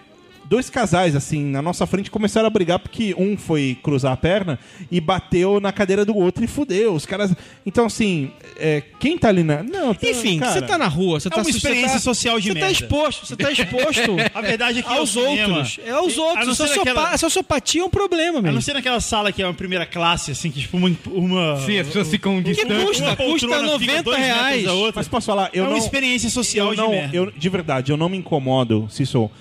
dois 0.53 0.69
casais, 0.69 1.15
assim, 1.15 1.43
na 1.45 1.61
nossa 1.63 1.87
frente 1.87 2.11
começaram 2.11 2.45
a 2.45 2.49
brigar 2.49 2.77
porque 2.77 3.15
um 3.17 3.35
foi 3.35 3.75
cruzar 3.81 4.11
a 4.13 4.17
perna 4.17 4.59
e 4.91 5.01
bateu 5.01 5.59
na 5.59 5.71
cadeira 5.71 6.05
do 6.05 6.15
outro 6.15 6.43
e 6.43 6.47
fudeu. 6.47 6.93
Os 6.93 7.07
caras. 7.07 7.33
Então, 7.65 7.85
assim, 7.87 8.29
é, 8.57 8.83
quem 8.99 9.17
tá 9.17 9.29
ali 9.29 9.41
na. 9.43 9.63
Não, 9.63 9.95
tá- 9.95 10.07
Enfim, 10.07 10.37
cara, 10.39 10.51
você 10.53 10.61
tá 10.61 10.77
na 10.77 10.87
rua, 10.87 11.19
você 11.19 11.27
tá 11.29 11.37
uma 11.41 11.49
experiência 11.49 11.93
tá- 11.93 11.99
social 11.99 12.39
de 12.39 12.49
Você 12.49 12.53
tá 12.53 12.65
merda. 12.67 12.71
exposto, 12.71 13.25
você 13.25 13.35
tá 13.35 13.51
exposto 13.51 14.11
A 14.35 14.41
verdade 14.41 14.79
é 14.79 14.81
que 14.83 14.89
aos 14.93 15.15
é 15.15 15.19
o 15.21 15.23
cinema. 15.29 15.53
outros. 15.57 15.79
É 15.83 15.89
aos 15.89 16.17
A 16.17 16.21
outros. 16.21 16.59
A 16.61 16.63
naquela- 16.63 16.67
sociopa- 16.67 17.09
a 17.09 17.17
sociopatia 17.17 17.81
é 17.81 17.85
um 17.85 17.89
problema, 17.89 18.37
A 18.37 18.41
mesmo. 18.43 18.53
não 18.55 18.61
ser 18.61 18.73
naquela 18.73 19.01
sala 19.01 19.31
que 19.31 19.41
é 19.41 19.45
uma 19.47 19.53
primeira 19.55 19.87
classe, 19.87 20.29
assim, 20.31 20.51
que 20.51 20.61
tipo 20.61 20.77
uma. 20.77 20.91
uma 21.07 21.59
Sim, 21.65 21.79
as 21.79 21.87
pessoas 21.87 22.07
ficam 22.09 22.37
Que 22.43 22.51
distantes. 22.51 22.83
custa? 22.85 23.03
uma 23.03 23.15
Custa 23.15 23.47
poltrona 23.47 23.55
fica 23.55 23.71
90 23.71 24.03
dois 24.03 24.17
metros 24.19 24.35
reais. 24.37 24.93
Mas 24.95 25.07
posso 25.07 25.25
falar, 25.25 25.49
eu 25.51 25.63
é 25.63 25.67
uma 25.67 25.71
não. 25.77 25.83
experiência 25.83 26.29
social 26.29 26.71
eu 26.71 26.77
não, 26.77 26.85
de 26.89 26.91
merda. 26.91 27.15
eu, 27.17 27.31
de 27.31 27.49
verdade, 27.49 27.91
eu 27.91 27.97
não 27.97 28.07
me 28.07 28.17
incomodo 28.17 28.87
se 28.91 29.01
isso, 29.01 29.17
qual- 29.17 29.31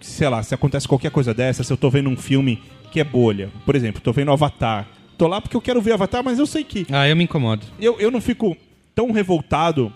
sei 0.00 0.28
lá, 0.28 0.42
se 0.42 0.54
acontece 0.54 0.86
qualquer 0.86 1.10
coisa 1.10 1.32
dessa, 1.34 1.62
se 1.64 1.72
eu 1.72 1.76
tô 1.76 1.88
vendo 1.90 2.08
um 2.10 2.16
filme 2.16 2.60
que 2.90 3.00
é 3.00 3.04
bolha. 3.04 3.50
Por 3.64 3.74
exemplo, 3.74 4.00
tô 4.00 4.12
vendo 4.12 4.30
Avatar. 4.30 4.86
Tô 5.16 5.26
lá 5.26 5.40
porque 5.40 5.56
eu 5.56 5.60
quero 5.60 5.80
ver 5.80 5.92
Avatar, 5.94 6.22
mas 6.24 6.38
eu 6.38 6.46
sei 6.46 6.62
que. 6.64 6.86
Ah, 6.90 7.08
eu 7.08 7.16
me 7.16 7.24
incomodo. 7.24 7.64
Eu, 7.80 7.98
eu 8.00 8.10
não 8.10 8.20
fico 8.20 8.56
tão 8.94 9.10
revoltado. 9.12 9.92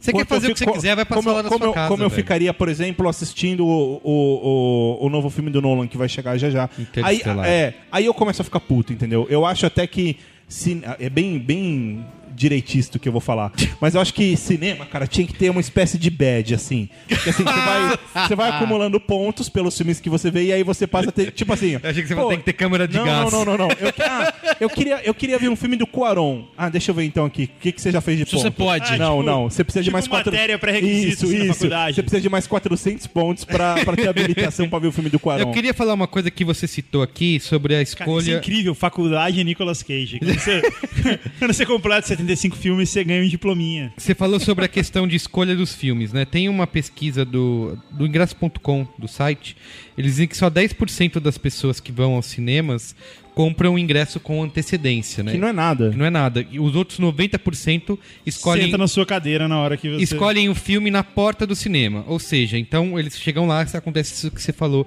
Você 0.00 0.12
quer 0.12 0.26
fazer 0.26 0.48
eu 0.48 0.50
o 0.50 0.52
que 0.52 0.58
você 0.58 0.64
fico- 0.66 0.76
quiser, 0.76 0.94
vai 0.94 1.04
passar 1.04 1.20
como, 1.22 1.30
eu- 1.30 1.34
lá 1.36 1.42
na 1.42 1.48
como 1.48 1.58
sua 1.64 1.68
eu, 1.68 1.72
casa. 1.72 1.88
Como 1.88 2.02
eu 2.02 2.10
velho. 2.10 2.22
ficaria, 2.22 2.52
por 2.52 2.68
exemplo, 2.68 3.08
assistindo 3.08 3.66
o, 3.66 4.00
o, 4.04 4.98
o, 5.02 5.06
o 5.06 5.08
novo 5.08 5.30
filme 5.30 5.50
do 5.50 5.62
Nolan 5.62 5.86
que 5.86 5.96
vai 5.96 6.08
chegar 6.08 6.36
já 6.36 6.50
já. 6.50 6.68
Aí, 7.02 7.22
é, 7.44 7.72
aí 7.90 8.04
eu 8.04 8.12
começo 8.12 8.42
a 8.42 8.44
ficar 8.44 8.60
puto, 8.60 8.92
entendeu? 8.92 9.26
Eu 9.30 9.46
acho 9.46 9.64
até 9.64 9.86
que. 9.86 10.16
cin- 10.46 10.82
É 10.98 11.08
bem, 11.08 11.38
bem 11.38 12.04
direitista 12.34 12.96
o 12.96 13.00
que 13.00 13.08
eu 13.08 13.12
vou 13.12 13.20
falar. 13.20 13.52
Mas 13.80 13.94
eu 13.94 14.00
acho 14.00 14.12
que 14.12 14.36
cinema, 14.36 14.84
cara, 14.86 15.06
tinha 15.06 15.26
que 15.26 15.34
ter 15.34 15.50
uma 15.50 15.60
espécie 15.60 15.98
de 15.98 16.10
badge, 16.10 16.54
assim. 16.54 16.88
Que 17.08 17.14
assim, 17.14 17.44
você 17.44 17.44
vai, 17.44 17.98
você 18.28 18.36
vai 18.36 18.50
acumulando 18.50 19.00
pontos 19.00 19.48
pelos 19.48 19.76
filmes 19.76 20.00
que 20.00 20.10
você 20.10 20.30
vê 20.30 20.44
e 20.44 20.52
aí 20.52 20.62
você 20.62 20.86
passa 20.86 21.08
a 21.08 21.12
ter. 21.12 21.30
Tipo 21.32 21.52
assim. 21.52 21.72
Eu 21.72 21.90
achei 21.90 22.02
que 22.02 22.08
você 22.08 22.14
pô, 22.14 22.28
tem 22.28 22.38
que 22.38 22.44
ter 22.44 22.52
câmera 22.52 22.86
de 22.86 22.96
não, 22.96 23.04
gás. 23.04 23.32
Não, 23.32 23.44
não, 23.44 23.56
não, 23.56 23.68
não. 23.68 23.76
Eu, 23.78 23.92
ah, 24.00 24.34
eu, 24.60 24.70
queria, 24.70 25.00
eu 25.04 25.14
queria 25.14 25.38
ver 25.38 25.48
um 25.48 25.56
filme 25.56 25.76
do 25.76 25.86
Cuaron. 25.86 26.46
Ah, 26.56 26.68
deixa 26.68 26.90
eu 26.90 26.94
ver 26.94 27.04
então 27.04 27.24
aqui. 27.24 27.44
O 27.56 27.60
que, 27.60 27.72
que 27.72 27.80
você 27.80 27.90
já 27.90 28.00
fez 28.00 28.18
de 28.18 28.24
ponto? 28.24 28.42
você 28.42 28.50
pode. 28.50 28.92
Ah, 28.92 28.96
não, 28.98 29.18
tipo- 29.18 29.22
não. 29.30 29.50
Você 29.50 29.64
precisa 29.64 29.82
de 29.82 29.86
tipo 29.86 29.92
mais 29.94 30.08
quatro... 30.08 30.32
matéria 30.32 30.58
Isso, 30.80 31.26
na 31.26 31.44
isso. 31.44 31.54
faculdade. 31.54 31.96
Você 31.96 32.02
precisa 32.02 32.22
de 32.22 32.28
mais 32.28 32.46
400 32.46 33.06
pontos 33.06 33.44
pra, 33.44 33.76
pra 33.84 33.96
ter 33.96 34.08
habilitação 34.08 34.68
pra 34.68 34.78
ver 34.78 34.88
o 34.88 34.92
filme 34.92 35.10
do 35.10 35.18
Cuarón. 35.18 35.48
Eu 35.48 35.52
queria 35.52 35.74
falar 35.74 35.94
uma 35.94 36.06
coisa 36.06 36.30
que 36.30 36.44
você 36.44 36.66
citou 36.66 37.02
aqui 37.02 37.38
sobre 37.40 37.74
a 37.74 37.78
Cara, 37.78 37.82
isso 37.82 37.96
é 37.98 38.04
escolha. 38.04 38.38
incrível, 38.38 38.74
faculdade 38.74 39.42
Nicolas 39.44 39.82
Cage. 39.82 40.18
Quando 40.18 40.34
você, 40.38 40.62
quando 41.38 41.52
você 41.52 41.66
completa 41.66 42.06
75 42.24 42.56
filmes, 42.56 42.90
você 42.90 43.04
ganha 43.04 43.22
um 43.22 43.28
diplominha. 43.28 43.92
Você 43.96 44.14
falou 44.14 44.40
sobre 44.40 44.64
a 44.64 44.68
questão 44.68 45.06
de 45.06 45.16
escolha 45.16 45.54
dos 45.54 45.74
filmes, 45.74 46.12
né? 46.12 46.24
Tem 46.24 46.48
uma 46.48 46.66
pesquisa 46.66 47.24
do, 47.24 47.78
do 47.90 48.06
ingresso.com, 48.06 48.86
do 48.98 49.06
site. 49.06 49.56
Eles 49.96 50.12
dizem 50.12 50.28
que 50.28 50.36
só 50.36 50.50
10% 50.50 51.20
das 51.20 51.38
pessoas 51.38 51.80
que 51.80 51.92
vão 51.92 52.14
aos 52.14 52.26
cinemas 52.26 52.96
compram 53.34 53.74
o 53.74 53.78
ingresso 53.78 54.20
com 54.20 54.42
antecedência, 54.42 55.22
né? 55.22 55.32
Que 55.32 55.38
não 55.38 55.48
é 55.48 55.52
nada. 55.52 55.90
Que 55.90 55.96
não 55.96 56.06
é 56.06 56.10
nada. 56.10 56.46
E 56.50 56.60
os 56.60 56.74
outros 56.76 57.00
90% 57.00 57.98
escolhem, 58.24 58.66
Senta 58.66 58.78
na 58.78 58.86
sua 58.86 59.04
cadeira 59.04 59.48
na 59.48 59.58
hora 59.58 59.76
que 59.76 59.90
você... 59.90 60.04
escolhem 60.04 60.48
o 60.48 60.54
filme 60.54 60.90
na 60.90 61.02
porta 61.02 61.46
do 61.46 61.54
cinema. 61.56 62.04
Ou 62.06 62.18
seja, 62.18 62.56
então 62.56 62.98
eles 62.98 63.18
chegam 63.18 63.46
lá, 63.46 63.66
se 63.66 63.76
acontece 63.76 64.14
isso 64.14 64.30
que 64.30 64.40
você 64.40 64.52
falou. 64.52 64.86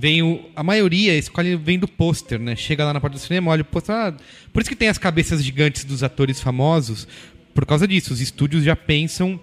Vem 0.00 0.22
o, 0.22 0.40
a 0.54 0.62
maioria 0.62 1.18
escolhe 1.18 1.56
vem 1.56 1.76
do 1.76 1.88
pôster, 1.88 2.38
né? 2.38 2.54
Chega 2.54 2.84
lá 2.84 2.92
na 2.92 3.00
porta 3.00 3.16
do 3.16 3.20
cinema, 3.20 3.50
olha 3.50 3.62
o 3.62 3.64
pôster. 3.64 3.92
Ah, 3.92 4.14
por 4.52 4.60
isso 4.60 4.70
que 4.70 4.76
tem 4.76 4.88
as 4.88 4.96
cabeças 4.96 5.42
gigantes 5.42 5.84
dos 5.84 6.04
atores 6.04 6.40
famosos. 6.40 7.08
Por 7.52 7.66
causa 7.66 7.88
disso, 7.88 8.12
os 8.12 8.20
estúdios 8.20 8.62
já 8.62 8.76
pensam 8.76 9.40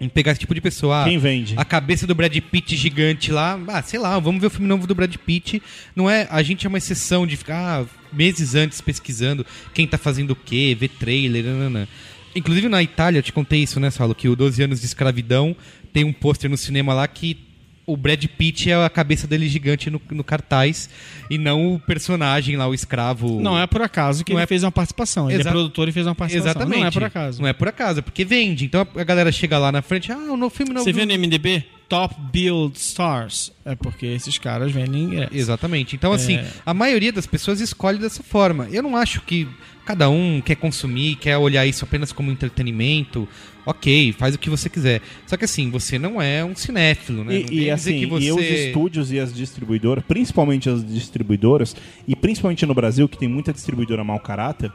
em 0.00 0.08
pegar 0.08 0.32
esse 0.32 0.40
tipo 0.40 0.54
de 0.54 0.62
pessoa. 0.62 1.02
Ah, 1.02 1.04
Quem 1.04 1.18
vende? 1.18 1.52
A 1.58 1.64
cabeça 1.64 2.06
do 2.06 2.14
Brad 2.14 2.34
Pitt 2.40 2.74
gigante 2.74 3.30
lá. 3.30 3.60
Ah, 3.68 3.82
sei 3.82 3.98
lá, 3.98 4.18
vamos 4.18 4.40
ver 4.40 4.46
o 4.46 4.50
filme 4.50 4.66
novo 4.66 4.86
do 4.86 4.94
Brad 4.94 5.14
Pitt. 5.14 5.62
Não 5.94 6.08
é, 6.08 6.26
a 6.30 6.42
gente 6.42 6.64
é 6.64 6.68
uma 6.70 6.78
exceção 6.78 7.26
de 7.26 7.36
ficar 7.36 7.82
ah, 7.82 7.86
meses 8.10 8.54
antes 8.54 8.80
pesquisando 8.80 9.44
quem 9.74 9.86
tá 9.86 9.98
fazendo 9.98 10.30
o 10.30 10.36
quê, 10.36 10.74
ver 10.78 10.88
trailer, 10.88 11.44
nanana. 11.44 11.86
Inclusive 12.34 12.68
na 12.68 12.82
Itália, 12.82 13.18
eu 13.18 13.22
te 13.22 13.32
contei 13.32 13.62
isso, 13.62 13.78
né, 13.78 13.90
Saulo? 13.90 14.14
Que 14.14 14.28
o 14.28 14.34
12 14.34 14.62
anos 14.62 14.80
de 14.80 14.86
escravidão 14.86 15.54
tem 15.92 16.04
um 16.04 16.14
pôster 16.14 16.48
no 16.48 16.56
cinema 16.56 16.94
lá 16.94 17.06
que 17.06 17.47
o 17.90 17.96
Brad 17.96 18.24
Pitt 18.26 18.70
é 18.70 18.84
a 18.84 18.88
cabeça 18.90 19.26
dele 19.26 19.48
gigante 19.48 19.88
no, 19.90 20.00
no 20.10 20.22
cartaz 20.22 20.90
e 21.30 21.38
não 21.38 21.74
o 21.74 21.80
personagem 21.80 22.56
lá, 22.56 22.68
o 22.68 22.74
escravo. 22.74 23.40
Não 23.40 23.58
é 23.58 23.66
por 23.66 23.80
acaso 23.82 24.24
que 24.24 24.32
Não 24.32 24.38
ele 24.38 24.44
é- 24.44 24.46
fez 24.46 24.62
uma 24.62 24.70
participação. 24.72 25.30
Ele 25.30 25.40
Exa- 25.40 25.48
é 25.48 25.52
produtor 25.52 25.88
e 25.88 25.92
fez 25.92 26.06
uma 26.06 26.14
participação. 26.14 26.50
Exatamente. 26.50 26.80
Não 26.80 26.86
é 26.86 26.90
por 26.90 27.04
acaso. 27.04 27.42
Não 27.42 27.48
é 27.48 27.52
por 27.52 27.68
acaso, 27.68 27.98
é 28.00 28.02
porque 28.02 28.24
vende. 28.24 28.66
Então 28.66 28.86
a 28.94 29.04
galera 29.04 29.32
chega 29.32 29.58
lá 29.58 29.72
na 29.72 29.80
frente, 29.82 30.12
ah, 30.12 30.16
o 30.16 30.36
novo 30.36 30.54
filme 30.54 30.72
novo. 30.72 30.84
Você 30.84 30.92
viu 30.92 31.06
no 31.06 31.12
MDB? 31.14 31.64
Top 31.88 32.14
Build 32.30 32.76
Stars. 32.78 33.50
É 33.64 33.74
porque 33.74 34.04
esses 34.04 34.36
caras 34.36 34.70
vendem. 34.70 35.26
Exatamente. 35.32 35.96
Então, 35.96 36.12
assim, 36.12 36.36
É. 36.36 36.46
a 36.66 36.74
maioria 36.74 37.10
das 37.10 37.26
pessoas 37.26 37.60
escolhe 37.60 37.98
dessa 37.98 38.22
forma. 38.22 38.68
Eu 38.70 38.82
não 38.82 38.94
acho 38.94 39.22
que 39.22 39.48
cada 39.88 40.10
um 40.10 40.42
quer 40.42 40.56
consumir, 40.56 41.14
quer 41.14 41.38
olhar 41.38 41.64
isso 41.64 41.82
apenas 41.82 42.12
como 42.12 42.30
entretenimento. 42.30 43.26
Ok, 43.64 44.12
faz 44.12 44.34
o 44.34 44.38
que 44.38 44.50
você 44.50 44.68
quiser. 44.68 45.00
Só 45.26 45.34
que 45.34 45.46
assim, 45.46 45.70
você 45.70 45.98
não 45.98 46.20
é 46.20 46.44
um 46.44 46.54
cinéfilo, 46.54 47.24
né? 47.24 47.42
E, 47.50 47.60
e, 47.60 47.70
assim, 47.70 48.04
você... 48.04 48.26
e 48.26 48.32
os 48.32 48.38
estúdios 48.38 49.10
e 49.12 49.18
as 49.18 49.32
distribuidoras, 49.32 50.04
principalmente 50.06 50.68
as 50.68 50.86
distribuidoras, 50.86 51.74
e 52.06 52.14
principalmente 52.14 52.66
no 52.66 52.74
Brasil, 52.74 53.08
que 53.08 53.16
tem 53.16 53.30
muita 53.30 53.50
distribuidora 53.50 54.04
mau 54.04 54.20
caráter, 54.20 54.70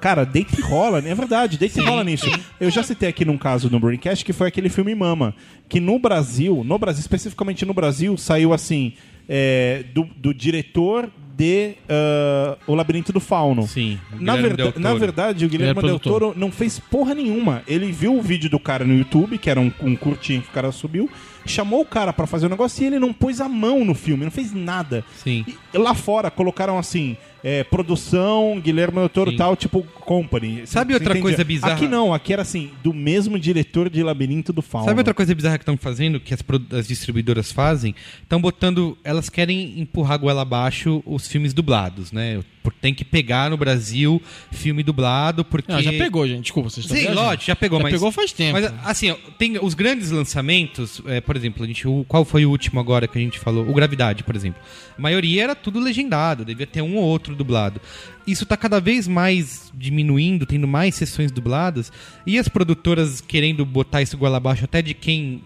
cara, 0.00 0.24
deita 0.24 0.58
e 0.58 0.62
rola, 0.62 1.02
né? 1.02 1.10
é 1.10 1.14
verdade, 1.14 1.58
deita 1.58 1.82
e 1.82 1.84
rola 1.84 2.02
nisso. 2.02 2.24
Eu 2.58 2.70
já 2.70 2.82
citei 2.82 3.10
aqui 3.10 3.22
num 3.22 3.36
caso 3.36 3.68
no 3.68 3.78
Braincast 3.78 4.24
que 4.24 4.32
foi 4.32 4.48
aquele 4.48 4.70
filme 4.70 4.94
Mama, 4.94 5.34
que 5.68 5.78
no 5.78 5.98
Brasil, 5.98 6.64
no 6.64 6.78
Brasil, 6.78 7.00
especificamente 7.00 7.66
no 7.66 7.74
Brasil, 7.74 8.16
saiu 8.16 8.54
assim, 8.54 8.94
é, 9.28 9.84
do, 9.92 10.04
do 10.16 10.32
diretor 10.32 11.10
de 11.36 11.74
ah, 11.88 12.56
O 12.66 12.74
Labirinto 12.74 13.12
do 13.12 13.20
Fauno. 13.20 13.62
Sim, 13.66 13.98
Na, 14.20 14.34
Guilherme 14.36 14.56
verda- 14.56 14.80
na 14.80 14.94
verdade, 14.94 15.44
o 15.44 15.48
Guilherme 15.48 15.78
é 15.80 15.82
Del. 15.82 15.98
Toro 15.98 16.32
não 16.36 16.50
fez 16.52 16.78
porra 16.78 17.14
nenhuma. 17.14 17.62
Ele 17.66 17.90
viu 17.90 18.16
o 18.16 18.22
vídeo 18.22 18.48
do 18.48 18.58
cara 18.58 18.84
no 18.84 18.94
YouTube, 18.96 19.38
que 19.38 19.50
era 19.50 19.60
um, 19.60 19.72
um 19.82 19.96
curtinho 19.96 20.42
que 20.42 20.48
o 20.48 20.52
cara 20.52 20.70
subiu, 20.70 21.10
chamou 21.46 21.80
o 21.82 21.86
cara 21.86 22.12
pra 22.12 22.26
fazer 22.26 22.46
o 22.46 22.48
negócio 22.48 22.82
e 22.82 22.86
ele 22.86 22.98
não 22.98 23.12
pôs 23.12 23.40
a 23.40 23.48
mão 23.48 23.84
no 23.84 23.94
filme, 23.94 24.24
não 24.24 24.30
fez 24.30 24.52
nada. 24.52 25.04
Sim. 25.22 25.44
E 25.72 25.78
lá 25.78 25.94
fora 25.94 26.30
colocaram 26.30 26.78
assim, 26.78 27.16
é, 27.42 27.62
produção, 27.62 28.58
Guilherme 28.58 28.96
Del 28.96 29.08
Toro 29.08 29.36
tal, 29.36 29.54
tipo 29.54 29.82
company. 29.82 30.66
Sabe 30.66 30.94
outra 30.94 31.10
entende? 31.10 31.22
coisa 31.22 31.44
bizarra? 31.44 31.74
Aqui 31.74 31.86
não, 31.86 32.14
aqui 32.14 32.32
era 32.32 32.42
assim, 32.42 32.70
do 32.82 32.92
mesmo 32.92 33.38
diretor 33.38 33.90
de 33.90 34.02
Labirinto 34.02 34.52
do 34.52 34.62
Fauno. 34.62 34.86
Sabe 34.86 35.00
outra 35.00 35.12
coisa 35.12 35.34
bizarra 35.34 35.58
que 35.58 35.62
estão 35.62 35.76
fazendo, 35.76 36.18
que 36.18 36.32
as, 36.32 36.42
as 36.72 36.88
distribuidoras 36.88 37.52
fazem? 37.52 37.94
Estão 38.22 38.40
botando. 38.40 38.96
Elas 39.04 39.28
querem 39.28 39.78
empurrar 39.78 40.18
goela 40.18 40.42
abaixo 40.42 41.02
os 41.04 41.28
filmes 41.28 41.52
dublados, 41.52 42.10
né? 42.12 42.40
Tem 42.80 42.94
que 42.94 43.04
pegar 43.04 43.50
no 43.50 43.56
Brasil 43.56 44.20
filme 44.50 44.82
dublado, 44.82 45.44
porque. 45.44 45.70
Não, 45.70 45.82
já 45.82 45.92
pegou, 45.92 46.26
gente. 46.26 46.42
Desculpa, 46.42 46.70
vocês 46.70 46.84
estão 46.84 46.96
Sim, 46.96 47.04
viajando. 47.04 47.26
lógico, 47.26 47.44
já 47.44 47.56
pegou, 47.56 47.78
Já 47.78 47.82
mas. 47.82 47.92
pegou 47.92 48.12
faz 48.12 48.32
tempo. 48.32 48.52
Mas 48.52 48.72
assim, 48.84 49.14
tem 49.38 49.58
os 49.58 49.74
grandes 49.74 50.10
lançamentos, 50.10 51.00
é, 51.06 51.20
por 51.20 51.36
exemplo, 51.36 51.64
a 51.64 51.66
gente, 51.66 51.86
o, 51.86 52.04
qual 52.08 52.24
foi 52.24 52.44
o 52.46 52.50
último 52.50 52.80
agora 52.80 53.06
que 53.08 53.18
a 53.18 53.20
gente 53.20 53.38
falou? 53.38 53.68
O 53.68 53.74
Gravidade, 53.74 54.22
por 54.22 54.34
exemplo. 54.34 54.60
A 54.96 55.00
maioria 55.00 55.42
era 55.44 55.54
tudo 55.54 55.78
legendado, 55.80 56.44
devia 56.44 56.66
ter 56.66 56.82
um 56.82 56.96
ou 56.96 57.04
outro 57.04 57.34
dublado. 57.34 57.80
Isso 58.26 58.46
tá 58.46 58.56
cada 58.56 58.80
vez 58.80 59.06
mais 59.06 59.70
diminuindo, 59.74 60.46
tendo 60.46 60.66
mais 60.66 60.94
sessões 60.94 61.30
dubladas, 61.30 61.92
e 62.26 62.38
as 62.38 62.48
produtoras 62.48 63.20
querendo 63.20 63.66
botar 63.66 64.02
isso 64.02 64.16
goela 64.16 64.38
abaixo 64.38 64.64
até 64.64 64.80
de 64.80 64.94
quem 64.94 65.42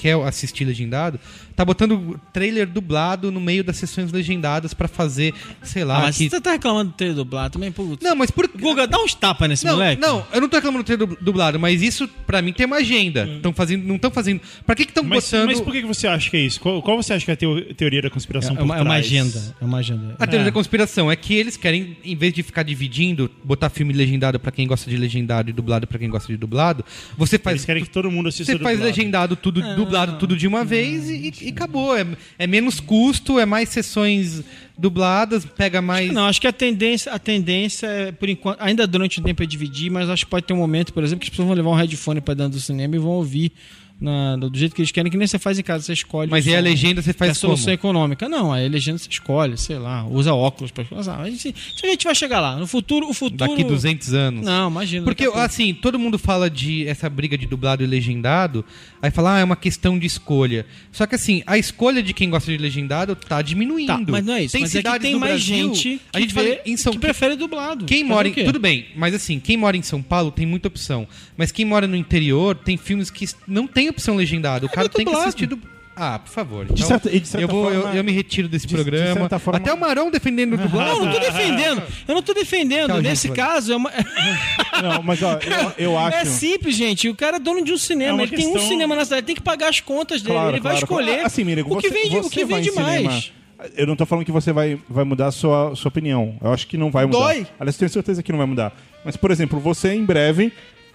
quer 0.00 0.16
assistir 0.22 0.64
legendado, 0.64 1.20
tá 1.60 1.64
botando 1.64 2.18
trailer 2.32 2.66
dublado 2.66 3.30
no 3.30 3.38
meio 3.38 3.62
das 3.62 3.76
sessões 3.76 4.10
legendadas 4.10 4.72
pra 4.72 4.88
fazer, 4.88 5.34
sei 5.62 5.84
lá, 5.84 5.98
Ah, 5.98 6.00
mas 6.04 6.16
que... 6.16 6.30
você 6.30 6.40
tá 6.40 6.52
reclamando 6.52 6.90
do 6.90 6.94
ter 6.96 7.12
dublado 7.12 7.52
também, 7.52 7.70
putz. 7.70 8.02
Não, 8.02 8.16
mas 8.16 8.30
por 8.30 8.48
Guga, 8.48 8.86
dá 8.86 8.98
uns 8.98 9.14
tapas 9.14 9.46
nesse 9.48 9.64
não, 9.66 9.74
moleque. 9.74 10.00
não, 10.00 10.24
eu 10.32 10.40
não 10.40 10.48
tô 10.48 10.56
reclamando 10.56 10.84
ter 10.84 10.96
dub- 10.96 11.18
dublado, 11.20 11.60
mas 11.60 11.82
isso 11.82 12.08
pra 12.26 12.40
mim 12.40 12.50
tem 12.52 12.64
uma 12.64 12.76
agenda. 12.76 13.28
Tão 13.42 13.52
fazendo, 13.52 13.84
não 13.86 13.96
estão 13.96 14.10
fazendo. 14.10 14.40
Pra 14.64 14.74
que 14.74 14.84
estão 14.84 15.04
botando 15.04 15.46
mas 15.48 15.60
por 15.60 15.70
que 15.72 15.82
que 15.82 15.86
você 15.86 16.06
acha 16.06 16.30
que 16.30 16.36
é 16.38 16.40
isso? 16.40 16.58
Qual, 16.60 16.80
qual 16.82 16.96
você 16.96 17.12
acha 17.12 17.24
que 17.26 17.30
é 17.30 17.34
a 17.34 17.36
teo- 17.36 17.74
teoria 17.74 18.00
da 18.00 18.08
conspiração 18.10 18.52
É 18.54 18.56
por 18.56 18.64
uma, 18.64 18.78
é 18.78 18.82
uma 18.82 18.94
agenda. 18.94 19.54
É 19.60 19.64
uma 19.64 19.78
agenda. 19.78 20.14
a 20.18 20.26
teoria 20.26 20.44
É. 20.46 20.50
da 20.50 20.52
conspiração? 20.52 21.10
É 21.10 21.16
que 21.16 21.34
eles 21.34 21.58
querem, 21.58 21.96
em 22.02 22.16
vez 22.16 22.32
de 22.32 22.42
ficar 22.42 22.62
dividindo, 22.62 23.30
botar 23.44 23.68
filme 23.68 23.92
legendado 23.92 24.40
pra 24.40 24.50
quem 24.50 24.66
gosta 24.66 24.88
de 24.88 24.96
legendado 24.96 25.50
e 25.50 25.52
dublado 25.52 25.86
pra 25.86 25.98
quem 25.98 26.08
gosta 26.08 26.28
de 26.32 26.38
dublado, 26.38 26.82
você 27.18 27.38
faz 27.38 27.56
Eles 27.56 27.64
querem 27.66 27.82
que 27.84 27.90
todo 27.90 28.10
mundo 28.10 28.28
assista 28.30 28.50
você 28.52 28.58
faz 28.58 28.78
dublado. 28.78 28.96
legendado 28.96 29.36
tudo, 29.36 29.60
dublado 29.76 30.18
tudo 30.18 30.36
de 30.36 30.46
uma 30.46 30.64
vez 30.64 31.10
e, 31.10 31.32
e 31.42 31.49
acabou. 31.50 31.96
É, 31.96 32.06
é 32.38 32.46
menos 32.46 32.80
custo, 32.80 33.38
é 33.38 33.46
mais 33.46 33.68
sessões 33.68 34.42
dubladas, 34.76 35.44
pega 35.44 35.82
mais. 35.82 36.10
Não, 36.12 36.26
acho 36.26 36.40
que 36.40 36.46
a 36.46 36.52
tendência, 36.52 37.12
a 37.12 37.18
tendência 37.18 37.86
é, 37.86 38.12
por 38.12 38.28
enquanto, 38.28 38.60
ainda 38.60 38.86
durante 38.86 39.20
o 39.20 39.22
tempo 39.22 39.42
é 39.42 39.46
dividir, 39.46 39.90
mas 39.90 40.08
acho 40.08 40.24
que 40.24 40.30
pode 40.30 40.46
ter 40.46 40.52
um 40.52 40.58
momento, 40.58 40.92
por 40.92 41.04
exemplo, 41.04 41.20
que 41.20 41.26
as 41.26 41.30
pessoas 41.30 41.48
vão 41.48 41.56
levar 41.56 41.70
um 41.70 41.74
headphone 41.74 42.20
pra 42.20 42.34
dentro 42.34 42.52
do 42.52 42.60
cinema 42.60 42.96
e 42.96 42.98
vão 42.98 43.12
ouvir 43.12 43.52
na- 44.00 44.36
do 44.36 44.56
jeito 44.56 44.74
que 44.74 44.80
eles 44.80 44.90
querem, 44.90 45.10
que 45.10 45.16
nem 45.18 45.26
você 45.26 45.38
faz 45.38 45.58
em 45.58 45.62
casa, 45.62 45.84
você 45.84 45.92
escolhe. 45.92 46.30
Mas 46.30 46.46
e 46.46 46.54
a 46.56 46.60
legenda 46.60 47.02
você 47.02 47.10
é 47.10 47.12
a 47.12 47.14
faz 47.14 47.38
como? 47.38 47.52
solução 47.56 47.72
econômica. 47.72 48.28
Não, 48.28 48.52
a 48.52 48.56
legenda 48.56 48.98
você 48.98 49.08
escolhe, 49.10 49.56
sei 49.58 49.78
lá, 49.78 50.06
usa 50.06 50.32
óculos 50.32 50.70
pra 50.70 50.84
usar. 50.92 51.20
A 51.20 51.28
gente, 51.30 51.54
a 51.82 51.86
gente 51.86 52.04
vai 52.04 52.14
chegar 52.14 52.40
lá. 52.40 52.56
No 52.56 52.66
futuro, 52.66 53.08
o 53.08 53.12
futuro. 53.14 53.50
Daqui 53.50 53.62
200 53.64 54.14
anos. 54.14 54.44
Não, 54.44 54.70
imagina. 54.70 55.04
Porque, 55.04 55.24
assim, 55.34 55.74
todo 55.74 55.98
mundo 55.98 56.18
fala 56.18 56.48
de 56.48 56.86
essa 56.86 57.08
briga 57.10 57.36
de 57.36 57.46
dublado 57.46 57.82
e 57.82 57.86
legendado, 57.86 58.64
aí 59.02 59.10
fala, 59.10 59.36
ah, 59.36 59.38
é 59.40 59.44
uma 59.44 59.56
questão 59.56 59.98
de 59.98 60.06
escolha. 60.06 60.64
Só 60.90 61.06
que, 61.06 61.14
assim, 61.14 61.42
a 61.46 61.58
escolha 61.58 62.02
de 62.02 62.14
quem 62.14 62.30
gosta 62.30 62.50
de 62.50 62.56
legendado 62.58 63.14
tá 63.14 63.42
diminuindo. 63.42 63.86
Tá, 63.88 63.98
mas 64.08 64.24
não 64.24 64.34
é 64.34 64.44
isso. 64.44 64.52
Tem 64.52 64.62
mas 64.62 64.70
é 64.70 64.72
que 64.72 64.78
cidades 64.78 65.02
tem 65.02 65.12
no 65.14 65.20
mais 65.20 65.44
Brasil- 65.44 65.74
gente 65.74 65.82
que, 65.96 66.00
a 66.12 66.20
gente 66.20 66.34
vê- 66.34 66.62
em 66.64 66.76
São 66.76 66.92
que 66.92 66.98
prefere 66.98 67.36
dublado. 67.36 67.84
Quem 67.84 68.02
mora 68.04 68.26
em. 68.28 68.32
Tudo 68.32 68.58
bem, 68.58 68.86
mas 68.96 69.14
assim, 69.14 69.38
quem 69.38 69.56
mora 69.56 69.76
em 69.76 69.82
São 69.82 70.00
Paulo 70.02 70.30
tem 70.30 70.46
muita 70.46 70.68
opção. 70.68 71.06
Mas 71.36 71.52
quem 71.52 71.64
mora 71.64 71.86
no 71.86 71.96
interior 71.96 72.54
tem 72.54 72.76
filmes 72.76 73.10
que 73.10 73.26
não 73.46 73.66
tem 73.66 73.89
opção 73.90 74.16
legendado. 74.16 74.66
O 74.66 74.70
cara 74.70 74.88
tem 74.88 75.04
que 75.04 75.14
assistir 75.14 75.46
do. 75.46 75.58
Ah, 76.02 76.18
por 76.18 76.30
favor. 76.30 76.66
Então, 76.70 76.86
certa- 76.86 77.10
e 77.14 77.20
de 77.20 77.28
certa 77.28 77.44
eu, 77.44 77.48
vou, 77.48 77.70
eu- 77.70 77.82
forma- 77.82 77.96
eu, 77.98 78.02
me 78.02 78.10
retiro 78.12 78.48
desse 78.48 78.66
de- 78.66 78.74
de 78.74 78.82
programa. 78.82 79.20
certa 79.20 79.38
forma- 79.38 79.58
Até 79.58 79.70
o 79.72 79.78
Marão 79.78 80.10
defendendo 80.10 80.54
o 80.54 80.56
dublado. 80.58 80.98
Não, 81.00 81.04
não 81.04 81.12
tô 81.12 81.18
defendendo. 81.18 81.82
Eu 82.08 82.14
não 82.14 82.22
tô 82.22 82.32
defendendo. 82.32 83.02
Nesse 83.02 83.28
gente, 83.28 83.36
caso, 83.36 83.72
é 83.72 83.76
uma. 83.76 83.90
Não, 84.82 85.02
mas 85.02 85.22
ó, 85.22 85.32
eu, 85.34 85.72
eu 85.92 85.98
acho. 85.98 86.16
É 86.16 86.24
simples, 86.24 86.74
gente. 86.74 87.06
O 87.08 87.14
cara 87.14 87.36
é 87.36 87.40
dono 87.40 87.62
de 87.62 87.72
um 87.72 87.74
É 87.74 87.78
cinema. 87.78 88.14
uma 88.14 88.22
ele 88.22 88.34
tem 88.34 88.46
um 88.46 88.52
questão- 88.52 88.68
cinema 88.68 88.94
na 88.96 89.04
cidade, 89.04 89.20
ele 89.20 89.26
tem 89.26 89.34
que 89.36 89.42
pagar 89.42 89.68
as 89.68 89.80
contas 89.80 90.22
dele. 90.22 90.34
Claro, 90.34 90.50
ele 90.52 90.60
vai 90.60 90.72
claro, 90.72 90.84
escolher 90.84 91.12
claro. 91.12 91.26
Assim, 91.26 91.44
Mirigo, 91.44 91.74
o 91.74 91.78
que 91.78 91.88
você- 91.90 91.94
vende, 92.02 92.16
o 92.18 92.30
que 92.30 92.44
vende 92.46 92.70
mais. 92.72 93.32
Eu 93.76 93.86
não 93.86 93.94
tô 93.94 94.06
falando 94.06 94.24
que 94.24 94.32
você 94.32 94.54
vai, 94.54 94.78
vai 94.88 95.04
mudar 95.04 95.26
a 95.26 95.30
sua, 95.30 95.76
sua 95.76 95.90
opinião. 95.90 96.34
Eu 96.42 96.50
acho 96.50 96.66
que 96.66 96.78
não 96.78 96.90
vai 96.90 97.04
mudar. 97.04 97.18
Dói. 97.18 97.46
Aliás, 97.58 97.76
tenho 97.76 97.90
certeza 97.90 98.22
que 98.22 98.32
não 98.32 98.38
vai 98.38 98.46
mudar. 98.46 98.72
Mas, 99.04 99.18
por 99.18 99.30
exemplo, 99.30 99.60
você 99.60 99.92
em 99.92 100.02
breve 100.02 100.50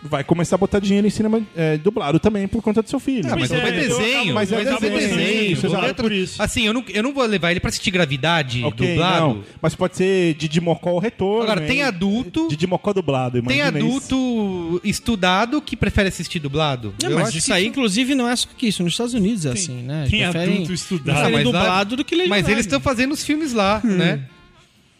vai 0.09 0.23
começar 0.23 0.55
a 0.55 0.59
botar 0.59 0.79
dinheiro 0.79 1.05
em 1.07 1.09
cinema 1.09 1.41
é, 1.55 1.77
dublado 1.77 2.19
também 2.19 2.47
por 2.47 2.61
conta 2.61 2.81
do 2.81 2.89
seu 2.89 2.99
filho. 2.99 3.27
Ah, 3.31 3.35
mas 3.35 3.49
não 3.49 3.57
é, 3.57 3.69
é 3.69 3.71
desenho. 3.71 4.33
mas 4.33 4.51
é 4.51 4.63
desenho, 4.63 4.79
desenho. 4.97 5.51
isso, 5.51 5.65
é 5.75 5.93
por. 5.93 6.11
Assim, 6.39 6.65
eu 6.65 6.73
não, 6.73 6.83
eu 6.89 7.03
não 7.03 7.13
vou 7.13 7.25
levar 7.25 7.51
ele 7.51 7.59
pra 7.59 7.69
assistir 7.69 7.91
Gravidade 7.91 8.63
Ok, 8.63 8.87
dublado. 8.89 9.19
não. 9.27 9.43
Mas 9.61 9.73
pode 9.75 9.97
ser 9.97 10.33
Didi 10.35 10.61
Mocó 10.61 10.93
o 10.93 10.99
retorno. 10.99 11.43
Agora, 11.43 11.61
tem 11.61 11.81
adulto. 11.83 12.47
Didi 12.49 12.67
Mocó 12.67 12.93
dublado, 12.93 13.41
Tem 13.41 13.57
imagina 13.57 13.79
isso. 13.79 13.87
adulto 13.87 14.81
estudado 14.83 15.61
que 15.61 15.75
prefere 15.75 16.09
assistir 16.09 16.39
dublado. 16.39 16.93
Não, 17.01 17.09
Eu 17.11 17.17
mas 17.19 17.29
acho 17.29 17.37
isso 17.39 17.53
aí, 17.53 17.65
inclusive, 17.67 18.15
não 18.15 18.27
é 18.29 18.35
só 18.35 18.47
que 18.57 18.67
isso. 18.67 18.83
Nos 18.83 18.93
Estados 18.93 19.13
Unidos 19.13 19.45
é 19.45 19.51
assim, 19.51 19.81
né? 19.81 20.07
tem 20.09 20.21
Preferem- 20.21 20.53
adulto 20.55 20.73
estudado. 20.73 21.15
preferem 21.15 21.31
mas 21.45 21.45
lá- 21.53 21.59
dublado 21.59 21.95
do 21.95 22.05
que 22.05 22.15
legendado. 22.15 22.41
Mas 22.41 22.49
eles 22.51 22.65
estão 22.65 22.79
fazendo 22.79 23.11
os 23.13 23.23
filmes 23.23 23.53
lá, 23.53 23.81
né? 23.83 24.21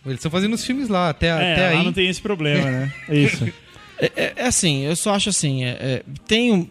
Eles 0.05 0.17
estão 0.19 0.29
fazendo 0.31 0.53
os 0.53 0.63
filmes 0.63 0.87
lá. 0.87 1.09
Até, 1.09 1.27
É, 1.27 1.31
até 1.53 1.61
lá 1.73 1.79
aí. 1.79 1.83
não 1.85 1.91
tem 1.93 2.07
esse 2.07 2.21
problema, 2.21 2.69
né? 2.69 2.93
Isso. 3.09 3.47
É, 3.99 4.11
é- 4.15 4.33
é 4.37 4.47
assim, 4.47 4.81
eu 4.83 4.95
só 4.95 5.13
acho 5.13 5.29
assim, 5.29 5.63
é- 5.63 5.69
é, 5.79 6.03
tem 6.27 6.51
um- 6.51 6.67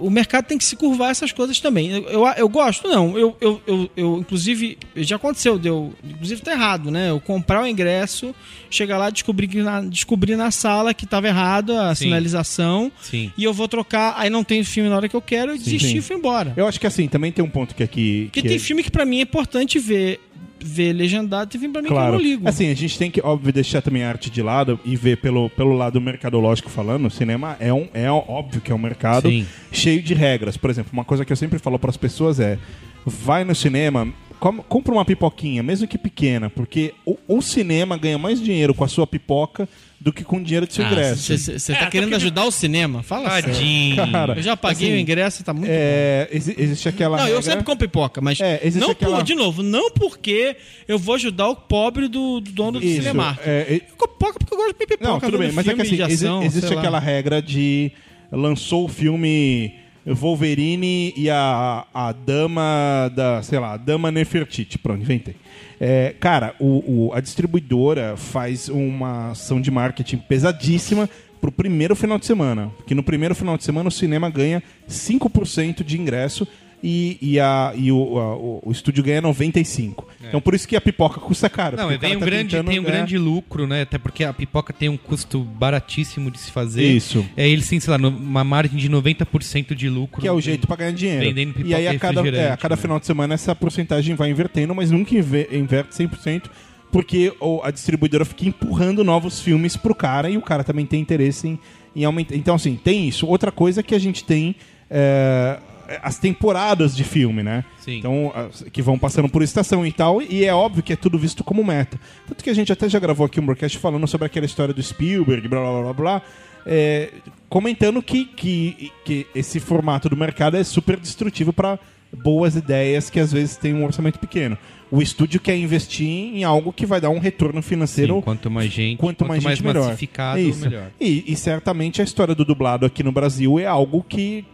o 0.00 0.10
mercado 0.10 0.44
tem 0.46 0.58
que 0.58 0.64
se 0.64 0.74
curvar 0.76 1.10
essas 1.10 1.30
coisas 1.32 1.60
também. 1.60 1.90
Eu, 1.90 2.02
eu, 2.08 2.26
eu 2.36 2.48
gosto, 2.48 2.88
não. 2.88 3.16
Eu, 3.18 3.36
eu, 3.40 3.62
eu, 3.66 3.90
eu, 3.96 4.18
inclusive, 4.18 4.76
já 4.96 5.16
aconteceu, 5.16 5.58
deu, 5.58 5.92
inclusive 6.02 6.40
tá 6.42 6.52
errado, 6.52 6.90
né? 6.90 7.10
Eu 7.10 7.20
comprar 7.20 7.62
o 7.62 7.66
ingresso, 7.66 8.34
chegar 8.70 8.98
lá, 8.98 9.10
descobrir, 9.10 9.46
que 9.48 9.62
na, 9.62 9.80
descobrir 9.82 10.34
na 10.36 10.50
sala 10.50 10.92
que 10.92 11.06
tava 11.06 11.28
errado 11.28 11.72
a 11.76 11.94
Sim. 11.94 12.04
sinalização 12.06 12.90
Sim. 13.00 13.30
e 13.36 13.44
eu 13.44 13.52
vou 13.52 13.68
trocar, 13.68 14.14
aí 14.16 14.28
não 14.30 14.42
tem 14.42 14.64
filme 14.64 14.88
na 14.90 14.96
hora 14.96 15.08
que 15.08 15.14
eu 15.16 15.22
quero, 15.22 15.52
eu 15.52 15.58
desisti 15.58 15.88
sim. 15.90 15.98
e 15.98 16.02
fui 16.02 16.16
embora. 16.16 16.52
Eu 16.56 16.66
acho 16.66 16.80
que 16.80 16.86
assim, 16.86 17.06
também 17.08 17.30
tem 17.30 17.44
um 17.44 17.48
ponto 17.50 17.74
que 17.74 17.82
aqui. 17.82 18.24
Porque 18.26 18.42
que 18.42 18.48
tem 18.48 18.56
é- 18.56 18.60
filme 18.60 18.82
que 18.82 18.90
pra 18.90 19.04
mim 19.04 19.18
é 19.18 19.22
importante 19.22 19.78
ver, 19.78 20.20
ver 20.64 20.92
legendado, 20.92 21.50
tem 21.50 21.60
filme 21.60 21.72
pra 21.72 21.82
mim 21.82 21.88
que 21.88 21.92
eu 21.92 21.96
Claro. 21.96 22.12
não 22.14 22.20
ligo. 22.20 22.48
Assim, 22.48 22.70
a 22.70 22.74
gente 22.74 22.98
tem 22.98 23.10
que, 23.10 23.20
óbvio, 23.20 23.52
deixar 23.52 23.82
também 23.82 24.02
a 24.04 24.08
arte 24.08 24.30
de 24.30 24.42
lado 24.42 24.78
e 24.84 24.96
ver 24.96 25.16
pelo, 25.18 25.48
pelo 25.50 25.74
lado 25.74 26.00
mercadológico 26.00 26.70
falando. 26.70 27.06
O 27.06 27.10
cinema 27.10 27.56
é, 27.60 27.72
um, 27.72 27.88
é 27.92 28.10
óbvio 28.10 28.60
que 28.60 28.70
é 28.72 28.74
um 28.74 28.78
mercado 28.78 29.28
Sim. 29.28 29.46
cheio 29.70 30.02
de 30.02 30.14
regras. 30.14 30.56
Por 30.56 30.70
exemplo, 30.70 30.90
uma 30.92 31.04
coisa 31.04 31.24
que 31.24 31.32
eu 31.32 31.36
sempre 31.36 31.58
falo 31.58 31.78
para 31.78 31.90
as 31.90 31.96
pessoas 31.96 32.38
é: 32.40 32.58
vai 33.06 33.44
no 33.44 33.54
cinema, 33.54 34.08
com- 34.38 34.58
compra 34.62 34.92
uma 34.92 35.04
pipoquinha, 35.04 35.62
mesmo 35.62 35.86
que 35.88 35.98
pequena, 35.98 36.48
porque 36.50 36.94
o, 37.04 37.16
o 37.28 37.42
cinema 37.42 37.96
ganha 37.96 38.18
mais 38.18 38.40
dinheiro 38.40 38.74
com 38.74 38.84
a 38.84 38.88
sua 38.88 39.06
pipoca 39.06 39.68
do 40.02 40.12
que 40.12 40.24
com 40.24 40.38
o 40.38 40.42
dinheiro 40.42 40.66
do 40.66 40.72
seu 40.72 40.84
ingresso. 40.84 41.38
Você 41.38 41.74
tá 41.74 41.86
querendo 41.86 42.14
ajudar 42.16 42.44
o 42.44 42.50
cinema? 42.50 43.02
Fala 43.04 43.30
sério. 43.30 43.54
Tadinho. 43.54 44.10
Cara, 44.10 44.34
Eu 44.36 44.42
já 44.42 44.56
paguei 44.56 44.88
assim, 44.88 44.96
o 44.96 45.00
ingresso, 45.00 45.44
tá 45.44 45.52
muito 45.54 45.68
bom. 45.68 45.72
É, 45.72 46.28
exi- 46.32 46.54
existe 46.58 46.88
aquela. 46.88 47.16
Não, 47.18 47.24
eu 47.24 47.36
regra- 47.36 47.42
sempre 47.42 47.64
compro 47.64 47.86
pipoca, 47.88 48.20
mas 48.20 48.40
É, 48.40 48.60
não 48.74 48.90
aquela- 48.90 49.18
por, 49.18 49.22
de 49.24 49.34
novo, 49.36 49.62
não 49.62 49.90
porque 49.92 50.56
eu 50.88 50.98
vou 50.98 51.14
ajudar 51.14 51.48
o 51.48 51.54
pobre 51.56 52.08
do, 52.08 52.40
do 52.40 52.50
dono 52.50 52.80
do 52.80 52.84
Isso, 52.84 52.96
cinema. 52.96 53.38
é, 53.44 53.50
é- 53.68 53.74
Eu 53.76 53.96
compro 53.96 54.08
pipoca 54.16 54.38
porque 54.40 54.54
eu 54.54 54.58
gosto 54.58 54.72
de 54.72 54.86
pipoca. 54.86 55.04
Não, 55.08 55.20
tudo 55.20 55.38
bem, 55.38 55.52
mas 55.52 55.66
é 55.68 55.74
que 55.74 55.82
assim, 55.82 56.02
ação, 56.02 56.42
existe 56.42 56.72
aquela 56.74 56.98
regra 56.98 57.40
de 57.40 57.92
lançou 58.30 58.84
o 58.86 58.88
filme 58.88 59.74
Wolverine 60.04 61.12
e 61.16 61.28
a, 61.30 61.84
a 61.94 62.12
dama 62.12 63.10
da, 63.14 63.42
sei 63.42 63.58
lá, 63.58 63.74
a 63.74 63.76
dama 63.76 64.10
Nefertiti, 64.10 64.78
pronto, 64.78 65.00
inventei. 65.02 65.36
É, 65.84 66.14
cara, 66.20 66.54
o, 66.60 67.08
o- 67.08 67.12
a 67.12 67.18
distribuidora 67.20 68.16
faz 68.16 68.68
uma 68.68 69.32
ação 69.32 69.60
de 69.60 69.68
marketing 69.68 70.18
pesadíssima 70.18 71.10
pro 71.40 71.50
primeiro 71.50 71.96
final 71.96 72.20
de 72.20 72.24
semana, 72.24 72.70
porque 72.76 72.94
no 72.94 73.02
primeiro 73.02 73.34
final 73.34 73.58
de 73.58 73.64
semana 73.64 73.88
o 73.88 73.92
cinema 73.92 74.30
ganha 74.30 74.62
5% 74.88 75.82
de 75.82 76.00
ingresso 76.00 76.46
e, 76.82 77.16
e, 77.22 77.38
a, 77.40 77.72
e 77.76 77.92
o, 77.92 78.18
a- 78.18 78.36
o, 78.36 78.62
o 78.66 78.72
estúdio 78.72 79.04
ganha 79.04 79.22
95%. 79.22 79.94
Então 80.28 80.40
por 80.40 80.54
isso 80.54 80.66
que 80.66 80.74
a 80.76 80.80
pipoca 80.80 81.20
custa 81.20 81.48
caro. 81.48 81.76
Não, 81.76 81.96
tem 81.98 82.16
um, 82.16 82.20
tá 82.20 82.26
grande, 82.26 82.62
tem 82.62 82.78
um 82.80 82.82
é, 82.82 82.86
grande 82.86 83.18
lucro, 83.18 83.66
né? 83.66 83.82
Até 83.82 83.98
porque 83.98 84.24
a 84.24 84.32
pipoca 84.32 84.72
tem 84.72 84.88
um 84.88 84.96
custo 84.96 85.40
baratíssimo 85.40 86.30
de 86.30 86.38
se 86.38 86.50
fazer. 86.50 86.82
Isso. 86.84 87.24
É, 87.36 87.48
eles 87.48 87.68
têm, 87.68 87.78
sei 87.80 87.90
lá, 87.96 87.96
uma 88.08 88.42
margem 88.44 88.76
de 88.78 88.88
90% 88.88 89.74
de 89.74 89.88
lucro. 89.88 90.20
Que 90.20 90.28
é 90.28 90.32
o 90.32 90.40
jeito 90.40 90.66
pra 90.66 90.76
ganhar 90.76 90.92
dinheiro. 90.92 91.20
Vendendo 91.24 91.52
pipoca 91.54 91.68
e 91.68 91.74
aí 91.74 91.86
a 91.88 91.98
cada, 91.98 92.26
é, 92.28 92.50
a 92.52 92.56
cada 92.56 92.76
né? 92.76 92.82
final 92.82 92.98
de 92.98 93.06
semana 93.06 93.34
essa 93.34 93.54
porcentagem 93.54 94.14
vai 94.14 94.30
invertendo, 94.30 94.74
mas 94.74 94.90
nunca 94.90 95.14
inve- 95.14 95.48
inverte 95.52 95.90
100%, 95.96 96.44
porque 96.90 97.32
a 97.62 97.70
distribuidora 97.70 98.24
fica 98.24 98.46
empurrando 98.46 99.02
novos 99.04 99.40
filmes 99.40 99.76
pro 99.76 99.94
cara 99.94 100.28
e 100.30 100.36
o 100.36 100.42
cara 100.42 100.62
também 100.64 100.84
tem 100.86 101.00
interesse 101.00 101.48
em, 101.48 101.58
em 101.96 102.04
aumentar. 102.04 102.34
Então, 102.36 102.54
assim, 102.54 102.74
tem 102.76 103.08
isso. 103.08 103.26
Outra 103.26 103.50
coisa 103.52 103.80
é 103.80 103.82
que 103.82 103.94
a 103.94 103.98
gente 103.98 104.24
tem 104.24 104.54
é, 104.90 105.58
as 106.02 106.18
temporadas 106.18 106.94
de 106.96 107.04
filme, 107.04 107.42
né? 107.42 107.64
Sim. 107.80 107.98
Então, 107.98 108.32
as- 108.34 108.64
que 108.72 108.80
vão 108.80 108.98
passando 108.98 109.28
por 109.28 109.42
estação 109.42 109.84
e 109.86 109.92
tal, 109.92 110.22
e 110.22 110.44
é 110.44 110.54
óbvio 110.54 110.82
que 110.82 110.92
é 110.92 110.96
tudo 110.96 111.18
visto 111.18 111.42
como 111.42 111.64
meta. 111.64 111.98
Tanto 112.28 112.42
que 112.44 112.50
a 112.50 112.54
gente 112.54 112.72
até 112.72 112.88
já 112.88 112.98
gravou 112.98 113.26
aqui 113.26 113.40
um 113.40 113.44
broadcast 113.46 113.76
falando 113.78 114.06
sobre 114.06 114.26
aquela 114.26 114.46
história 114.46 114.72
do 114.72 114.82
Spielberg, 114.82 115.46
blá 115.48 115.60
blá 115.60 115.82
blá 115.82 115.92
blá, 115.92 116.22
é, 116.64 117.10
comentando 117.48 118.00
que, 118.02 118.24
que, 118.24 118.92
que 119.04 119.26
esse 119.34 119.58
formato 119.60 120.08
do 120.08 120.16
mercado 120.16 120.56
é 120.56 120.64
super 120.64 120.98
destrutivo 120.98 121.52
para 121.52 121.78
boas 122.22 122.54
ideias 122.56 123.08
que 123.10 123.18
às 123.18 123.32
vezes 123.32 123.56
têm 123.56 123.74
um 123.74 123.84
orçamento 123.84 124.18
pequeno. 124.18 124.56
O 124.90 125.00
estúdio 125.00 125.40
quer 125.40 125.56
investir 125.56 126.06
em 126.06 126.44
algo 126.44 126.70
que 126.70 126.84
vai 126.84 127.00
dar 127.00 127.08
um 127.08 127.18
retorno 127.18 127.62
financeiro 127.62 128.16
Sim, 128.16 128.20
quanto 128.20 128.50
mais 128.50 128.70
gente, 128.70 128.98
quanto 128.98 129.24
mais 129.26 129.42
gente 129.42 129.64
melhor. 129.64 129.86
massificado, 129.86 130.38
Isso. 130.38 130.60
melhor. 130.68 130.90
E, 131.00 131.24
e 131.26 131.34
certamente 131.34 132.02
a 132.02 132.04
história 132.04 132.34
do 132.34 132.44
dublado 132.44 132.84
aqui 132.84 133.02
no 133.02 133.10
Brasil 133.10 133.58
é 133.58 133.64
algo 133.66 134.04
que 134.06 134.44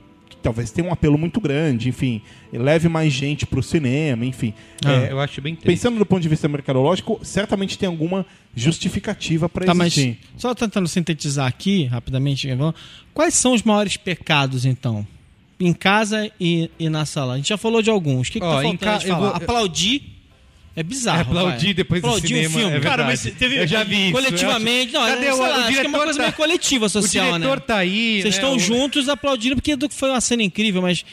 talvez 0.43 0.71
tenha 0.71 0.89
um 0.89 0.93
apelo 0.93 1.19
muito 1.19 1.41
grande, 1.41 1.89
enfim, 1.89 2.23
leve 2.53 2.89
mais 2.89 3.13
gente 3.13 3.45
pro 3.47 3.63
cinema, 3.63 4.25
enfim. 4.25 4.55
Ah, 4.85 4.93
É, 4.93 5.13
eu 5.13 5.21
acho 5.21 5.41
bem 5.41 5.55
triste. 5.55 5.67
pensando 5.67 5.99
do 5.99 6.07
ponto 6.07 6.23
de 6.23 6.29
vista 6.29 6.47
mercadológico, 6.49 7.19
certamente 7.23 7.77
tem 7.79 7.89
alguma 7.89 8.25
justificativa 8.55 9.49
para 9.49 9.67
Tá, 9.67 9.75
mas 9.75 9.97
existir. 9.97 10.19
só 10.37 10.55
tentando 10.55 10.87
sintetizar 10.89 11.47
aqui, 11.47 11.85
rapidamente, 11.85 12.49
Ivan, 12.49 12.75
quais 13.15 13.35
são 13.35 13.55
os 13.55 13.63
maiores 13.63 13.97
pecados, 13.97 14.65
então? 14.65 15.07
Em 15.61 15.73
casa 15.73 16.31
e, 16.41 16.71
e 16.79 16.89
na 16.89 17.05
sala. 17.05 17.35
A 17.35 17.37
gente 17.37 17.49
já 17.49 17.57
falou 17.57 17.83
de 17.83 17.91
alguns. 17.91 18.29
O 18.29 18.33
que, 18.33 18.39
que 18.39 18.47
Ó, 18.47 18.57
tá 18.57 18.63
faltando 18.63 18.91
a 18.91 18.95
gente 18.95 19.03
ca- 19.03 19.09
eu 19.09 19.15
falar? 19.17 19.27
vou- 19.33 19.37
Aplaudir 19.37 20.03
é 20.81 20.83
bizarro. 20.83 21.19
É, 21.19 21.23
aplaudir 21.23 21.65
vai. 21.67 21.75
depois 21.75 22.01
do 22.03 22.07
Aplaudir 22.07 22.29
cinema, 22.29 22.49
um 22.49 22.59
filme. 22.59 22.77
é. 22.77 22.81
Cara, 22.81 23.05
mas 23.05 23.23
teve- 23.23 23.59
eu 23.61 23.67
já 23.67 23.83
vi 23.85 24.05
isso. 24.05 24.13
Coletivamente, 24.13 24.93
não, 24.93 25.01
Cadê 25.07 25.27
é, 25.27 25.33
o- 25.33 25.37
sei 25.37 25.45
o 25.45 25.49
lá, 25.49 25.49
acho 25.49 25.55
que 25.55 25.59
é 25.59 25.65
uma 25.65 25.71
diretor 25.83 26.05
coisa 26.05 26.19
tá- 26.19 26.23
meio 26.23 26.33
coletiva 26.35 26.89
social, 26.89 27.27
o 27.27 27.33
diretor 27.33 27.57
né? 27.57 27.65
tá 27.67 27.77
aí, 27.79 28.23
Vocês 28.23 28.25
né, 28.25 28.31
estão 28.31 28.55
o- 28.57 28.59
juntos 28.59 29.09
aplaudindo, 29.09 29.57
porque 29.57 29.77
foi 29.91 30.11
uma 30.11 30.21
cena 30.21 30.43
incrível, 30.43 30.81
mas 30.83 31.05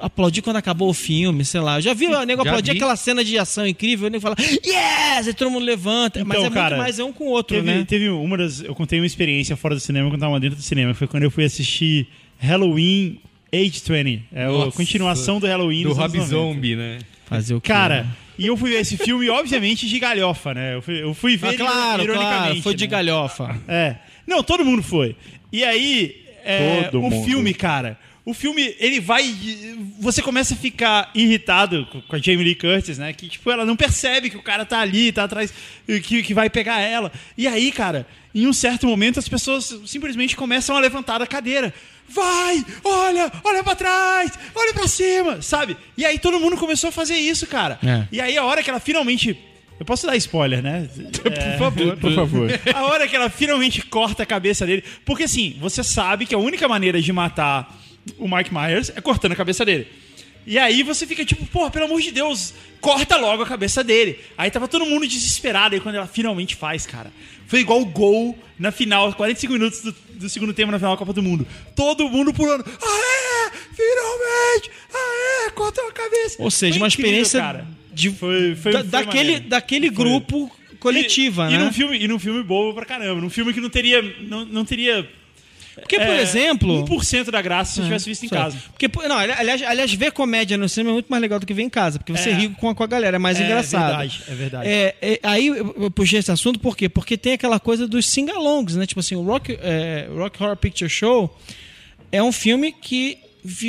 aplaudir 0.00 0.42
quando 0.42 0.56
acabou 0.56 0.88
o 0.88 0.94
filme, 0.94 1.44
sei 1.44 1.60
lá. 1.60 1.78
Eu 1.78 1.82
já 1.82 1.92
vi 1.94 2.06
o 2.06 2.24
nego 2.24 2.42
aplaudir 2.42 2.70
vi. 2.70 2.76
aquela 2.76 2.94
cena 2.94 3.24
de 3.24 3.36
ação 3.36 3.66
incrível, 3.66 4.06
o 4.06 4.10
nego 4.10 4.22
fala, 4.22 4.36
yes! 4.38 5.26
E 5.26 5.34
todo 5.34 5.50
mundo 5.50 5.64
levanta. 5.64 6.24
mas 6.24 6.38
Então, 6.38 6.50
é 6.50 6.54
cara, 6.54 6.76
muito 6.76 6.82
mais 6.84 6.98
é 7.00 7.04
um 7.04 7.12
com 7.12 7.24
o 7.24 7.28
outro, 7.30 7.56
Teve, 7.56 7.66
né? 7.66 7.84
teve 7.84 8.08
uma 8.08 8.36
das. 8.36 8.60
Eu 8.62 8.74
contei 8.76 9.00
uma 9.00 9.06
experiência 9.06 9.56
fora 9.56 9.74
do 9.74 9.80
cinema 9.80 10.08
quando 10.08 10.20
tava 10.20 10.38
dentro 10.38 10.56
do 10.56 10.62
cinema. 10.62 10.94
Foi 10.94 11.08
quando 11.08 11.24
eu 11.24 11.30
fui 11.32 11.44
assistir 11.44 12.06
Halloween 12.38 13.18
Age 13.52 13.80
20. 13.84 14.22
É 14.32 14.44
a 14.44 14.48
Nossa. 14.48 14.76
continuação 14.76 15.40
do 15.40 15.46
Halloween 15.48 15.82
do 15.82 15.92
Rob 15.92 16.16
90. 16.16 16.26
Zombie, 16.26 16.76
né? 16.76 16.98
Fazer 17.26 17.54
o 17.54 17.60
quê, 17.60 17.68
Cara, 17.68 18.02
né? 18.04 18.08
E 18.38 18.46
eu 18.46 18.56
fui 18.56 18.70
ver 18.70 18.80
esse 18.80 18.96
filme, 18.96 19.28
obviamente, 19.28 19.86
de 19.88 19.98
galhofa, 19.98 20.54
né? 20.54 20.74
Eu 20.76 20.82
fui, 20.82 21.02
eu 21.02 21.12
fui 21.14 21.36
ver 21.36 21.46
Ah, 21.48 21.50
ele 21.50 21.58
claro, 21.58 22.02
ironicamente. 22.04 22.38
claro, 22.46 22.62
foi 22.62 22.74
de 22.74 22.84
né? 22.84 22.90
galhofa. 22.90 23.56
É. 23.66 23.96
Não, 24.26 24.42
todo 24.42 24.64
mundo 24.64 24.82
foi. 24.82 25.16
E 25.52 25.64
aí, 25.64 26.24
é, 26.44 26.84
Todo 26.84 27.00
o 27.04 27.10
mundo. 27.10 27.24
filme, 27.24 27.52
cara, 27.52 27.98
o 28.30 28.34
filme, 28.34 28.74
ele 28.78 29.00
vai. 29.00 29.34
Você 30.00 30.20
começa 30.20 30.54
a 30.54 30.56
ficar 30.56 31.10
irritado 31.14 31.86
com- 31.86 32.16
a 32.16 32.18
Jamie 32.18 32.44
Lee 32.44 32.54
Curtis, 32.54 32.98
né? 32.98 33.12
Que, 33.12 33.28
tipo, 33.28 33.50
ela 33.50 33.64
não 33.64 33.74
percebe 33.76 34.28
que 34.28 34.36
o 34.36 34.42
cara 34.42 34.64
tá 34.64 34.80
ali, 34.80 35.10
tá 35.12 35.24
atrás, 35.24 35.52
que, 36.02 36.22
que 36.22 36.34
vai 36.34 36.50
pegar 36.50 36.80
ela. 36.80 37.10
E 37.36 37.46
aí, 37.46 37.72
cara, 37.72 38.06
em 38.34 38.46
um 38.46 38.52
certo 38.52 38.86
momento, 38.86 39.18
as 39.18 39.28
pessoas 39.28 39.80
simplesmente 39.86 40.36
começam 40.36 40.76
a 40.76 40.80
levantar 40.80 41.18
da 41.18 41.26
cadeira. 41.26 41.72
Vai! 42.08 42.64
Olha! 42.84 43.30
Olha 43.44 43.62
pra 43.64 43.74
trás! 43.74 44.32
Olha 44.54 44.72
pra 44.74 44.86
cima! 44.88 45.40
Sabe? 45.42 45.76
E 45.96 46.04
aí 46.04 46.18
todo 46.18 46.38
mundo 46.40 46.56
começou 46.56 46.88
a 46.88 46.92
fazer 46.92 47.16
isso, 47.16 47.46
cara. 47.46 47.78
É. 47.84 48.06
E 48.12 48.20
aí 48.20 48.36
a 48.36 48.44
hora 48.44 48.62
que 48.62 48.70
ela 48.70 48.80
finalmente. 48.80 49.38
Eu 49.80 49.86
posso 49.86 50.06
dar 50.08 50.16
spoiler, 50.16 50.60
né? 50.60 50.88
Por 51.22 51.58
favor, 51.58 51.96
por 51.96 52.12
favor. 52.14 52.50
A 52.74 52.82
hora 52.84 53.06
que 53.06 53.14
ela 53.14 53.30
finalmente 53.30 53.80
corta 53.82 54.24
a 54.24 54.26
cabeça 54.26 54.66
dele. 54.66 54.82
Porque 55.04 55.22
assim, 55.24 55.56
você 55.60 55.84
sabe 55.84 56.26
que 56.26 56.34
a 56.34 56.38
única 56.38 56.66
maneira 56.66 57.00
de 57.00 57.12
matar 57.12 57.72
o 58.18 58.28
Mike 58.28 58.52
Myers 58.52 58.90
é 58.94 59.00
cortando 59.00 59.32
a 59.32 59.36
cabeça 59.36 59.64
dele. 59.64 59.86
E 60.46 60.58
aí 60.58 60.82
você 60.82 61.06
fica 61.06 61.24
tipo, 61.26 61.44
pô, 61.46 61.70
pelo 61.70 61.84
amor 61.84 62.00
de 62.00 62.10
Deus, 62.10 62.54
corta 62.80 63.16
logo 63.18 63.42
a 63.42 63.46
cabeça 63.46 63.84
dele. 63.84 64.18
Aí 64.36 64.50
tava 64.50 64.66
todo 64.66 64.86
mundo 64.86 65.06
desesperado. 65.06 65.74
Aí 65.74 65.80
quando 65.80 65.96
ela 65.96 66.06
finalmente 66.06 66.56
faz, 66.56 66.86
cara, 66.86 67.12
foi 67.46 67.60
igual 67.60 67.82
o 67.82 67.84
gol 67.84 68.38
na 68.58 68.70
final, 68.72 69.12
45 69.12 69.52
minutos 69.52 69.82
do, 69.82 69.94
do 70.14 70.28
segundo 70.28 70.54
tempo 70.54 70.72
na 70.72 70.78
final 70.78 70.92
da 70.94 70.98
Copa 70.98 71.12
do 71.12 71.22
Mundo. 71.22 71.46
Todo 71.76 72.08
mundo 72.08 72.32
pulando. 72.32 72.64
Aê! 72.66 73.50
Finalmente! 73.74 74.70
Aê! 74.94 75.50
Cortou 75.50 75.86
a 75.88 75.92
cabeça! 75.92 76.36
Ou 76.42 76.50
seja, 76.50 76.74
Foi 76.74 76.80
uma 76.82 76.88
incrível, 76.88 77.10
experiência 77.10 77.40
cara. 77.40 77.66
de, 77.92 78.10
Foi, 78.10 78.54
foi, 78.56 78.72
da- 78.72 78.78
foi 78.80 78.88
daquele, 78.88 79.24
maneiro. 79.32 79.48
daquele 79.48 79.90
grupo 79.90 80.50
coletiva, 80.80 81.50
e, 81.50 81.54
E 81.54 81.58
né? 81.58 81.64
num 81.64 81.72
filme, 81.72 81.98
e 81.98 82.08
num 82.08 82.18
filme 82.18 82.42
bobo 82.42 82.74
pra 82.74 82.84
caramba. 82.86 83.20
Num 83.20 83.30
filme 83.30 83.52
que 83.52 83.60
não 83.60 83.68
teria. 83.70 84.00
Não, 84.22 84.44
não 84.46 84.64
teria. 84.64 85.08
Porque, 85.80 85.96
por 85.96 86.06
é, 86.08 86.22
exemplo... 86.22 86.84
1% 86.84 87.30
da 87.30 87.40
graça 87.42 87.72
se 87.72 87.76
você 87.80 87.84
tivesse 87.84 88.08
visto 88.08 88.24
em 88.24 88.28
casa. 88.28 88.56
Porque, 88.72 88.88
não, 89.08 89.16
aliás, 89.16 89.62
aliás, 89.62 89.92
ver 89.94 90.12
comédia 90.12 90.56
no 90.56 90.68
cinema 90.68 90.90
é 90.90 90.94
muito 90.94 91.08
mais 91.08 91.20
legal 91.20 91.38
do 91.38 91.46
que 91.46 91.54
ver 91.54 91.62
em 91.62 91.70
casa, 91.70 91.98
porque 91.98 92.12
você 92.12 92.30
É. 92.30 92.34
ri 92.34 92.48
com 92.50 92.68
a, 92.68 92.74
com 92.74 92.82
a 92.82 92.86
galera, 92.86 93.16
é 93.16 93.18
mais 93.18 93.40
É 93.40 93.44
engraçado. 93.44 93.86
verdade, 93.88 94.22
é 94.28 94.34
verdade. 94.34 94.68
É, 94.68 94.94
é, 95.00 95.20
aí 95.22 95.46
eu, 95.46 95.74
eu 95.78 95.90
puxei 95.90 96.18
esse 96.18 96.30
assunto 96.30 96.58
por 96.58 96.76
quê? 96.76 96.88
Porque 96.88 97.16
tem 97.16 97.32
aquela 97.34 97.58
coisa 97.60 97.86
dos 97.86 98.06
sing-alongs, 98.06 98.76
né? 98.76 98.86
Tipo 98.86 99.00
assim, 99.00 99.14
o 99.16 99.22
Rock, 99.22 99.58
é, 99.60 100.08
Rock 100.14 100.42
Horror 100.42 100.56
Picture 100.56 100.90
Show 100.90 101.36
é 102.10 102.22
um 102.22 102.32
filme 102.32 102.72
que 102.72 103.18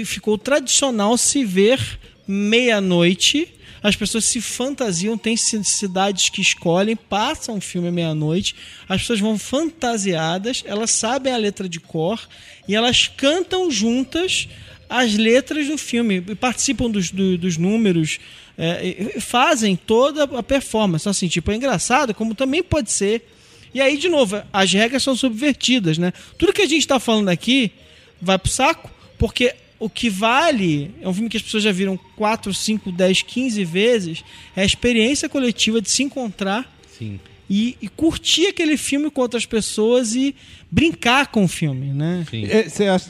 ficou 0.05 0.37
tradicional 0.37 1.17
se 1.17 1.43
ver 1.45 1.79
meia-noite. 2.27 3.47
As 3.81 3.95
pessoas 3.95 4.25
se 4.25 4.41
fantasiam, 4.41 5.17
tem 5.17 5.37
ci- 5.37 5.63
cidades 5.63 6.29
que 6.29 6.41
escolhem, 6.41 6.95
passam 6.95 7.57
o 7.57 7.61
filme 7.61 7.89
meia-noite, 7.91 8.55
as 8.87 9.01
pessoas 9.01 9.19
vão 9.19 9.37
fantasiadas, 9.37 10.63
elas 10.65 10.91
sabem 10.91 11.33
a 11.33 11.37
letra 11.37 11.67
de 11.69 11.79
cor 11.79 12.27
e 12.67 12.75
elas 12.75 13.07
cantam 13.07 13.71
juntas 13.71 14.47
as 14.89 15.13
letras 15.15 15.67
do 15.67 15.77
filme 15.77 16.19
participam 16.35 16.89
dos, 16.89 17.11
do- 17.11 17.37
dos 17.37 17.57
números, 17.57 18.19
é, 18.57 19.19
fazem 19.19 19.75
toda 19.75 20.23
a 20.23 20.43
performance. 20.43 21.03
Então, 21.03 21.11
assim, 21.11 21.27
tipo, 21.27 21.51
é 21.51 21.55
engraçado, 21.55 22.13
como 22.13 22.33
também 22.35 22.61
pode 22.63 22.91
ser. 22.91 23.21
E 23.73 23.79
aí, 23.79 23.97
de 23.97 24.09
novo, 24.09 24.41
as 24.51 24.73
regras 24.73 25.03
são 25.03 25.15
subvertidas, 25.15 25.97
né? 25.99 26.11
Tudo 26.37 26.51
que 26.51 26.63
a 26.63 26.67
gente 26.67 26.79
está 26.81 26.99
falando 26.99 27.29
aqui 27.29 27.71
vai 28.19 28.37
pro 28.39 28.51
saco, 28.51 28.89
porque 29.17 29.53
o 29.79 29.89
que 29.89 30.09
vale 30.09 30.91
é 31.01 31.07
um 31.07 31.13
filme 31.13 31.29
que 31.29 31.37
as 31.37 31.43
pessoas 31.43 31.63
já 31.63 31.71
viram 31.71 31.97
4, 32.15 32.53
5, 32.53 32.91
10, 32.91 33.21
15 33.21 33.63
vezes, 33.63 34.23
é 34.55 34.61
a 34.61 34.65
experiência 34.65 35.29
coletiva 35.29 35.81
de 35.81 35.89
se 35.89 36.03
encontrar 36.03 36.69
Sim. 36.97 37.19
e, 37.49 37.77
e 37.81 37.87
curtir 37.87 38.47
aquele 38.47 38.75
filme 38.77 39.09
com 39.09 39.21
outras 39.21 39.45
pessoas 39.45 40.13
e 40.15 40.35
brincar 40.69 41.27
com 41.27 41.45
o 41.45 41.47
filme, 41.47 41.87
né? 41.93 42.25
Sim. 42.29 42.45
É, 42.45 42.67
cê 42.69 42.87
acha- 42.87 43.09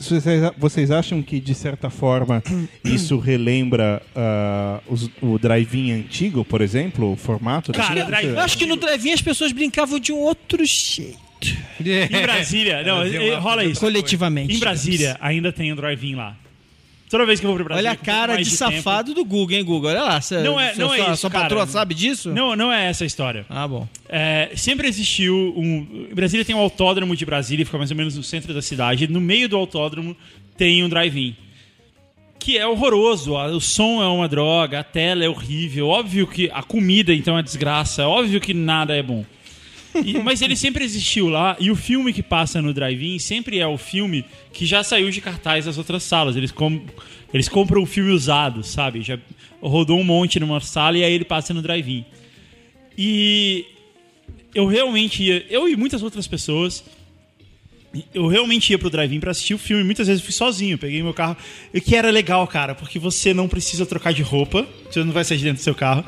vocês, 0.56 0.90
acham 0.90 1.20
que, 1.22 1.40
de 1.40 1.54
certa 1.54 1.90
forma, 1.90 2.42
isso 2.84 3.18
relembra 3.18 4.00
ah, 4.14 4.80
os- 4.88 5.10
o 5.20 5.38
drive-in 5.38 5.92
antigo, 5.92 6.44
por 6.44 6.60
exemplo? 6.62 7.12
O 7.12 7.16
formato? 7.16 7.72
Cara, 7.72 8.22
Eu 8.22 8.38
acho 8.40 8.56
que 8.56 8.64
no 8.64 8.76
drive-in 8.76 9.12
as 9.12 9.20
pessoas 9.20 9.50
brincavam 9.52 9.98
de 9.98 10.12
um 10.12 10.18
outro 10.18 10.64
jeito, 10.64 11.18
Em 11.80 12.22
Brasília, 12.22 12.82
não, 12.82 13.40
rola 13.40 13.64
isso. 13.64 13.80
coletivamente. 13.80 14.54
Em 14.54 14.58
Brasília, 14.58 15.16
ainda 15.20 15.50
tem 15.52 15.72
um 15.72 15.76
drive-in 15.76 16.14
lá. 16.14 16.36
Toda 17.10 17.26
vez 17.26 17.40
que 17.40 17.44
eu 17.44 17.48
vou 17.50 17.56
pro 17.56 17.64
Brasília. 17.64 17.90
Olha 17.90 18.00
a 18.00 18.02
cara 18.04 18.36
de, 18.36 18.44
tempo- 18.44 18.56
safado 18.56 19.12
do 19.12 19.24
Google, 19.24 19.56
hein, 19.56 19.64
Google? 19.64 19.90
Olha 19.90 20.02
lá. 20.02 20.20
Cê, 20.20 20.38
Não 20.42 20.60
é- 20.60 20.74
não 20.76 20.94
é 20.94 20.96
sua, 20.98 21.06
isso, 21.08 21.16
Sua 21.22 21.30
cara. 21.30 21.42
patroa 21.44 21.66
sabe 21.66 21.92
disso? 21.92 22.30
Não, 22.32 22.54
não 22.54 22.72
é 22.72 22.86
essa 22.88 23.02
a 23.02 23.06
história. 23.06 23.44
Ah, 23.50 23.66
bom. 23.66 23.88
É, 24.08 24.50
sempre 24.54 24.86
existiu 24.86 25.52
um. 25.56 26.06
Brasília 26.14 26.44
tem 26.44 26.54
um 26.54 26.60
autódromo 26.60 27.16
de 27.16 27.26
Brasília, 27.26 27.66
fica 27.66 27.76
mais 27.78 27.90
ou 27.90 27.96
menos 27.96 28.16
no 28.16 28.22
centro 28.22 28.54
da 28.54 28.62
cidade. 28.62 29.08
No 29.08 29.20
meio 29.20 29.48
do 29.48 29.56
autódromo 29.56 30.16
tem 30.56 30.84
um 30.84 30.88
drive-in. 30.88 31.34
Que 32.38 32.56
é 32.56 32.66
horroroso. 32.66 33.34
O 33.34 33.60
som 33.60 34.00
é 34.02 34.06
uma 34.06 34.28
droga, 34.28 34.78
a 34.78 34.84
tela 34.84 35.24
é 35.24 35.28
horrível. 35.28 35.88
Óbvio 35.88 36.26
que 36.28 36.48
a 36.54 36.62
comida, 36.62 37.12
então, 37.12 37.36
é 37.36 37.42
desgraça. 37.42 38.06
Óbvio 38.06 38.40
que 38.40 38.54
nada 38.54 38.96
é 38.96 39.02
bom. 39.02 39.24
E- 40.04 40.18
mas 40.18 40.40
ele 40.42 40.56
sempre 40.56 40.84
existiu 40.84 41.28
lá. 41.28 41.56
E 41.58 41.70
o 41.70 41.76
filme 41.76 42.12
que 42.12 42.22
passa 42.22 42.60
no 42.62 42.72
drive-in 42.72 43.18
sempre 43.18 43.58
é 43.58 43.66
o 43.66 43.76
filme 43.76 44.24
que 44.52 44.64
já 44.66 44.82
saiu 44.84 45.10
de 45.10 45.20
cartaz 45.20 45.64
das 45.64 45.76
outras 45.78 46.02
salas. 46.02 46.36
Eles, 46.36 46.50
com- 46.52 46.82
eles 47.34 47.48
compram 47.48 47.82
o 47.82 47.86
filme 47.86 48.10
usado, 48.10 48.62
sabe? 48.62 49.02
Já 49.02 49.18
rodou 49.60 49.98
um 49.98 50.04
monte 50.04 50.38
numa 50.40 50.60
sala 50.60 50.96
e 50.98 51.04
aí 51.04 51.12
ele 51.12 51.24
passa 51.24 51.52
no 51.52 51.60
drive-in. 51.62 52.04
E 52.96 53.64
eu 54.54 54.66
realmente 54.66 55.22
ia, 55.22 55.44
eu 55.50 55.68
e 55.68 55.76
muitas 55.76 56.02
outras 56.02 56.26
pessoas, 56.26 56.84
eu 58.14 58.26
realmente 58.26 58.70
ia 58.70 58.78
pro 58.78 58.90
drive-in 58.90 59.18
pra 59.20 59.32
assistir 59.32 59.54
o 59.54 59.58
filme. 59.58 59.82
Muitas 59.82 60.06
vezes 60.06 60.20
eu 60.22 60.24
fui 60.24 60.32
sozinho, 60.34 60.78
peguei 60.78 61.02
meu 61.02 61.14
carro. 61.14 61.36
E 61.74 61.80
que 61.80 61.96
era 61.96 62.10
legal, 62.10 62.46
cara, 62.46 62.74
porque 62.74 62.98
você 62.98 63.34
não 63.34 63.48
precisa 63.48 63.84
trocar 63.84 64.12
de 64.12 64.22
roupa, 64.22 64.66
você 64.90 65.02
não 65.02 65.12
vai 65.12 65.24
sair 65.24 65.38
de 65.38 65.44
dentro 65.44 65.60
do 65.60 65.64
seu 65.64 65.74
carro. 65.74 66.04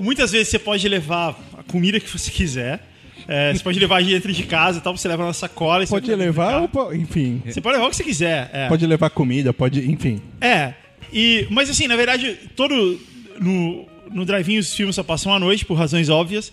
Muitas 0.00 0.32
vezes 0.32 0.48
você 0.48 0.58
pode 0.58 0.88
levar 0.88 1.38
a 1.56 1.62
comida 1.62 2.00
que 2.00 2.08
você 2.10 2.30
quiser. 2.30 2.88
É, 3.30 3.54
você 3.54 3.62
pode 3.62 3.78
levar 3.78 4.02
de 4.02 4.10
dentro 4.10 4.32
de 4.32 4.42
casa 4.42 4.78
e 4.78 4.80
tal, 4.80 4.96
você 4.96 5.06
leva 5.06 5.24
na 5.24 5.32
sacola. 5.32 5.86
você 5.86 5.90
Pode 5.90 6.12
levar, 6.14 6.68
ou 6.74 6.94
enfim. 6.94 7.40
Você 7.46 7.60
pode 7.60 7.76
levar 7.76 7.86
o 7.86 7.90
que 7.90 7.96
você 7.96 8.04
quiser. 8.04 8.50
é. 8.52 8.68
Pode 8.68 8.84
levar 8.84 9.08
comida, 9.10 9.52
pode, 9.52 9.88
enfim. 9.88 10.20
É. 10.40 10.74
E, 11.12 11.46
mas 11.50 11.70
assim, 11.70 11.86
na 11.86 11.96
verdade, 11.96 12.36
todo. 12.56 12.98
No, 13.40 13.86
no 14.10 14.24
drive-in 14.24 14.58
os 14.58 14.74
filmes 14.74 14.96
só 14.96 15.02
passam 15.02 15.32
à 15.32 15.38
noite, 15.38 15.64
por 15.64 15.74
razões 15.74 16.08
óbvias. 16.08 16.52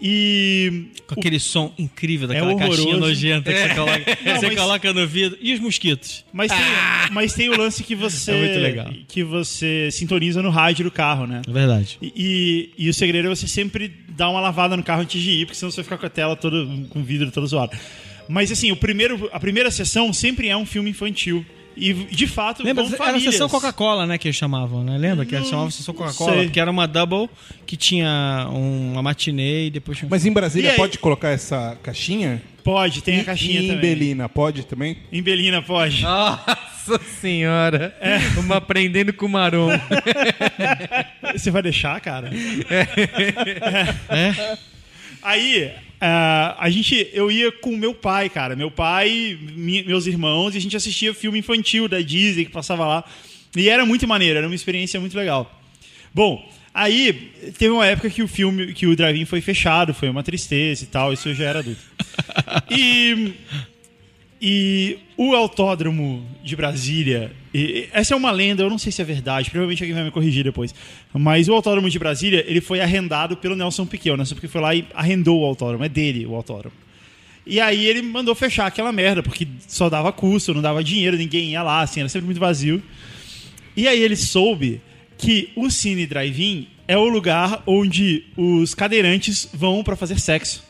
E. 0.00 0.90
Com 1.06 1.18
aquele 1.18 1.40
som 1.40 1.72
incrível 1.78 2.28
daquela 2.28 2.52
É 2.52 2.56
caixinha 2.56 2.96
nojenta 2.96 3.52
que 3.52 3.58
você 3.58 3.74
coloca, 3.74 4.18
Não, 4.24 4.36
você 4.36 4.46
mas- 4.46 4.56
coloca 4.56 4.92
no 4.92 5.06
vidro. 5.06 5.38
E 5.40 5.54
os 5.54 5.60
mosquitos? 5.60 6.24
Mas 6.32 6.52
tem, 6.52 6.60
mas 7.10 7.32
tem 7.32 7.48
o 7.48 7.56
lance 7.58 7.82
que 7.82 7.94
você. 7.94 8.30
É 8.30 8.38
muito 8.38 8.58
legal. 8.60 8.92
Que 9.08 9.24
você 9.24 9.88
sintoniza 9.90 10.42
no 10.42 10.50
rádio 10.50 10.84
do 10.84 10.90
carro, 10.90 11.26
né? 11.26 11.42
É 11.46 11.50
verdade. 11.50 11.98
E, 12.00 12.12
e, 12.78 12.84
e 12.86 12.88
o 12.88 12.94
segredo 12.94 13.26
é 13.26 13.28
você 13.34 13.48
sempre 13.48 13.92
dar 14.10 14.28
uma 14.30 14.40
lavada 14.40 14.76
no 14.76 14.82
carro 14.82 15.02
antes 15.02 15.20
de 15.20 15.30
ir, 15.30 15.46
porque 15.46 15.58
senão 15.58 15.70
você 15.70 15.76
vai 15.76 15.84
ficar 15.84 15.98
com 15.98 16.06
a 16.06 16.10
tela 16.10 16.36
toda, 16.36 16.64
com 16.90 17.00
o 17.00 17.02
vidro 17.02 17.30
todo 17.30 17.46
zoado. 17.46 17.76
Mas 18.28 18.52
assim, 18.52 18.70
o 18.70 18.76
primeiro, 18.76 19.28
a 19.32 19.40
primeira 19.40 19.70
sessão 19.70 20.12
sempre 20.12 20.48
é 20.48 20.56
um 20.56 20.66
filme 20.66 20.90
infantil. 20.90 21.44
E 21.80 21.92
de 21.94 22.26
fato, 22.26 22.62
Lembra? 22.62 22.82
com 22.84 22.90
Era 22.92 23.02
a 23.02 23.06
famílias. 23.06 23.32
sessão 23.34 23.48
Coca-Cola, 23.48 24.06
né? 24.06 24.18
Que 24.18 24.28
eles 24.28 24.36
chamavam, 24.36 24.82
né? 24.82 24.98
Lembra? 24.98 25.24
Que 25.24 25.34
eles 25.34 25.48
chamavam 25.48 25.70
sessão 25.70 25.94
Coca-Cola? 25.94 26.32
sei. 26.34 26.44
Porque 26.44 26.58
era 26.60 26.70
uma 26.70 26.86
double 26.88 27.28
que 27.66 27.76
tinha 27.76 28.48
um- 28.50 28.92
uma 28.92 29.02
matinê 29.02 29.66
e 29.66 29.70
depois 29.70 29.96
tinha 29.98 30.08
Mas 30.10 30.26
em 30.26 30.32
Brasília 30.32 30.70
aí? 30.72 30.76
pode 30.76 30.98
colocar 30.98 31.28
essa 31.30 31.78
caixinha? 31.82 32.42
Pode, 32.64 33.02
tem 33.02 33.18
E- 33.18 33.20
a 33.20 33.24
caixinha 33.24 33.60
e 33.60 33.64
em 33.64 33.68
também. 33.68 33.80
Belina, 33.80 34.28
pode 34.28 34.66
também? 34.66 34.98
Em 35.12 35.22
Belina 35.22 35.62
pode. 35.62 36.02
Nossa 36.02 37.00
senhora. 37.20 37.94
Vamos 38.34 38.50
aprendendo 38.56 39.12
com 39.12 39.26
o 39.26 39.28
Marom. 39.28 39.68
Você 41.32 41.50
vai 41.50 41.62
deixar, 41.62 42.00
cara? 42.00 42.30
É? 44.10 44.58
Aí, 45.22 45.72
ah, 46.00 46.56
a 46.58 46.70
gente, 46.70 47.08
eu 47.12 47.30
ia 47.30 47.50
com 47.50 47.76
meu 47.76 47.94
pai, 47.94 48.28
cara. 48.28 48.54
Meu 48.54 48.70
pai, 48.70 49.38
meus 49.86 50.06
irmãos, 50.06 50.54
e 50.54 50.58
a 50.58 50.60
gente 50.60 50.76
assistia 50.76 51.12
filme 51.12 51.38
infantil 51.38 51.88
da 51.88 52.00
Disney 52.00 52.44
que 52.44 52.52
passava 52.52 52.86
lá. 52.86 53.04
E 53.56 53.68
era 53.68 53.84
muito 53.84 54.06
maneiro, 54.06 54.38
era 54.38 54.46
uma 54.46 54.54
experiência 54.54 55.00
muito 55.00 55.16
legal. 55.16 55.60
Bom, 56.14 56.48
aí 56.72 57.32
teve 57.58 57.70
uma 57.70 57.86
época 57.86 58.10
que 58.10 58.22
o 58.22 58.28
filme, 58.28 58.72
que 58.72 58.86
o 58.86 58.94
drive-in 58.94 59.24
foi 59.24 59.40
fechado, 59.40 59.92
foi 59.92 60.08
uma 60.08 60.22
tristeza 60.22 60.84
e 60.84 60.86
tal, 60.86 61.12
isso 61.12 61.28
eu 61.28 61.34
já 61.34 61.44
era 61.44 61.58
adulto. 61.60 61.80
E 62.70 63.34
e 64.40 64.98
o 65.16 65.34
autódromo 65.34 66.24
de 66.44 66.54
Brasília, 66.54 67.32
essa 67.92 68.14
é 68.14 68.16
uma 68.16 68.30
lenda, 68.30 68.62
eu 68.62 68.70
não 68.70 68.78
sei 68.78 68.92
se 68.92 69.02
é 69.02 69.04
verdade, 69.04 69.50
provavelmente 69.50 69.82
alguém 69.82 69.94
vai 69.94 70.04
me 70.04 70.10
corrigir 70.10 70.44
depois. 70.44 70.74
Mas 71.12 71.48
o 71.48 71.54
autódromo 71.54 71.90
de 71.90 71.98
Brasília, 71.98 72.44
ele 72.46 72.60
foi 72.60 72.80
arrendado 72.80 73.36
pelo 73.36 73.56
Nelson 73.56 73.84
Piquet. 73.84 74.12
O 74.12 74.16
Nelson 74.16 74.36
Piquet 74.36 74.52
foi 74.52 74.60
lá 74.60 74.74
e 74.74 74.86
arrendou 74.94 75.40
o 75.40 75.44
autódromo, 75.44 75.84
é 75.84 75.88
dele 75.88 76.24
o 76.24 76.34
autódromo. 76.34 76.76
E 77.44 77.60
aí 77.60 77.86
ele 77.86 78.02
mandou 78.02 78.34
fechar 78.34 78.66
aquela 78.66 78.92
merda, 78.92 79.22
porque 79.22 79.48
só 79.66 79.88
dava 79.88 80.12
custo, 80.12 80.52
não 80.52 80.62
dava 80.62 80.84
dinheiro, 80.84 81.16
ninguém 81.16 81.50
ia 81.50 81.62
lá, 81.62 81.80
assim, 81.80 82.00
era 82.00 82.08
sempre 82.08 82.26
muito 82.26 82.38
vazio. 82.38 82.82
E 83.76 83.88
aí 83.88 84.00
ele 84.00 84.16
soube 84.16 84.80
que 85.16 85.50
o 85.56 85.70
Cine 85.70 86.06
Drive-In 86.06 86.68
é 86.86 86.96
o 86.96 87.08
lugar 87.08 87.62
onde 87.66 88.24
os 88.36 88.74
cadeirantes 88.74 89.48
vão 89.52 89.82
pra 89.82 89.96
fazer 89.96 90.20
sexo. 90.20 90.67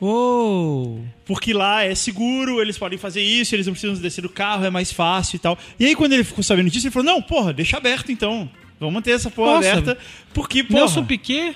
Uou! 0.00 1.04
Porque 1.24 1.52
lá 1.52 1.84
é 1.84 1.94
seguro, 1.94 2.60
eles 2.60 2.78
podem 2.78 2.98
fazer 2.98 3.22
isso, 3.22 3.54
eles 3.54 3.66
não 3.66 3.72
precisam 3.74 3.94
descer 4.00 4.22
do 4.22 4.28
carro, 4.28 4.64
é 4.64 4.70
mais 4.70 4.92
fácil 4.92 5.36
e 5.36 5.38
tal. 5.38 5.58
E 5.78 5.84
aí, 5.86 5.94
quando 5.94 6.12
ele 6.14 6.24
ficou 6.24 6.42
sabendo 6.42 6.70
disso, 6.70 6.86
ele 6.86 6.92
falou: 6.92 7.06
Não, 7.06 7.20
porra, 7.22 7.52
deixa 7.52 7.76
aberto 7.76 8.10
então. 8.10 8.48
Vamos 8.78 8.94
manter 8.94 9.10
essa 9.12 9.30
porra 9.30 9.56
Nossa. 9.56 9.70
aberta. 9.72 9.98
Porque, 10.32 10.64
porra. 10.64 10.80
Nelson 10.80 11.04
Piquet? 11.04 11.54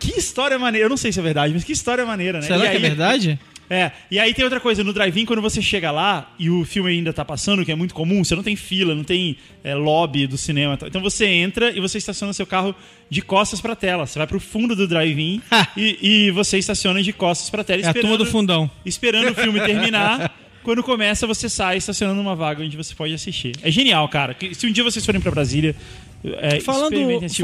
Que 0.00 0.18
história 0.18 0.58
maneira. 0.58 0.86
Eu 0.86 0.90
não 0.90 0.96
sei 0.96 1.12
se 1.12 1.20
é 1.20 1.22
verdade, 1.22 1.52
mas 1.54 1.62
que 1.62 1.72
história 1.72 2.04
maneira, 2.06 2.40
né? 2.40 2.46
Será 2.46 2.58
E 2.58 2.60
que 2.62 2.66
é 2.66 2.70
aí- 2.72 2.78
verdade? 2.80 3.38
É, 3.72 3.90
e 4.10 4.18
aí 4.18 4.34
tem 4.34 4.44
outra 4.44 4.60
coisa, 4.60 4.84
no 4.84 4.92
drive-in, 4.92 5.24
quando 5.24 5.40
você 5.40 5.62
chega 5.62 5.90
lá 5.90 6.34
e 6.38 6.50
o 6.50 6.62
filme 6.62 6.90
ainda 6.90 7.10
tá 7.10 7.24
passando, 7.24 7.64
que 7.64 7.72
é 7.72 7.74
muito 7.74 7.94
comum, 7.94 8.22
você 8.22 8.34
não 8.36 8.42
tem 8.42 8.54
fila, 8.54 8.94
não 8.94 9.02
tem 9.02 9.38
é, 9.64 9.74
lobby 9.74 10.26
do 10.26 10.36
cinema. 10.36 10.78
Então 10.84 11.00
você 11.00 11.24
entra 11.24 11.70
e 11.70 11.80
você 11.80 11.96
estaciona 11.96 12.34
seu 12.34 12.46
carro 12.46 12.74
de 13.08 13.22
costas 13.22 13.62
pra 13.62 13.74
tela. 13.74 14.06
Você 14.06 14.18
vai 14.18 14.26
pro 14.26 14.38
fundo 14.38 14.76
do 14.76 14.86
drive-in 14.86 15.40
e, 15.74 16.26
e 16.26 16.30
você 16.32 16.58
estaciona 16.58 17.02
de 17.02 17.14
costas 17.14 17.48
pra 17.48 17.64
tela. 17.64 17.80
É 17.80 17.86
a 17.88 17.94
turma 17.94 18.18
do 18.18 18.26
fundão. 18.26 18.70
Esperando 18.84 19.30
o 19.30 19.34
filme 19.34 19.58
terminar. 19.64 20.36
Quando 20.62 20.82
começa, 20.82 21.26
você 21.26 21.48
sai 21.48 21.78
estacionando 21.78 22.22
numa 22.22 22.36
vaga 22.36 22.62
onde 22.62 22.76
você 22.76 22.94
pode 22.94 23.14
assistir. 23.14 23.52
É 23.62 23.70
genial, 23.70 24.06
cara. 24.08 24.36
Se 24.52 24.66
um 24.66 24.70
dia 24.70 24.84
vocês 24.84 25.04
forem 25.04 25.20
pra 25.20 25.30
Brasília, 25.30 25.74
é, 26.24 26.60
Falando, 26.60 26.90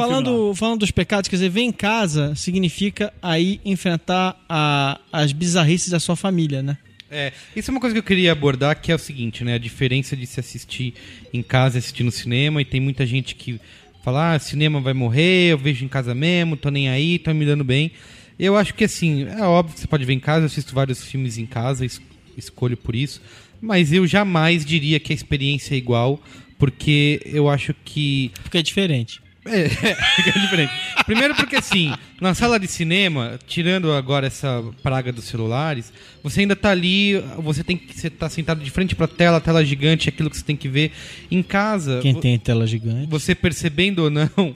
falando, 0.09 0.55
falando 0.55 0.81
dos 0.81 0.91
pecados, 0.91 1.29
quer 1.29 1.37
dizer, 1.37 1.49
ver 1.49 1.63
em 1.63 1.73
casa 1.73 2.35
significa 2.35 3.13
aí 3.21 3.61
enfrentar 3.65 4.37
a- 4.49 5.01
as 5.13 5.33
bizarrices 5.33 5.89
da 5.91 5.99
sua 6.01 6.15
família, 6.17 6.63
né? 6.63 6.79
É, 7.11 7.33
isso 7.57 7.71
é 7.71 7.73
uma 7.73 7.81
coisa 7.81 7.95
que 7.95 7.99
eu 7.99 8.03
queria 8.05 8.33
abordar, 8.33 8.81
que 8.81 8.93
é 8.93 8.95
o 8.95 8.99
seguinte, 8.99 9.43
né? 9.43 9.55
A 9.55 9.59
diferença 9.59 10.15
de 10.15 10.27
se 10.27 10.39
assistir 10.39 10.93
em 11.33 11.43
casa 11.43 11.77
e 11.77 11.81
assistir 11.81 12.03
no 12.05 12.13
cinema, 12.13 12.61
e 12.61 12.65
tem 12.65 12.81
muita 12.81 13.07
gente 13.07 13.35
que 13.35 13.59
fala, 14.05 14.35
ah, 14.35 14.39
cinema 14.39 14.81
vai 14.81 14.93
morrer, 14.93 15.53
eu 15.53 15.59
vejo 15.59 15.85
em 15.85 15.89
casa 15.89 16.15
mesmo, 16.15 16.57
tô 16.57 16.71
nem 16.71 16.89
aí, 16.89 17.19
tô 17.19 17.33
me 17.33 17.47
dando 17.47 17.65
bem. 17.65 17.91
Eu 18.39 18.57
acho 18.57 18.75
que 18.75 18.85
assim, 18.85 19.25
é 19.27 19.43
óbvio 19.43 19.75
que 19.75 19.81
você 19.81 19.87
pode 19.87 20.05
ver 20.05 20.13
em 20.13 20.21
casa, 20.21 20.43
eu 20.43 20.47
assisto 20.47 20.75
vários 20.75 21.03
filmes 21.03 21.39
em 21.39 21.47
casa, 21.47 21.85
es- 21.85 22.01
escolho 22.37 22.77
por 22.77 22.95
isso, 22.95 23.21
mas 23.61 23.93
eu 23.93 24.07
jamais 24.07 24.65
diria 24.65 25.01
que 25.01 25.13
a 25.13 25.17
experiência 25.17 25.75
é 25.75 25.79
igual, 25.79 26.23
porque 26.59 27.21
eu 27.25 27.49
acho 27.49 27.75
que 27.85 28.31
Porque 28.43 28.59
é 28.59 28.63
diferente. 28.63 29.21
é, 29.47 29.69
fica 29.69 30.33
diferente. 30.41 30.73
Primeiro 31.07 31.35
porque 31.35 31.57
assim, 31.57 31.95
na 32.21 32.35
sala 32.35 32.59
de 32.61 32.67
cinema, 32.67 33.39
tirando 33.47 33.93
agora 33.93 34.27
essa 34.27 34.63
praga 34.83 35.11
dos 35.13 35.25
celulares, 35.25 35.91
você 36.23 36.41
ainda 36.41 36.55
tá 36.57 36.71
ali, 36.71 37.15
você 37.39 37.65
tem 37.65 37.77
que 37.77 37.99
você 37.99 38.11
tá 38.11 38.29
sentado 38.29 38.63
de 38.63 38.71
frente 38.71 38.95
pra 38.95 39.07
tela, 39.07 39.41
tela 39.41 39.65
gigante, 39.65 40.09
é 40.09 40.11
aquilo 40.11 40.29
que 40.29 40.37
você 40.37 40.45
tem 40.45 40.57
que 40.57 40.69
ver. 40.69 40.93
Em 41.31 41.43
casa, 41.43 42.01
Quem 42.03 42.15
tem 42.15 42.39
tela 42.39 42.67
gigante. 42.67 43.07
você 43.09 43.35
percebendo 43.35 44.01
ou 44.05 44.11
não, 44.11 44.55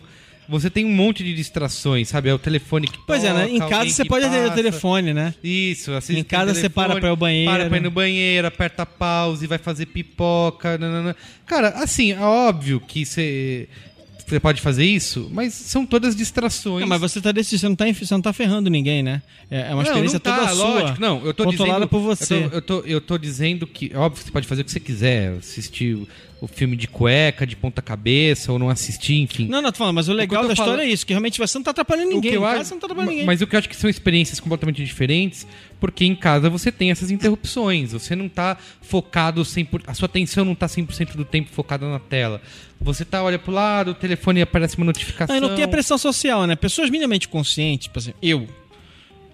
você 0.59 0.71
tem 0.71 0.85
um 0.85 0.93
monte 0.93 1.25
de 1.25 1.35
distrações, 1.35 2.09
sabe? 2.09 2.29
É 2.29 2.35
o 2.35 2.39
telefone 2.39 2.87
que 2.87 2.99
Pois 3.07 3.25
é, 3.25 3.33
né? 3.33 3.49
Em 3.51 3.59
toca, 3.59 3.71
casa 3.71 3.91
você 3.91 4.05
pode 4.05 4.25
atender 4.25 4.51
o 4.51 4.55
telefone, 4.55 5.15
né? 5.15 5.35
Isso, 5.43 5.93
assiste 5.93 6.21
Em 6.21 6.25
casa 6.25 6.53
o 6.53 6.55
você 6.55 6.69
para 6.69 6.99
ir 6.99 7.07
ao 7.07 7.17
banheiro. 7.17 7.51
Para 7.51 7.69
pra 7.69 7.79
ir 7.79 7.81
no 7.81 7.91
banheiro, 7.91 8.47
aperta 8.47 8.85
pause, 8.85 9.47
vai 9.47 9.59
fazer 9.59 9.87
pipoca. 9.87 10.79
nanana. 10.79 11.17
Cara, 11.47 11.69
assim, 11.71 12.13
é 12.13 12.21
óbvio 12.21 12.81
que 12.81 13.05
você. 13.05 13.69
Você 14.33 14.41
pode 14.41 14.63
fazer 14.63 14.87
isso, 14.87 15.29
mas 15.31 15.53
são 15.53 15.85
todas 15.85 16.17
distrações. 16.17 16.81
Não, 16.81 16.89
mas 16.89 17.01
você 17.03 17.21
tá 17.21 17.31
decidindo, 17.33 17.61
você 17.61 17.69
não 17.69 17.77
tá, 17.77 17.85
você 17.93 18.15
não 18.15 18.23
tá 18.23 18.33
ferrando 18.33 18.71
ninguém, 18.71 19.03
né? 19.03 19.21
É 19.51 19.71
é 19.71 19.75
uma 19.75 19.83
experiência 19.83 20.19
não, 20.25 20.33
não 20.33 20.39
tá, 20.39 20.47
toda 20.47 20.57
sua. 20.57 20.81
lógico. 20.81 21.01
Não, 21.01 21.27
eu 21.27 21.35
tô 21.35 21.45
controlada 21.45 21.81
dizendo, 21.87 21.89
por 21.91 22.01
você. 22.01 22.35
Eu 22.45 22.49
tô, 22.49 22.55
eu, 22.57 22.63
tô, 22.63 22.81
eu 22.87 23.01
tô 23.03 23.19
dizendo 23.19 23.67
que, 23.67 23.91
é 23.93 23.99
óbvio 23.99 24.25
você 24.25 24.31
pode 24.31 24.47
fazer 24.47 24.63
o 24.63 24.65
que 24.65 24.71
você 24.71 24.81
quiser, 24.81 25.33
assistir 25.37 25.97
o, 25.97 26.09
o 26.41 26.47
filme 26.49 26.77
de 26.77 26.89
cueca, 26.89 27.47
de 27.47 27.55
ponta 27.55 27.83
cabeça, 27.83 28.51
ou 28.51 28.59
não 28.59 28.71
assistir, 28.71 29.17
enfim. 29.21 29.47
Não, 29.49 29.61
não, 29.61 29.71
tô 29.71 29.77
falando, 29.79 29.97
mas 29.97 30.09
o 30.09 30.15
legal 30.15 30.43
eu 30.43 30.49
da 30.49 30.55
história 30.55 30.83
é 30.83 30.89
isso, 30.89 31.05
que 31.07 31.13
realmente 31.13 31.39
você 31.39 31.59
não 31.59 31.63
tá 31.63 31.73
atrapalhando 31.73 32.09
O 32.09 32.15
ninguém. 32.15 32.31
que 32.31 32.37
eu 32.39 32.47
acho- 32.47 32.71
não 32.71 32.81
tá 32.81 32.87
atrapalhando 32.87 33.11
ninguém. 33.11 33.27
Mas 33.27 33.43
o 33.43 33.47
que 33.47 33.55
eu 33.55 33.59
acho 33.59 33.69
que 33.69 33.77
são 33.77 33.91
experiências 33.91 34.41
completamente 34.41 34.83
diferentes, 34.83 35.47
porque 35.83 36.05
em 36.05 36.15
casa 36.15 36.49
você 36.49 36.71
tem 36.71 36.93
essas 36.93 37.11
interrupções, 37.11 37.91
você 37.91 38.15
não 38.15 38.29
tá 38.29 38.57
focado 38.81 39.43
100%, 39.43 39.81
a 39.85 39.95
sua 39.95 40.07
atenção 40.07 40.45
não 40.45 40.55
tá 40.55 40.67
100% 40.69 41.17
do 41.17 41.25
tempo 41.25 41.51
focada 41.51 41.91
na 41.91 41.99
tela. 41.99 42.41
Você 42.81 43.05
tá, 43.05 43.21
olha 43.21 43.37
pro 43.37 43.51
lado, 43.51 43.91
o 43.91 43.95
telefone 43.95 44.41
aparece 44.41 44.77
uma 44.77 44.87
notificação. 44.87 45.35
Aí 45.35 45.41
não 45.41 45.57
tem 45.57 45.65
a 45.65 45.69
pressão 45.69 45.99
social, 45.99 46.47
né? 46.47 46.55
Pessoas 46.55 46.89
minimamente 46.89 47.27
conscientes, 47.27 47.89
por 47.89 47.99
exemplo, 47.99 48.21
eu, 48.23 48.47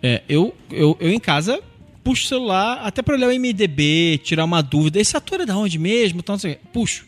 é, 0.02 0.22
eu, 0.26 0.56
eu, 0.70 0.96
eu 0.98 1.12
em 1.12 1.20
casa 1.20 1.60
puxo 2.02 2.24
o 2.24 2.28
celular 2.28 2.80
até 2.82 3.02
pra 3.02 3.14
olhar 3.14 3.28
o 3.28 3.38
MDB, 3.38 4.18
tirar 4.24 4.46
uma 4.46 4.62
dúvida. 4.62 4.98
Esse 4.98 5.18
ator 5.18 5.42
é 5.42 5.44
da 5.44 5.54
onde 5.54 5.78
mesmo? 5.78 6.20
Então, 6.20 6.38
quê. 6.38 6.56
puxo. 6.72 7.04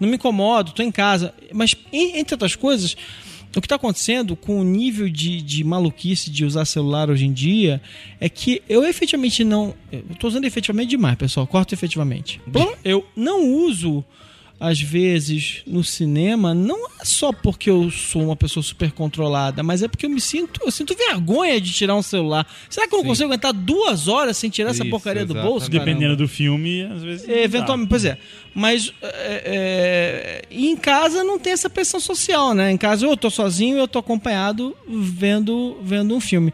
Não 0.00 0.08
me 0.08 0.16
incomodo, 0.16 0.72
tô 0.72 0.82
em 0.82 0.90
casa. 0.90 1.32
Mas, 1.52 1.76
en- 1.92 2.18
entre 2.18 2.34
outras 2.34 2.56
coisas, 2.56 2.96
o 3.56 3.60
que 3.60 3.66
está 3.66 3.74
acontecendo 3.74 4.36
com 4.36 4.60
o 4.60 4.64
nível 4.64 5.08
de, 5.08 5.42
de 5.42 5.64
maluquice 5.64 6.30
de 6.30 6.44
usar 6.44 6.64
celular 6.64 7.10
hoje 7.10 7.26
em 7.26 7.32
dia 7.32 7.82
é 8.20 8.28
que 8.28 8.62
eu 8.68 8.84
efetivamente 8.84 9.42
não. 9.42 9.74
Eu 9.90 10.04
tô 10.18 10.28
usando 10.28 10.44
efetivamente 10.44 10.90
demais, 10.90 11.16
pessoal. 11.16 11.46
Corto 11.46 11.74
efetivamente. 11.74 12.40
Eu 12.84 13.04
não 13.16 13.52
uso 13.52 14.04
às 14.60 14.78
vezes 14.78 15.62
no 15.66 15.82
cinema 15.82 16.52
não 16.52 16.86
é 16.86 17.04
só 17.04 17.32
porque 17.32 17.70
eu 17.70 17.90
sou 17.90 18.22
uma 18.22 18.36
pessoa 18.36 18.62
super 18.62 18.92
controlada, 18.92 19.62
mas 19.62 19.82
é 19.82 19.88
porque 19.88 20.04
eu 20.04 20.10
me 20.10 20.20
sinto, 20.20 20.60
eu 20.62 20.70
sinto 20.70 20.94
vergonha 20.94 21.58
de 21.58 21.72
tirar 21.72 21.96
um 21.96 22.02
celular. 22.02 22.46
Será 22.68 22.86
que 22.86 22.94
eu 22.94 22.98
não 22.98 23.06
consigo 23.06 23.28
aguentar 23.28 23.54
duas 23.54 24.06
horas 24.06 24.36
sem 24.36 24.50
tirar 24.50 24.70
essa 24.70 24.82
Isso, 24.82 24.90
porcaria 24.90 25.24
do 25.24 25.32
bolso? 25.32 25.70
Dependendo 25.70 26.00
caramba? 26.00 26.16
do 26.16 26.28
filme, 26.28 26.82
às 26.82 27.02
vezes. 27.02 27.26
É, 27.26 27.32
dá. 27.32 27.40
eventualmente, 27.40 27.88
pois 27.88 28.04
é. 28.04 28.18
Mas 28.54 28.92
é, 29.00 29.42
é, 29.46 30.42
em 30.50 30.76
casa 30.76 31.24
não 31.24 31.38
tem 31.38 31.54
essa 31.54 31.70
pressão 31.70 31.98
social, 31.98 32.52
né? 32.52 32.70
Em 32.70 32.76
casa 32.76 33.06
eu 33.06 33.16
tô 33.16 33.30
sozinho, 33.30 33.78
eu 33.78 33.88
tô 33.88 33.98
acompanhado 33.98 34.76
vendo, 34.86 35.78
vendo 35.82 36.14
um 36.14 36.20
filme. 36.20 36.52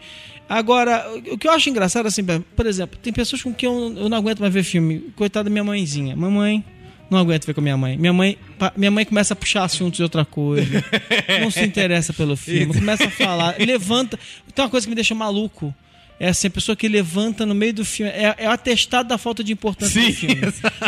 Agora, 0.49 1.05
o 1.33 1.37
que 1.37 1.49
eu 1.49 1.51
acho 1.51 1.69
engraçado, 1.69 2.07
assim, 2.07 2.23
por 2.55 2.67
exemplo, 2.67 2.97
tem 3.03 3.13
pessoas 3.13 3.43
com 3.43 3.53
quem 3.53 3.69
eu, 3.69 3.93
eu 3.97 4.09
não 4.09 4.17
aguento 4.17 4.39
mais 4.39 4.55
ver 4.55 4.63
filme. 4.63 5.11
Coitada 5.17 5.45
da 5.45 5.51
minha 5.51 5.65
mãezinha. 5.65 6.15
Mamãe, 6.15 6.65
não 7.11 7.19
aguento 7.19 7.47
ver 7.47 7.55
com 7.55 7.61
a 7.61 7.63
minha 7.63 7.77
mãe. 7.77 7.97
Minha 7.97 8.13
mãe, 8.13 8.39
minha 8.77 8.91
mãe 8.91 9.05
começa 9.05 9.35
a 9.35 9.37
puxar 9.37 9.65
assuntos 9.65 9.97
de 9.97 10.03
outra 10.03 10.25
coisa. 10.25 10.85
não 11.41 11.51
se 11.51 11.65
interessa 11.65 12.13
pelo 12.13 12.37
filme. 12.37 12.75
Começa 12.75 13.05
a 13.05 13.11
falar, 13.11 13.57
levanta. 13.59 14.19
Tem 14.55 14.65
uma 14.65 14.71
coisa 14.71 14.87
que 14.87 14.91
me 14.91 14.95
deixa 14.95 15.15
maluco. 15.15 15.75
É 16.19 16.29
assim, 16.31 16.47
a 16.47 16.51
pessoa 16.51 16.75
que 16.75 16.89
levanta 16.89 17.45
no 17.45 17.55
meio 17.55 17.75
do 17.75 17.85
filme. 17.85 18.11
É, 18.11 18.35
é 18.39 18.49
o 18.49 18.53
atestado 18.53 19.07
da 19.07 19.19
falta 19.19 19.45
de 19.45 19.53
importância 19.53 20.01
Sim, 20.01 20.07
do 20.09 20.13
filme. 20.15 20.41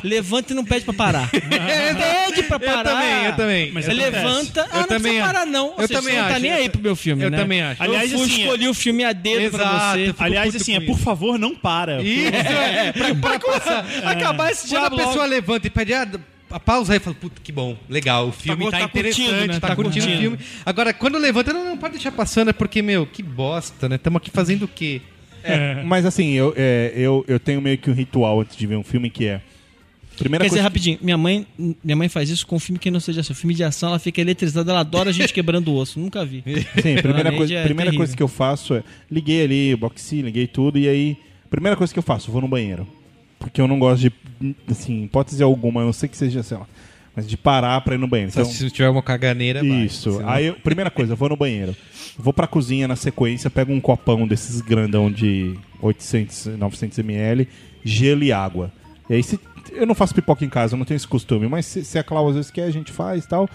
Levanta 0.03 0.55
e 0.55 0.57
não 0.57 0.65
pede 0.65 0.87
pra 0.87 0.95
parar. 0.95 1.29
pede 1.33 2.43
pra 2.45 2.57
Eu 2.57 2.61
parar. 2.61 2.85
também, 2.85 3.25
eu 3.27 3.37
também. 3.37 3.73
Mas 3.73 3.85
Você 3.85 3.91
acontece. 3.91 4.11
levanta, 4.17 4.63
ah, 4.63 4.69
Eu 4.75 4.81
não 4.81 4.87
também 4.89 5.01
precisa 5.13 5.25
parar 5.27 5.47
não. 5.47 5.67
Ou 5.67 5.75
Eu 5.81 5.87
seja, 5.87 6.01
também 6.01 6.15
você 6.15 6.21
não 6.21 6.29
tá 6.29 6.33
acho. 6.35 6.43
nem 6.43 6.53
aí 6.53 6.69
pro 6.71 6.81
meu 6.81 6.97
filme, 6.97 7.23
Eu 7.25 7.31
né? 7.31 7.37
também 7.39 7.61
acho. 7.61 7.83
Aliás, 7.83 8.11
eu 8.11 8.19
fui, 8.19 8.27
assim, 8.27 8.41
escolhi 8.43 8.69
o 8.69 8.75
filme 8.75 9.05
a 9.05 9.13
dedo 9.13 9.51
pra 9.51 9.63
Exato. 9.65 9.99
você. 9.99 10.07
fico 10.07 10.25
Aliás, 10.25 10.57
assim, 10.57 10.75
é 10.77 10.81
por 10.81 10.99
favor, 10.99 11.39
não 11.39 11.55
para. 11.55 12.03
Isso, 12.03 12.35
é, 12.35 12.93
pra, 12.97 13.15
pra 13.15 13.39
começar. 13.39 13.87
Acabar 14.05 14.51
esse 14.51 14.63
Quando 14.69 14.71
diabo 14.81 14.95
a 14.95 14.99
pessoa 14.99 15.15
logo. 15.17 15.29
levanta 15.29 15.67
e 15.67 15.71
pede 15.71 15.93
ah, 15.93 16.09
a 16.51 16.59
pausa 16.59 16.95
aí, 16.95 16.99
fala, 16.99 17.15
puta, 17.15 17.39
que 17.45 17.53
bom, 17.53 17.77
legal, 17.87 18.29
o 18.29 18.33
filme 18.33 18.65
tá, 18.71 18.79
tá 18.79 18.89
curtindo, 18.89 19.09
interessante, 19.29 19.47
né? 19.49 19.61
tá, 19.61 19.69
Tá 19.69 19.77
curtindo, 19.77 20.07
curtindo. 20.07 20.17
o 20.35 20.39
filme. 20.39 20.39
Agora, 20.65 20.95
quando 20.95 21.19
levanta, 21.19 21.53
não, 21.53 21.63
não 21.67 21.77
pode 21.77 21.93
deixar 21.93 22.13
passando, 22.13 22.49
é 22.49 22.53
porque, 22.55 22.81
meu, 22.81 23.05
que 23.07 23.23
bosta, 23.23 23.87
né? 23.91 23.97
Estamos 23.97 24.17
aqui 24.17 24.31
fazendo 24.31 24.63
o 24.63 24.69
quê? 24.69 25.03
Mas 25.85 26.05
assim, 26.07 26.33
eu, 26.33 26.55
é, 26.57 26.93
eu, 26.95 27.25
eu 27.29 27.39
tenho 27.39 27.61
meio 27.61 27.79
que 27.79 27.91
um 27.91 27.95
ritual 27.95 28.41
antes 28.41 28.57
de 28.57 28.67
ver 28.67 28.77
um 28.77 28.83
filme 28.83 29.11
que 29.11 29.27
é. 29.27 29.41
Primeira 30.19 30.45
Quer 30.45 30.49
dizer, 30.49 30.57
coisa. 30.57 30.63
rapidinho, 30.65 30.99
minha 31.01 31.17
mãe, 31.17 31.47
minha 31.57 31.95
mãe 31.95 32.09
faz 32.09 32.29
isso 32.29 32.45
com 32.45 32.57
um 32.57 32.59
filme 32.59 32.79
que 32.79 32.91
não 32.91 32.99
seja 32.99 33.21
ação. 33.21 33.37
Filme 33.37 33.55
de 33.55 33.63
ação, 33.63 33.91
ela 33.91 34.01
fica 34.01 34.21
eletrizada, 34.21 34.73
ela 34.73 34.81
adora 34.81 35.11
a 35.11 35.13
gente 35.13 35.33
quebrando 35.33 35.69
o 35.71 35.77
osso. 35.77 36.01
Nunca 36.01 36.25
vi. 36.25 36.43
Sim, 36.83 36.97
a 36.97 37.03
primeira, 37.03 37.33
coisa, 37.33 37.55
é 37.55 37.63
primeira 37.63 37.91
terrível. 37.91 37.99
coisa 37.99 38.17
que 38.17 38.23
eu 38.23 38.29
faço 38.29 38.75
é. 38.75 38.83
Liguei 39.11 39.45
ali, 39.45 39.77
boxi, 39.77 40.23
liguei 40.23 40.47
tudo, 40.49 40.79
e 40.79 40.89
aí. 40.89 41.17
Primeira 41.49 41.77
coisa 41.77 41.93
que 41.93 41.99
eu 41.99 42.03
faço, 42.03 42.33
vou 42.33 42.41
no 42.41 42.49
banheiro. 42.49 42.87
Porque 43.39 43.61
eu 43.61 43.69
não 43.69 43.79
gosto 43.79 44.01
de. 44.03 44.13
Assim, 44.69 45.05
hipótese 45.05 45.43
alguma, 45.43 45.83
a 45.83 45.85
não 45.85 45.93
sei 45.93 46.09
que 46.09 46.17
seja, 46.17 46.43
sei 46.43 46.59
lá. 46.59 46.67
Mas 47.19 47.29
de 47.29 47.37
parar 47.37 47.81
pra 47.81 47.97
ir 47.97 47.99
no 47.99 48.07
banheiro. 48.07 48.31
Só 48.33 48.43
Então, 48.43 48.53
se 48.53 48.71
tiver 48.71 48.89
uma 48.89 49.03
caganeira, 49.03 49.61
vai. 49.61 49.85
Isso. 49.85 50.13
Senão- 50.13 50.29
Aí, 50.29 50.47
eu- 50.47 50.55
primeira 50.55 50.89
coisa, 50.89 51.15
eu 51.15 51.17
vou 51.17 51.29
no 51.29 51.37
banheiro. 51.37 51.75
Vou 52.17 52.33
pra 52.33 52.47
cozinha 52.47 52.87
na 52.87 52.95
sequência, 52.95 53.51
pego 53.51 53.73
um 53.73 53.81
copão 53.81 54.27
desses 54.27 54.61
grandão 54.61 55.11
de 55.11 55.57
800, 55.83 56.47
900 56.57 56.97
ml, 56.99 57.49
gelo 57.85 58.23
e 58.23 58.33
água. 58.33 58.71
E 59.11 59.15
aí, 59.15 59.23
se, 59.23 59.39
eu 59.73 59.85
não 59.85 59.95
faço 59.97 60.15
pipoca 60.15 60.45
em 60.45 60.49
casa, 60.49 60.75
eu 60.75 60.79
não 60.79 60.85
tenho 60.87 60.97
esse 60.97 61.09
costume, 61.09 61.49
mas 61.49 61.67
se, 61.67 61.85
se 61.85 61.99
a 61.99 62.05
Cláudia 62.05 62.31
às 62.31 62.37
vezes 62.37 62.51
quer, 62.53 62.65
a 62.65 62.71
gente 62.71 62.93
faz 62.93 63.25
e 63.25 63.29
tal. 63.29 63.49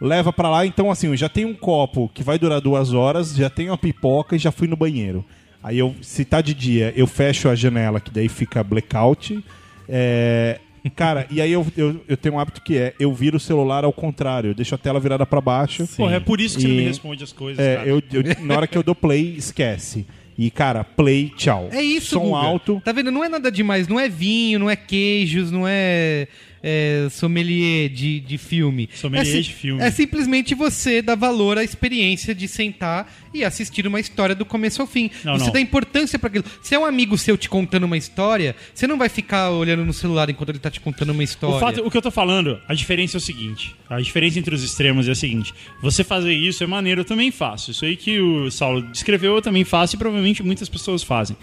Leva 0.00 0.32
pra 0.32 0.48
lá, 0.48 0.64
então 0.64 0.88
assim, 0.90 1.08
eu 1.08 1.16
já 1.16 1.28
tenho 1.28 1.48
um 1.48 1.54
copo 1.54 2.08
que 2.14 2.22
vai 2.22 2.38
durar 2.38 2.60
duas 2.60 2.92
horas, 2.92 3.34
já 3.34 3.50
tenho 3.50 3.72
a 3.72 3.76
pipoca 3.78 4.36
e 4.36 4.38
já 4.38 4.52
fui 4.52 4.68
no 4.68 4.76
banheiro. 4.76 5.24
Aí 5.62 5.78
eu, 5.78 5.94
se 6.00 6.24
tá 6.24 6.40
de 6.40 6.54
dia, 6.54 6.92
eu 6.96 7.06
fecho 7.06 7.48
a 7.48 7.54
janela, 7.56 8.00
que 8.00 8.10
daí 8.10 8.28
fica 8.28 8.62
blackout. 8.64 9.44
É, 9.88 10.58
Cara, 10.96 11.26
e 11.30 11.40
aí 11.40 11.52
eu, 11.52 11.66
eu, 11.76 12.00
eu 12.08 12.16
tenho 12.16 12.34
um 12.34 12.38
hábito 12.38 12.62
que 12.62 12.76
é, 12.78 12.94
eu 12.98 13.12
viro 13.12 13.36
o 13.36 13.40
celular 13.40 13.84
ao 13.84 13.92
contrário, 13.92 14.50
eu 14.50 14.54
deixo 14.54 14.74
a 14.74 14.78
tela 14.78 14.98
virada 15.00 15.26
pra 15.26 15.40
baixo. 15.40 15.86
Porra, 15.96 16.16
é 16.16 16.20
por 16.20 16.40
isso 16.40 16.56
que 16.56 16.62
você 16.62 16.68
não 16.68 16.74
me 16.76 16.82
E- 16.82 16.86
responde 16.86 17.22
as 17.24 17.32
coisas, 17.32 17.64
É, 17.64 17.76
cara. 17.76 17.88
eu, 17.88 18.02
eu- 18.12 18.44
na 18.46 18.56
hora 18.56 18.66
que 18.66 18.76
eu 18.78 18.82
dou 18.82 18.94
play, 18.94 19.34
esquece. 19.36 20.06
E, 20.38 20.50
cara, 20.50 20.82
play, 20.82 21.30
tchau. 21.36 21.68
É 21.70 21.82
isso, 21.82 22.10
Som 22.14 22.28
Guga. 22.30 22.38
alto. 22.38 22.82
Tá 22.82 22.92
vendo? 22.92 23.10
Não 23.10 23.22
é 23.22 23.28
nada 23.28 23.52
demais. 23.52 23.86
Não 23.86 24.00
é 24.00 24.08
vinho, 24.08 24.58
não 24.58 24.70
é 24.70 24.76
queijos, 24.76 25.50
não 25.50 25.68
é 25.68 26.28
é, 26.62 27.08
sommelier 27.10 27.88
de, 27.88 28.20
de 28.20 28.38
filme. 28.38 28.88
Sommelier 28.94 29.38
é, 29.38 29.40
de 29.40 29.52
filme. 29.52 29.82
É 29.82 29.90
simplesmente 29.90 30.54
você 30.54 31.00
dar 31.00 31.14
valor 31.14 31.58
à 31.58 31.64
experiência 31.64 32.34
de 32.34 32.46
sentar 32.46 33.12
e 33.32 33.44
assistir 33.44 33.86
uma 33.86 34.00
história 34.00 34.34
do 34.34 34.44
começo 34.44 34.80
ao 34.80 34.86
fim. 34.86 35.10
Não, 35.24 35.38
você 35.38 35.46
não. 35.46 35.52
dá 35.52 35.60
importância 35.60 36.18
para 36.18 36.28
aquilo. 36.28 36.44
Se 36.62 36.74
é 36.74 36.78
um 36.78 36.84
amigo 36.84 37.16
seu 37.16 37.36
te 37.36 37.48
contando 37.48 37.84
uma 37.84 37.96
história, 37.96 38.54
você 38.74 38.86
não 38.86 38.98
vai 38.98 39.08
ficar 39.08 39.50
olhando 39.50 39.84
no 39.84 39.92
celular 39.92 40.28
enquanto 40.28 40.50
ele 40.50 40.58
tá 40.58 40.70
te 40.70 40.80
contando 40.80 41.10
uma 41.10 41.24
história. 41.24 41.56
O, 41.56 41.60
fato, 41.60 41.86
o 41.86 41.90
que 41.90 41.96
eu 41.96 42.02
tô 42.02 42.10
falando, 42.10 42.60
a 42.68 42.74
diferença 42.74 43.16
é 43.16 43.18
o 43.18 43.20
seguinte: 43.20 43.74
a 43.88 44.00
diferença 44.00 44.38
entre 44.38 44.54
os 44.54 44.62
extremos 44.62 45.08
é 45.08 45.12
a 45.12 45.14
seguinte: 45.14 45.54
você 45.82 46.04
fazer 46.04 46.32
isso 46.32 46.62
é 46.62 46.66
maneiro, 46.66 47.00
eu 47.00 47.04
também 47.04 47.30
faço. 47.30 47.70
Isso 47.70 47.84
aí 47.84 47.96
que 47.96 48.20
o 48.20 48.50
Saulo 48.50 48.82
descreveu, 48.82 49.36
eu 49.36 49.42
também 49.42 49.64
faço 49.64 49.96
e 49.96 49.98
provavelmente 49.98 50.42
muitas 50.42 50.68
pessoas 50.68 51.02
fazem. 51.02 51.36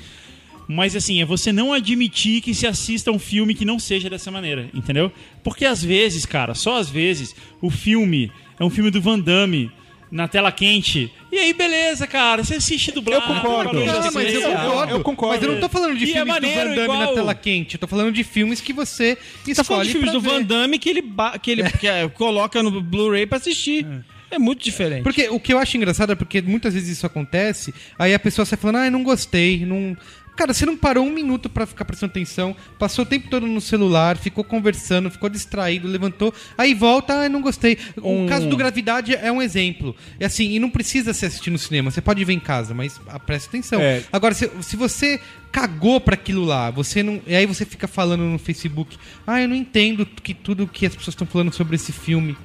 Mas 0.67 0.95
assim, 0.95 1.21
é 1.21 1.25
você 1.25 1.51
não 1.53 1.71
admitir 1.71 2.41
que 2.41 2.53
se 2.53 2.67
assista 2.67 3.11
um 3.11 3.17
filme 3.19 3.53
que 3.55 3.63
não 3.63 3.79
seja 3.79 4.09
dessa 4.09 4.29
maneira, 4.29 4.69
entendeu? 4.73 5.11
Porque 5.43 5.63
às 5.65 5.81
vezes, 5.83 6.25
cara, 6.25 6.53
só 6.53 6.77
às 6.77 6.89
vezes, 6.89 7.33
o 7.61 7.69
filme 7.69 8.31
é 8.59 8.63
um 8.65 8.69
filme 8.69 8.91
do 8.91 9.01
Van 9.01 9.17
Damme 9.19 9.71
na 10.11 10.27
tela 10.27 10.51
quente. 10.51 11.11
E 11.31 11.37
aí, 11.37 11.53
beleza, 11.53 12.05
cara, 12.07 12.43
você 12.43 12.55
assiste 12.55 12.91
dublado. 12.91 13.23
Eu 13.23 13.35
concordo. 13.35 13.73
Não, 13.85 14.11
mas 14.13 14.33
eu 14.33 14.41
concordo. 14.41 14.91
Eu 14.93 14.99
concordo. 15.01 15.35
Mas 15.35 15.43
eu 15.43 15.53
não 15.53 15.59
tô 15.61 15.69
falando 15.69 15.97
de 15.97 16.05
E 16.05 16.09
é 16.11 16.13
filmes 16.13 16.33
do 16.35 16.41
maneiro 16.41 16.69
Van 16.69 16.75
Damme 16.75 16.83
igual- 16.83 16.99
na 16.99 17.07
tela 17.07 17.35
quente. 17.35 17.75
Eu 17.75 17.79
tô 17.79 17.87
falando 17.87 18.11
de 18.13 18.23
filmes 18.23 18.59
que 18.61 18.73
você 18.73 19.15
Tá 19.15 19.63
falando 19.63 19.83
escolhe 19.83 19.85
de 19.87 19.91
filmes 19.93 20.11
do 20.11 20.19
ver. 20.21 20.29
Van 20.29 20.43
Damme 20.43 20.77
que 20.79 20.89
ele, 20.89 21.01
ba- 21.01 21.37
que 21.39 21.51
ele 21.51 21.63
que, 21.71 21.87
é, 21.87 22.07
coloca 22.09 22.61
no 22.63 22.81
Blu-ray 22.81 23.25
pra 23.25 23.37
assistir. 23.37 23.85
É. 24.29 24.37
muito 24.37 24.61
diferente. 24.61 25.03
Porque 25.03 25.29
o 25.29 25.39
que 25.39 25.53
eu 25.53 25.57
acho 25.57 25.77
engraçado 25.77 26.11
é 26.11 26.15
porque 26.15 26.41
muitas 26.41 26.73
vezes 26.73 26.89
isso 26.97 27.05
acontece, 27.05 27.73
aí 27.97 28.13
a 28.13 28.19
pessoa 28.19 28.45
sai 28.45 28.57
falando, 28.59 28.75
ah, 28.77 28.91
não 28.91 29.01
gostei, 29.01 29.65
não. 29.65 29.95
Cara, 30.37 30.53
você 30.53 30.67
não 30.67 30.77
parou 30.77 31.03
um 31.03 31.11
minuto 31.11 31.49
pra 31.49 31.65
ficar 31.65 31.83
prestando 31.83 32.11
atenção, 32.11 32.55
passou 32.77 33.03
o 33.03 33.07
tempo 33.07 33.27
todo 33.27 33.47
no 33.47 33.59
celular, 33.59 34.17
ficou 34.17 34.43
conversando, 34.43 35.09
ficou 35.09 35.29
distraído, 35.29 35.87
levantou, 35.87 36.31
aí 36.55 36.75
volta, 36.75 37.21
ah, 37.21 37.27
não 37.27 37.41
gostei. 37.41 37.75
O 37.97 38.27
caso 38.27 38.47
do 38.47 38.55
Gravidade 38.55 39.15
é 39.15 39.31
um 39.31 39.41
exemplo. 39.41 39.95
É 40.19 40.25
assim, 40.25 40.51
e 40.51 40.59
não 40.59 40.69
precisa 40.69 41.11
se 41.11 41.25
assistir 41.25 41.49
no 41.49 41.57
cinema, 41.57 41.89
você 41.89 42.01
pode 42.01 42.23
ver 42.23 42.33
em 42.33 42.39
casa, 42.39 42.75
mas 42.75 43.01
ah, 43.07 43.19
presta 43.19 43.49
atenção. 43.49 43.81
É. 43.81 44.03
Agora, 44.13 44.35
se, 44.35 44.47
se 44.61 44.75
você 44.75 45.19
cagou 45.51 45.99
pra 45.99 46.13
aquilo 46.13 46.45
lá, 46.45 46.69
você 46.69 47.01
não. 47.01 47.19
E 47.25 47.35
aí 47.35 47.47
você 47.47 47.65
fica 47.65 47.87
falando 47.87 48.21
no 48.21 48.37
Facebook, 48.37 48.95
ah, 49.25 49.41
eu 49.41 49.47
não 49.47 49.55
entendo 49.55 50.05
que 50.05 50.33
tudo 50.33 50.67
que 50.67 50.85
as 50.85 50.95
pessoas 50.95 51.15
estão 51.15 51.25
falando 51.25 51.51
sobre 51.51 51.75
esse 51.75 51.91
filme. 51.91 52.37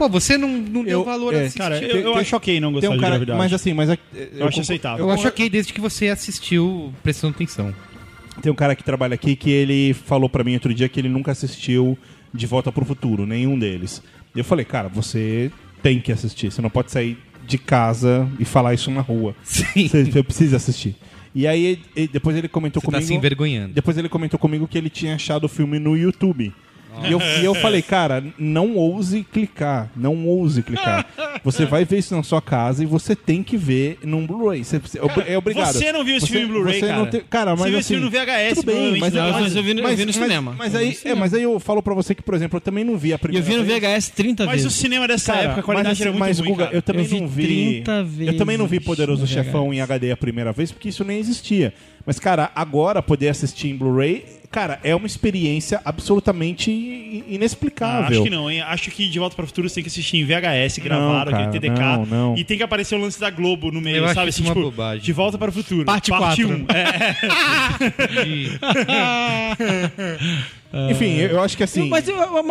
Pô, 0.00 0.08
você 0.08 0.38
não, 0.38 0.48
não 0.48 0.82
deu 0.82 1.00
Eu- 1.00 1.04
valor 1.04 1.34
é, 1.34 1.36
a 1.36 1.40
assistir. 1.42 1.58
Cara, 1.58 1.78
eu, 1.78 2.00
eu 2.00 2.14
acho 2.14 2.34
ok 2.34 2.58
não 2.58 2.72
gostar 2.72 2.88
um 2.88 2.94
de 2.94 3.00
cara, 3.00 3.10
gravidade. 3.10 3.38
mas 3.38 3.52
assim, 3.52 3.74
mas 3.74 3.90
é- 3.90 3.98
eu, 4.32 4.46
acho 4.48 4.58
aceitável. 4.62 5.04
Eu 5.04 5.10
acho 5.10 5.28
ok 5.28 5.50
desde 5.50 5.74
que 5.74 5.80
você 5.80 6.08
assistiu 6.08 6.90
prestando 7.02 7.34
atenção. 7.34 7.74
Tem 8.40 8.50
um 8.50 8.54
cara 8.54 8.74
que 8.74 8.82
trabalha 8.82 9.12
aqui 9.14 9.36
que 9.36 9.50
ele 9.50 9.92
falou 9.92 10.26
pra 10.30 10.42
mim 10.42 10.54
outro 10.54 10.72
dia 10.72 10.88
que 10.88 10.98
ele 10.98 11.10
nunca 11.10 11.32
assistiu 11.32 11.98
De 12.32 12.46
Volta 12.46 12.72
pro 12.72 12.82
Futuro, 12.82 13.26
nenhum 13.26 13.58
deles. 13.58 14.02
E 14.34 14.38
eu 14.38 14.44
falei, 14.44 14.64
cara, 14.64 14.88
você 14.88 15.50
tem 15.82 16.00
que 16.00 16.10
assistir. 16.10 16.50
Você 16.50 16.62
não 16.62 16.70
pode 16.70 16.90
sair 16.90 17.18
de 17.46 17.58
casa 17.58 18.26
e 18.38 18.44
falar 18.46 18.72
isso 18.72 18.90
na 18.90 19.02
rua. 19.02 19.34
Sim. 19.44 19.86
Você, 19.86 20.04
você 20.06 20.22
precisa 20.22 20.56
assistir. 20.56 20.96
E 21.34 21.46
aí 21.46 21.78
e 21.94 22.08
depois 22.08 22.34
ele 22.38 22.48
comentou 22.48 22.80
Você 22.80 22.86
tá 22.86 22.92
comigo. 22.92 23.06
se 23.06 23.14
envergonhando. 23.14 23.74
Depois 23.74 23.98
ele 23.98 24.08
comentou 24.08 24.40
comigo 24.40 24.66
que 24.66 24.78
ele 24.78 24.88
tinha 24.88 25.14
achado 25.14 25.44
o 25.44 25.48
filme 25.48 25.78
no 25.78 25.94
YouTube. 25.94 26.54
E 27.06 27.12
eu, 27.12 27.20
e 27.20 27.44
eu 27.44 27.54
falei, 27.54 27.82
cara, 27.82 28.22
não 28.38 28.76
ouse 28.76 29.24
clicar. 29.32 29.90
Não 29.96 30.26
ouse 30.26 30.62
clicar. 30.62 31.06
Você 31.44 31.64
vai 31.64 31.84
ver 31.84 31.98
isso 31.98 32.14
na 32.14 32.22
sua 32.22 32.42
casa 32.42 32.82
e 32.82 32.86
você 32.86 33.14
tem 33.16 33.42
que 33.42 33.56
ver 33.56 33.98
num 34.04 34.26
Blu-ray. 34.26 34.64
Você- 34.64 34.78
você- 34.78 34.98
é 35.26 35.38
obrigado. 35.38 35.72
você 35.72 35.92
não 35.92 36.04
viu 36.04 36.16
esse 36.16 36.26
Você- 36.26 36.32
filme 36.32 36.46
em 36.46 36.48
Blu-ray, 36.52 36.80
você 36.80 36.86
não 36.88 36.94
cara. 36.98 37.10
tem- 37.10 37.20
cara, 37.30 37.50
Você 37.54 37.60
mas 37.62 37.70
viu 37.70 37.78
esse 37.80 37.86
assim, 37.86 37.94
filme 37.94 38.04
no 38.04 38.10
VHS, 38.10 38.54
tudo 38.56 38.66
bem, 38.66 38.74
provavelmente, 38.74 39.00
mas, 39.00 39.12
não, 39.14 39.22
mas, 39.32 39.42
mas 39.42 39.56
eu 39.56 39.62
vi 39.62 39.74
no- 39.74 39.80
eu 39.80 39.88
vi 39.96 40.04
no 40.04 40.06
mas- 40.06 40.16
cinema. 40.16 40.54
Mas, 40.58 40.74
aí, 40.74 40.98
é, 41.04 41.14
mas 41.14 41.34
aí 41.34 41.42
eu 41.42 41.60
falo 41.60 41.82
pra 41.82 41.94
você 41.94 42.14
que, 42.14 42.22
por 42.22 42.34
exemplo, 42.34 42.56
eu 42.56 42.60
também 42.60 42.84
não 42.84 42.96
vi 42.98 43.08
a 43.08 43.10
E 43.10 43.14
eu 43.14 43.18
primeira 43.18 43.46
vi 43.46 43.56
no 43.56 43.64
vez. 43.64 43.80
VHS 43.80 44.10
30 44.12 44.44
Mas 44.46 44.60
o 44.60 44.64
vezes. 44.64 44.78
cinema 44.78 45.06
dessa 45.08 45.32
Cara, 45.32 45.44
época, 45.44 45.60
a 45.60 45.62
qualidade 45.62 45.88
mas, 45.90 46.00
era 46.00 46.10
muito 46.10 46.20
mas, 46.20 46.38
ruim, 46.38 46.48
Guga, 46.50 46.64
cara. 46.64 46.76
eu 46.76 46.82
também 46.82 47.04
Eu 47.04 47.08
vi 47.10 47.20
não 47.20 47.28
vi. 47.28 47.42
30 47.46 48.06
eu 48.20 48.36
também 48.36 48.56
não 48.58 48.66
vi 48.66 48.70
vezes 48.78 48.86
Poderoso 48.86 49.22
no 49.22 49.26
Chefão 49.28 49.72
em 49.72 49.80
HD 49.80 50.10
a 50.12 50.16
primeira 50.16 50.52
vez, 50.52 50.70
porque 50.72 50.88
isso 50.88 51.04
nem 51.04 51.18
existia. 51.18 51.72
Mas, 52.06 52.18
cara, 52.18 52.50
agora 52.54 53.02
poder 53.02 53.28
assistir 53.28 53.68
em 53.68 53.76
Blu-ray, 53.76 54.24
cara, 54.50 54.80
é 54.82 54.94
uma 54.96 55.06
experiência 55.06 55.80
absolutamente 55.84 56.70
i- 56.70 57.22
Ah, 57.28 57.32
inexplicável. 57.34 58.06
acho 58.18 58.22
que 58.22 58.30
não, 58.30 58.50
hein? 58.50 58.62
Acho 58.62 58.90
que 58.90 59.08
De 59.08 59.18
Volta 59.18 59.36
para 59.36 59.44
o 59.44 59.48
Futuro 59.48 59.68
você 59.68 59.76
tem 59.76 59.84
que 59.84 59.88
assistir 59.88 60.16
em 60.16 60.24
VHS, 60.24 60.78
gravado, 60.80 61.30
cara, 61.30 61.44
aquele 61.46 61.60
TDK. 61.60 61.80
não, 61.80 62.06
não. 62.06 62.36
E 62.36 62.42
tem 62.44 62.56
que 62.56 62.62
aparecer 62.62 62.94
o 62.94 62.98
lance 62.98 63.20
da 63.20 63.30
Globo 63.30 63.70
no 63.70 63.80
meio, 63.80 63.98
Eu 63.98 64.08
sabe? 64.14 64.30
isso 64.30 64.40
Assim, 64.40 64.48
uma 64.48 64.54
tipo, 64.54 64.70
bobagem. 64.70 65.04
De 65.04 65.12
Volta 65.12 65.36
para 65.38 65.50
o 65.50 65.52
Futuro. 65.52 65.84
Parte 65.84 66.10
quatro. 66.10 66.48
1. 66.48 66.66
É, 66.70 68.24
De- 68.24 68.58
Enfim, 70.90 71.16
eu 71.16 71.40
acho 71.40 71.56
que 71.56 71.64
assim. 71.64 71.88
Mas 71.88 72.06
eu, 72.06 72.16
eu- 72.16 72.42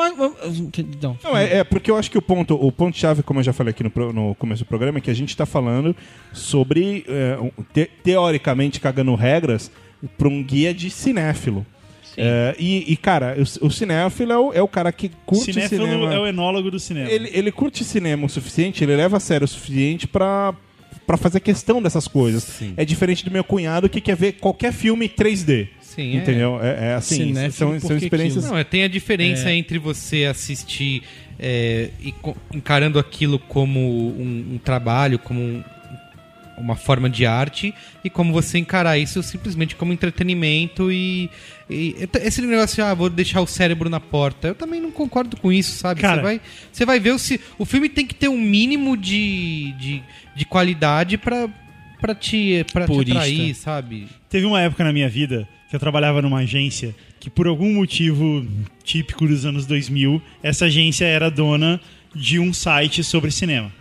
não. 1.01 1.17
Não, 1.23 1.37
é, 1.37 1.59
é 1.59 1.63
porque 1.63 1.89
eu 1.89 1.95
acho 1.97 2.11
que 2.11 2.17
o 2.17 2.21
ponto, 2.21 2.53
o 2.55 2.71
ponto 2.71 2.97
chave, 2.97 3.23
como 3.23 3.39
eu 3.39 3.43
já 3.43 3.53
falei 3.53 3.71
aqui 3.71 3.83
no, 3.83 4.13
no 4.13 4.35
começo 4.35 4.63
do 4.63 4.67
programa, 4.67 4.97
é 4.97 5.01
que 5.01 5.09
a 5.09 5.13
gente 5.13 5.29
está 5.29 5.45
falando 5.45 5.95
sobre 6.33 7.05
é, 7.07 7.37
te- 7.73 7.89
teoricamente 8.03 8.79
cagando 8.79 9.15
regras 9.15 9.71
para 10.17 10.27
um 10.27 10.43
guia 10.43 10.73
de 10.73 10.89
cinéfilo. 10.89 11.65
É, 12.17 12.53
e, 12.59 12.91
e, 12.91 12.97
cara, 12.97 13.37
o, 13.37 13.67
o 13.67 13.71
cinéfilo 13.71 14.31
é 14.33 14.37
o, 14.37 14.53
é 14.55 14.61
o 14.61 14.67
cara 14.67 14.91
que 14.91 15.09
curte 15.25 15.53
Cinéfilo 15.53 15.85
cinema. 15.87 16.13
é 16.13 16.19
o 16.19 16.27
enólogo 16.27 16.69
do 16.69 16.77
cinema. 16.79 17.09
ele, 17.09 17.29
ele 17.31 17.51
curte 17.51 17.85
cinema 17.85 18.25
o 18.25 18.29
suficiente, 18.29 18.83
ele 18.83 18.95
leva 18.95 19.15
a 19.15 19.19
sério 19.21 19.45
o 19.45 19.47
suficiente 19.47 20.05
pra, 20.05 20.53
pra 21.09 21.17
fazer 21.17 21.39
questão 21.39 21.81
dessas 21.81 22.07
coisas. 22.07 22.43
Sim. 22.43 22.75
É 22.77 22.85
diferente 22.85 23.25
do 23.25 23.31
meu 23.31 23.43
cunhado 23.43 23.89
que 23.89 23.99
quer 23.99 24.15
ver 24.15 24.33
qualquer 24.33 24.71
filme 24.71 25.09
3D. 25.09 25.67
Sim, 25.81 26.15
é. 26.15 26.21
Entendeu? 26.21 26.59
É, 26.61 26.89
é 26.89 26.93
assim, 26.93 27.15
Cinéfilo 27.33 27.51
são, 27.51 27.79
são 27.79 27.97
experiências. 27.97 28.45
Não, 28.45 28.55
é, 28.55 28.63
tem 28.63 28.83
a 28.83 28.87
diferença 28.87 29.51
entre 29.51 29.79
você 29.79 30.25
assistir 30.25 31.01
é, 31.39 31.89
e 31.99 32.13
encarando 32.53 32.99
aquilo 32.99 33.39
como 33.39 33.79
um, 33.79 34.53
um 34.53 34.57
trabalho, 34.63 35.17
como 35.17 35.39
um- 35.41 35.63
uma 36.59 36.75
forma 36.75 37.09
de 37.09 37.25
arte, 37.25 37.73
e 38.03 38.09
como 38.09 38.33
você 38.33 38.57
encarar 38.57 38.97
isso 38.97 39.21
simplesmente 39.23 39.75
como 39.75 39.93
entretenimento 39.93 40.91
e. 40.91 41.29
e 41.69 41.95
esse 42.21 42.41
negócio, 42.41 42.83
ah, 42.83 42.93
vou 42.93 43.09
deixar 43.09 43.41
o 43.41 43.47
cérebro 43.47 43.89
na 43.89 43.99
porta. 43.99 44.49
Eu 44.49 44.55
também 44.55 44.81
não 44.81 44.91
concordo 44.91 45.37
com 45.37 45.51
isso, 45.51 45.77
sabe? 45.77 46.01
Cara. 46.01 46.17
Você 46.17 46.21
vai, 46.21 46.41
você 46.71 46.85
vai 46.85 46.99
ver 46.99 47.11
o, 47.11 47.19
se, 47.19 47.39
o 47.57 47.65
filme 47.65 47.89
tem 47.89 48.05
que 48.05 48.15
ter 48.15 48.27
um 48.27 48.39
mínimo 48.39 48.97
de, 48.97 49.73
de, 49.79 50.03
de 50.35 50.45
qualidade 50.45 51.17
pra, 51.17 51.49
pra 51.99 52.13
te, 52.13 52.65
pra 52.71 52.85
te 52.87 53.01
atrair, 53.01 53.55
sabe? 53.55 54.07
Teve 54.29 54.45
uma 54.45 54.61
época 54.61 54.83
na 54.83 54.91
minha 54.91 55.09
vida 55.09 55.47
que 55.69 55.75
eu 55.75 55.79
trabalhava 55.79 56.21
numa 56.21 56.39
agência 56.39 56.95
que, 57.19 57.29
por 57.29 57.47
algum 57.47 57.73
motivo 57.73 58.45
típico 58.83 59.27
dos 59.27 59.45
anos 59.45 59.65
2000, 59.65 60.21
essa 60.41 60.65
agência 60.65 61.05
era 61.05 61.29
dona 61.29 61.79
de 62.15 62.39
um 62.39 62.51
site 62.51 63.03
sobre 63.03 63.29
cinema. 63.29 63.71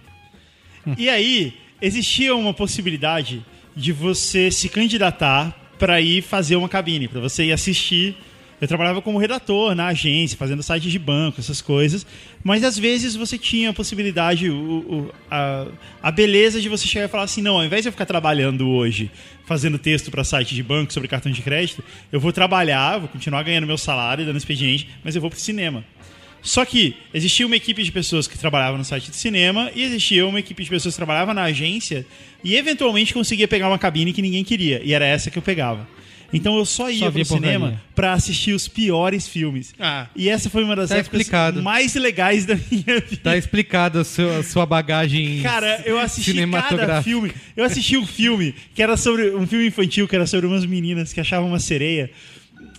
E 0.96 1.08
aí, 1.08 1.54
existia 1.80 2.34
uma 2.34 2.52
possibilidade 2.54 3.44
de 3.76 3.92
você 3.92 4.50
se 4.50 4.68
candidatar 4.68 5.54
para 5.78 6.00
ir 6.00 6.22
fazer 6.22 6.56
uma 6.56 6.68
cabine, 6.68 7.06
para 7.08 7.20
você 7.20 7.44
ir 7.44 7.52
assistir. 7.52 8.16
Eu 8.60 8.66
trabalhava 8.66 9.00
como 9.00 9.18
redator 9.18 9.72
na 9.76 9.86
agência, 9.86 10.36
fazendo 10.36 10.64
site 10.64 10.90
de 10.90 10.98
banco, 10.98 11.38
essas 11.38 11.60
coisas. 11.62 12.04
Mas 12.42 12.64
às 12.64 12.76
vezes 12.76 13.14
você 13.14 13.38
tinha 13.38 13.70
a 13.70 13.72
possibilidade, 13.72 14.50
o, 14.50 14.56
o- 14.56 15.14
a, 15.30 15.68
a 16.02 16.10
beleza 16.10 16.60
de 16.60 16.68
você 16.68 16.88
chegar 16.88 17.04
e 17.04 17.08
falar 17.08 17.22
assim: 17.22 17.40
não, 17.40 17.58
ao 17.58 17.64
invés 17.64 17.82
de 17.82 17.88
eu 17.88 17.92
ficar 17.92 18.04
trabalhando 18.06 18.68
hoje, 18.68 19.12
fazendo 19.46 19.78
texto 19.78 20.10
para 20.10 20.24
site 20.24 20.56
de 20.56 20.62
banco 20.64 20.92
sobre 20.92 21.08
cartão 21.08 21.30
de 21.30 21.40
crédito, 21.40 21.84
eu 22.10 22.18
vou 22.18 22.32
trabalhar, 22.32 22.98
vou 22.98 23.08
continuar 23.08 23.44
ganhando 23.44 23.64
meu 23.68 23.78
salário, 23.78 24.26
dando 24.26 24.36
expediente, 24.36 24.88
mas 25.04 25.14
eu 25.14 25.20
vou 25.20 25.30
pro 25.30 25.38
cinema. 25.38 25.84
Só 26.42 26.64
que 26.64 26.96
existia 27.12 27.46
uma 27.46 27.56
equipe 27.56 27.82
de 27.82 27.90
pessoas 27.92 28.26
que 28.26 28.38
trabalhavam 28.38 28.78
no 28.78 28.84
site 28.84 29.10
de 29.10 29.16
cinema 29.16 29.70
e 29.74 29.82
existia 29.82 30.26
uma 30.26 30.38
equipe 30.38 30.62
de 30.62 30.70
pessoas 30.70 30.94
que 30.94 30.98
trabalhava 30.98 31.34
na 31.34 31.42
agência 31.42 32.06
e 32.42 32.56
eventualmente 32.56 33.12
conseguia 33.12 33.48
pegar 33.48 33.68
uma 33.68 33.78
cabine 33.78 34.12
que 34.12 34.22
ninguém 34.22 34.44
queria. 34.44 34.80
E 34.84 34.92
era 34.94 35.04
essa 35.04 35.30
que 35.30 35.38
eu 35.38 35.42
pegava. 35.42 35.86
Então 36.32 36.56
eu 36.58 36.66
só 36.66 36.90
ia 36.90 37.06
Só 37.06 37.10
pro 37.10 37.24
cinema 37.24 37.80
pra 37.94 38.12
assistir 38.12 38.52
os 38.52 38.68
piores 38.68 39.26
filmes. 39.26 39.74
Ah. 39.80 40.08
E 40.14 40.28
essa 40.28 40.50
foi 40.50 40.62
uma 40.62 40.76
das 40.76 40.90
Tá 40.90 40.96
épocas 40.98 41.20
explicado. 41.20 41.62
mais 41.62 41.94
legais 41.94 42.44
da 42.44 42.54
minha 42.54 43.00
vida. 43.00 43.22
Tá 43.22 43.36
explicado 43.36 43.98
a 44.00 44.04
sua, 44.04 44.38
a 44.38 44.42
sua 44.42 44.66
bagagem 44.66 45.40
Cara, 45.40 45.82
eu 45.86 45.98
assisti 45.98 46.34
cada 46.68 47.02
filme. 47.02 47.32
Eu 47.56 47.64
assisti 47.64 47.96
um 47.96 48.06
filme 48.06 48.54
que 48.74 48.82
era 48.82 48.96
sobre 48.96 49.30
um 49.30 49.46
filme 49.46 49.66
infantil 49.66 50.06
que 50.06 50.14
era 50.14 50.26
sobre 50.26 50.46
umas 50.46 50.66
meninas 50.66 51.12
que 51.12 51.20
achavam 51.20 51.48
uma 51.48 51.58
sereia 51.58 52.10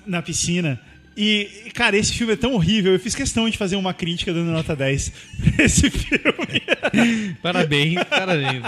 na 0.06 0.22
piscina. 0.22 0.80
E, 1.22 1.70
cara, 1.74 1.98
esse 1.98 2.14
filme 2.14 2.32
é 2.32 2.36
tão 2.38 2.54
horrível. 2.54 2.94
Eu 2.94 3.00
fiz 3.00 3.14
questão 3.14 3.50
de 3.50 3.58
fazer 3.58 3.76
uma 3.76 3.94
crítica 3.94 4.32
dando 4.34 4.52
nota 4.52 4.74
10 4.74 5.12
pra 5.56 5.66
esse 5.66 5.90
filme. 5.90 7.36
Parabéns, 7.44 8.02
parabéns. 8.06 8.64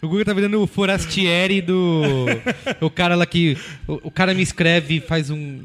O 0.00 0.06
Google 0.08 0.24
tá 0.24 0.32
virando 0.32 0.62
o 0.62 0.66
Forastieri 0.68 1.60
do. 1.60 2.26
O 2.80 2.88
cara 2.88 3.16
lá 3.16 3.26
que. 3.26 3.56
O, 3.88 4.08
o 4.08 4.10
cara 4.10 4.32
me 4.34 4.42
escreve, 4.42 5.00
faz 5.00 5.30
um- 5.30 5.60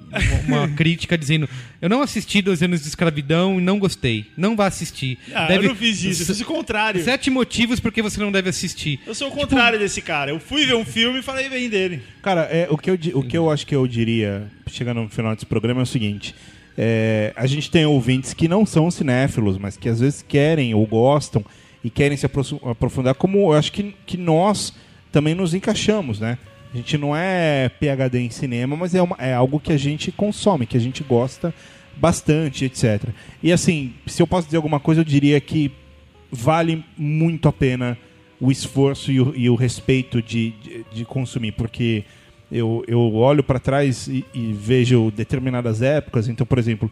uma 0.48 0.68
crítica 0.70 1.16
dizendo: 1.16 1.48
Eu 1.82 1.90
não 1.90 2.02
assisti 2.02 2.42
12 2.44 2.64
anos 2.64 2.82
de 2.82 2.88
escravidão 2.90 3.60
e 3.60 3.64
não 3.64 3.80
gostei. 3.80 4.28
Não 4.38 4.56
vá 4.56 4.68
assistir. 4.68 5.18
Ah, 5.34 5.52
eu 5.52 5.64
não 5.64 5.76
fiz 5.76 6.04
isso, 6.04 6.22
eu 6.22 6.28
fiz 6.28 6.42
o 6.42 6.46
contrário. 6.46 7.04
Sete 7.04 7.32
motivos 7.32 7.80
porque 7.80 8.04
você 8.04 8.20
não 8.20 8.32
deve 8.32 8.50
assistir. 8.50 9.00
Eu 9.06 9.16
sou 9.16 9.30
o 9.30 9.32
contrário 9.32 9.80
desse 9.80 10.00
cara. 10.00 10.30
Eu 10.30 10.40
fui 10.40 10.66
ver 10.68 10.76
um 10.76 10.86
filme 10.86 11.20
e 11.20 11.24
falei 11.24 11.50
bem 11.50 11.68
dele. 11.70 12.04
Cara, 12.22 12.42
é, 12.42 12.68
o, 12.70 12.78
que 12.78 12.92
eu, 12.92 13.00
o 13.16 13.24
que 13.24 13.36
eu 13.36 13.50
acho 13.50 13.66
que 13.66 13.76
eu 13.76 13.88
diria, 13.88 14.48
chegando 14.68 15.02
no 15.02 15.10
final 15.10 15.34
desse 15.34 15.48
programa, 15.48 15.82
é 15.82 15.84
o 15.84 15.88
seguinte: 15.88 16.36
é, 16.78 17.34
a 17.36 17.48
gente 17.48 17.72
tem 17.72 17.84
ouvintes 17.86 18.34
que 18.34 18.48
não 18.48 18.64
são 18.64 18.92
cinéfilos, 18.92 19.58
mas 19.58 19.76
que 19.76 19.90
às 19.90 20.00
vezes 20.00 20.22
querem 20.22 20.76
ou 20.76 20.86
gostam 20.86 21.44
e 21.84 21.90
querem 21.90 22.16
se 22.16 22.28
aprofundar, 22.28 23.16
como 23.16 23.40
eu 23.40 23.54
acho 23.54 23.72
que, 23.72 23.96
que 24.06 24.18
nós 24.18 24.72
também 25.12 25.34
nos 25.34 25.56
encaixamos, 25.56 26.20
né? 26.20 26.38
A 26.74 26.78
gente 26.78 26.98
não 26.98 27.16
é 27.16 27.70
PhD 27.80 28.20
em 28.20 28.30
cinema, 28.30 28.76
mas 28.76 28.96
é, 28.96 29.02
uma- 29.02 29.18
é 29.20 29.34
algo 29.34 29.60
que 29.60 29.74
a 29.74 29.78
gente 29.78 30.12
consome, 30.12 30.66
que 30.66 30.78
a 30.78 30.80
gente 30.80 31.04
gosta 31.04 31.54
bastante, 31.98 32.66
etc. 32.66 33.10
E 33.44 33.52
assim, 33.52 33.94
se 34.08 34.22
eu 34.22 34.28
posso 34.28 34.48
dizer 34.48 34.58
alguma 34.58 34.80
coisa, 34.80 35.02
eu 35.02 35.06
diria 35.06 35.40
que 35.42 35.72
vale 36.32 36.84
muito 36.98 37.48
a 37.50 37.52
pena 37.54 37.98
o 38.40 38.52
esforço 38.52 39.12
e 39.12 39.20
o, 39.22 39.34
e 39.36 39.50
o 39.50 39.56
respeito 39.56 40.22
de, 40.22 40.52
de, 40.64 40.86
de 40.94 41.06
consumir, 41.06 41.52
porque 41.52 42.04
eu, 42.52 42.84
eu 42.88 43.14
olho 43.16 43.44
para 43.44 43.60
trás 43.60 44.08
e, 44.08 44.26
e 44.34 44.52
vejo 44.54 45.12
determinadas 45.12 45.82
épocas. 45.82 46.28
Então, 46.28 46.46
por 46.48 46.58
exemplo, 46.58 46.90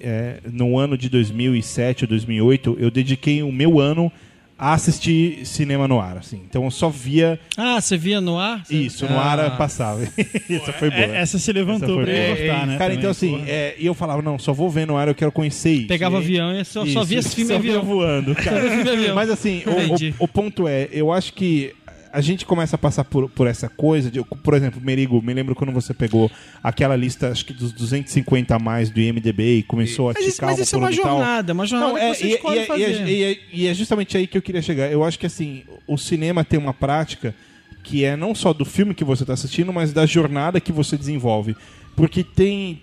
é, 0.00 0.40
no 0.50 0.78
ano 0.78 0.96
de 0.98 1.08
2007 1.08 2.04
ou 2.04 2.08
2008, 2.08 2.76
eu 2.80 2.90
dediquei 2.90 3.42
o 3.42 3.52
meu 3.52 3.78
ano 3.78 4.10
a 4.58 4.72
assistir 4.74 5.46
cinema 5.46 5.86
no 5.86 6.00
ar. 6.00 6.16
Assim. 6.18 6.40
Então, 6.48 6.64
eu 6.64 6.70
só 6.70 6.88
via 6.88 7.38
Ah, 7.56 7.80
você 7.80 7.96
via 7.96 8.20
no 8.20 8.38
ar? 8.38 8.64
Você- 8.64 8.74
isso, 8.74 9.06
no 9.06 9.16
Ah. 9.18 9.22
ar 9.32 9.56
passava. 9.56 10.02
Isso 10.02 10.72
foi 10.72 10.90
boa. 10.90 11.02
É, 11.02 11.16
essa 11.20 11.38
se 11.38 11.52
levantou 11.52 12.02
Essa 12.02 12.10
pra 12.10 12.12
eu 12.12 12.36
cortar, 12.36 12.66
né? 12.66 12.72
Cara, 12.78 12.84
também. 12.90 12.98
então 12.98 13.10
assim, 13.10 13.44
é, 13.46 13.74
e 13.78 13.86
eu 13.86 13.94
falava, 13.94 14.20
não, 14.22 14.38
só 14.38 14.52
vou 14.52 14.68
ver 14.68 14.86
no 14.86 14.96
ar, 14.96 15.06
eu 15.08 15.14
quero 15.14 15.30
conhecer 15.30 15.70
isso. 15.72 15.86
Pegava 15.88 16.16
E 16.16 16.18
avião 16.18 16.52
e 16.60 16.64
só, 16.64 16.84
só 16.86 17.04
via 17.04 17.18
esse 17.20 17.34
filme 17.34 17.50
só 17.52 17.56
avião. 17.56 17.82
voando, 17.82 18.34
cara. 18.34 18.58
Mas 19.14 19.30
assim, 19.30 19.62
o- 19.66 20.22
o, 20.22 20.24
o 20.24 20.28
ponto 20.28 20.66
é, 20.66 20.88
eu 20.92 21.12
acho 21.12 21.32
que 21.34 21.72
a 22.12 22.20
gente 22.20 22.44
começa 22.46 22.76
a 22.76 22.78
passar 22.78 23.04
por, 23.04 23.28
por 23.30 23.46
essa 23.46 23.68
coisa, 23.68 24.10
de, 24.10 24.22
por 24.22 24.54
exemplo, 24.54 24.80
Merigo, 24.80 25.20
me 25.22 25.32
lembro 25.34 25.54
quando 25.54 25.72
você 25.72 25.92
pegou 25.94 26.30
aquela 26.62 26.96
lista, 26.96 27.30
acho 27.30 27.44
que 27.44 27.52
dos 27.52 27.72
250 27.72 28.54
a 28.54 28.58
mais 28.58 28.90
do 28.90 29.00
IMDB 29.00 29.58
e 29.58 29.62
começou 29.62 30.10
a 30.10 30.12
Mas 30.12 30.20
isso, 30.22 30.28
esticar 30.30 30.50
mas 30.50 30.58
isso 30.58 30.74
é 30.74 30.78
uma 30.78 30.90
e 30.90 30.94
jornada, 30.94 31.52
uma 31.52 31.66
jornada 31.66 31.92
Não, 31.92 31.98
é, 31.98 32.10
que 32.12 32.16
você 32.18 32.26
e, 32.26 32.34
escolhe 32.34 32.58
e- 32.58 32.62
e- 32.62 32.66
fazer. 32.66 33.08
e- 33.08 33.22
e- 33.22 33.40
e 33.52 33.66
é 33.66 33.74
justamente 33.74 34.16
aí 34.16 34.26
que 34.26 34.36
eu 34.38 34.42
queria 34.42 34.62
chegar. 34.62 34.90
Eu 34.90 35.04
acho 35.04 35.18
que 35.18 35.26
assim, 35.26 35.62
o 35.86 35.96
cinema 35.96 36.44
tem 36.44 36.58
uma 36.58 36.74
prática 36.74 37.34
que 37.82 38.04
é 38.04 38.16
não 38.16 38.34
só 38.34 38.52
do 38.52 38.64
filme 38.64 38.94
que 38.94 39.04
você 39.04 39.22
está 39.22 39.32
assistindo, 39.32 39.72
mas 39.72 39.92
da 39.92 40.04
jornada 40.04 40.60
que 40.60 40.72
você 40.72 40.96
desenvolve. 40.96 41.56
Porque 41.96 42.22
tem. 42.22 42.82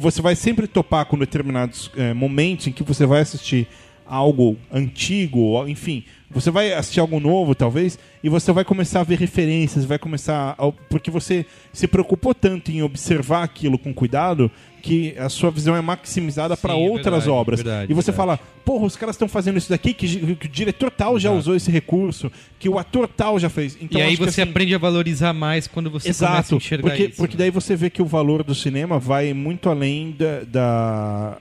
Você 0.00 0.20
vai 0.20 0.34
sempre 0.34 0.66
topar 0.66 1.04
com 1.06 1.16
determinados 1.18 1.90
eh, 1.96 2.12
momentos 2.14 2.66
em 2.66 2.72
que 2.72 2.82
você 2.82 3.06
vai 3.06 3.20
assistir 3.20 3.68
algo 4.06 4.56
antigo, 4.72 5.66
enfim, 5.68 6.04
você 6.30 6.50
vai 6.50 6.72
assistir 6.72 7.00
algo 7.00 7.20
novo, 7.20 7.54
talvez, 7.54 7.98
e 8.22 8.28
você 8.28 8.50
vai 8.52 8.64
começar 8.64 9.00
a 9.00 9.04
ver 9.04 9.18
referências, 9.18 9.84
vai 9.84 9.98
começar. 9.98 10.54
a- 10.58 10.72
porque 10.88 11.10
você 11.10 11.44
se 11.72 11.86
preocupou 11.86 12.34
tanto 12.34 12.70
em 12.72 12.82
observar 12.82 13.42
aquilo 13.42 13.78
com 13.78 13.92
cuidado 13.94 14.50
que 14.82 15.14
a 15.18 15.28
sua 15.30 15.50
visão 15.50 15.74
é 15.74 15.80
maximizada 15.80 16.56
para 16.58 16.74
Sim, 16.74 16.88
outras 16.88 17.24
verdade, 17.24 17.30
obras. 17.30 17.60
verdade, 17.62 17.90
e 17.90 17.94
você 17.94 18.10
verdade. 18.12 18.16
fala, 18.38 18.40
porra, 18.64 18.84
os 18.84 18.96
caras 18.96 19.14
estão 19.14 19.26
fazendo 19.28 19.56
isso 19.56 19.70
daqui, 19.70 19.94
que, 19.94 20.34
que 20.36 20.46
o 20.46 20.48
diretor 20.50 20.90
tal 20.90 21.18
já 21.18 21.30
Exato. 21.30 21.38
usou 21.38 21.56
esse 21.56 21.70
recurso, 21.70 22.30
que 22.58 22.68
o 22.68 22.78
ator 22.78 23.08
tal 23.08 23.38
já 23.38 23.48
fez. 23.48 23.78
Então, 23.80 23.98
e 23.98 24.04
aí 24.04 24.14
você 24.16 24.42
assim, 24.42 24.50
aprende 24.50 24.74
a 24.74 24.78
valorizar 24.78 25.32
mais 25.32 25.66
quando 25.66 25.88
você 25.90 26.04
começa 26.12 26.26
a 26.26 26.32
Exato, 26.34 26.56
enxergar 26.56 26.88
porque, 26.90 27.04
isso. 27.04 27.16
porque 27.16 27.36
daí 27.36 27.50
você 27.50 27.74
vê 27.74 27.88
que 27.88 28.02
o 28.02 28.06
valor 28.06 28.42
do 28.42 28.54
cinema 28.54 28.98
vai 28.98 29.32
muito 29.32 29.70
além 29.70 30.14
da, 30.18 30.40
da- 30.44 31.38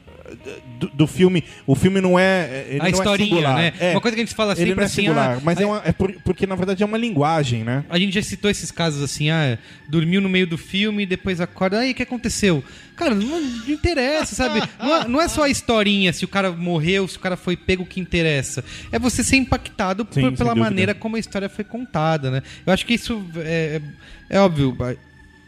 do, 0.79 0.87
do 0.89 1.07
filme. 1.07 1.43
O 1.65 1.75
filme 1.75 1.99
não 2.01 2.17
é. 2.17 2.65
Ele 2.69 2.79
a 2.79 2.83
não 2.83 2.89
historinha, 2.89 3.47
é 3.47 3.53
né? 3.55 3.73
É, 3.79 3.91
Uma 3.91 4.01
coisa 4.01 4.15
que 4.15 4.21
a 4.21 4.25
gente 4.25 4.35
fala 4.35 4.53
ele 4.53 4.59
sempre 4.61 4.75
não 4.75 4.83
é 4.83 4.85
assim, 4.85 4.95
singular, 5.03 5.37
ah, 5.37 5.41
mas 5.43 5.59
é, 5.59 5.65
uma, 5.65 5.81
é 5.85 5.91
por- 5.91 6.13
porque 6.23 6.45
na 6.47 6.55
verdade 6.55 6.83
é 6.83 6.85
uma 6.85 6.97
linguagem, 6.97 7.63
né? 7.63 7.83
A 7.89 7.97
gente 7.97 8.13
já 8.13 8.21
citou 8.21 8.49
esses 8.49 8.71
casos 8.71 9.01
assim, 9.03 9.29
ah, 9.29 9.57
dormiu 9.87 10.21
no 10.21 10.29
meio 10.29 10.45
do 10.47 10.57
filme, 10.57 11.05
depois 11.05 11.39
acorda, 11.41 11.79
aí 11.79 11.91
o 11.91 11.95
que 11.95 12.03
aconteceu? 12.03 12.63
Cara, 12.95 13.15
não, 13.15 13.41
não 13.41 13.69
interessa, 13.69 14.35
sabe? 14.35 14.61
Não 14.79 14.95
é, 14.95 15.07
não 15.07 15.21
é 15.21 15.27
só 15.27 15.43
a 15.43 15.49
historinha, 15.49 16.13
se 16.13 16.23
o 16.25 16.27
cara 16.27 16.51
morreu, 16.51 17.07
se 17.07 17.17
o 17.17 17.19
cara 17.19 17.35
foi 17.35 17.57
pego, 17.57 17.83
o 17.83 17.85
que 17.85 17.99
interessa. 17.99 18.63
É 18.91 18.99
você 18.99 19.23
ser 19.23 19.37
impactado 19.37 20.07
Sim, 20.11 20.21
por- 20.29 20.37
pela 20.37 20.53
maneira 20.55 20.93
como 20.93 21.15
a 21.15 21.19
história 21.19 21.49
foi 21.49 21.63
contada, 21.63 22.29
né? 22.29 22.43
Eu 22.65 22.71
acho 22.73 22.85
que 22.85 22.93
isso 22.93 23.25
é, 23.37 23.81
é 24.29 24.39
óbvio. 24.39 24.75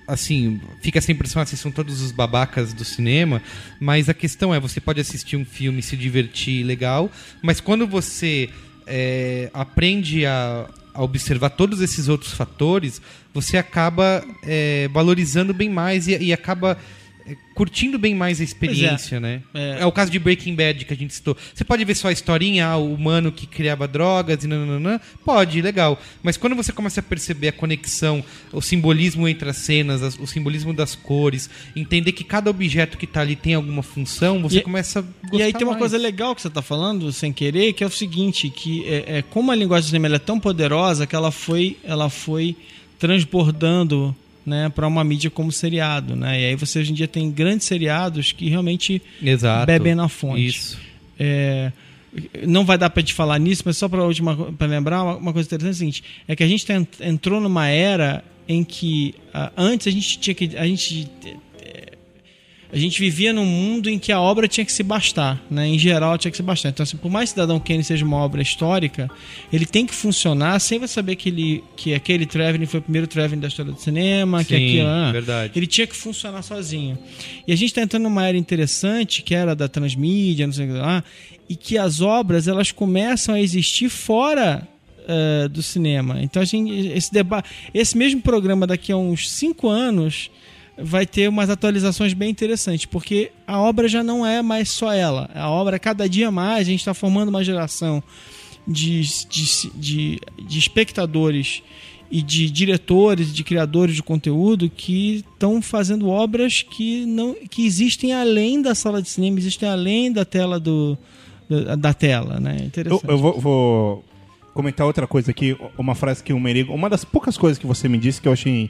Assim, 0.08 0.62
fica 0.82 1.00
essa 1.00 1.12
impressão 1.12 1.42
assim, 1.42 1.56
são 1.56 1.72
todos 1.72 2.02
os 2.02 2.12
babacas 2.12 2.74
do 2.74 2.86
cinema, 2.86 3.42
mas 3.80 4.08
a 4.08 4.14
questão 4.14 4.54
é, 4.54 4.60
você 4.60 4.80
pode 4.80 5.02
assistir 5.02 5.36
um 5.36 5.44
filme, 5.44 5.82
se 5.82 5.98
divertir, 5.98 6.64
legal, 6.64 7.12
mas 7.42 7.60
quando 7.60 7.88
você 7.88 8.50
é, 8.86 9.50
aprende 9.54 10.26
a, 10.26 10.70
a 10.94 11.04
observar 11.04 11.50
todos 11.50 11.82
esses 11.82 12.08
outros 12.08 12.34
fatores, 12.34 13.02
você 13.34 13.58
acaba 13.58 14.24
é, 14.44 14.88
valorizando 14.94 15.54
bem 15.54 15.70
mais 15.70 16.08
e, 16.08 16.16
e 16.18 16.32
acaba 16.32 16.78
curtindo 17.56 17.98
bem 17.98 18.14
mais 18.14 18.40
a 18.40 18.44
experiência, 18.44 19.20
né? 19.20 19.42
É. 19.54 19.78
É. 19.82 19.86
o 19.86 19.92
caso 19.92 20.12
de 20.12 20.20
Breaking 20.20 20.54
Bad 20.56 20.86
que 20.86 20.94
a 20.94 20.96
gente 20.96 21.14
citou. 21.14 21.36
Você 21.54 21.64
pode 21.64 21.84
ver 21.84 21.96
só 21.96 22.10
a 22.10 22.12
historinha, 22.12 22.68
ah, 22.68 22.78
o 22.78 22.94
humano 22.94 23.32
que 23.32 23.48
criava 23.48 23.88
drogas 23.88 24.44
e 24.44 24.48
nananã. 24.48 25.00
Pode, 25.24 25.60
legal. 25.62 26.00
Mas 26.22 26.38
quando 26.38 26.56
você 26.56 26.72
começa 26.72 27.00
a 27.00 27.04
perceber 27.04 27.48
a 27.48 27.52
conexão, 27.52 28.24
o 28.54 28.62
simbolismo 28.62 29.28
entre 29.28 29.50
as 29.50 29.58
cenas, 29.58 30.04
as- 30.04 30.20
o 30.20 30.28
simbolismo 30.28 30.72
das 30.74 30.94
cores, 30.94 31.50
entender 31.76 32.12
que 32.12 32.24
cada 32.24 32.50
objeto 32.50 32.98
que 32.98 33.08
tá 33.08 33.22
ali 33.22 33.36
tem 33.36 33.56
alguma 33.56 33.82
função, 33.82 34.42
você 34.42 34.58
E- 34.60 34.62
começa 34.62 35.00
a 35.00 35.02
gostar 35.02 35.38
E 35.38 35.42
aí 35.42 35.52
tem 35.54 35.64
uma 35.64 35.72
mais. 35.72 35.80
coisa 35.80 35.98
legal 35.98 36.36
que 36.36 36.42
você 36.42 36.48
está 36.48 36.62
falando, 36.62 37.12
sem 37.12 37.34
querer, 37.34 37.74
que 37.74 37.84
é 37.84 37.88
o 37.88 37.92
seguinte, 37.92 38.50
que 38.50 38.86
é, 38.88 39.18
é 39.18 39.22
como 39.24 39.52
a 39.52 39.56
linguagem 39.56 39.86
do 39.88 39.90
cinema 39.90 40.16
é 40.16 40.20
tão 40.20 40.40
poderosa 40.40 41.08
que 41.08 41.16
ela 41.16 41.32
foi, 41.32 41.78
ela 41.84 42.10
foi 42.10 42.56
transbordando 43.00 44.16
né, 44.46 44.70
para 44.70 44.88
uma 44.88 45.04
mídia 45.04 45.30
como 45.30 45.52
seriado. 45.52 46.16
Né? 46.16 46.42
E 46.42 46.46
aí 46.46 46.56
você 46.56 46.80
hoje 46.80 46.92
em 46.92 46.96
dia 46.96 47.08
tem 47.08 47.32
grandes 47.32 47.66
seriados 47.66 48.32
que 48.32 48.50
realmente 48.50 49.02
Exato. 49.22 49.66
bebem 49.66 49.96
na 49.96 50.08
fonte. 50.08 50.46
Isso. 50.46 50.78
É, 51.20 51.72
não 52.46 52.66
vai 52.66 52.78
dar 52.78 52.90
para 52.90 53.04
te 53.04 53.14
falar 53.14 53.40
nisso, 53.40 53.64
mas 53.66 53.78
só 53.78 53.90
para 53.90 54.04
última 54.04 54.36
para 54.54 54.68
lembrar 54.68 55.04
uma, 55.04 55.18
uma 55.18 55.34
coisa 55.34 55.48
interessante 55.48 55.72
é 55.74 55.78
seguinte, 55.78 56.04
é 56.28 56.36
que 56.36 56.44
a 56.44 56.48
gente 56.48 56.66
tá 56.66 56.76
ent- 56.76 57.02
entrou 57.02 57.42
numa 57.42 57.68
era 57.68 58.24
em 58.48 58.64
que 58.64 59.16
ah, 59.34 59.52
antes 59.58 59.88
a 59.88 59.92
gente 59.92 60.20
tinha 60.20 60.34
que 60.34 60.56
a 60.56 60.66
gente 60.68 61.08
a 62.76 62.78
gente 62.78 63.00
vivia 63.00 63.32
num 63.32 63.46
mundo 63.46 63.90
em 63.90 63.98
que 63.98 64.12
a 64.12 64.20
obra 64.20 64.50
tinha 64.50 64.66
que 64.66 64.72
se 64.72 64.84
bastar, 64.84 65.42
né? 65.50 65.66
Em 65.66 65.80
geral 65.80 66.18
tinha 66.18 66.30
que 66.30 66.36
se 66.36 66.44
bastar. 66.44 66.68
Então, 66.68 66.84
assim, 66.84 66.98
por 66.98 67.10
mais 67.10 67.30
que 67.30 67.36
Cidadão 67.36 67.58
Kane 67.58 67.82
seja 67.86 68.04
uma 68.04 68.18
obra 68.18 68.42
histórica, 68.42 69.10
ele 69.52 69.66
tem 69.66 69.86
que 69.86 69.96
funcionar 69.96 70.60
sem 70.60 70.78
você 70.78 70.96
saber 70.96 71.16
que, 71.16 71.30
ele, 71.30 71.64
que 71.78 71.94
aquele 71.94 72.26
traveling 72.26 72.66
foi 72.66 72.82
o 72.82 72.84
primeiro 72.84 73.08
traveling 73.08 73.40
da 73.40 73.48
história 73.48 73.72
do 73.72 73.80
cinema, 73.80 74.44
que 74.44 74.58
Sim, 74.58 74.66
aquilo, 74.66 74.88
ah, 74.90 75.12
verdade. 75.14 75.54
ele 75.56 75.68
tinha 75.68 75.88
que 75.88 75.96
funcionar 75.96 76.42
sozinho. 76.42 76.98
E 77.48 77.54
a 77.54 77.56
gente 77.56 77.70
está 77.70 77.82
entrando 77.82 78.04
numa 78.04 78.28
era 78.28 78.38
interessante, 78.38 79.22
que 79.22 79.34
era 79.34 79.56
da 79.56 79.70
transmídia, 79.70 80.46
não 80.46 80.54
sei 80.54 80.66
o 80.66 80.74
que 80.74 80.78
lá, 80.78 81.02
e 81.48 81.56
que 81.56 81.78
as 81.78 82.02
obras 82.02 82.46
elas 82.46 82.74
começam 82.74 83.36
a 83.36 83.40
existir 83.40 83.88
fora 83.88 84.68
eh, 85.08 85.48
do 85.48 85.64
cinema. 85.64 86.22
Então 86.22 86.42
a 86.42 86.46
gente, 86.46 86.90
esse 86.90 87.14
debate, 87.14 87.48
esse 87.74 87.98
mesmo 87.98 88.20
programa 88.22 88.68
daqui 88.68 88.92
a 88.92 88.98
uns 88.98 89.32
cinco 89.32 89.70
anos 89.70 90.30
vai 90.78 91.06
ter 91.06 91.30
umas 91.30 91.50
atualizações 91.50 92.14
bem 92.14 92.30
interessantes, 92.30 92.86
porque 92.86 93.32
a 93.48 93.60
obra 93.60 93.88
já 93.88 94.04
não 94.04 94.26
é 94.26 94.42
mais 94.42 94.70
só 94.70 94.92
ela. 94.92 95.30
A 95.34 95.50
obra, 95.50 95.80
cada 95.80 96.08
dia 96.08 96.30
mais, 96.30 96.68
a 96.68 96.72
gente 96.72 96.80
está 96.80 96.94
formando 96.94 97.30
uma 97.30 97.44
geração 97.44 98.04
de, 98.68 99.02
de, 99.30 99.72
de, 99.76 100.20
de 100.46 100.60
espectadores 100.60 101.64
e 102.12 102.22
de 102.22 102.50
diretores, 102.50 103.34
de 103.34 103.44
criadores 103.44 103.96
de 103.96 104.04
conteúdo 104.04 104.70
que 104.70 105.24
estão 105.34 105.62
fazendo 105.62 106.10
obras 106.10 106.62
que 106.62 107.06
não 107.06 107.36
que 107.50 107.66
existem 107.66 108.14
além 108.14 108.62
da 108.62 108.76
sala 108.76 109.02
de 109.02 109.10
cinema, 109.10 109.40
existem 109.40 109.68
além 109.68 110.12
da 110.12 110.24
tela 110.24 110.60
do 110.60 110.98
da, 111.78 111.94
tela, 111.94 112.40
né? 112.40 112.58
Eu, 112.60 112.66
Interessante. 112.66 113.04
eu 113.08 113.18
vou, 113.18 113.40
vou 113.40 114.06
comentar 114.54 114.86
outra 114.86 115.06
coisa 115.06 115.32
aqui, 115.32 115.56
uma 115.78 115.94
frase 115.94 116.24
que 116.24 116.34
o 116.34 116.40
Merigo. 116.40 116.74
Uma 116.74 116.90
das 116.90 117.06
poucas 117.06 117.38
coisas 117.38 117.60
que 117.60 117.68
você 117.68 117.88
me 117.88 117.98
disse 117.98 118.22
que 118.22 118.28
eu 118.28 118.34
achei 118.34 118.70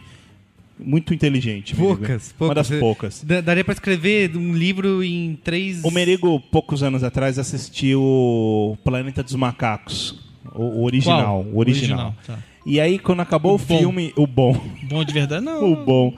muito 0.79 1.13
inteligente. 1.13 1.75
Merigo. 1.75 1.97
Poucas, 1.97 2.33
poucas. 2.37 2.47
Uma 2.47 2.55
das 2.55 2.69
poucas. 2.79 3.23
Da- 3.23 3.41
Daria 3.41 3.63
pra 3.63 3.73
escrever 3.73 4.35
um 4.35 4.53
livro 4.53 5.03
em 5.03 5.37
três. 5.43 5.83
O 5.83 5.91
Merigo, 5.91 6.39
poucos 6.39 6.83
anos 6.83 7.03
atrás, 7.03 7.39
assistiu 7.39 8.77
Planeta 8.83 9.23
dos 9.23 9.35
Macacos. 9.35 10.19
O, 10.53 10.63
o 10.63 10.83
original. 10.83 11.43
Qual? 11.43 11.53
O 11.53 11.59
original. 11.59 12.15
tá. 12.25 12.39
E 12.67 12.79
aí, 12.79 12.97
quando 12.97 13.19
acabou 13.19 13.51
o, 13.51 13.55
O 13.55 13.59
filme. 13.59 14.11
O 14.15 14.25
bom. 14.25 14.59
Bom 14.89 15.03
de 15.03 15.13
verdade, 15.13 15.45
não. 15.45 15.71
O 15.71 15.75
bom. 15.85 16.13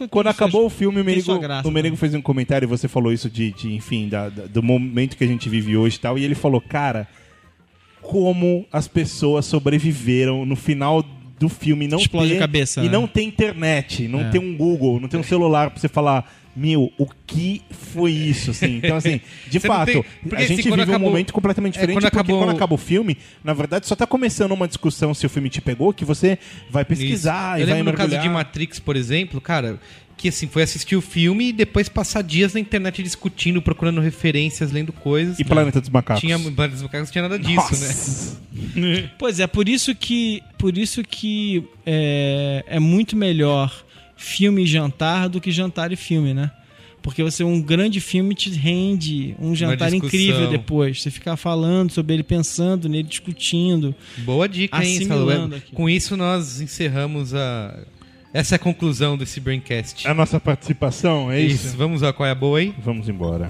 o 0.00 0.08
Quando 0.08 0.28
acabou 0.28 0.64
o 0.64 0.70
filme, 0.70 1.00
o 1.00 1.04
Merigo, 1.04 1.38
graça, 1.38 1.68
o 1.68 1.70
Merigo 1.70 1.94
né? 1.94 1.98
fez 2.00 2.14
um 2.14 2.22
comentário 2.22 2.64
e 2.64 2.68
você 2.68 2.88
falou 2.88 3.12
isso 3.12 3.28
de, 3.28 3.52
de, 3.52 3.74
enfim, 3.74 4.08
da- 4.08 4.30
da- 4.30 4.46
do 4.46 4.62
momento 4.62 5.14
que 5.16 5.24
a 5.24 5.26
gente 5.26 5.46
vive 5.48 5.76
hoje 5.76 5.96
e 5.96 6.00
tal. 6.00 6.16
E 6.18 6.24
ele 6.24 6.34
falou, 6.34 6.58
cara, 6.60 7.06
como 8.00 8.64
as 8.72 8.88
pessoas 8.88 9.44
sobreviveram 9.46 10.44
no 10.46 10.56
final 10.56 11.04
do 11.44 11.48
filme 11.50 11.86
não 11.86 11.98
Explode 11.98 12.30
ter, 12.30 12.36
a 12.36 12.40
cabeça, 12.40 12.80
e 12.80 12.84
né? 12.84 12.90
não 12.90 13.06
tem 13.06 13.28
internet, 13.28 14.08
não 14.08 14.20
É. 14.20 14.30
tem 14.30 14.40
um 14.40 14.56
Google, 14.56 14.98
não 15.00 15.08
tem 15.08 15.20
um 15.20 15.24
celular 15.24 15.70
pra 15.70 15.78
você 15.80 15.88
falar, 15.88 16.32
meu, 16.56 16.92
o 16.96 17.06
que 17.26 17.62
foi 17.70 18.12
isso, 18.12 18.52
assim? 18.52 18.76
Então, 18.76 18.96
assim, 18.96 19.20
de 19.50 19.58
Você 19.60 19.66
fato, 19.66 19.86
tem- 19.92 20.04
a 20.32 20.40
gente 20.42 20.60
assim, 20.60 20.68
quando 20.70 20.80
vive 20.80 20.90
um 20.90 20.94
acabou- 20.94 21.10
momento 21.10 21.32
completamente 21.34 21.74
É, 21.74 21.80
diferente, 21.80 21.96
quando 21.96 22.02
porque 22.04 22.16
acabou- 22.16 22.38
quando 22.38 22.54
acaba 22.56 22.74
o 22.74 22.78
filme, 22.78 23.16
na 23.42 23.52
verdade, 23.52 23.86
só 23.86 23.94
tá 23.96 24.06
começando 24.06 24.52
uma 24.52 24.66
discussão 24.68 25.12
se 25.12 25.26
o 25.26 25.28
filme 25.28 25.50
te 25.50 25.60
pegou, 25.60 25.92
que 25.92 26.04
você 26.04 26.38
vai 26.70 26.84
pesquisar 26.84 27.58
Isso. 27.58 27.58
e 27.58 27.62
Eu 27.62 27.66
vai 27.66 27.76
lembro 27.78 27.92
no 27.92 27.96
caso 27.98 28.10
mergulhar. 28.10 28.32
de 28.32 28.38
Matrix, 28.44 28.78
por 28.78 28.94
exemplo, 28.96 29.40
cara, 29.40 29.78
que 30.16 30.28
assim, 30.28 30.46
foi 30.46 30.62
assistir 30.62 30.96
o 30.96 31.00
filme 31.00 31.48
e 31.48 31.52
depois 31.52 31.88
passar 31.88 32.22
dias 32.22 32.54
na 32.54 32.60
internet 32.60 33.02
discutindo, 33.02 33.60
procurando 33.60 34.00
referências, 34.00 34.72
lendo 34.72 34.92
coisas. 34.92 35.38
E 35.38 35.44
Planeta 35.44 35.80
dos 35.80 35.90
Macacos. 35.90 36.20
Tinha, 36.20 36.38
Planeta 36.38 36.68
dos 36.68 36.82
Macacos 36.82 37.08
não 37.08 37.12
tinha 37.12 37.22
nada 37.22 37.38
disso, 37.38 37.74
né? 38.74 39.10
Pois 39.18 39.40
é, 39.40 39.46
por 39.46 39.68
isso 39.68 39.94
que, 39.94 40.42
por 40.58 40.76
isso 40.78 41.02
que 41.02 41.64
é, 41.84 42.64
é 42.66 42.80
muito 42.80 43.16
melhor 43.16 43.84
filme 44.16 44.62
e 44.62 44.66
jantar 44.66 45.28
do 45.28 45.40
que 45.40 45.50
jantar 45.50 45.92
e 45.92 45.96
filme, 45.96 46.32
né? 46.32 46.50
Porque 47.04 47.22
você 47.22 47.44
um 47.44 47.60
grande 47.60 48.00
filme 48.00 48.34
te 48.34 48.48
rende 48.48 49.36
um 49.38 49.54
jantar 49.54 49.92
incrível 49.92 50.48
depois. 50.48 51.02
Você 51.02 51.10
ficar 51.10 51.36
falando 51.36 51.92
sobre 51.92 52.14
ele, 52.14 52.22
pensando 52.22 52.88
nele, 52.88 53.06
discutindo. 53.06 53.94
Boa 54.18 54.48
dica, 54.48 54.82
hein. 54.82 55.00
Com 55.74 55.86
isso, 55.86 56.16
nós 56.16 56.62
encerramos 56.62 57.34
a. 57.34 57.78
Essa 58.34 58.56
é 58.56 58.56
a 58.56 58.58
conclusão 58.58 59.16
desse 59.16 59.38
Braincast. 59.38 60.08
A 60.08 60.12
nossa 60.12 60.40
participação, 60.40 61.30
é 61.30 61.40
isso? 61.40 61.68
Isso, 61.68 61.76
vamos 61.76 62.02
lá, 62.02 62.12
qual 62.12 62.26
é 62.26 62.32
a 62.32 62.34
boa 62.34 62.58
aí? 62.58 62.74
Vamos 62.80 63.08
embora. 63.08 63.48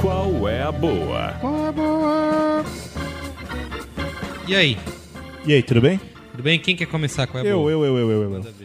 Qual 0.00 0.48
é 0.48 0.62
a 0.62 0.70
boa? 0.70 1.34
E 4.46 4.54
aí? 4.54 4.78
E 5.44 5.52
aí, 5.54 5.62
tudo 5.64 5.80
bem? 5.80 6.00
Tudo 6.30 6.42
bem? 6.44 6.60
Quem 6.60 6.76
quer 6.76 6.86
começar? 6.86 7.26
Qual 7.26 7.42
é 7.42 7.46
a 7.48 7.50
Eu, 7.50 7.58
boa? 7.58 7.72
eu, 7.72 7.84
eu, 7.84 7.98
eu, 7.98 8.10
eu, 8.10 8.32
eu. 8.34 8.57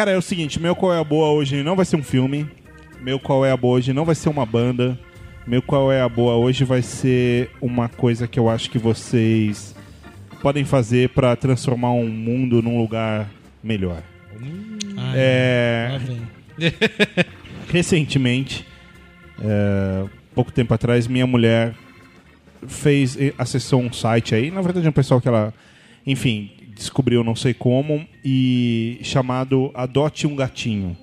Cara, 0.00 0.12
é 0.12 0.16
o 0.16 0.22
seguinte, 0.22 0.58
meu 0.58 0.74
qual 0.74 0.94
é 0.94 0.98
a 0.98 1.04
boa 1.04 1.28
hoje 1.28 1.62
não 1.62 1.76
vai 1.76 1.84
ser 1.84 1.94
um 1.94 2.02
filme. 2.02 2.48
Meu 3.02 3.20
qual 3.20 3.44
é 3.44 3.52
a 3.52 3.56
boa 3.56 3.76
hoje 3.76 3.92
não 3.92 4.06
vai 4.06 4.14
ser 4.14 4.30
uma 4.30 4.46
banda. 4.46 4.98
Meu 5.46 5.60
qual 5.60 5.92
é 5.92 6.00
a 6.00 6.08
boa 6.08 6.36
hoje 6.36 6.64
vai 6.64 6.80
ser 6.80 7.50
uma 7.60 7.86
coisa 7.86 8.26
que 8.26 8.40
eu 8.40 8.48
acho 8.48 8.70
que 8.70 8.78
vocês 8.78 9.76
podem 10.40 10.64
fazer 10.64 11.10
pra 11.10 11.36
transformar 11.36 11.92
um 11.92 12.08
mundo 12.08 12.62
num 12.62 12.78
lugar 12.78 13.30
melhor. 13.62 14.02
Ai, 14.96 15.12
É, 15.16 16.00
recentemente, 17.68 18.66
é, 19.38 20.06
pouco 20.34 20.50
tempo 20.50 20.72
atrás, 20.72 21.06
minha 21.06 21.26
mulher 21.26 21.74
fez, 22.66 23.18
acessou 23.36 23.82
um 23.82 23.92
site 23.92 24.34
aí, 24.34 24.50
na 24.50 24.62
verdade 24.62 24.86
é 24.86 24.88
um 24.88 24.94
pessoal 24.94 25.20
que 25.20 25.28
ela, 25.28 25.52
enfim, 26.06 26.52
descobriu 26.80 27.22
não 27.22 27.36
sei 27.36 27.54
como, 27.54 28.04
e 28.24 28.98
chamado 29.02 29.70
Adote 29.74 30.26
um 30.26 30.34
Gatinho. 30.34 30.96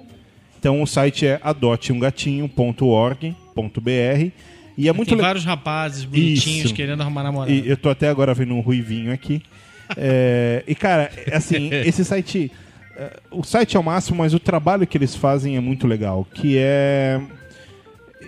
Então 0.59 0.81
o 0.81 0.87
site 0.87 1.25
é 1.25 1.39
adoteumgatinho.org.br 1.43 4.31
e 4.77 4.87
é 4.87 4.93
muito 4.93 5.09
Tem 5.09 5.17
le- 5.17 5.21
vários 5.23 5.45
rapazes 5.45 6.03
bonitinhos 6.03 6.65
Isso. 6.65 6.73
querendo 6.73 7.01
arrumar 7.01 7.23
namorado. 7.23 7.51
e 7.51 7.67
eu 7.67 7.77
tô 7.77 7.89
até 7.89 8.09
agora 8.09 8.33
vendo 8.33 8.53
um 8.53 8.59
ruivinho 8.61 9.11
aqui. 9.11 9.41
É, 9.95 10.65
e, 10.67 10.75
cara, 10.75 11.09
assim, 11.31 11.69
esse 11.71 12.03
site. 12.03 12.51
é, 12.97 13.21
O 13.31 13.41
site 13.41 13.77
é 13.77 13.79
o 13.79 13.83
máximo, 13.83 14.17
mas 14.17 14.33
o 14.33 14.39
trabalho 14.39 14.85
que 14.85 14.97
eles 14.97 15.15
fazem 15.15 15.55
é 15.55 15.61
muito 15.61 15.87
legal. 15.87 16.27
Que 16.33 16.57
é. 16.57 17.21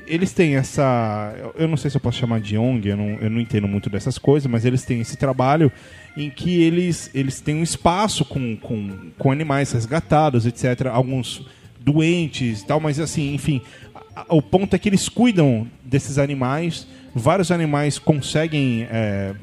Eles 0.08 0.32
têm 0.32 0.56
essa. 0.56 1.36
Eu 1.58 1.68
não 1.68 1.76
sei 1.76 1.92
se 1.92 1.98
eu 1.98 2.02
posso 2.02 2.18
chamar 2.18 2.40
de 2.40 2.58
ONG, 2.58 2.88
eu 2.88 2.96
não, 2.96 3.10
eu 3.20 3.30
não 3.30 3.42
entendo 3.42 3.68
muito 3.68 3.90
dessas 3.90 4.18
coisas, 4.18 4.50
mas 4.50 4.64
eles 4.64 4.86
têm 4.86 5.02
esse 5.02 5.18
trabalho 5.18 5.70
em 6.18 6.30
que 6.30 6.62
eles, 6.62 7.10
eles 7.14 7.40
têm 7.40 7.56
um 7.56 7.64
espaço 7.64 8.26
com, 8.26 8.56
com, 8.58 9.10
com 9.18 9.32
animais 9.32 9.72
resgatados, 9.72 10.46
etc. 10.46 10.88
Alguns 10.92 11.46
doentes 11.80 12.62
e 12.62 12.66
tal, 12.66 12.80
mas 12.80 13.00
assim, 13.00 13.34
enfim. 13.34 13.62
a- 13.96 14.22
a- 14.22 14.26
O 14.36 14.42
ponto 14.42 14.76
é 14.76 14.80
que 14.80 14.90
eles 14.90 15.08
cuidam 15.10 15.68
desses 15.84 16.18
animais. 16.18 16.88
Vários 17.16 17.52
animais 17.52 17.98
conseguem 17.98 18.86
é, 18.92 19.34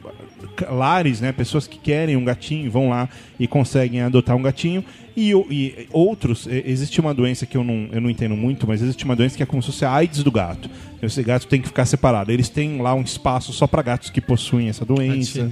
lares, 0.70 1.20
né? 1.20 1.32
Pessoas 1.32 1.66
que 1.66 1.78
querem 1.78 2.16
um 2.16 2.24
gatinho 2.24 2.70
vão 2.70 2.90
lá 2.90 3.08
e 3.40 3.46
conseguem 3.48 4.00
adotar 4.02 4.36
um 4.36 4.42
gatinho. 4.42 4.84
E, 5.16 5.30
e 5.50 5.88
outros, 5.92 6.46
existe 6.46 7.00
uma 7.00 7.14
doença 7.14 7.46
que 7.46 7.56
eu 7.56 7.64
não, 7.64 7.88
eu 7.90 8.00
não 8.02 8.10
entendo 8.10 8.36
muito, 8.36 8.66
mas 8.68 8.82
existe 8.82 9.04
uma 9.04 9.16
doença 9.16 9.36
que 9.36 9.42
é 9.42 9.46
como 9.46 9.62
se 9.62 9.66
fosse 9.72 9.84
a 9.84 9.90
AIDS 9.92 10.22
do 10.22 10.30
gato. 10.30 10.68
Esse 11.02 11.22
gato 11.22 11.46
tem 11.46 11.60
que 11.60 11.66
ficar 11.68 11.86
separado. 11.86 12.30
Eles 12.30 12.48
têm 12.50 12.80
lá 12.80 12.94
um 12.94 13.00
espaço 13.02 13.52
só 13.52 13.66
para 13.66 13.80
gatos 13.82 14.10
que 14.10 14.20
possuem 14.20 14.68
essa 14.68 14.84
doença. 14.84 15.50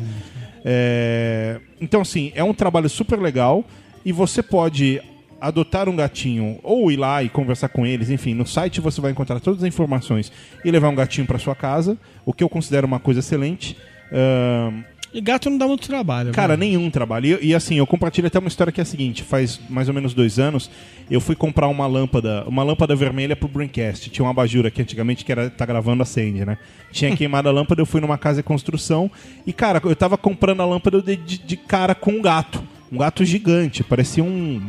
É, 0.64 1.60
Então, 1.80 2.00
assim, 2.00 2.32
é 2.34 2.42
um 2.42 2.54
trabalho 2.54 2.88
super 2.88 3.20
legal 3.20 3.64
e 4.04 4.12
você 4.12 4.42
pode 4.42 5.00
adotar 5.40 5.88
um 5.88 5.96
gatinho 5.96 6.58
ou 6.62 6.90
ir 6.90 6.96
lá 6.96 7.22
e 7.22 7.28
conversar 7.28 7.68
com 7.68 7.84
eles, 7.86 8.08
enfim, 8.08 8.32
no 8.32 8.46
site 8.46 8.80
você 8.80 8.98
vai 9.00 9.10
encontrar 9.10 9.40
todas 9.40 9.62
as 9.62 9.68
informações 9.68 10.32
e 10.64 10.70
levar 10.70 10.88
um 10.88 10.94
gatinho 10.94 11.26
para 11.26 11.38
sua 11.38 11.54
casa, 11.54 11.98
o 12.24 12.32
que 12.32 12.42
eu 12.42 12.48
considero 12.48 12.86
uma 12.86 12.98
coisa 12.98 13.20
excelente. 13.20 13.76
Ahn, 14.10 14.82
E 15.14 15.20
gato 15.20 15.48
não 15.48 15.56
dá 15.56 15.68
muito 15.68 15.86
trabalho. 15.86 16.32
Cara, 16.32 16.56
né? 16.56 16.66
nenhum 16.66 16.90
trabalho. 16.90 17.38
E, 17.40 17.50
e, 17.50 17.54
assim, 17.54 17.76
eu 17.76 17.86
compartilho 17.86 18.26
até 18.26 18.36
uma 18.36 18.48
história 18.48 18.72
que 18.72 18.80
é 18.80 18.82
a 18.82 18.84
seguinte: 18.84 19.22
faz 19.22 19.60
mais 19.70 19.86
ou 19.86 19.94
menos 19.94 20.12
dois 20.12 20.40
anos, 20.40 20.68
eu 21.08 21.20
fui 21.20 21.36
comprar 21.36 21.68
uma 21.68 21.86
lâmpada, 21.86 22.42
uma 22.48 22.64
lâmpada 22.64 22.96
vermelha 22.96 23.36
pro 23.36 23.46
Braincast. 23.46 24.10
Tinha 24.10 24.24
uma 24.24 24.32
abajur 24.32 24.66
aqui 24.66 24.82
antigamente 24.82 25.24
que 25.24 25.30
era 25.30 25.48
tá 25.48 25.64
gravando 25.64 26.02
acende, 26.02 26.44
né? 26.44 26.58
Tinha 26.90 27.14
queimado 27.16 27.48
a 27.48 27.52
lâmpada, 27.52 27.80
eu 27.80 27.86
fui 27.86 28.00
numa 28.00 28.18
casa 28.18 28.38
de 28.38 28.42
construção 28.42 29.08
e, 29.46 29.52
cara, 29.52 29.80
eu 29.84 29.94
tava 29.94 30.18
comprando 30.18 30.62
a 30.62 30.66
lâmpada 30.66 31.00
de, 31.00 31.14
de, 31.14 31.38
de 31.38 31.56
cara 31.56 31.94
com 31.94 32.10
um 32.10 32.20
gato. 32.20 32.60
Um 32.90 32.98
gato 32.98 33.24
gigante, 33.24 33.84
parecia 33.84 34.22
um 34.22 34.60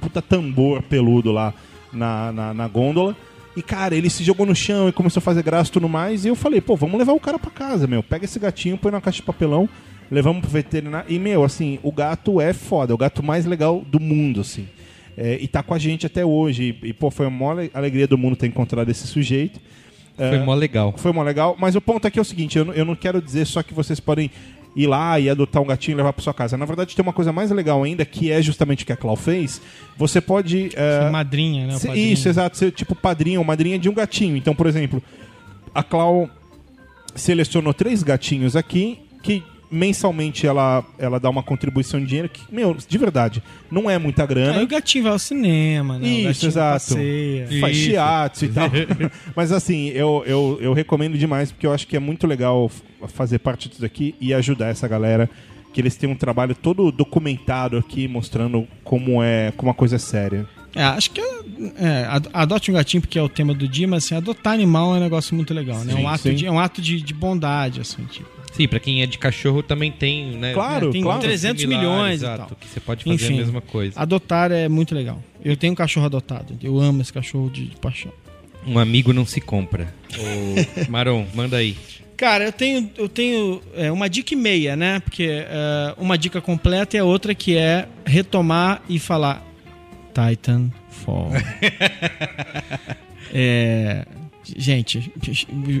puta 0.00 0.20
tambor 0.20 0.82
peludo 0.82 1.30
lá 1.30 1.54
na, 1.92 2.32
na, 2.32 2.54
na 2.54 2.68
gôndola. 2.68 3.16
E, 3.58 3.62
cara, 3.62 3.94
ele 3.94 4.08
se 4.08 4.22
jogou 4.22 4.46
no 4.46 4.54
chão 4.54 4.88
e 4.88 4.92
começou 4.92 5.20
a 5.20 5.22
fazer 5.22 5.42
graça 5.42 5.68
e 5.70 5.72
tudo 5.72 5.88
mais. 5.88 6.24
E 6.24 6.28
eu 6.28 6.34
falei, 6.36 6.60
pô, 6.60 6.76
vamos 6.76 6.98
levar 6.98 7.12
o 7.12 7.20
cara 7.20 7.38
pra 7.38 7.50
casa, 7.50 7.86
meu. 7.86 8.02
Pega 8.02 8.24
esse 8.24 8.38
gatinho, 8.38 8.78
põe 8.78 8.92
na 8.92 9.00
caixa 9.00 9.16
de 9.16 9.22
papelão, 9.22 9.68
levamos 10.10 10.40
pro 10.40 10.50
veterinário. 10.50 11.06
E, 11.10 11.18
meu, 11.18 11.44
assim, 11.44 11.78
o 11.82 11.90
gato 11.92 12.40
é 12.40 12.52
foda, 12.52 12.92
é 12.92 12.94
o 12.94 12.98
gato 12.98 13.22
mais 13.22 13.44
legal 13.46 13.84
do 13.86 13.98
mundo, 14.00 14.40
assim. 14.40 14.66
É, 15.16 15.36
e 15.40 15.48
tá 15.48 15.62
com 15.62 15.74
a 15.74 15.78
gente 15.78 16.06
até 16.06 16.24
hoje. 16.24 16.76
E, 16.82 16.88
e, 16.88 16.92
pô, 16.92 17.10
foi 17.10 17.26
a 17.26 17.30
maior 17.30 17.68
alegria 17.74 18.06
do 18.06 18.16
mundo 18.16 18.36
ter 18.36 18.46
encontrado 18.46 18.88
esse 18.88 19.06
sujeito. 19.06 19.60
Foi 20.16 20.26
É, 20.26 20.44
mó 20.44 20.54
legal. 20.54 20.94
foi 20.96 21.12
mó 21.12 21.22
legal, 21.22 21.56
mas 21.58 21.76
o 21.76 21.80
ponto 21.80 22.06
aqui 22.06 22.18
é 22.18 22.22
o 22.22 22.24
seguinte: 22.24 22.58
eu, 22.58 22.72
eu 22.72 22.84
não 22.84 22.96
quero 22.96 23.20
dizer 23.22 23.46
só 23.46 23.62
que 23.62 23.72
vocês 23.74 24.00
podem 24.00 24.30
ir 24.76 24.86
lá 24.86 25.18
e 25.18 25.28
adotar 25.28 25.62
um 25.62 25.66
gatinho 25.66 25.94
e 25.94 25.96
levar 25.96 26.12
para 26.12 26.22
sua 26.22 26.34
casa. 26.34 26.56
Na 26.56 26.64
verdade, 26.64 26.94
tem 26.94 27.02
uma 27.02 27.12
coisa 27.12 27.32
mais 27.32 27.50
legal 27.50 27.82
ainda, 27.82 28.04
que 28.04 28.30
é 28.30 28.40
justamente 28.40 28.84
o 28.84 28.86
que 28.86 28.92
a 28.92 28.96
Clau 28.96 29.16
fez. 29.16 29.60
Você 29.96 30.20
pode. 30.20 30.70
Ser 30.70 31.10
madrinha, 31.10 31.66
né? 31.66 31.78
ser- 31.78 31.96
isso, 31.96 32.28
exato, 32.28 32.56
ser 32.56 32.70
tipo 32.72 32.94
padrinho 32.94 33.40
ou 33.40 33.44
madrinha 33.44 33.78
de 33.78 33.88
um 33.88 33.94
gatinho. 33.94 34.36
Então, 34.36 34.54
por 34.54 34.66
exemplo, 34.66 35.02
a 35.74 35.82
Clau 35.82 36.28
selecionou 37.14 37.74
três 37.74 38.02
gatinhos 38.02 38.54
aqui 38.54 39.00
que 39.22 39.42
mensalmente 39.70 40.46
ela, 40.46 40.84
ela 40.98 41.18
dá 41.20 41.28
uma 41.28 41.42
contribuição 41.42 42.00
de 42.00 42.06
dinheiro 42.06 42.28
que, 42.28 42.42
meu, 42.52 42.74
de 42.74 42.98
verdade, 42.98 43.42
não 43.70 43.88
é 43.90 43.98
muita 43.98 44.24
grana. 44.26 44.58
Aí 44.58 44.64
o 44.64 44.68
gatinho 44.68 45.04
vai 45.04 45.12
ao 45.12 45.18
cinema, 45.18 45.98
né? 45.98 46.08
Isso, 46.08 46.46
exato. 46.46 46.72
passeia. 46.94 47.46
faz 47.60 47.76
Isso. 47.76 47.86
shiatsu 47.86 48.44
e 48.46 48.48
tal. 48.48 48.70
Mas 49.36 49.52
assim, 49.52 49.88
eu, 49.88 50.22
eu, 50.26 50.58
eu 50.60 50.72
recomendo 50.72 51.18
demais 51.18 51.52
porque 51.52 51.66
eu 51.66 51.72
acho 51.72 51.86
que 51.86 51.96
é 51.96 52.00
muito 52.00 52.26
legal 52.26 52.70
fazer 53.08 53.38
parte 53.38 53.68
disso 53.68 53.84
aqui 53.84 54.14
e 54.20 54.32
ajudar 54.34 54.68
essa 54.68 54.88
galera. 54.88 55.28
Que 55.70 55.82
eles 55.82 55.96
têm 55.96 56.08
um 56.08 56.14
trabalho 56.16 56.54
todo 56.54 56.90
documentado 56.90 57.76
aqui, 57.76 58.08
mostrando 58.08 58.66
como 58.82 59.22
é 59.22 59.52
como 59.54 59.70
a 59.70 59.74
coisa 59.74 59.96
é 59.96 59.98
séria. 59.98 60.46
É, 60.74 60.82
acho 60.82 61.10
que 61.10 61.20
é, 61.20 61.24
é, 61.76 62.06
ad- 62.08 62.28
adote 62.32 62.70
um 62.70 62.74
gatinho 62.74 63.02
porque 63.02 63.18
é 63.18 63.22
o 63.22 63.28
tema 63.28 63.52
do 63.52 63.68
dia, 63.68 63.86
mas 63.86 64.04
assim, 64.04 64.14
adotar 64.14 64.54
animal 64.54 64.94
é 64.94 64.98
um 64.98 65.02
negócio 65.02 65.36
muito 65.36 65.52
legal, 65.52 65.78
né? 65.84 65.92
É 65.92 65.96
Sim, 65.96 66.02
um 66.02 66.08
ato, 66.08 66.22
sim. 66.22 66.34
de, 66.34 66.46
é 66.46 66.50
um 66.50 66.58
ato 66.58 66.80
de, 66.80 67.02
de 67.02 67.12
bondade, 67.14 67.80
assim, 67.82 68.02
tipo. 68.06 68.28
Sim, 68.52 68.66
pra 68.68 68.80
quem 68.80 69.02
é 69.02 69.06
de 69.06 69.18
cachorro 69.18 69.62
também 69.62 69.92
tem, 69.92 70.32
né? 70.36 70.52
Claro, 70.54 70.88
É, 70.88 70.92
tem 70.92 71.02
claro. 71.02 71.20
300 71.20 71.60
similar, 71.60 71.82
milhões 71.82 72.12
e 72.22 72.24
exato, 72.24 72.38
tal. 72.48 72.56
que 72.58 72.68
você 72.68 72.80
pode 72.80 73.04
fazer 73.04 73.14
Enfim. 73.14 73.34
a 73.34 73.36
mesma 73.38 73.60
coisa. 73.60 74.00
Adotar 74.00 74.50
é 74.50 74.68
muito 74.68 74.94
legal. 74.94 75.22
Eu 75.44 75.56
tenho 75.56 75.72
um 75.72 75.76
cachorro 75.76 76.06
adotado. 76.06 76.56
Eu 76.62 76.80
amo 76.80 77.00
esse 77.02 77.12
cachorro 77.12 77.50
de, 77.50 77.66
de 77.66 77.76
paixão. 77.76 78.12
Um 78.66 78.78
amigo 78.78 79.12
não 79.12 79.24
se 79.24 79.40
compra. 79.40 79.92
Ô, 80.18 80.54
Maron, 80.90 81.26
manda 81.34 81.56
aí. 81.56 81.76
Cara, 82.16 82.44
eu 82.46 82.52
tenho, 82.52 82.90
eu 82.98 83.08
tenho 83.08 83.62
é, 83.76 83.92
uma 83.92 84.08
dica 84.08 84.34
e 84.34 84.36
meia, 84.36 84.74
né? 84.74 84.98
Porque 84.98 85.28
é, 85.30 85.94
uma 85.96 86.18
dica 86.18 86.40
completa 86.40 86.96
e 86.96 87.00
a 87.00 87.04
outra 87.04 87.32
que 87.34 87.56
é 87.56 87.86
retomar 88.04 88.82
e 88.88 88.98
falar 88.98 89.46
Titanfall. 90.12 91.30
é, 93.32 94.04
gente, 94.56 95.12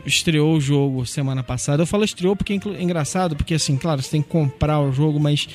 estreou 0.06 0.56
o 0.56 0.60
jogo 0.60 1.06
semana 1.06 1.42
passada. 1.42 1.82
Eu 1.82 1.86
falo 1.86 2.04
estreou 2.04 2.34
porque 2.36 2.52
é 2.52 2.56
é 2.56 2.82
engraçado, 2.82 3.36
porque 3.36 3.54
assim, 3.54 3.76
claro, 3.76 4.02
você 4.02 4.10
tem 4.10 4.22
que 4.22 4.28
comprar 4.28 4.80
o 4.80 4.92
jogo, 4.92 5.18
mas 5.20 5.48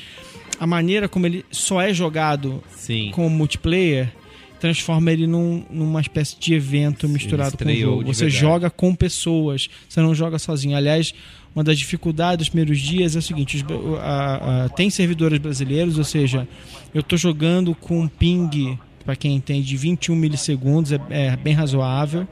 a 0.59 0.65
maneira 0.67 1.07
como 1.09 1.25
ele 1.25 1.45
só 1.51 1.81
é 1.81 1.93
jogado 1.93 2.63
Sim. 2.75 3.11
com 3.13 3.27
multiplayer 3.29 4.11
transforma 4.59 5.11
ele 5.11 5.27
num- 5.27 5.65
numa 5.69 5.99
espécie 5.99 6.37
de 6.39 6.53
evento 6.53 7.09
misturado 7.09 7.57
com 7.57 7.65
o 7.65 7.75
jogo. 7.75 8.05
Você 8.05 8.25
verdade. 8.25 8.39
joga 8.41 8.69
com 8.69 8.95
pessoas, 8.95 9.69
você 9.89 9.99
não 9.99 10.15
joga 10.15 10.39
sozinho. 10.39 10.77
Aliás, 10.77 11.13
uma 11.53 11.65
das 11.65 11.77
dificuldades 11.77 12.37
dos 12.45 12.49
primeiros 12.49 12.79
dias 12.79 13.13
é 13.15 13.19
o 13.19 13.21
seguinte: 13.21 13.57
os- 13.57 13.63
a- 13.99 14.63
a- 14.65 14.69
tem 14.69 14.89
servidores 14.89 15.37
brasileiros, 15.37 15.97
ou 15.97 16.05
seja, 16.05 16.47
eu 16.93 17.03
tô 17.03 17.17
jogando 17.17 17.75
com 17.75 17.99
um 18.01 18.07
ping 18.07 18.79
para 19.03 19.17
quem 19.17 19.35
entende, 19.35 19.67
de 19.67 19.75
21 19.75 20.15
milissegundos, 20.15 20.93
é, 20.93 20.99
é 21.09 21.35
bem 21.35 21.53
razoável. 21.53 22.25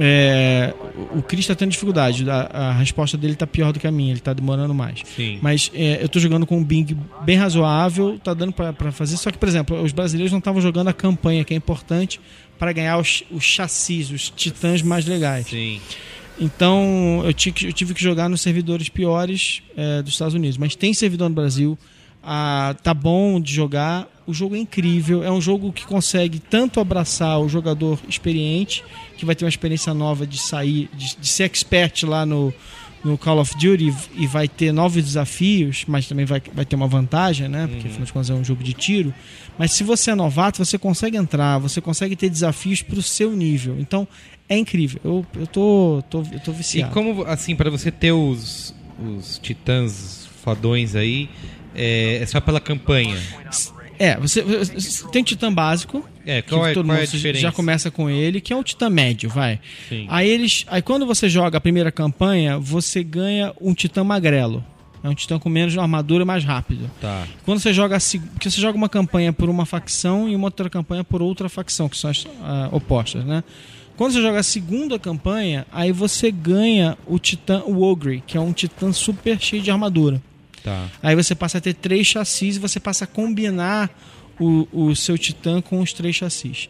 É, 0.00 0.72
o- 1.14 1.22
Chris 1.22 1.40
está 1.40 1.54
tendo 1.54 1.70
dificuldade, 1.70 2.28
a, 2.30 2.40
a 2.42 2.72
resposta 2.72 3.16
dele 3.16 3.32
está 3.32 3.46
pior 3.46 3.72
do 3.72 3.80
que 3.80 3.86
a 3.86 3.90
minha, 3.90 4.10
ele 4.12 4.20
está 4.20 4.32
demorando 4.32 4.72
mais. 4.72 5.00
Sim. 5.16 5.38
Mas 5.42 5.70
é, 5.74 6.00
eu 6.00 6.06
estou 6.06 6.20
jogando 6.22 6.46
com 6.46 6.56
um 6.56 6.64
Bing 6.64 6.96
bem 7.24 7.36
razoável, 7.36 8.18
tá 8.22 8.32
dando 8.32 8.52
para 8.52 8.92
fazer. 8.92 9.16
Só 9.16 9.30
que, 9.30 9.38
por 9.38 9.48
exemplo, 9.48 9.82
os 9.82 9.92
brasileiros 9.92 10.30
não 10.32 10.38
estavam 10.38 10.60
jogando 10.60 10.88
a 10.88 10.92
campanha, 10.92 11.44
que 11.44 11.52
é 11.52 11.56
importante 11.56 12.20
para 12.58 12.72
ganhar 12.72 12.98
os, 12.98 13.24
os 13.30 13.42
chassis, 13.44 14.10
os 14.10 14.30
titãs 14.30 14.82
mais 14.82 15.04
legais. 15.06 15.46
Sim. 15.48 15.80
Então 16.40 17.22
eu, 17.24 17.32
tinha 17.32 17.52
que- 17.52 17.66
eu 17.66 17.72
tive 17.72 17.94
que 17.94 18.02
jogar 18.02 18.28
nos 18.28 18.40
servidores 18.40 18.88
piores 18.88 19.62
é, 19.76 20.02
dos 20.02 20.12
Estados 20.12 20.34
Unidos. 20.34 20.56
Mas 20.56 20.76
tem 20.76 20.94
servidor 20.94 21.28
no 21.28 21.34
Brasil. 21.34 21.76
Ah, 22.30 22.76
tá 22.82 22.92
bom 22.92 23.40
de 23.40 23.54
jogar. 23.54 24.06
O 24.26 24.34
jogo 24.34 24.54
é 24.54 24.58
incrível. 24.58 25.24
É 25.24 25.30
um 25.32 25.40
jogo 25.40 25.72
que 25.72 25.86
consegue 25.86 26.38
tanto 26.38 26.78
abraçar 26.78 27.40
o 27.40 27.48
jogador 27.48 27.98
experiente, 28.06 28.84
que 29.16 29.24
vai 29.24 29.34
ter 29.34 29.46
uma 29.46 29.48
experiência 29.48 29.94
nova 29.94 30.26
de 30.26 30.36
sair, 30.38 30.90
de, 30.94 31.16
de 31.16 31.26
ser 31.26 31.44
expert 31.44 32.02
lá 32.04 32.26
no, 32.26 32.52
no 33.02 33.16
Call 33.16 33.38
of 33.38 33.54
Duty 33.54 33.94
e 34.14 34.26
vai 34.26 34.46
ter 34.46 34.70
novos 34.70 35.02
desafios, 35.02 35.84
mas 35.88 36.06
também 36.06 36.26
vai, 36.26 36.42
vai 36.52 36.66
ter 36.66 36.76
uma 36.76 36.86
vantagem, 36.86 37.48
né? 37.48 37.66
Porque 37.66 37.86
afinal 37.88 38.04
de 38.04 38.12
contas 38.12 38.28
é 38.28 38.34
um 38.34 38.44
jogo 38.44 38.62
de 38.62 38.74
tiro. 38.74 39.14
Mas 39.56 39.72
se 39.72 39.82
você 39.82 40.10
é 40.10 40.14
novato, 40.14 40.62
você 40.62 40.76
consegue 40.76 41.16
entrar, 41.16 41.56
você 41.56 41.80
consegue 41.80 42.14
ter 42.14 42.28
desafios 42.28 42.82
pro 42.82 43.00
seu 43.02 43.34
nível. 43.34 43.76
Então 43.80 44.06
é 44.46 44.58
incrível. 44.58 45.00
Eu, 45.02 45.26
eu, 45.34 45.46
tô, 45.46 46.04
tô, 46.10 46.18
eu 46.30 46.40
tô 46.40 46.50
E 46.50 46.54
viciado. 46.54 46.92
como, 46.92 47.22
assim, 47.24 47.56
pra 47.56 47.70
você 47.70 47.90
ter 47.90 48.12
os, 48.12 48.74
os 49.02 49.38
titãs 49.38 50.28
fodões 50.44 50.94
aí, 50.94 51.28
é, 51.78 52.18
é 52.22 52.26
só 52.26 52.40
pela 52.40 52.60
campanha. 52.60 53.16
É, 53.98 54.16
você, 54.16 54.42
você 54.42 55.08
tem 55.08 55.22
o 55.22 55.24
Titã 55.24 55.52
básico. 55.52 56.08
É, 56.26 56.42
que 56.42 56.50
qual 56.50 56.66
é, 56.66 56.74
todo 56.74 56.86
qual 56.86 56.96
é 56.96 56.98
a 56.98 57.00
mundo 57.02 57.10
diferença? 57.10 57.40
já 57.40 57.52
começa 57.52 57.90
com 57.90 58.10
ele, 58.10 58.40
que 58.40 58.52
é 58.52 58.56
o 58.56 58.62
Titã 58.62 58.90
médio, 58.90 59.30
vai. 59.30 59.58
Sim. 59.88 60.06
Aí 60.08 60.28
eles. 60.28 60.64
Aí 60.68 60.82
quando 60.82 61.06
você 61.06 61.28
joga 61.28 61.58
a 61.58 61.60
primeira 61.60 61.90
campanha, 61.90 62.58
você 62.58 63.02
ganha 63.02 63.52
um 63.60 63.72
Titã 63.72 64.04
magrelo. 64.04 64.64
É 65.02 65.08
um 65.08 65.14
Titã 65.14 65.38
com 65.38 65.48
menos 65.48 65.76
armadura 65.78 66.24
e 66.24 66.26
mais 66.26 66.44
rápido. 66.44 66.90
Tá. 67.00 67.26
Quando 67.44 67.60
você 67.60 67.72
joga 67.72 67.96
porque 68.32 68.50
você 68.50 68.60
joga 68.60 68.76
uma 68.76 68.88
campanha 68.88 69.32
por 69.32 69.48
uma 69.48 69.64
facção 69.64 70.28
e 70.28 70.34
uma 70.34 70.48
outra 70.48 70.68
campanha 70.68 71.04
por 71.04 71.22
outra 71.22 71.48
facção, 71.48 71.88
que 71.88 71.96
são 71.96 72.10
as 72.10 72.26
ah, 72.42 72.68
opostas, 72.72 73.24
né? 73.24 73.44
Quando 73.96 74.12
você 74.12 74.22
joga 74.22 74.38
a 74.38 74.44
segunda 74.44 74.96
campanha, 74.96 75.66
aí 75.72 75.90
você 75.90 76.30
ganha 76.30 76.96
o 77.04 77.18
Titã 77.18 77.62
o 77.64 77.82
Ogre, 77.82 78.22
que 78.24 78.36
é 78.36 78.40
um 78.40 78.52
Titã 78.52 78.92
super 78.92 79.40
cheio 79.40 79.60
de 79.60 79.70
armadura. 79.72 80.22
Tá. 80.68 80.88
Aí 81.02 81.14
você 81.16 81.34
passa 81.34 81.58
a 81.58 81.60
ter 81.60 81.74
três 81.74 82.06
chassis 82.06 82.56
e 82.56 82.58
você 82.58 82.78
passa 82.78 83.04
a 83.04 83.06
combinar 83.06 83.90
o, 84.38 84.68
o 84.72 84.94
seu 84.96 85.16
titã 85.16 85.60
com 85.60 85.80
os 85.80 85.92
três 85.92 86.14
chassis. 86.16 86.68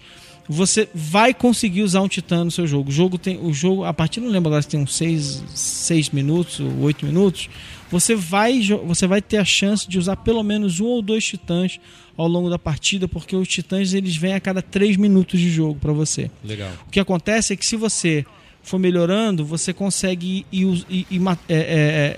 Você 0.48 0.88
vai 0.94 1.34
conseguir 1.34 1.82
usar 1.82 2.00
um 2.00 2.08
titã 2.08 2.42
no 2.42 2.50
seu 2.50 2.66
jogo. 2.66 2.88
O 2.88 2.92
jogo 2.92 3.18
tem. 3.18 3.38
O 3.38 3.52
jogo, 3.52 3.84
a 3.84 3.92
partir 3.92 4.20
não 4.20 4.30
lembro 4.30 4.48
agora 4.48 4.62
se 4.62 4.68
tem 4.68 4.80
uns 4.80 4.94
6 4.96 5.44
seis 5.54 6.08
minutos 6.08 6.58
ou 6.60 6.80
8 6.80 7.04
minutos. 7.04 7.50
Você 7.90 8.14
vai, 8.14 8.60
você 8.86 9.06
vai 9.06 9.20
ter 9.20 9.36
a 9.38 9.44
chance 9.44 9.86
de 9.88 9.98
usar 9.98 10.16
pelo 10.16 10.42
menos 10.42 10.80
um 10.80 10.86
ou 10.86 11.02
dois 11.02 11.24
titãs 11.24 11.78
ao 12.16 12.26
longo 12.26 12.48
da 12.48 12.58
partida, 12.58 13.06
porque 13.06 13.36
os 13.36 13.46
titãs 13.46 13.92
eles 13.92 14.16
vêm 14.16 14.32
a 14.34 14.40
cada 14.40 14.62
3 14.62 14.96
minutos 14.96 15.38
de 15.38 15.50
jogo 15.50 15.78
para 15.78 15.92
você. 15.92 16.30
Legal. 16.42 16.70
O 16.86 16.90
que 16.90 17.00
acontece 17.00 17.52
é 17.52 17.56
que 17.56 17.64
se 17.66 17.76
você 17.76 18.24
for 18.62 18.78
melhorando, 18.78 19.44
você 19.44 19.72
consegue 19.74 20.44
ir, 20.50 20.84
ir- 20.88 21.06
ir 21.10 21.20
é, 21.48 21.54
é, 21.54 21.56
é, 21.56 21.60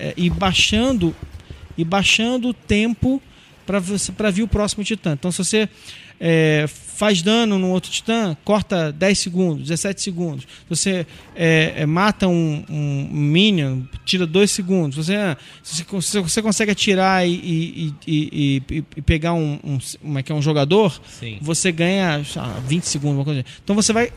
é, 0.09 0.13
ir 0.17 0.29
baixando 0.29 1.13
e 1.77 1.83
baixando 1.83 2.49
o 2.49 2.53
tempo 2.53 3.21
para 3.65 3.79
você 3.79 4.11
para 4.11 4.29
vir 4.31 4.43
o 4.43 4.47
próximo 4.47 4.83
titã. 4.83 5.13
Então, 5.13 5.31
se 5.31 5.37
você 5.43 5.69
é, 6.19 6.65
faz 6.67 7.21
dano 7.21 7.57
no 7.57 7.69
outro 7.69 7.89
titã, 7.91 8.35
corta 8.43 8.91
10 8.91 9.17
segundos, 9.17 9.67
17 9.67 10.01
segundos. 10.01 10.43
Se 10.43 10.69
você 10.69 11.07
é, 11.35 11.73
é, 11.77 11.85
mata 11.85 12.27
um, 12.27 12.63
um 12.69 13.07
minion, 13.11 13.81
tira 14.05 14.27
2 14.27 14.51
segundos. 14.51 14.97
Você, 14.97 15.13
se 15.63 15.83
você, 15.83 16.01
se 16.11 16.19
você 16.19 16.41
consegue 16.41 16.71
atirar 16.71 17.27
e, 17.27 17.31
e, 17.33 17.93
e- 18.07 18.63
e- 18.69 19.01
pegar 19.01 19.33
um, 19.33 19.59
um, 19.63 19.79
como 20.01 20.19
é 20.19 20.23
que 20.23 20.31
é, 20.31 20.35
um 20.35 20.41
jogador, 20.41 20.99
Sim. 21.19 21.37
você 21.41 21.71
ganha 21.71 22.21
lá, 22.35 22.59
20 22.67 22.83
segundos, 22.83 23.17
uma 23.17 23.25
coisa 23.25 23.39
assim. 23.41 23.49
Então 23.63 23.75
você 23.75 23.91
vai 23.93 24.11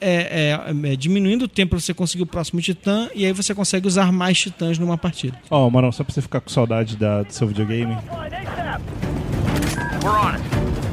é, 0.00 0.58
é, 0.60 0.92
é, 0.92 0.96
diminuindo 0.96 1.44
o 1.44 1.48
tempo 1.48 1.70
para 1.70 1.80
você 1.80 1.92
conseguir 1.94 2.22
o 2.22 2.26
próximo 2.26 2.60
titã 2.60 3.08
e 3.14 3.24
aí 3.26 3.32
você 3.32 3.54
consegue 3.54 3.86
usar 3.86 4.12
mais 4.12 4.38
titãs 4.38 4.78
numa 4.78 4.96
partida. 4.96 5.36
Ó, 5.50 5.68
Marão, 5.70 5.90
só 5.92 6.04
pra 6.04 6.12
você 6.14 6.22
ficar 6.22 6.40
com 6.40 6.48
saudade 6.50 6.96
da, 6.96 7.22
do 7.22 7.32
seu 7.32 7.46
videogame. 7.48 7.96
We're 10.04 10.16
on 10.18 10.34
it. 10.34 10.42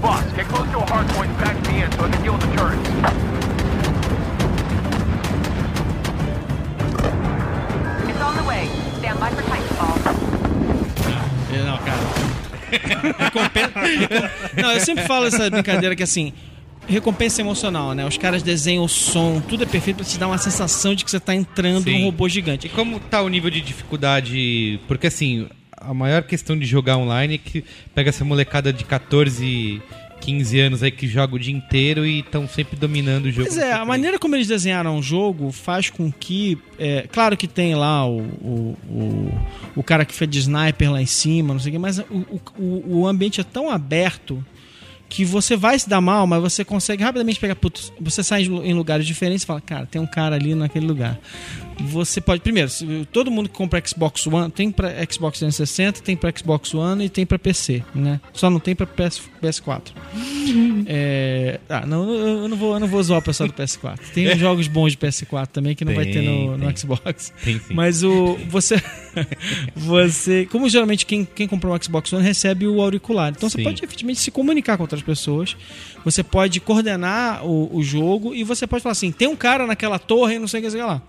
Boss, 0.01 0.23
get 0.35 0.47
close 0.47 0.69
to 0.71 0.79
a 0.79 0.85
hard 0.85 1.07
point 1.13 1.29
and 1.29 1.37
back 1.37 1.55
me 1.71 1.83
in 1.83 1.91
so 1.91 2.05
I 2.05 2.09
can 2.09 2.21
deal 2.23 2.33
with 2.33 2.41
the 2.41 2.55
turrets. 2.57 3.93
É, 11.53 11.63
Não, 11.63 11.77
cara. 11.77 11.99
Recom- 13.19 14.61
Não, 14.61 14.71
eu 14.71 14.79
sempre 14.79 15.05
falo 15.05 15.27
essa 15.27 15.49
brincadeira 15.49 15.95
que 15.95 16.03
assim. 16.03 16.33
Recompensa 16.87 17.41
emocional, 17.41 17.93
né? 17.93 18.05
Os 18.05 18.17
caras 18.17 18.43
desenham 18.43 18.83
o 18.83 18.89
som, 18.89 19.41
tudo 19.47 19.63
é 19.63 19.65
perfeito 19.65 19.97
pra 19.97 20.05
te 20.05 20.17
dar 20.17 20.27
uma 20.27 20.37
sensação 20.37 20.93
de 20.93 21.05
que 21.05 21.11
você 21.11 21.19
tá 21.19 21.33
entrando 21.33 21.83
Sim. 21.85 21.99
num 21.99 22.05
robô 22.05 22.27
gigante. 22.27 22.67
E 22.67 22.69
como 22.69 22.99
tá 22.99 23.21
o 23.21 23.29
nível 23.29 23.49
de 23.49 23.61
dificuldade? 23.61 24.79
Porque 24.87 25.07
assim, 25.07 25.47
a 25.77 25.93
maior 25.93 26.23
questão 26.23 26.57
de 26.57 26.65
jogar 26.65 26.97
online 26.97 27.35
é 27.35 27.37
que 27.37 27.63
pega 27.95 28.09
essa 28.09 28.25
molecada 28.25 28.73
de 28.73 28.83
14, 28.83 29.81
15 30.19 30.59
anos 30.59 30.83
aí 30.83 30.91
que 30.91 31.07
joga 31.07 31.35
o 31.35 31.39
dia 31.39 31.53
inteiro 31.53 32.05
e 32.05 32.19
estão 32.19 32.47
sempre 32.47 32.77
dominando 32.77 33.25
o 33.25 33.31
jogo. 33.31 33.47
Pois 33.47 33.57
é, 33.57 33.73
a 33.73 33.85
maneira 33.85 34.19
como 34.19 34.35
eles 34.35 34.47
desenharam 34.47 34.97
o 34.97 35.01
jogo 35.01 35.51
faz 35.51 35.89
com 35.89 36.11
que. 36.11 36.57
é, 36.79 37.05
claro 37.11 37.35
que 37.37 37.47
tem 37.47 37.75
lá 37.75 38.05
o, 38.05 38.19
o, 38.19 38.77
o, 38.89 39.31
o 39.77 39.83
cara 39.83 40.03
que 40.05 40.13
fez 40.13 40.29
de 40.29 40.39
sniper 40.39 40.91
lá 40.91 41.01
em 41.01 41.05
cima, 41.05 41.53
não 41.53 41.59
sei 41.61 41.69
o 41.69 41.73
quê, 41.73 41.79
mas 41.79 41.99
o, 41.99 42.25
o- 42.57 42.99
o 42.99 43.07
ambiente 43.07 43.39
é 43.41 43.43
tão 43.43 43.69
aberto 43.69 44.43
que 45.13 45.23
você 45.23 45.55
vai 45.55 45.77
se 45.77 45.87
dar 45.87 46.01
mal, 46.01 46.25
mas 46.25 46.41
você 46.41 46.65
consegue 46.65 47.03
rapidamente 47.03 47.39
pegar. 47.39 47.53
Putz, 47.55 47.93
você 48.01 48.23
sai 48.23 48.41
em 48.45 48.73
lugares 48.73 49.05
diferentes 49.05 49.43
e 49.43 49.45
fala, 49.45 49.61
cara, 49.61 49.85
tem 49.85 50.01
um 50.01 50.07
cara 50.07 50.35
ali 50.35 50.55
naquele 50.55 50.87
lugar. 50.87 51.19
Você 51.79 52.19
pode. 52.19 52.41
Primeiro, 52.41 52.69
todo 53.11 53.29
mundo 53.29 53.47
que 53.47 53.55
compra 53.55 53.81
Xbox 53.85 54.25
One 54.25 54.49
tem 54.49 54.71
pra 54.71 54.89
Xbox 55.05 55.37
360, 55.37 56.01
tem 56.01 56.15
pra 56.15 56.33
Xbox 56.35 56.73
One 56.73 57.05
e 57.05 57.09
tem 57.09 57.27
pra 57.27 57.37
PC, 57.37 57.83
né? 57.93 58.19
Só 58.33 58.49
não 58.49 58.59
tem 58.59 58.75
pra 58.75 58.87
PS, 58.87 59.21
PS4. 59.41 59.81
É, 60.85 61.59
ah, 61.69 61.85
não, 61.85 62.09
eu 62.13 62.47
não 62.47 62.57
vou, 62.57 62.73
eu 62.73 62.79
não 62.79 62.87
vou 62.87 63.01
zoar 63.01 63.19
o 63.19 63.23
pessoal 63.23 63.47
do 63.47 63.53
PS4. 63.53 63.97
Tem 64.13 64.37
jogos 64.37 64.67
bons 64.67 64.91
de 64.91 64.97
PS4 64.97 65.47
também 65.47 65.75
que 65.75 65.85
não 65.85 65.93
vai 65.93 66.05
ter 66.05 66.21
no, 66.21 66.49
Tem, 66.49 66.49
no 66.49 66.65
tem. 66.67 66.75
Xbox. 66.75 67.33
Tem 67.43 67.59
sim. 67.59 67.73
Mas 67.73 68.03
o 68.03 68.37
você 68.49 68.75
você, 69.75 70.45
como 70.45 70.69
geralmente 70.69 71.05
quem, 71.05 71.25
quem 71.25 71.47
comprou 71.47 71.75
um 71.75 71.81
Xbox 71.81 72.11
One 72.13 72.23
recebe 72.23 72.67
o 72.67 72.81
auricular. 72.81 73.33
Então 73.35 73.49
Sim. 73.49 73.57
você 73.57 73.63
pode 73.63 73.83
efetivamente 73.83 74.19
se 74.19 74.31
comunicar 74.31 74.77
com 74.77 74.83
outras 74.83 75.01
pessoas. 75.01 75.55
Você 76.03 76.23
pode 76.23 76.59
coordenar 76.59 77.45
o, 77.45 77.75
o 77.75 77.83
jogo 77.83 78.33
e 78.33 78.43
você 78.43 78.67
pode 78.67 78.83
falar 78.83 78.93
assim: 78.93 79.11
tem 79.11 79.27
um 79.27 79.35
cara 79.35 79.65
naquela 79.65 79.99
torre, 79.99 80.39
não 80.39 80.47
sei 80.47 80.59
o 80.59 80.63
que 80.63 80.71
sei 80.71 80.83
lá. 80.83 81.01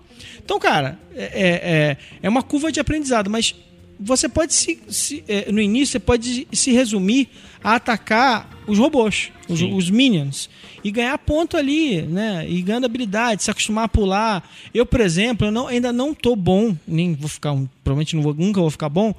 Então, 0.43 0.59
cara, 0.59 0.97
é, 1.15 1.23
é, 1.23 1.97
é 2.21 2.29
uma 2.29 2.43
curva 2.43 2.71
de 2.71 2.79
aprendizado, 2.79 3.29
mas 3.29 3.55
você 3.99 4.27
pode 4.29 4.53
se, 4.53 4.79
se- 4.89 5.23
é, 5.27 5.51
no 5.51 5.61
início 5.61 5.93
você 5.93 5.99
pode 5.99 6.47
se 6.51 6.71
resumir 6.71 7.29
a 7.63 7.75
atacar 7.75 8.49
os 8.67 8.77
robôs, 8.77 9.31
os, 9.47 9.61
os 9.61 9.89
minions 9.89 10.49
e 10.83 10.91
ganhar 10.91 11.17
ponto 11.17 11.57
ali, 11.57 12.01
né? 12.03 12.45
E 12.47 12.61
ganhando 12.61 12.85
habilidade, 12.85 13.43
se 13.43 13.49
acostumar 13.49 13.85
a 13.85 13.87
pular. 13.87 14.47
Eu, 14.73 14.85
por 14.85 14.99
exemplo, 15.01 15.47
eu 15.47 15.51
não- 15.51 15.67
ainda 15.67 15.91
não 15.91 16.13
tô 16.13 16.35
bom, 16.35 16.75
nem 16.87 17.13
vou 17.15 17.27
ficar, 17.29 17.55
provavelmente 17.83 18.15
vou, 18.17 18.33
nunca 18.33 18.59
vou 18.61 18.69
ficar 18.69 18.89
bom 18.89 19.13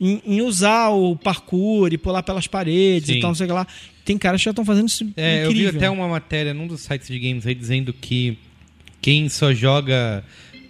em, 0.00 0.20
em 0.26 0.40
usar 0.42 0.90
o 0.90 1.16
parkour 1.16 1.92
e 1.92 1.98
pular 1.98 2.22
pelas 2.22 2.46
paredes 2.46 3.08
Sim. 3.08 3.18
e 3.18 3.20
tal, 3.20 3.30
não 3.30 3.34
sei 3.34 3.46
o 3.46 3.48
que 3.48 3.54
lá. 3.54 3.66
Tem 4.04 4.16
caras 4.18 4.40
que 4.40 4.44
já 4.46 4.50
estão 4.50 4.64
fazendo 4.64 4.88
isso 4.88 5.06
É, 5.16 5.44
eu 5.44 5.50
vi 5.50 5.60
incrível. 5.60 5.78
até 5.80 5.90
uma 5.90 6.08
matéria 6.08 6.52
num 6.54 6.66
dos 6.66 6.80
sites 6.82 7.08
de 7.08 7.18
games 7.18 7.46
aí 7.46 7.54
dizendo 7.54 7.92
que 7.92 8.38
quem 9.00 9.28
só 9.28 9.52
joga 9.54 10.24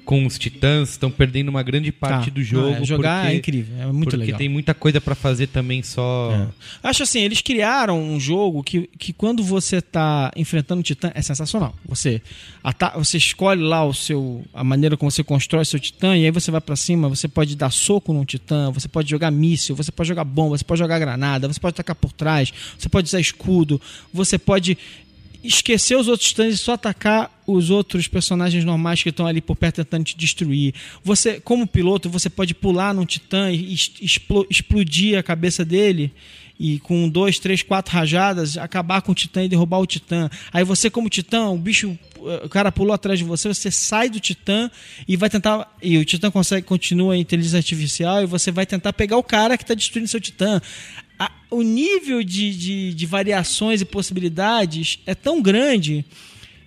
com 0.08 0.24
os 0.24 0.38
titãs 0.38 0.88
estão 0.88 1.10
perdendo 1.10 1.50
uma 1.50 1.62
grande 1.62 1.92
parte 1.92 2.30
Tá. 2.30 2.34
do 2.34 2.42
jogo. 2.42 2.76
É, 2.76 2.82
jogar 2.82 3.20
porque, 3.24 3.34
é 3.34 3.36
incrível, 3.36 3.76
é 3.78 3.86
muito 3.92 4.04
porque 4.08 4.16
legal. 4.16 4.38
tem 4.38 4.48
muita 4.48 4.72
coisa 4.72 5.02
pra 5.02 5.14
fazer 5.14 5.48
também 5.48 5.82
só. 5.82 6.32
É. 6.32 6.88
Acho 6.88 7.02
assim, 7.02 7.20
eles 7.20 7.42
criaram 7.42 8.00
um 8.02 8.18
jogo 8.18 8.62
que, 8.62 8.88
que 8.98 9.12
quando 9.12 9.44
você 9.44 9.82
tá 9.82 10.30
enfrentando 10.34 10.80
um 10.80 10.82
titã 10.82 11.12
é 11.14 11.20
sensacional. 11.20 11.76
Você 11.84 12.22
você 12.96 13.18
escolhe 13.18 13.60
lá 13.60 13.84
o 13.84 13.92
seu 13.92 14.42
a 14.54 14.64
maneira 14.64 14.96
como 14.96 15.10
você 15.10 15.22
constrói 15.22 15.66
seu 15.66 15.78
titã 15.78 16.16
e 16.16 16.24
aí 16.24 16.30
você 16.30 16.50
vai 16.50 16.62
pra 16.62 16.74
cima, 16.74 17.06
você 17.06 17.28
pode 17.28 17.54
dar 17.54 17.70
soco 17.70 18.10
num 18.14 18.24
titã, 18.24 18.70
você 18.70 18.88
pode 18.88 19.10
jogar 19.10 19.30
míssil, 19.30 19.76
você 19.76 19.92
pode 19.92 20.08
jogar 20.08 20.24
bomba, 20.24 20.56
você 20.56 20.64
pode 20.64 20.78
jogar 20.78 20.98
granada, 20.98 21.46
você 21.46 21.60
pode 21.60 21.74
atacar 21.74 21.94
por 21.94 22.12
trás, 22.12 22.50
você 22.78 22.88
pode 22.88 23.08
usar 23.08 23.20
escudo, 23.20 23.78
você 24.10 24.38
pode 24.38 24.78
esquecer 25.42 25.96
os 25.96 26.08
outros 26.08 26.28
titãs 26.28 26.54
e 26.54 26.58
só 26.58 26.72
atacar 26.72 27.30
os 27.46 27.70
outros 27.70 28.08
personagens 28.08 28.64
normais 28.64 29.02
que 29.02 29.08
estão 29.08 29.26
ali 29.26 29.40
por 29.40 29.56
perto 29.56 29.76
tentando 29.76 30.04
te 30.04 30.16
destruir. 30.16 30.74
Você, 31.02 31.40
como 31.40 31.66
piloto, 31.66 32.10
você 32.10 32.28
pode 32.28 32.54
pular 32.54 32.92
num 32.92 33.06
titã 33.06 33.50
e 33.50 33.72
explodir 34.50 35.18
a 35.18 35.22
cabeça 35.22 35.64
dele 35.64 36.12
e 36.58 36.80
com 36.80 37.08
dois, 37.08 37.38
três, 37.38 37.62
quatro 37.62 37.94
rajadas 37.94 38.58
acabar 38.58 39.00
com 39.00 39.12
o 39.12 39.14
titã 39.14 39.44
e 39.44 39.48
derrubar 39.48 39.78
o 39.78 39.86
titã. 39.86 40.28
Aí 40.52 40.64
você, 40.64 40.90
como 40.90 41.08
titã, 41.08 41.48
o 41.48 41.56
bicho, 41.56 41.96
eh, 42.16 42.42
o 42.44 42.48
cara 42.48 42.72
pulou 42.72 42.92
atrás 42.92 43.18
de 43.18 43.24
você, 43.24 43.46
você 43.46 43.70
sai 43.70 44.10
do 44.10 44.18
titã 44.18 44.68
e 45.06 45.16
vai 45.16 45.30
tentar. 45.30 45.72
E 45.80 45.96
o 45.98 46.04
titã 46.04 46.30
consegue, 46.30 46.66
continua 46.66 47.14
a 47.14 47.16
inteligência 47.16 47.58
artificial 47.58 48.22
e 48.22 48.26
você 48.26 48.50
vai 48.50 48.66
tentar 48.66 48.92
pegar 48.92 49.16
o 49.16 49.22
cara 49.22 49.56
que 49.56 49.62
está 49.62 49.74
destruindo 49.74 50.08
seu 50.08 50.20
titã. 50.20 50.60
A- 51.18 51.30
o 51.50 51.62
nível 51.62 52.22
de, 52.22 52.54
de, 52.56 52.94
de 52.94 53.06
variações 53.06 53.80
e 53.80 53.84
possibilidades 53.84 54.98
é 55.06 55.14
tão 55.14 55.40
grande 55.42 56.04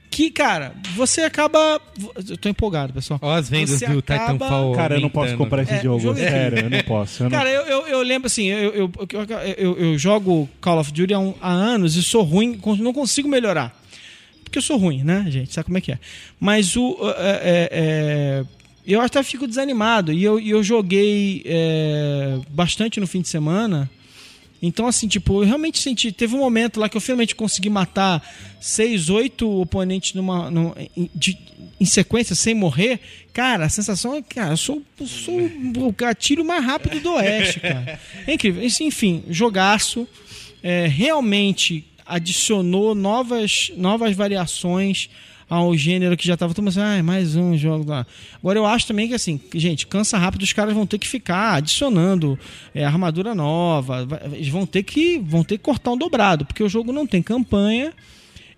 que, 0.09 0.29
cara, 0.29 0.75
você 0.95 1.21
acaba. 1.21 1.79
Eu 2.27 2.35
tô 2.37 2.49
empolgado, 2.49 2.91
pessoal. 2.91 3.17
Ó, 3.23 3.33
as 3.33 3.49
vendas 3.49 3.69
Você 3.79 3.87
do 3.87 3.99
acaba- 3.99 4.33
Titanfall. 4.33 4.73
Cara, 4.73 4.95
eu 4.95 4.99
não 5.01 5.09
posso 5.09 5.37
comprar 5.37 5.61
esse 5.63 5.73
É, 5.73 5.81
jogo. 5.81 5.99
jogo 6.01 6.19
é 6.19 6.29
Sério, 6.29 6.59
eu 6.65 6.69
não 6.69 6.83
posso. 6.83 7.23
Eu 7.23 7.29
não- 7.29 7.37
Cara, 7.37 7.49
eu, 7.49 7.61
eu, 7.61 7.87
eu 7.87 8.01
lembro 8.01 8.27
assim, 8.27 8.47
eu, 8.47 8.73
eu, 8.73 8.91
eu, 9.09 9.27
eu- 9.57 9.77
eu 9.77 9.97
jogo 9.97 10.49
Call 10.59 10.79
of 10.79 10.91
Duty 10.91 11.13
há, 11.13 11.19
um- 11.19 11.33
há 11.39 11.49
anos 11.51 11.95
e 11.95 12.03
sou 12.03 12.23
ruim, 12.23 12.59
não 12.79 12.91
consigo 12.91 13.29
melhorar. 13.29 13.79
Porque 14.43 14.57
eu 14.57 14.61
sou 14.61 14.75
ruim, 14.75 15.01
né, 15.01 15.25
gente? 15.29 15.53
Sabe 15.53 15.67
como 15.67 15.77
é 15.77 15.81
que 15.81 15.93
é? 15.93 15.99
Mas 16.37 16.75
o. 16.75 16.97
é, 17.17 17.21
é, 17.21 17.69
é, 17.71 18.43
eu 18.85 18.99
até 18.99 19.23
fico 19.23 19.47
desanimado. 19.47 20.11
E 20.11 20.21
eu, 20.21 20.37
e 20.37 20.49
eu 20.49 20.61
joguei 20.61 21.41
é, 21.45 22.37
bastante 22.49 22.99
no 22.99 23.07
fim 23.07 23.21
de 23.21 23.29
semana. 23.29 23.89
Então, 24.61 24.85
assim, 24.87 25.07
tipo, 25.07 25.41
eu 25.41 25.45
realmente 25.47 25.79
senti. 25.79 26.11
Teve 26.11 26.35
um 26.35 26.39
momento 26.39 26.79
lá 26.79 26.87
que 26.87 26.95
eu 26.95 27.01
finalmente 27.01 27.35
consegui 27.35 27.69
matar 27.69 28.21
seis, 28.59 29.09
oito 29.09 29.49
oponentes 29.61 30.13
numa, 30.13 30.51
numa- 30.51 30.75
em, 30.95 31.09
de- 31.15 31.37
em 31.79 31.85
sequência, 31.85 32.35
sem 32.35 32.53
morrer. 32.53 32.99
Cara, 33.33 33.65
a 33.65 33.69
sensação 33.69 34.15
é 34.15 34.21
que, 34.21 34.35
cara, 34.35 34.53
eu 34.53 34.57
sou, 34.57 34.83
sou 35.05 35.39
o 35.39 35.91
gatilho 35.91 36.45
mais 36.45 36.63
rápido 36.63 36.99
do 36.99 37.13
Oeste, 37.13 37.59
cara. 37.59 37.99
É 38.27 38.33
incrível. 38.33 38.63
Enfim, 38.63 39.23
jogaço. 39.29 40.07
É, 40.63 40.85
realmente 40.85 41.83
adicionou 42.05 42.93
novas, 42.93 43.71
novas 43.75 44.15
variações 44.15 45.09
ao 45.51 45.75
gênero 45.75 46.15
que 46.15 46.25
já 46.25 46.35
estava 46.35 46.53
todo 46.53 46.69
assim, 46.69 46.79
ah, 46.79 47.03
mais 47.03 47.35
um 47.35 47.57
jogo 47.57 47.89
lá. 47.89 48.07
Agora 48.37 48.57
eu 48.57 48.65
acho 48.65 48.87
também 48.87 49.09
que 49.09 49.13
assim, 49.13 49.37
gente, 49.53 49.85
cansa 49.85 50.17
rápido, 50.17 50.43
os 50.43 50.53
caras 50.53 50.73
vão 50.73 50.85
ter 50.87 50.97
que 50.97 51.05
ficar 51.05 51.55
adicionando 51.55 52.39
é, 52.73 52.85
armadura 52.85 53.35
nova, 53.35 54.07
eles 54.31 54.47
vão 54.47 54.65
ter 54.65 54.83
que 54.83 55.19
vão 55.19 55.43
ter 55.43 55.57
que 55.57 55.63
cortar 55.65 55.91
um 55.91 55.97
dobrado, 55.97 56.45
porque 56.45 56.63
o 56.63 56.69
jogo 56.69 56.93
não 56.93 57.05
tem 57.05 57.21
campanha. 57.21 57.91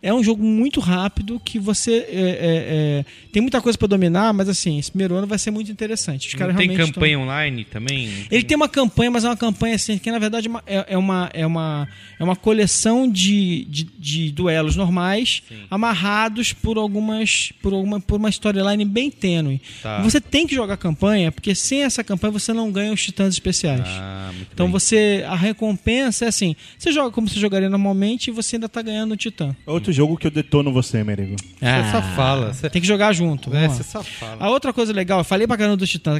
É 0.03 0.13
um 0.13 0.21
jogo 0.21 0.43
muito 0.43 0.80
rápido 0.81 1.39
que 1.43 1.57
você 1.57 1.93
é, 1.93 2.01
é, 2.01 2.05
é, 2.11 3.05
tem 3.31 3.41
muita 3.41 3.61
coisa 3.61 3.77
para 3.77 3.88
dominar, 3.88 4.34
mas 4.34 4.49
assim, 4.49 4.77
esse 4.77 4.91
primeiro 4.91 5.15
ano 5.15 5.25
vai 5.25 5.39
ser 5.39 5.49
muito 5.49 5.71
interessante. 5.71 6.27
Os 6.27 6.34
caras 6.34 6.55
tem 6.57 6.67
tão- 6.75 6.85
campanha 6.88 7.17
online 7.17 7.63
também? 7.63 8.09
ele 8.30 8.43
tem 8.43 8.57
uma 8.57 8.67
campanha, 8.67 9.09
mas 9.09 9.23
é 9.23 9.30
uma 9.30 9.38
campanha 9.38 9.75
assim, 9.75 9.97
que 9.97 10.11
na 10.11 10.19
verdade 10.19 10.47
é 10.47 10.49
uma, 10.49 10.63
é, 10.67 10.85
é 10.89 10.97
uma, 10.97 11.30
é 11.34 11.47
uma, 11.47 11.88
é 12.19 12.23
uma 12.23 12.35
coleção 12.35 13.09
de, 13.09 13.63
de, 13.69 13.84
de 13.97 14.31
duelos 14.31 14.75
normais 14.75 15.41
amarrados 15.71 16.51
por 16.51 16.77
algumas. 16.77 17.53
por, 17.61 17.73
alguma, 17.73 17.99
por 17.99 18.17
uma 18.19 18.30
storyline 18.30 18.84
bem 18.84 19.09
tênue. 19.09 19.61
Tá. 19.81 20.01
Você 20.01 20.19
tem 20.19 20.45
que 20.45 20.53
jogar 20.53 20.75
campanha, 20.75 21.31
porque 21.31 21.55
sem 21.55 21.84
essa 21.84 22.03
campanha 22.03 22.31
você 22.31 22.51
não 22.51 22.71
ganha 22.71 22.91
os 22.91 23.01
titãs 23.01 23.34
especiais. 23.34 23.88
Ah, 23.88 24.31
muito 24.34 24.49
então 24.53 24.65
bem. 24.65 24.73
você. 24.73 25.23
A 25.27 25.35
recompensa 25.35 26.25
é 26.25 26.27
assim: 26.27 26.55
você 26.77 26.91
joga 26.91 27.11
como 27.11 27.30
você 27.30 27.39
jogaria 27.39 27.69
normalmente 27.69 28.27
e 28.27 28.31
você 28.31 28.57
ainda 28.57 28.67
tá 28.67 28.81
ganhando 28.81 29.13
o 29.13 29.17
titã. 29.17 29.55
Outro 29.65 29.93
jogo 29.94 30.18
que 30.18 30.28
eu 30.28 30.32
detono 30.32 30.74
você, 30.74 31.03
Merigo. 31.03 31.36
Ah, 31.61 31.84
Você 31.84 31.91
só 31.91 32.02
fala. 32.15 32.53
Você... 32.53 32.70
Tem 32.70 32.82
que 32.82 32.88
jogar 32.88 33.14
junto. 33.14 33.56
É, 33.56 33.70
você 33.70 33.84
só 33.84 34.03
fala. 34.03 34.38
A 34.44 34.49
outra 34.49 34.74
coisa 34.74 34.91
legal, 34.91 35.20
eu 35.20 35.24
falei 35.24 35.48
pra 35.48 35.56
caramba 35.56 35.78
dos 35.78 35.90
Titãs, 35.90 36.20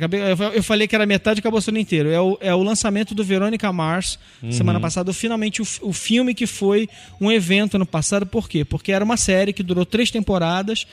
eu 0.54 0.64
falei 0.64 0.88
que 0.88 0.95
era 0.95 1.06
metade 1.06 1.40
e 1.40 1.41
acabou 1.41 1.60
sendo 1.60 1.80
inteiro. 1.80 2.10
É 2.10 2.22
o, 2.22 2.38
é 2.40 2.54
o 2.54 2.62
lançamento 2.64 3.14
do 3.14 3.24
Verônica 3.24 3.72
Mars, 3.74 4.18
semana 4.52 4.80
passada, 4.80 5.12
finalmente 5.12 5.62
o, 5.62 5.66
o 5.82 5.91
filme 5.91 6.34
que 6.34 6.45
foi 6.48 6.88
um 7.20 7.32
evento 7.32 7.76
ano 7.76 7.86
passado. 7.86 8.26
Por 8.26 8.48
quê? 8.48 8.64
Porque 8.64 8.91
era 8.91 9.04
uma 9.04 9.18
série 9.18 9.52
que 9.52 9.64
durou 9.64 9.86
três 9.86 10.10
temporadas 10.12 10.86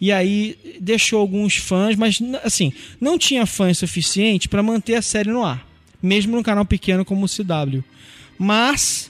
e 0.00 0.12
aí 0.12 0.56
deixou 0.80 1.20
alguns 1.20 1.56
fãs, 1.56 1.96
mas 1.96 2.18
assim, 2.44 2.72
não 3.00 3.18
tinha 3.18 3.44
fãs 3.46 3.78
suficiente 3.78 4.48
pra 4.48 4.62
manter 4.62 4.94
a 4.94 5.02
série 5.02 5.30
no 5.30 5.44
ar, 5.44 5.66
mesmo 6.02 6.36
num 6.36 6.42
canal 6.42 6.64
pequeno 6.64 7.04
como 7.04 7.26
o 7.26 7.28
CW. 7.28 7.82
Mas 8.38 9.07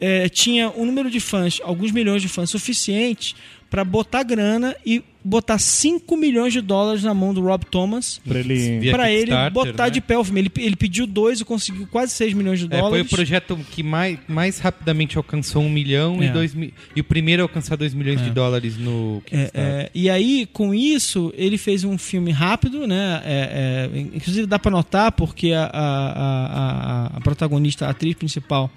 é, 0.00 0.28
tinha 0.28 0.70
um 0.70 0.84
número 0.86 1.10
de 1.10 1.20
fãs, 1.20 1.60
alguns 1.62 1.92
milhões 1.92 2.22
de 2.22 2.28
fãs 2.28 2.48
suficientes 2.50 3.34
para 3.68 3.84
botar 3.84 4.24
grana 4.24 4.74
e 4.84 5.00
botar 5.22 5.58
5 5.58 6.16
milhões 6.16 6.52
de 6.52 6.60
dólares 6.60 7.04
na 7.04 7.14
mão 7.14 7.32
do 7.32 7.40
Rob 7.42 7.64
Thomas 7.66 8.20
Pra 8.26 8.40
ele. 8.40 8.90
Para 8.90 9.10
ele 9.12 9.26
Kickstarter, 9.26 9.52
botar 9.52 9.84
né? 9.84 9.90
de 9.90 10.00
pé 10.00 10.18
o 10.18 10.24
filme. 10.24 10.40
Ele, 10.40 10.50
ele 10.58 10.74
pediu 10.74 11.06
dois 11.06 11.40
e 11.40 11.44
conseguiu 11.44 11.86
quase 11.86 12.12
6 12.14 12.32
milhões 12.32 12.58
de 12.58 12.64
É, 12.66 12.70
foi 12.70 12.80
dólares. 12.80 13.06
o 13.06 13.14
projeto 13.14 13.56
que 13.70 13.82
mais, 13.82 14.18
mais 14.26 14.58
rapidamente 14.58 15.16
alcançou 15.18 15.62
um 15.62 15.70
milhão 15.70 16.20
e, 16.20 16.26
É. 16.26 16.32
dois, 16.32 16.52
mi- 16.52 16.74
e 16.96 17.00
o 17.00 17.04
primeiro 17.04 17.42
a 17.42 17.44
alcançar 17.44 17.76
dois 17.76 17.94
milhões 17.94 18.20
de 18.20 18.30
dólares 18.30 18.76
no 18.76 19.22
É, 19.26 19.30
Kickstarter. 19.44 19.62
é, 19.62 19.90
e 19.94 20.10
aí, 20.10 20.48
com 20.52 20.74
isso, 20.74 21.32
ele 21.36 21.58
fez 21.58 21.84
um 21.84 21.96
filme 21.98 22.32
rápido, 22.32 22.86
né? 22.88 23.22
É, 23.24 23.88
é, 23.94 23.98
inclusive 24.00 24.46
dá 24.48 24.58
pra 24.58 24.70
notar 24.72 25.12
porque 25.12 25.52
a, 25.52 25.64
a, 25.66 25.70
a, 25.70 27.04
a- 27.04 27.06
a 27.18 27.20
protagonista, 27.20 27.86
a 27.86 27.90
atriz 27.90 28.14
principal, 28.16 28.68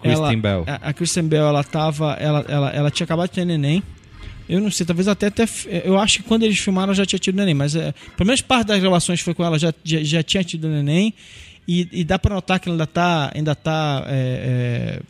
Kristen 0.00 0.24
ela, 0.24 0.36
Bell. 0.36 0.64
A, 0.66 0.88
a 0.88 0.92
Kristen 0.92 1.24
Bell, 1.24 1.46
ela 1.46 1.64
tava, 1.64 2.12
ela, 2.20 2.44
ela, 2.48 2.70
ela 2.70 2.90
tinha 2.90 3.04
acabado 3.04 3.28
de 3.28 3.34
ter 3.34 3.44
neném. 3.44 3.82
Eu 4.48 4.60
não 4.60 4.70
sei, 4.70 4.86
talvez 4.86 5.06
até, 5.08 5.26
até 5.26 5.44
eu 5.84 5.98
acho 5.98 6.18
que 6.18 6.24
quando 6.28 6.42
eles 6.42 6.58
filmaram 6.58 6.86
ela 6.88 6.94
já 6.94 7.04
tinha 7.04 7.18
tido 7.18 7.36
neném, 7.36 7.52
mas 7.54 7.76
é, 7.76 7.92
pelo 8.16 8.26
menos 8.26 8.40
parte 8.40 8.68
das 8.68 8.80
gravações 8.80 9.20
foi 9.20 9.34
com 9.34 9.44
ela 9.44 9.58
já, 9.58 9.74
já, 9.84 10.02
já 10.02 10.22
tinha 10.22 10.42
tido 10.42 10.68
neném. 10.68 11.12
E, 11.70 11.86
e 11.92 12.02
dá 12.02 12.18
pra 12.18 12.34
notar 12.34 12.58
que 12.58 12.66
ela 12.66 12.74
ainda 12.76 12.86
tá, 12.86 13.30
ainda 13.34 13.54
tá 13.54 14.02
é, 14.06 15.02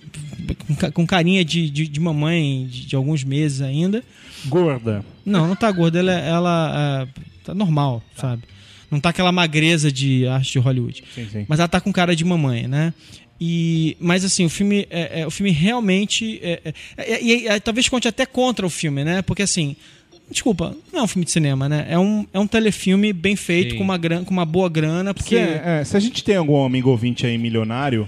é, 0.51 0.55
com, 0.67 0.75
ca- 0.75 0.91
com 0.91 1.07
carinha 1.07 1.45
de, 1.45 1.71
de, 1.71 1.87
de 1.87 2.01
mamãe 2.01 2.67
de, 2.69 2.85
de 2.87 2.97
alguns 2.97 3.23
meses 3.23 3.61
ainda. 3.61 4.03
Gorda. 4.47 5.05
Não, 5.25 5.47
não 5.47 5.55
tá 5.55 5.71
gorda, 5.71 6.01
ela, 6.01 6.13
ela 6.13 7.07
é, 7.15 7.21
tá 7.45 7.55
normal, 7.55 8.03
sabe? 8.17 8.43
Não 8.91 8.99
tá 8.99 9.11
aquela 9.11 9.31
magreza 9.31 9.93
de 9.93 10.27
arte 10.27 10.51
de 10.55 10.59
Hollywood. 10.59 11.05
Sim, 11.15 11.29
sim. 11.31 11.47
Mas 11.49 11.61
ela 11.61 11.69
tá 11.69 11.81
com 11.81 11.93
cara 11.93 12.17
de 12.17 12.25
mamãe, 12.25 12.67
né? 12.67 12.93
E, 13.41 13.97
mas 14.01 14.25
assim, 14.25 14.45
o 14.45 14.51
filme, 14.51 14.87
é, 14.91 15.21
é, 15.21 15.27
o 15.27 15.31
filme 15.31 15.51
realmente. 15.53 16.41
É, 16.43 16.61
é, 16.65 16.73
é, 17.15 17.23
e- 17.23 17.47
e- 17.49 17.61
talvez 17.61 17.89
conte 17.89 18.09
até 18.09 18.27
contra 18.27 18.67
o 18.67 18.71
filme, 18.71 19.05
né? 19.05 19.23
Porque 19.23 19.43
assim. 19.43 19.77
Desculpa, 20.31 20.77
não 20.93 21.01
é 21.01 21.03
um 21.05 21.07
filme 21.07 21.25
de 21.25 21.31
cinema, 21.31 21.71
né? 21.71 21.87
É 21.89 21.99
um, 21.99 22.27
é 22.35 22.39
um 22.39 22.47
telefilme 22.47 23.15
bem 23.15 23.35
feito, 23.35 23.71
Sim. 23.73 23.79
com 23.79 23.85
uma, 23.85 23.97
gran, 23.97 24.25
com 24.25 24.31
uma 24.31 24.45
boa 24.45 24.69
grana, 24.69 25.15
porque. 25.15 25.37
Se, 25.37 25.41
é, 25.41 25.83
se 25.85 25.97
a 25.97 26.01
gente 26.01 26.23
tem 26.23 26.37
algum 26.37 26.63
amigo 26.63 26.91
ouvinte 26.91 27.25
aí 27.25 27.39
milionário, 27.39 28.07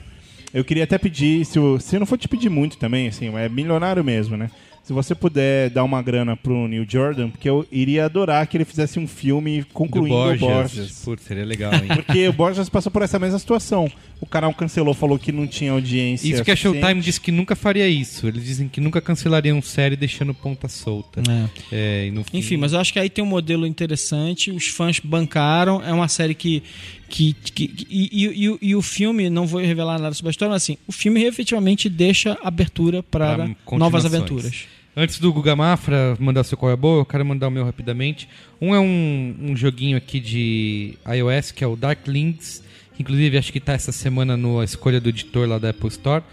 eu 0.52 0.62
queria 0.62 0.84
até 0.84 0.98
pedir, 0.98 1.46
se, 1.46 1.58
o- 1.58 1.80
se 1.80 1.96
eu 1.96 2.00
não 2.00 2.06
for 2.06 2.18
te 2.18 2.28
pedir 2.28 2.50
muito 2.50 2.76
também, 2.76 3.08
assim, 3.08 3.34
é 3.34 3.48
milionário 3.48 4.04
mesmo, 4.04 4.36
né? 4.36 4.50
Se 4.82 4.92
você 4.92 5.14
puder 5.14 5.70
dar 5.70 5.84
uma 5.84 6.02
grana 6.02 6.36
pro 6.36 6.66
Neil 6.66 6.84
Jordan, 6.88 7.30
porque 7.30 7.48
eu 7.48 7.64
iria 7.70 8.06
adorar 8.06 8.44
que 8.48 8.56
ele 8.56 8.64
fizesse 8.64 8.98
um 8.98 9.06
filme 9.06 9.60
Do 9.60 9.66
concluindo 9.66 10.14
o 10.16 10.18
Borges. 10.18 10.40
Borges. 10.40 11.02
Putz, 11.04 11.22
seria 11.24 11.44
legal, 11.44 11.72
hein? 11.74 11.82
Porque 12.04 12.26
o 12.26 12.32
Borges 12.32 12.68
passou 12.68 12.90
por 12.90 13.02
essa 13.02 13.16
mesma 13.18 13.38
situação. 13.38 13.88
O 14.20 14.26
canal 14.26 14.52
cancelou, 14.52 14.92
falou 14.92 15.16
que 15.18 15.30
não 15.30 15.46
tinha 15.46 15.70
audiência. 15.72 16.26
Isso 16.26 16.42
que 16.44 16.50
a 16.50 16.56
suficiente. 16.56 16.80
Showtime 16.80 17.00
disse 17.02 17.20
que 17.20 17.30
nunca 17.30 17.54
faria 17.54 17.86
isso. 17.88 18.26
Eles 18.26 18.42
dizem 18.44 18.68
que 18.68 18.80
nunca 18.80 19.00
cancelariam 19.00 19.62
série 19.62 19.94
deixando 19.96 20.34
ponta 20.34 20.66
solta. 20.66 21.22
É, 21.70 22.06
e 22.08 22.10
no 22.10 22.24
fim- 22.24 22.38
Enfim, 22.38 22.56
mas 22.56 22.72
eu 22.72 22.80
acho 22.80 22.92
que 22.92 22.98
aí 22.98 23.08
tem 23.08 23.22
um 23.22 23.28
modelo 23.28 23.66
interessante, 23.66 24.50
os 24.50 24.66
fãs 24.66 24.98
bancaram, 24.98 25.82
é 25.84 25.92
uma 25.92 26.08
série 26.08 26.34
que. 26.34 26.62
Que, 27.10 27.34
que- 27.34 27.68
que- 27.68 27.86
e, 27.90 28.26
e- 28.26 28.58
e- 28.62 28.74
o 28.76 28.80
filme, 28.80 29.28
não 29.28 29.46
vou 29.46 29.60
revelar 29.60 29.98
nada 29.98 30.14
sobre 30.14 30.30
a 30.30 30.32
história, 30.32 30.52
mas 30.52 30.62
assim, 30.62 30.78
o 30.86 30.92
filme 30.92 31.22
efetivamente 31.24 31.88
deixa 31.90 32.38
abertura 32.42 33.02
para 33.02 33.36
novas 33.72 34.04
aventuras. 34.06 34.64
Antes 34.96 35.18
do 35.20 35.32
Guga 35.32 35.54
Mafra 35.54 36.16
mandar 36.18 36.42
seu 36.44 36.56
qual 36.58 36.72
é 36.72 36.76
boa, 36.76 37.00
eu 37.02 37.04
quero 37.04 37.24
mandar 37.24 37.48
o 37.48 37.50
meu 37.50 37.64
rapidamente. 37.64 38.28
Um 38.60 38.74
é 38.74 38.80
um, 38.80 39.36
um 39.40 39.56
joguinho 39.56 39.96
aqui 39.96 40.18
de 40.18 40.94
iOS, 41.06 41.52
que 41.52 41.62
é 41.62 41.66
o 41.66 41.76
Dark 41.76 42.06
Links, 42.08 42.62
que 42.94 43.02
inclusive 43.02 43.36
acho 43.38 43.52
que 43.52 43.60
tá 43.60 43.72
essa 43.72 43.92
semana 43.92 44.36
na 44.36 44.64
escolha 44.64 45.00
do 45.00 45.08
editor 45.08 45.48
lá 45.48 45.58
da 45.58 45.70
Apple 45.70 45.88
Store. 45.88 46.24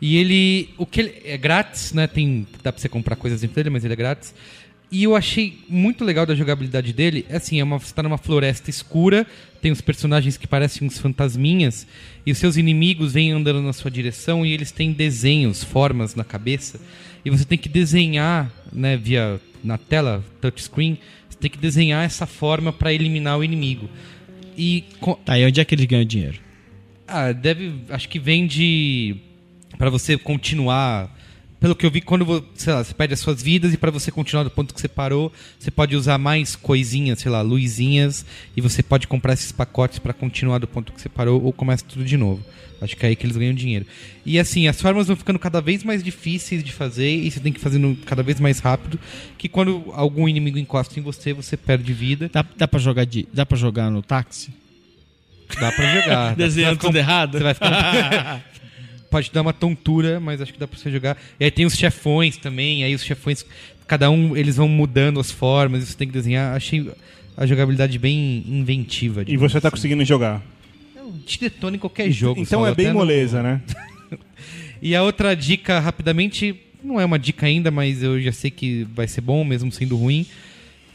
E 0.00 0.16
ele, 0.18 0.70
o 0.76 0.84
que 0.86 1.00
ele 1.00 1.14
é 1.24 1.36
grátis, 1.38 1.92
né? 1.92 2.06
Tem, 2.06 2.46
dá 2.62 2.70
pra 2.72 2.80
você 2.80 2.88
comprar 2.88 3.16
coisas 3.16 3.40
dentro 3.40 3.56
dele, 3.56 3.70
mas 3.70 3.84
ele 3.84 3.94
é 3.94 3.96
grátis. 3.96 4.34
E 4.90 5.02
eu 5.02 5.16
achei 5.16 5.58
muito 5.68 6.04
legal 6.04 6.24
da 6.24 6.34
jogabilidade 6.34 6.92
dele, 6.92 7.26
é 7.28 7.36
assim, 7.36 7.58
é 7.58 7.64
uma, 7.64 7.76
você 7.78 7.92
tá 7.92 8.02
numa 8.04 8.16
floresta 8.18 8.70
escura, 8.70 9.26
tem 9.60 9.72
os 9.72 9.80
personagens 9.80 10.36
que 10.36 10.46
parecem 10.46 10.86
uns 10.86 10.96
fantasminhas, 10.98 11.86
e 12.24 12.30
os 12.30 12.38
seus 12.38 12.56
inimigos 12.56 13.12
vêm 13.12 13.32
andando 13.32 13.60
na 13.62 13.72
sua 13.72 13.90
direção 13.90 14.46
e 14.46 14.52
eles 14.52 14.70
têm 14.70 14.92
desenhos, 14.92 15.64
formas 15.64 16.14
na 16.14 16.22
cabeça, 16.22 16.80
e 17.24 17.30
você 17.30 17.44
tem 17.44 17.58
que 17.58 17.68
desenhar, 17.68 18.48
né, 18.72 18.96
via 18.96 19.40
na 19.64 19.76
tela 19.76 20.24
touchscreen, 20.40 20.96
você 21.28 21.36
tem 21.36 21.50
que 21.50 21.58
desenhar 21.58 22.04
essa 22.04 22.24
forma 22.24 22.72
para 22.72 22.92
eliminar 22.92 23.36
o 23.38 23.42
inimigo. 23.42 23.90
E 24.56 24.84
co- 25.00 25.16
Tá, 25.24 25.36
e 25.36 25.44
onde 25.44 25.60
é 25.60 25.64
que 25.64 25.74
eles 25.74 25.86
ganham 25.86 26.04
dinheiro? 26.04 26.38
ah, 27.08 27.30
deve. 27.32 27.72
Acho 27.90 28.08
que 28.08 28.18
vem 28.18 28.46
de. 28.46 29.16
Pra 29.78 29.90
você 29.90 30.16
continuar. 30.16 31.15
Pelo 31.58 31.74
que 31.74 31.86
eu 31.86 31.90
vi, 31.90 32.00
quando 32.02 32.24
vo- 32.24 32.44
sei 32.54 32.72
lá, 32.72 32.84
você 32.84 32.92
perde 32.92 33.14
as 33.14 33.20
suas 33.20 33.42
vidas 33.42 33.72
e 33.72 33.76
pra 33.78 33.90
você 33.90 34.10
continuar 34.10 34.42
do 34.44 34.50
ponto 34.50 34.74
que 34.74 34.80
você 34.80 34.88
parou, 34.88 35.32
você 35.58 35.70
pode 35.70 35.96
usar 35.96 36.18
mais 36.18 36.54
coisinhas, 36.54 37.18
sei 37.20 37.30
lá, 37.30 37.40
luzinhas, 37.40 38.26
e 38.56 38.60
você 38.60 38.82
pode 38.82 39.06
comprar 39.08 39.32
esses 39.32 39.52
pacotes 39.52 39.98
pra 39.98 40.12
continuar 40.12 40.58
do 40.58 40.66
ponto 40.68 40.92
que 40.92 41.00
você 41.00 41.08
parou 41.08 41.42
ou 41.42 41.52
começa 41.52 41.84
tudo 41.88 42.04
de 42.04 42.16
novo. 42.16 42.44
Acho 42.78 42.94
que 42.94 43.06
é 43.06 43.08
aí 43.08 43.16
que 43.16 43.24
eles 43.24 43.38
ganham 43.38 43.54
dinheiro. 43.54 43.86
E 44.24 44.38
assim, 44.38 44.68
as 44.68 44.78
formas 44.78 45.06
vão 45.06 45.16
ficando 45.16 45.38
cada 45.38 45.62
vez 45.62 45.82
mais 45.82 46.04
difíceis 46.04 46.62
de 46.62 46.70
fazer 46.72 47.08
e 47.10 47.30
você 47.30 47.40
tem 47.40 47.50
que 47.50 47.58
fazer 47.58 47.80
cada 48.04 48.22
vez 48.22 48.38
mais 48.38 48.58
rápido. 48.58 49.00
Que 49.38 49.48
quando 49.48 49.82
algum 49.94 50.28
inimigo 50.28 50.58
encosta 50.58 51.00
em 51.00 51.02
você, 51.02 51.32
você 51.32 51.56
perde 51.56 51.90
vida. 51.94 52.28
Dá, 52.30 52.44
dá, 52.54 52.68
pra 52.68 52.78
jogar 52.78 53.06
de, 53.06 53.26
dá 53.32 53.46
pra 53.46 53.56
jogar 53.56 53.90
no 53.90 54.02
táxi? 54.02 54.50
Dá 55.58 55.72
pra 55.72 56.00
jogar. 56.02 56.36
Desenhando 56.36 56.78
você 56.78 56.86
tudo 56.86 56.96
errado? 56.98 57.38
Você 57.38 57.44
vai 57.44 57.54
ficar. 57.54 58.44
Pode 59.16 59.30
dar 59.32 59.40
uma 59.40 59.54
tontura, 59.54 60.20
mas 60.20 60.42
acho 60.42 60.52
que 60.52 60.58
dá 60.58 60.68
pra 60.68 60.78
você 60.78 60.90
jogar. 60.90 61.16
E 61.40 61.44
aí 61.46 61.50
tem 61.50 61.64
os 61.64 61.74
chefões 61.74 62.36
também, 62.36 62.84
aí 62.84 62.94
os 62.94 63.02
chefões, 63.02 63.46
cada 63.86 64.10
um, 64.10 64.36
eles 64.36 64.56
vão 64.56 64.68
mudando 64.68 65.18
as 65.18 65.30
formas, 65.30 65.84
você 65.84 65.96
tem 65.96 66.06
que 66.06 66.12
desenhar. 66.12 66.54
Achei 66.54 66.86
a 67.34 67.46
jogabilidade 67.46 67.98
bem 67.98 68.44
inventiva. 68.46 69.24
E 69.26 69.38
você 69.38 69.58
tá 69.58 69.68
assim. 69.68 69.76
conseguindo 69.76 70.04
jogar. 70.04 70.42
Te 71.24 71.40
detona 71.40 71.76
em 71.76 71.78
qualquer 71.78 72.10
jogo. 72.10 72.42
Então 72.42 72.60
Saulo, 72.60 72.66
é 72.66 72.74
bem 72.74 72.92
moleza, 72.92 73.42
né? 73.42 73.62
E 74.82 74.94
a 74.94 75.02
outra 75.02 75.34
dica, 75.34 75.80
rapidamente, 75.80 76.54
não 76.84 77.00
é 77.00 77.04
uma 77.06 77.18
dica 77.18 77.46
ainda, 77.46 77.70
mas 77.70 78.02
eu 78.02 78.20
já 78.20 78.32
sei 78.32 78.50
que 78.50 78.86
vai 78.94 79.08
ser 79.08 79.22
bom, 79.22 79.42
mesmo 79.42 79.72
sendo 79.72 79.96
ruim, 79.96 80.26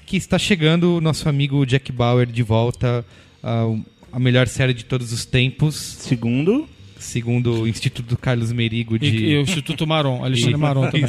que 0.06 0.16
está 0.16 0.38
chegando 0.38 0.98
o 0.98 1.02
nosso 1.02 1.28
amigo 1.28 1.66
Jack 1.66 1.92
Bauer 1.92 2.28
de 2.28 2.44
volta, 2.44 3.04
a, 3.42 3.66
a 4.12 4.20
melhor 4.20 4.48
série 4.48 4.76
de 4.76 4.86
todos 4.86 5.12
os 5.12 5.26
tempos, 5.26 5.74
Segundo, 5.76 6.70
segundo 7.02 7.62
o 7.64 7.68
Instituto 7.68 8.18
Carlos 8.18 8.52
Merigo 8.52 8.98
de... 8.98 9.08
E, 9.08 9.30
e 9.32 9.38
o 9.38 9.42
Instituto 9.42 9.86
Maron, 9.86 10.24
Alexandre 10.24 10.58
Maron 10.58 10.90
também. 10.90 11.06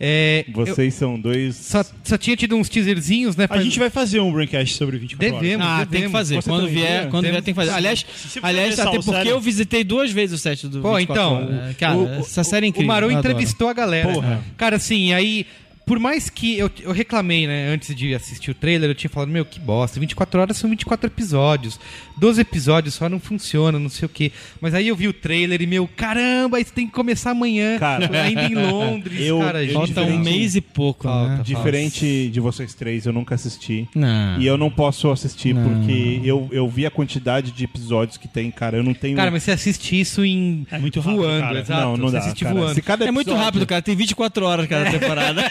É, 0.00 0.44
eu 0.48 0.54
vocês 0.54 0.94
são 0.94 1.18
dois. 1.20 1.56
só, 1.56 1.84
só 2.04 2.16
tinha 2.16 2.36
tido 2.36 2.56
uns 2.56 2.68
teaserzinhos, 2.68 3.36
né? 3.36 3.46
A 3.50 3.60
gente 3.62 3.78
vai 3.78 3.90
fazer 3.90 4.20
um 4.20 4.32
Braincast 4.32 4.74
sobre 4.76 4.98
24 4.98 5.26
horas. 5.34 5.42
Devemos, 5.42 5.66
Ah, 5.66 5.76
tem 5.78 5.86
devemos. 5.86 6.06
que 6.06 6.12
fazer. 6.12 6.34
Você 6.36 6.48
Quando 6.50 6.68
vier, 6.68 7.08
quando 7.08 7.24
vier 7.24 7.42
tem 7.42 7.54
que 7.54 7.60
fazer. 7.60 7.70
Aliás, 7.72 8.06
aliás 8.42 8.66
começar 8.74 8.82
até 8.88 8.96
porque 8.98 9.10
sério- 9.12 9.30
eu 9.30 9.40
visitei 9.40 9.84
duas 9.84 10.10
vezes 10.10 10.38
o 10.38 10.42
set 10.42 10.66
do 10.68 10.80
Pô, 10.80 10.96
24 10.96 11.12
então, 11.12 11.34
horas, 11.34 11.50
né? 11.50 11.74
Cara, 11.78 11.96
o- 11.96 12.08
essa 12.20 12.44
série 12.44 12.66
é 12.66 12.68
incrível. 12.68 12.86
O 12.86 12.88
Marão 12.88 13.10
eu 13.10 13.16
adoro. 13.16 13.32
entrevistou 13.34 13.68
a 13.68 13.72
galera. 13.72 14.12
Porra. 14.12 14.40
Cara, 14.56 14.76
assim, 14.76 15.12
aí. 15.12 15.46
Por 15.86 16.00
mais 16.00 16.28
que 16.28 16.58
eu, 16.58 16.68
eu 16.82 16.90
reclamei, 16.90 17.46
né, 17.46 17.68
antes 17.68 17.94
de 17.94 18.12
assistir 18.12 18.50
o 18.50 18.54
trailer, 18.54 18.90
eu 18.90 18.94
tinha 18.94 19.08
falado, 19.08 19.28
meu, 19.28 19.44
que 19.44 19.60
bosta, 19.60 20.00
24 20.00 20.40
horas 20.40 20.56
são 20.56 20.68
24 20.68 21.06
episódios. 21.06 21.78
12 22.18 22.40
episódios 22.40 22.94
só 22.94 23.08
não 23.08 23.20
funciona, 23.20 23.78
não 23.78 23.88
sei 23.88 24.06
o 24.06 24.08
quê. 24.08 24.32
Mas 24.60 24.74
aí 24.74 24.88
eu 24.88 24.96
vi 24.96 25.06
o 25.06 25.12
trailer 25.12 25.62
e, 25.62 25.66
meu, 25.66 25.86
caramba, 25.86 26.58
isso 26.58 26.72
tem 26.72 26.86
que 26.86 26.92
começar 26.92 27.30
amanhã. 27.30 27.78
Cara, 27.78 28.10
ainda 28.22 28.46
em 28.46 28.54
Londres, 28.68 29.20
eu- 29.20 29.38
cara. 29.38 29.62
eu 29.62 29.66
gente, 29.74 29.94
Falta 29.94 30.10
um 30.10 30.18
mês 30.18 30.56
e 30.56 30.60
pouco, 30.60 31.04
Falta. 31.04 31.36
né? 31.36 31.40
Diferente 31.44 32.28
de 32.30 32.40
vocês 32.40 32.74
três, 32.74 33.06
eu 33.06 33.12
nunca 33.12 33.36
assisti. 33.36 33.86
Não. 33.94 34.40
E 34.40 34.46
eu 34.46 34.56
não 34.58 34.70
posso 34.70 35.08
assistir 35.12 35.54
Não. 35.54 35.62
porque 35.62 36.20
eu, 36.24 36.48
eu 36.50 36.68
vi 36.68 36.84
a 36.84 36.90
quantidade 36.90 37.52
de 37.52 37.62
episódios 37.64 38.16
que 38.16 38.26
tem, 38.26 38.50
cara. 38.50 38.76
Eu 38.76 38.82
não 38.82 38.92
tenho. 38.94 39.16
Cara, 39.16 39.30
mas 39.30 39.44
você 39.44 39.52
assiste 39.52 40.00
isso 40.00 40.24
em. 40.24 40.66
É 40.70 40.78
muito 40.78 40.98
rápido, 40.98 41.20
voando, 41.22 41.40
cara. 41.42 41.60
exato. 41.60 41.80
não, 41.82 41.96
não 41.96 42.06
você 42.08 42.12
dá. 42.14 42.18
assiste 42.18 42.42
cara. 42.44 42.54
voando. 42.56 42.74
Se 42.74 42.82
cada 42.82 43.04
É 43.06 43.10
muito 43.12 43.28
episódio- 43.28 43.44
rápido, 43.44 43.66
cara. 43.66 43.82
Tem 43.82 43.94
24 43.94 44.44
horas 44.46 44.66
cada 44.66 44.90
temporada. 44.98 45.42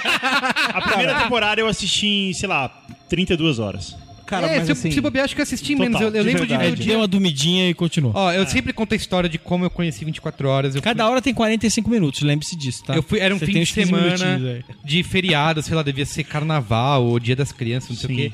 A 0.74 0.82
primeira 0.82 1.16
temporada 1.22 1.62
eu 1.62 1.68
assisti 1.68 2.08
em, 2.08 2.34
sei 2.34 2.48
lá, 2.50 2.70
32 3.10 3.60
horas. 3.60 3.96
Cara, 4.26 4.48
é, 4.48 4.56
mas 4.58 4.66
se, 4.66 4.72
eu- 4.72 4.74
assim, 4.74 4.90
se 4.92 5.00
bobear, 5.02 5.26
acho 5.26 5.36
que 5.36 5.42
eu 5.42 5.44
assisti 5.44 5.74
total, 5.76 5.86
menos. 5.88 6.02
Eu, 6.02 6.08
eu 6.08 6.12
de 6.24 6.30
lembro 6.30 6.42
de 6.48 6.48
ver 6.48 6.56
o 6.56 6.58
verdade. 6.60 6.76
Deu 6.78 6.86
dia. 6.88 6.98
uma 6.98 7.08
dormidinha 7.08 7.70
e 7.70 7.74
continuou. 7.76 8.12
Ó, 8.16 8.32
eu 8.32 8.48
sempre 8.48 8.74
conto 8.74 8.94
a 8.94 8.96
história 8.96 9.30
de 9.30 9.38
como 9.38 9.64
eu 9.66 9.70
conheci 9.70 10.04
24 10.04 10.48
horas. 10.50 10.76
Eu 10.76 10.82
Cada 10.82 11.08
hora 11.08 11.22
tem 11.22 11.32
45 11.32 11.88
minutos, 11.90 12.22
lembre-se 12.24 12.56
disso, 12.56 12.84
tá? 12.86 12.96
Eu 12.96 13.04
fui, 13.04 13.20
era 13.20 13.36
um 13.36 13.38
Você 13.38 13.46
fim 13.46 13.52
de 13.54 13.60
uns 13.60 13.72
15 13.72 13.88
semana 13.88 14.64
de 14.84 15.04
feriado, 15.04 15.62
sei 15.62 15.76
lá, 15.76 15.84
devia 15.84 16.08
ser 16.08 16.24
carnaval 16.24 17.04
ou 17.06 17.20
dia 17.20 17.36
das 17.36 17.52
crianças, 17.52 17.90
não 17.92 17.98
sei 17.98 18.06
o 18.06 18.10
Sim. 18.10 18.16
quê. 18.16 18.32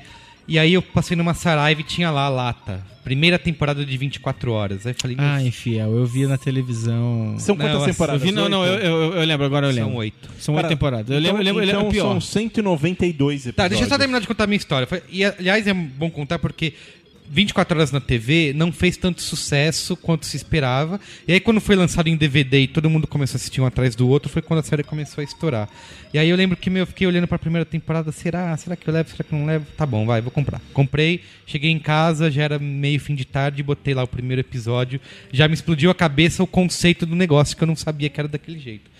E 0.48 0.58
aí 0.58 0.74
eu 0.74 0.82
passei 0.82 1.18
numa 1.18 1.34
Saraiva 1.34 1.82
e 1.82 1.84
tinha 1.84 2.10
lá 2.10 2.26
a 2.26 2.30
lata. 2.30 2.86
Primeira 3.04 3.40
temporada 3.40 3.84
de 3.84 3.98
24 3.98 4.52
horas. 4.52 4.86
Aí 4.86 4.94
falei, 4.94 5.18
Ah, 5.20 5.42
infiel, 5.42 5.92
eu 5.96 6.06
vi 6.06 6.26
na 6.28 6.38
televisão. 6.38 7.36
São 7.40 7.56
Não, 7.56 7.66
quantas 7.66 7.84
temporadas? 7.86 8.22
Eu 8.22 8.28
vi, 8.28 8.32
não, 8.32 8.48
não, 8.48 8.66
eu, 8.66 8.76
eu, 8.80 9.14
eu 9.16 9.26
lembro, 9.26 9.46
agora 9.46 9.68
eu 9.68 9.74
são 9.74 9.84
lembro. 9.86 9.98
oito. 10.00 10.30
São 10.40 10.56
oito 10.56 10.68
temporadas. 10.70 11.10
Eu 11.10 11.20
então, 11.20 11.32
lembro, 11.38 11.42
eu 11.42 11.46
lembro, 11.46 11.62
eu 11.64 11.66
lembro 11.66 11.82
então 11.82 11.92
pior. 11.92 12.12
são 12.12 12.22
192 12.22 13.48
episódios. 13.48 13.56
Tá, 13.56 13.68
deixa 13.68 13.84
eu 13.84 13.90
só 13.90 13.98
terminar 13.98 14.20
de 14.22 14.28
contar 14.28 14.44
a 14.44 14.48
minha 14.48 14.58
história. 14.58 14.88
E, 15.10 15.26
aliás, 15.26 15.66
é 15.66 15.74
bom 15.74 16.10
contar 16.12 16.38
porque 16.40 16.74
24 17.30 17.78
horas 17.78 17.92
na 17.92 18.02
TV 18.02 18.52
não 18.54 18.72
fez 18.72 18.98
tanto 18.98 19.22
sucesso 19.22 19.96
quanto 19.96 20.26
se 20.26 20.36
esperava. 20.36 21.00
E 21.28 21.34
aí, 21.34 21.40
quando 21.40 21.62
foi 21.62 21.76
lançado 21.76 22.08
em 22.08 22.16
DVD 22.18 22.62
e 22.62 22.68
todo 22.68 22.90
mundo 22.90 23.08
começou 23.08 23.36
a 23.36 23.38
assistir 23.38 23.62
um 23.62 23.66
atrás 23.66 23.96
do 23.96 24.08
outro, 24.08 24.30
foi 24.30 24.42
quando 24.42 24.60
a 24.60 24.64
série 24.64 24.84
começou 24.84 25.22
a 25.22 25.24
estourar. 25.24 25.70
E 26.14 26.20
aí 26.20 26.30
eu 26.30 26.36
lembro 26.36 26.58
que 26.58 26.70
meu, 26.70 26.82
eu 26.82 26.88
fiquei 26.88 27.08
olhando 27.08 27.28
pra 27.28 27.40
primeira 27.40 27.66
temporada, 27.66 28.12
será? 28.12 28.56
Será 28.58 28.76
que 28.76 28.88
eu 28.88 28.94
levo? 28.94 29.10
Será 29.10 29.24
que 29.24 29.34
eu 29.34 29.40
não 29.40 29.46
levo? 29.46 29.66
Tá 29.78 29.86
bom, 29.86 30.06
vai, 30.06 30.22
vou 30.22 30.32
comprar. 30.32 30.62
Comprei, 30.74 31.22
cheguei 31.46 31.72
em 31.72 31.80
casa, 31.80 32.30
já 32.30 32.44
era 32.44 32.60
meio 32.60 33.00
fim 33.00 33.16
de 33.16 33.24
tarde, 33.24 33.64
botei 33.64 33.94
lá 33.94 34.04
o 34.04 34.08
primeiro 34.08 34.42
episódio. 34.42 35.00
Já 35.32 35.48
me 35.48 35.54
explodiu 35.54 35.90
a 35.90 35.96
cabeça 35.96 36.44
o 36.44 36.48
conceito 36.48 37.06
do 37.06 37.16
negócio, 37.16 37.56
que 37.56 37.64
eu 37.64 37.68
não 37.68 37.76
sabia 37.76 38.10
que 38.10 38.20
era 38.20 38.28
daquele 38.28 38.60
jeito. 38.60 38.92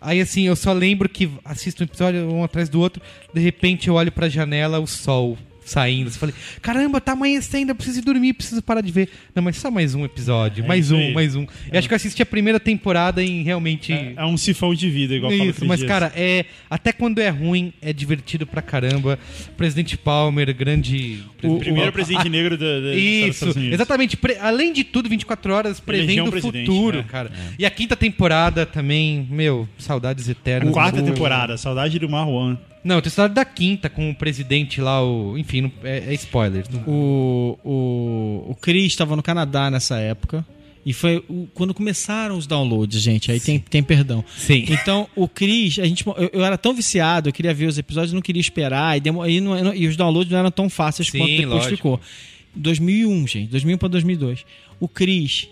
Aí 0.00 0.20
assim, 0.20 0.42
eu 0.42 0.56
só 0.56 0.72
lembro 0.72 1.08
que 1.08 1.30
assisto 1.44 1.82
um 1.82 1.86
episódio 1.86 2.32
um 2.32 2.42
atrás 2.42 2.68
do 2.68 2.80
outro, 2.80 3.02
de 3.32 3.40
repente 3.40 3.88
eu 3.88 3.94
olho 3.94 4.10
pra 4.10 4.28
janela, 4.28 4.78
o 4.78 4.86
sol 4.86 5.38
saindo. 5.66 6.08
Eu 6.08 6.12
falei, 6.12 6.34
caramba, 6.62 7.00
tá 7.00 7.12
amanhecendo, 7.12 7.72
eu 7.72 7.74
preciso 7.74 7.98
ir 7.98 8.02
dormir, 8.02 8.32
preciso 8.32 8.62
parar 8.62 8.80
de 8.80 8.90
ver. 8.92 9.10
Não, 9.34 9.42
mas 9.42 9.56
só 9.56 9.70
mais 9.70 9.94
um 9.94 10.04
episódio, 10.04 10.64
É 10.64 10.66
mais 10.66 10.90
um, 10.90 10.96
aí. 10.96 11.12
mais 11.12 11.34
um. 11.34 11.42
Eu 11.70 11.78
acho 11.78 11.88
que 11.88 11.92
eu 11.92 11.96
assisti 11.96 12.22
a 12.22 12.26
primeira 12.26 12.58
temporada 12.58 13.22
em 13.22 13.42
realmente. 13.42 13.92
É 13.92 14.24
um 14.24 14.36
sifão 14.36 14.74
de 14.74 14.88
vida, 14.88 15.14
igual 15.14 15.32
Isso, 15.32 15.66
mas 15.66 15.80
Dias. 15.80 15.88
cara, 15.90 16.12
é 16.16 16.46
até 16.70 16.92
quando 16.92 17.18
é 17.18 17.28
ruim, 17.28 17.72
é 17.82 17.92
divertido 17.92 18.46
pra 18.46 18.62
caramba. 18.62 19.18
Presidente 19.56 19.96
Palmer, 19.98 20.54
grande. 20.54 21.22
O 21.42 21.58
primeiro 21.58 21.88
a- 21.88 21.92
presidente 21.92 22.28
negro 22.28 22.56
da, 22.56 22.64
da, 22.80 22.80
dos 22.92 22.96
isso, 22.96 23.28
Estados 23.30 23.56
Unidos. 23.56 23.74
exatamente. 23.74 24.16
Pre- 24.16 24.38
além 24.38 24.72
de 24.72 24.84
tudo, 24.84 25.08
24 25.08 25.52
horas 25.52 25.80
prevendo 25.80 26.28
o 26.34 26.40
futuro, 26.40 27.00
é. 27.00 27.02
cara. 27.02 27.30
E 27.58 27.66
a 27.66 27.70
quinta 27.70 27.96
temporada 27.96 28.64
também, 28.64 29.26
meu, 29.30 29.68
saudades 29.78 30.28
eternas. 30.28 30.70
A 30.70 30.72
quarta 30.72 31.02
temporada, 31.02 31.56
saudade 31.56 31.98
do 31.98 32.08
Marwan. 32.08 32.56
Não, 32.86 33.00
tem 33.00 33.10
saudade 33.10 33.34
da 33.34 33.44
quinta 33.44 33.90
com 33.90 34.10
o 34.10 34.14
presidente 34.14 34.80
lá, 34.80 35.02
o. 35.04 35.36
Enfim, 35.36 35.62
não- 35.62 35.72
é, 35.82 36.04
é 36.08 36.14
spoiler. 36.14 36.64
O, 36.86 37.58
o, 37.64 38.50
o 38.50 38.54
Chris 38.60 38.86
estava 38.92 39.16
no 39.16 39.22
Canadá 39.22 39.70
nessa 39.70 39.98
época. 39.98 40.46
E 40.84 40.92
foi 40.92 41.16
o- 41.28 41.48
quando 41.52 41.74
começaram 41.74 42.38
os 42.38 42.46
downloads, 42.46 43.02
gente. 43.02 43.32
Aí 43.32 43.40
tem, 43.40 43.58
tem 43.58 43.82
perdão. 43.82 44.24
Sim. 44.36 44.64
Então, 44.68 45.08
o 45.16 45.26
Chris, 45.26 45.80
a 45.80 45.84
gente, 45.84 46.06
eu, 46.06 46.30
eu 46.32 46.44
era 46.44 46.56
tão 46.56 46.72
viciado, 46.72 47.28
eu 47.28 47.32
queria 47.32 47.52
ver 47.52 47.66
os 47.66 47.76
episódios, 47.76 48.12
não 48.12 48.22
queria 48.22 48.40
esperar. 48.40 48.96
E, 48.96 49.00
demo- 49.00 49.26
e 49.26 49.40
não- 49.40 49.74
e 49.74 49.88
os 49.88 49.96
downloads 49.96 50.30
não 50.30 50.38
eram 50.38 50.50
tão 50.52 50.70
fáceis 50.70 51.08
Sim, 51.08 51.18
quanto 51.18 51.30
depois 51.30 51.48
lógico. 51.50 51.76
ficou. 51.76 52.00
2001, 52.54 53.26
gente. 53.26 53.50
2001 53.50 53.78
para 53.78 53.88
2002. 53.88 54.44
O 54.78 54.86
Chris. 54.88 55.48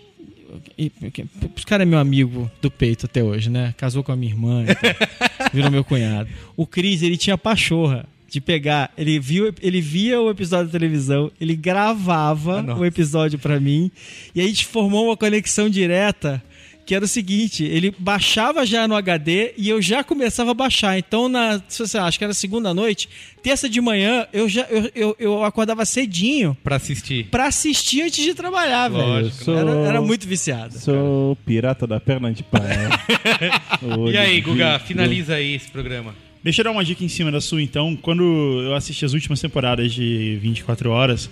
Esse 0.77 1.65
cara 1.65 1.83
é 1.83 1.85
meu 1.85 1.99
amigo 1.99 2.49
do 2.61 2.69
peito 2.69 3.05
até 3.05 3.23
hoje, 3.23 3.49
né? 3.49 3.73
Casou 3.77 4.03
com 4.03 4.11
a 4.11 4.15
minha 4.15 4.31
irmã, 4.31 4.63
e 4.63 4.75
tal. 4.75 5.49
virou 5.53 5.71
meu 5.71 5.83
cunhado. 5.83 6.29
O 6.55 6.65
Chris, 6.65 7.01
ele 7.01 7.17
tinha 7.17 7.37
pachorra 7.37 8.05
de 8.29 8.41
pegar, 8.41 8.91
ele 8.97 9.19
viu, 9.19 9.53
ele 9.61 9.79
via 9.79 10.19
o 10.19 10.29
episódio 10.29 10.65
da 10.65 10.71
televisão, 10.71 11.31
ele 11.39 11.55
gravava 11.55 12.65
Ah, 12.67 12.75
o 12.75 12.85
episódio 12.85 13.39
pra 13.39 13.59
mim, 13.59 13.89
e 14.33 14.41
aí 14.41 14.45
a 14.45 14.49
gente 14.49 14.65
formou 14.65 15.05
uma 15.05 15.15
conexão 15.15 15.69
direta 15.69 16.43
que 16.85 16.93
era 16.93 17.03
o 17.03 17.07
seguinte, 17.07 17.63
ele 17.63 17.93
baixava 17.97 18.63
já 18.65 18.87
no 18.87 18.95
HD 18.95 19.53
e 19.57 19.67
eu 19.69 19.81
já 19.81 20.03
começava 20.03 20.51
a 20.51 20.53
baixar. 20.53 20.97
Então, 20.99 21.27
na, 21.27 21.59
se 21.67 21.79
você 21.79 21.97
acha 21.97 22.15
que 22.17 22.23
era 22.23 22.33
segunda 22.33 22.73
noite, 22.75 23.09
terça 23.41 23.67
de 23.67 23.81
manhã, 23.81 24.27
eu 24.31 24.47
já 24.47 24.61
eu, 24.69 24.91
eu, 24.93 25.15
eu 25.17 25.43
acordava 25.43 25.83
cedinho 25.83 26.55
Pra 26.63 26.75
assistir. 26.75 27.25
pra 27.31 27.47
assistir 27.47 28.03
antes 28.03 28.23
de 28.23 28.33
trabalhar, 28.35 28.89
velho. 28.89 29.03
Lógico? 29.03 29.49
Era, 29.51 29.71
Sou- 29.71 29.85
era 29.85 30.01
muito 30.01 30.27
viciado. 30.27 30.77
Sou 30.77 31.35
pirata 31.37 31.87
da 31.87 31.99
perna 31.99 32.31
de 32.31 32.43
pau. 32.43 32.61
E 34.11 34.17
aí, 34.17 34.39
Guga, 34.41 34.79
finaliza 34.79 35.35
aí 35.35 35.55
esse 35.55 35.69
programa. 35.71 36.15
Deixa 36.43 36.61
eu 36.61 36.65
dar 36.65 36.71
uma 36.71 36.85
dica 36.85 37.03
em 37.03 37.09
cima 37.09 37.31
da 37.31 37.41
sua, 37.41 37.61
então. 37.61 37.95
Quando 37.95 38.61
eu 38.63 38.75
assisti 38.75 39.03
as 39.03 39.13
últimas 39.13 39.41
temporadas 39.41 39.91
de 39.91 40.37
24 40.41 40.91
Horas, 40.91 41.29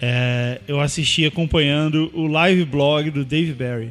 é, 0.00 0.60
eu 0.68 0.80
assisti 0.80 1.24
acompanhando 1.24 2.10
o 2.14 2.26
live 2.26 2.64
blog 2.66 3.10
do 3.10 3.24
Dave 3.24 3.52
Barry. 3.52 3.90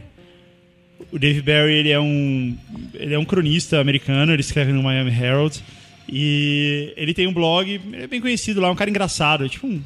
O 1.12 1.20
Dave 1.20 1.42
Barry, 1.42 1.74
ele 1.74 1.90
é 1.90 2.00
um, 2.00 2.58
ele 2.94 3.14
é 3.14 3.20
um 3.20 3.26
cronista 3.26 3.80
americano, 3.80 4.34
ele 4.34 4.42
escreve 4.42 4.72
no 4.72 4.84
Miami 4.84 5.12
Herald. 5.12 5.62
E 6.08 6.94
ele 6.96 7.14
tem 7.14 7.28
um 7.28 7.34
blog, 7.34 7.70
ele 7.92 8.04
é 8.04 8.08
bem 8.08 8.22
conhecido 8.22 8.62
lá, 8.62 8.70
um 8.70 8.76
cara 8.76 8.90
engraçado, 8.90 9.48
tipo 9.50 9.66
um, 9.66 9.82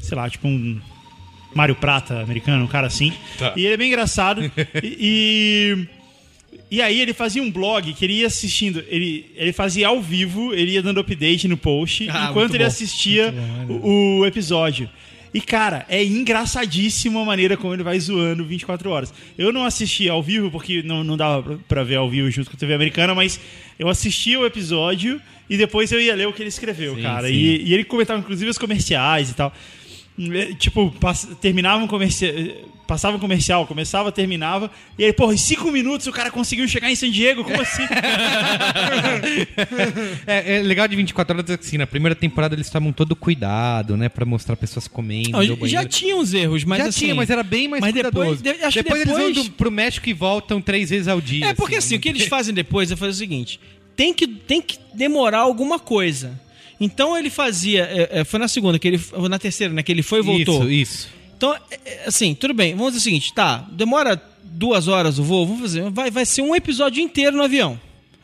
sei 0.00 0.16
lá, 0.16 0.28
tipo 0.30 0.46
um 0.46 0.80
Mário 1.54 1.74
Prata 1.74 2.20
americano, 2.20 2.64
um 2.64 2.68
cara 2.68 2.86
assim. 2.86 3.12
E 3.56 3.64
ele 3.64 3.74
é 3.74 3.76
bem 3.76 3.88
engraçado. 3.88 4.42
e, 4.82 4.96
e 5.00 5.96
e 6.68 6.82
aí 6.82 7.00
ele 7.00 7.12
fazia 7.12 7.40
um 7.42 7.50
blog 7.50 7.92
que 7.92 8.04
ele 8.04 8.14
ia 8.14 8.26
assistindo, 8.26 8.82
ele, 8.88 9.30
ele 9.36 9.52
fazia 9.52 9.86
ao 9.86 10.00
vivo, 10.02 10.52
ele 10.52 10.72
ia 10.72 10.82
dando 10.82 10.98
update 10.98 11.46
no 11.46 11.56
post, 11.56 12.08
Ah, 12.10 12.28
enquanto 12.30 12.54
ele 12.54 12.64
bom. 12.64 12.68
assistia 12.68 13.32
bom, 13.68 13.74
o, 13.74 14.18
o 14.20 14.26
episódio. 14.26 14.90
E, 15.36 15.40
cara, 15.40 15.84
é 15.88 16.02
engraçadíssimo 16.04 17.18
a 17.18 17.24
maneira 17.24 17.56
como 17.56 17.74
ele 17.74 17.82
vai 17.82 17.98
zoando 18.00 18.44
24 18.44 18.88
horas. 18.90 19.12
Eu 19.36 19.52
não 19.52 19.64
assisti 19.64 20.08
ao 20.08 20.22
vivo, 20.22 20.50
porque 20.50 20.82
não, 20.82 21.04
não 21.04 21.16
dava 21.16 21.58
pra- 21.68 21.84
ver 21.84 21.96
ao 21.96 22.08
vivo 22.08 22.30
junto 22.30 22.50
com 22.50 22.56
a 22.56 22.58
TV 22.58 22.72
americana, 22.74 23.14
mas 23.14 23.38
eu 23.78 23.88
assistia 23.88 24.38
o 24.40 24.46
episódio 24.46 25.20
e 25.50 25.56
depois 25.56 25.92
eu 25.92 26.00
ia 26.00 26.14
ler 26.14 26.26
o 26.26 26.32
que 26.32 26.42
ele 26.42 26.48
escreveu, 26.48 26.94
Sim, 26.96 27.02
cara. 27.02 27.26
sim. 27.28 27.34
E, 27.34 27.64
e 27.68 27.74
ele 27.74 27.84
comentava, 27.84 28.18
inclusive, 28.20 28.50
os 28.50 28.58
comerciais 28.58 29.30
e 29.30 29.34
tal. 29.34 29.52
É, 30.18 30.54
Tipo, 30.54 30.90
pass- 30.98 31.28
terminava 31.40 31.84
um 31.84 31.86
comercial. 31.86 32.32
Passava 32.86 33.16
um 33.16 33.20
comercial, 33.20 33.66
começava, 33.66 34.12
terminava. 34.12 34.70
E 34.98 35.04
aí, 35.04 35.12
porra, 35.12 35.34
em 35.34 35.36
cinco 35.36 35.70
minutos 35.72 36.06
o 36.06 36.12
cara 36.12 36.30
conseguiu 36.30 36.66
chegar 36.68 36.90
em 36.90 36.94
San 36.94 37.10
Diego? 37.10 37.42
Como 37.44 37.60
assim? 37.60 37.82
É, 40.26 40.58
é 40.58 40.62
legal 40.62 40.86
de 40.88 40.96
24 40.96 41.36
horas 41.38 41.50
assim, 41.50 41.78
na 41.78 41.86
primeira 41.86 42.14
temporada 42.14 42.54
eles 42.54 42.68
tomam 42.70 42.92
todo 42.92 43.14
cuidado, 43.16 43.96
né? 43.96 44.08
Pra 44.08 44.24
mostrar 44.24 44.56
pessoas 44.56 44.86
comendo. 44.88 45.30
Não, 45.30 45.40
no 45.40 45.46
já 45.46 45.56
banheiro. 45.56 45.88
tinha 45.88 46.16
uns 46.16 46.32
erros, 46.34 46.64
mas 46.64 46.78
já 46.78 46.88
assim, 46.88 47.00
tinha, 47.00 47.14
mas 47.14 47.30
era 47.30 47.42
bem 47.42 47.68
mais 47.68 47.80
mas 47.80 47.92
depois- 47.94 48.12
cuidadoso. 48.38 48.42
de- 48.42 48.64
acho 48.64 48.76
que 48.78 48.82
depois, 48.82 49.00
eles 49.02 49.14
depois- 49.16 49.34
vão 49.36 49.44
do, 49.44 49.50
pro 49.52 49.70
México 49.70 50.08
e 50.08 50.12
voltam 50.12 50.60
três 50.60 50.90
vezes 50.90 51.08
ao 51.08 51.20
dia. 51.20 51.46
É 51.46 51.54
porque 51.54 51.76
assim, 51.76 51.96
o 51.96 52.00
que 52.00 52.08
eles 52.08 52.26
fazem 52.26 52.54
depois 52.54 52.90
é 52.90 52.96
fazer 52.96 53.10
o 53.12 53.14
seguinte: 53.14 53.60
tem 53.96 54.12
que, 54.12 54.26
tem 54.26 54.60
que 54.60 54.78
demorar 54.94 55.38
alguma 55.40 55.78
coisa. 55.78 56.38
Então 56.80 57.16
ele 57.16 57.30
fazia. 57.30 57.84
é, 57.90 58.20
é, 58.20 58.24
foi 58.24 58.38
na 58.38 58.48
segunda, 58.48 58.78
que 58.78 58.86
ele. 58.86 59.00
ou 59.12 59.28
Na 59.28 59.38
terceira, 59.38 59.72
né? 59.72 59.82
Que 59.82 59.92
ele 59.92 60.02
foi 60.02 60.18
e 60.18 60.22
voltou. 60.22 60.68
Isso, 60.68 60.70
isso. 60.70 61.15
Então, 61.36 61.54
é, 61.54 61.78
é, 61.84 62.04
assim, 62.06 62.34
tudo 62.34 62.54
bem. 62.54 62.74
Vamos 62.74 62.92
dizer 62.94 62.98
o 63.00 63.02
seguinte: 63.04 63.32
tá, 63.32 63.66
demora 63.70 64.20
duas 64.42 64.88
horas 64.88 65.18
o 65.18 65.22
voo, 65.24 65.46
vamos 65.46 65.62
fazer. 65.62 65.90
Vai, 65.90 66.10
vai 66.10 66.24
ser 66.24 66.42
um 66.42 66.54
episódio 66.54 67.02
inteiro 67.02 67.36
no 67.36 67.42
avião. 67.42 67.78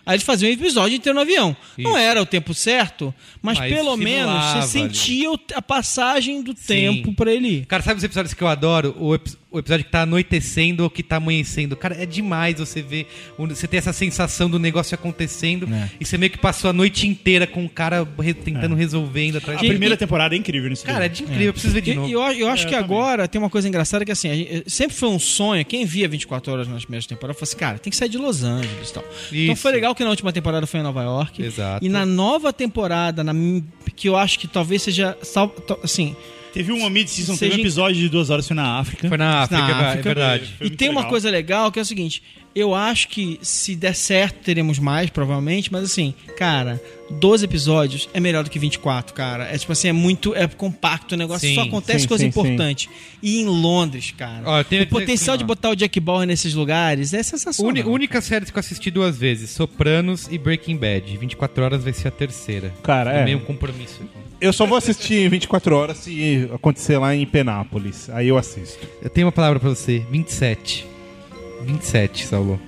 Aí 0.04 0.14
eles 0.16 0.24
faziam 0.24 0.50
um 0.50 0.52
episódio 0.52 0.96
inteiro 0.96 1.14
no 1.14 1.20
avião. 1.20 1.56
Não 1.78 1.90
Isso. 1.92 1.98
era 2.00 2.20
o 2.20 2.26
tempo 2.26 2.52
certo, 2.52 3.14
mas, 3.40 3.56
Mas 3.58 3.72
pelo 3.72 3.96
menos 3.96 4.34
você 4.46 4.58
ali. 4.58 4.88
sentia 4.88 5.30
o- 5.30 5.38
a 5.54 5.62
passagem 5.62 6.42
do 6.42 6.52
Sim. 6.56 6.66
tempo 6.66 7.14
pra 7.14 7.32
ele 7.32 7.48
ir. 7.58 7.66
Cara, 7.66 7.82
sabe 7.84 7.98
os 7.98 8.04
episódios 8.04 8.34
que 8.34 8.42
eu 8.42 8.48
adoro? 8.48 8.96
O, 8.98 9.16
o 9.52 9.58
episódio 9.58 9.84
que 9.84 9.90
tá 9.90 10.02
anoitecendo 10.02 10.82
ou 10.82 10.90
que 10.90 11.02
tá 11.02 11.16
amanhecendo. 11.16 11.76
Cara, 11.76 11.94
é 12.02 12.06
demais 12.06 12.58
você 12.58 12.80
ver. 12.80 13.06
Você 13.38 13.66
ter 13.68 13.76
essa 13.76 13.92
sensação 13.92 14.48
do 14.48 14.58
negócio 14.58 14.94
acontecendo 14.94 15.68
É. 15.72 15.90
e 16.00 16.04
você 16.04 16.16
meio 16.16 16.30
que 16.32 16.38
passou 16.38 16.70
a 16.70 16.72
noite 16.72 17.06
inteira 17.06 17.46
com 17.46 17.64
o 17.64 17.68
cara 17.68 18.06
re- 18.18 18.32
tentando 18.34 18.74
resolver 18.74 19.26
indo 19.26 19.38
atrás 19.38 19.58
A 19.58 19.60
primeira 19.64 19.96
temporada 19.96 20.34
é 20.34 20.38
incrível 20.38 20.70
nisso. 20.70 20.84
Cara, 20.84 21.04
é 21.04 21.08
daí. 21.08 21.20
incrível, 21.22 21.46
eu 21.46 21.52
preciso 21.52 21.74
ver 21.74 21.80
de 21.82 21.90
E- 21.90 21.94
novo. 21.94 22.08
e 22.08 22.12
eu, 22.12 22.20
eu 22.22 22.48
acho 22.48 22.64
É, 22.66 22.68
que 22.70 22.74
eu 22.74 22.78
agora 22.78 23.28
tem 23.28 23.38
uma 23.38 23.50
coisa 23.50 23.68
engraçada 23.68 24.04
que 24.04 24.12
assim, 24.12 24.28
a 24.30 24.34
gente- 24.34 24.64
sempre 24.70 24.96
foi 24.96 25.08
um 25.10 25.18
sonho, 25.18 25.64
quem 25.64 25.84
via 25.84 26.08
24 26.08 26.52
horas 26.52 26.66
nas 26.68 26.84
primeiras 26.84 27.06
temporadas, 27.06 27.38
falou 27.38 27.48
assim, 27.50 27.56
cara, 27.58 27.78
tem 27.78 27.90
que 27.90 27.96
sair 27.96 28.08
de 28.08 28.18
Los 28.18 28.42
Angeles 28.42 28.88
e 28.88 28.92
tal. 28.94 29.04
Então 29.32 29.52
Isso. 29.54 29.62
foi 29.62 29.72
legal 29.72 29.94
que 29.94 30.02
na 30.02 30.10
última 30.10 30.32
temporada 30.32 30.66
foi 30.66 30.80
em 30.80 30.82
Nova 30.82 31.02
York. 31.02 31.42
Exato. 31.42 31.84
E 31.84 31.88
na 31.88 32.06
nova 32.06 32.52
temporada, 32.52 33.22
na, 33.22 33.32
que 33.94 34.08
eu 34.08 34.16
acho 34.16 34.38
que 34.38 34.48
talvez 34.48 34.82
seja, 34.82 35.16
assim, 35.82 36.16
Teve 36.52 36.72
uma 36.72 36.90
mid-season, 36.90 37.34
Seja 37.34 37.50
teve 37.52 37.62
um 37.62 37.64
episódio 37.64 38.00
de 38.00 38.08
duas 38.08 38.28
horas, 38.30 38.46
foi 38.46 38.54
na 38.56 38.78
África. 38.78 39.08
Foi 39.08 39.16
na 39.16 39.40
África, 39.42 39.60
na 39.62 39.68
é 39.68 39.72
África. 39.72 39.98
é 39.98 40.02
verdade. 40.14 40.54
Foi 40.58 40.66
e 40.66 40.70
tem 40.70 40.88
uma 40.88 41.00
legal. 41.00 41.10
coisa 41.10 41.30
legal 41.30 41.72
que 41.72 41.78
é 41.78 41.82
o 41.82 41.84
seguinte: 41.84 42.22
eu 42.54 42.74
acho 42.74 43.08
que 43.08 43.38
se 43.40 43.74
der 43.74 43.94
certo, 43.94 44.36
teremos 44.44 44.78
mais, 44.78 45.08
provavelmente, 45.08 45.72
mas 45.72 45.84
assim, 45.84 46.12
cara, 46.36 46.80
12 47.10 47.44
episódios 47.46 48.08
é 48.12 48.20
melhor 48.20 48.44
do 48.44 48.50
que 48.50 48.58
24, 48.58 49.14
cara. 49.14 49.44
É 49.44 49.56
tipo 49.56 49.72
assim, 49.72 49.88
é 49.88 49.92
muito. 49.92 50.34
É 50.34 50.46
compacto 50.46 51.14
o 51.14 51.18
negócio, 51.18 51.48
Sim, 51.48 51.54
só 51.54 51.62
acontece 51.62 52.00
sim, 52.00 52.08
coisa 52.08 52.22
sim, 52.22 52.28
importante. 52.28 52.90
E 53.22 53.40
em 53.40 53.46
Londres, 53.46 54.12
cara. 54.16 54.42
Ó, 54.44 54.62
tenho 54.64 54.82
o 54.82 54.86
potencial 54.86 55.34
assim, 55.34 55.38
de 55.42 55.46
botar 55.46 55.70
o 55.70 55.74
Jack 55.74 55.98
Bauer 56.00 56.26
nesses 56.26 56.52
lugares 56.52 57.14
é 57.14 57.16
Uni- 57.18 57.24
sensacional. 57.24 57.88
única 57.88 58.20
série 58.20 58.44
que 58.44 58.54
eu 58.54 58.60
assisti 58.60 58.90
duas 58.90 59.16
vezes: 59.16 59.50
Sopranos 59.50 60.28
e 60.30 60.36
Breaking 60.36 60.76
Bad. 60.76 61.16
24 61.16 61.64
horas 61.64 61.82
vai 61.84 61.92
ser 61.94 62.08
a 62.08 62.10
terceira. 62.10 62.74
Cara, 62.82 63.16
é 63.16 63.20
é. 63.20 63.24
meio 63.24 63.38
um 63.38 63.44
compromisso. 63.44 64.00
Eu 64.42 64.52
só 64.52 64.66
vou 64.66 64.76
assistir 64.76 65.14
em 65.24 65.28
24 65.28 65.74
horas 65.76 65.98
se 65.98 66.48
acontecer 66.52 66.98
lá 66.98 67.14
em 67.14 67.24
Penápolis. 67.24 68.10
Aí 68.10 68.28
eu 68.28 68.36
assisto. 68.36 68.86
Eu 69.00 69.08
tenho 69.08 69.26
uma 69.26 69.32
palavra 69.32 69.60
pra 69.60 69.68
você: 69.68 70.04
27. 70.10 70.84
27, 71.64 72.26
Saulo. 72.26 72.60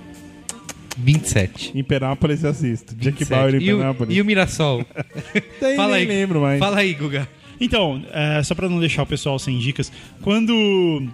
27. 0.96 1.72
Em 1.76 1.82
Penápolis 1.82 2.44
eu 2.44 2.50
assisto. 2.50 2.94
Jack 2.94 3.18
27. 3.24 3.28
Bauer 3.30 3.54
em 3.56 3.64
e, 3.64 3.72
o, 3.72 3.78
Penápolis. 3.78 4.16
e 4.16 4.20
o 4.20 4.24
Mirassol? 4.24 4.84
Daí 5.60 5.76
Fala 5.76 5.92
nem 5.96 6.02
aí. 6.02 6.06
lembro 6.06 6.40
mais. 6.40 6.58
Fala 6.60 6.78
aí, 6.78 6.94
Guga. 6.94 7.28
Então, 7.60 8.02
é, 8.12 8.42
só 8.42 8.54
pra 8.54 8.68
não 8.68 8.78
deixar 8.78 9.02
o 9.02 9.06
pessoal 9.06 9.38
sem 9.38 9.58
dicas, 9.58 9.90
quando 10.22 11.08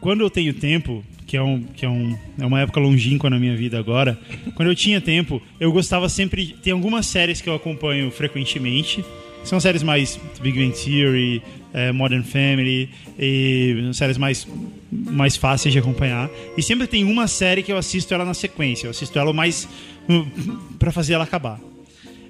quando 0.00 0.20
eu 0.20 0.30
tenho 0.30 0.52
tempo, 0.54 1.04
que 1.26 1.36
é 1.36 1.42
um 1.42 1.62
que 1.62 1.84
é 1.84 1.88
um 1.88 2.16
é 2.38 2.46
uma 2.46 2.60
época 2.60 2.78
longínqua 2.80 3.28
na 3.30 3.38
minha 3.38 3.56
vida 3.56 3.78
agora, 3.78 4.18
quando 4.54 4.68
eu 4.68 4.74
tinha 4.74 5.00
tempo, 5.00 5.40
eu 5.58 5.72
gostava 5.72 6.08
sempre 6.08 6.46
de- 6.46 6.54
tem 6.54 6.72
algumas 6.72 7.06
séries 7.06 7.40
que 7.40 7.48
eu 7.48 7.54
acompanho 7.54 8.10
frequentemente. 8.10 9.04
São 9.44 9.58
séries 9.60 9.82
mais 9.82 10.18
Big 10.40 10.58
Bang 10.58 10.72
Theory, 10.72 11.42
é, 11.74 11.90
Modern 11.92 12.22
Family, 12.22 12.88
e 13.18 13.90
séries 13.92 14.16
mais, 14.18 14.46
mais 14.90 15.36
fáceis 15.36 15.72
de 15.72 15.78
acompanhar. 15.78 16.30
E 16.56 16.62
sempre 16.62 16.86
tem 16.86 17.04
uma 17.04 17.26
série 17.26 17.62
que 17.62 17.72
eu 17.72 17.76
assisto 17.76 18.12
ela 18.14 18.24
na 18.24 18.34
sequência. 18.34 18.86
Eu 18.86 18.90
assisto 18.90 19.18
ela 19.18 19.32
mais 19.32 19.68
pra 20.78 20.92
fazer 20.92 21.14
ela 21.14 21.24
acabar. 21.24 21.58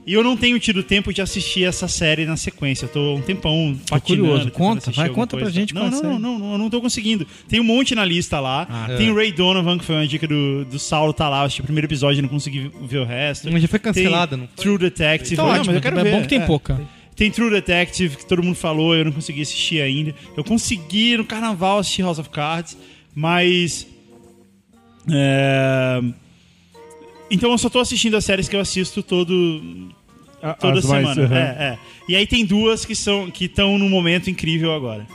E 0.05 0.15
eu 0.15 0.25
não 0.25 0.37
tenho 0.37 0.59
tido 0.59 0.83
tempo 0.83 1.13
de 1.13 1.23
assistir 1.23 1.63
essa 1.65 1.87
série 1.87 2.25
na 2.27 2.37
sequência. 2.37 2.87
Eu 2.87 2.89
tô 2.89 3.15
um 3.15 3.21
tempão 3.23 3.79
patinando. 3.89 4.23
curioso. 4.29 4.51
Conta, 4.51 4.91
vai, 4.91 5.09
conta 5.09 5.37
pra 5.37 5.45
coisa. 5.45 5.55
gente 5.55 5.73
Não, 5.73 5.89
qual 5.89 6.03
não, 6.03 6.03
não, 6.03 6.19
não, 6.19 6.39
não, 6.41 6.53
eu 6.53 6.59
não 6.59 6.69
tô 6.71 6.81
conseguindo. 6.81 7.25
Tem 7.49 7.61
um 7.61 7.65
monte 7.65 7.95
na 7.95 8.05
lista 8.05 8.41
lá. 8.41 8.67
Tem 8.99 9.11
o 9.11 9.15
Ray 9.15 9.31
Donovan, 9.31 9.79
que 9.79 9.85
foi 9.85 9.95
uma 9.95 10.07
dica 10.07 10.27
do, 10.27 10.65
do 10.65 10.77
Saulo, 10.77 11.13
tá 11.13 11.29
lá. 11.29 11.43
Eu 11.43 11.45
assisti 11.45 11.61
o 11.61 11.65
primeiro 11.65 11.87
episódio 11.87 12.19
e 12.19 12.23
não 12.23 12.29
consegui 12.29 12.69
ver 12.83 12.99
o 12.99 13.05
resto. 13.05 13.49
Mas 13.53 13.63
já 13.63 13.69
foi 13.69 13.79
cancelada, 13.79 14.37
não 14.37 14.49
foi? 14.49 14.65
True 14.65 14.79
Detective. 14.79 15.37
Não, 15.37 15.45
ótimo, 15.47 15.67
mas 15.67 15.77
eu 15.77 15.81
quero 15.81 16.01
é 16.01 16.03
ver. 16.03 16.11
bom 16.11 16.23
que 16.23 16.29
tem 16.29 16.41
É. 16.41 16.47
pouca. 16.47 16.81
Tem 17.23 17.31
True 17.31 17.51
Detective, 17.51 18.17
que 18.17 18.27
todo 18.27 18.43
mundo 18.43 18.57
falou, 18.57 18.97
eu 18.97 19.05
não 19.05 19.13
consegui 19.13 19.43
assistir 19.43 19.81
ainda. 19.81 20.13
Eu 20.37 20.43
consegui 20.43 21.17
no 21.17 21.25
carnaval 21.25 21.79
assistir 21.79 22.03
House 22.03 22.19
of 22.19 22.29
Cards, 22.31 22.77
mas. 23.15 23.87
é, 25.09 26.03
Então 27.31 27.53
eu 27.53 27.59
só 27.59 27.71
tô 27.71 27.79
assistindo 27.79 28.17
as 28.17 28.25
séries 28.25 28.49
que 28.49 28.57
eu 28.57 28.61
assisto 28.61 29.05
todo. 29.05 29.63
Toda 30.59 30.81
as 30.81 30.85
mais, 30.85 31.15
semana. 31.15 31.23
aham. 31.23 31.37
É, 31.37 31.65
é. 31.65 31.79
E 32.09 32.17
aí 32.17 32.27
tem 32.27 32.45
duas 32.45 32.85
que 32.85 32.97
são 32.97 33.31
que 33.31 33.45
estão 33.45 33.79
num 33.79 33.89
momento 33.89 34.29
incrível 34.29 34.75
agora. 34.75 35.07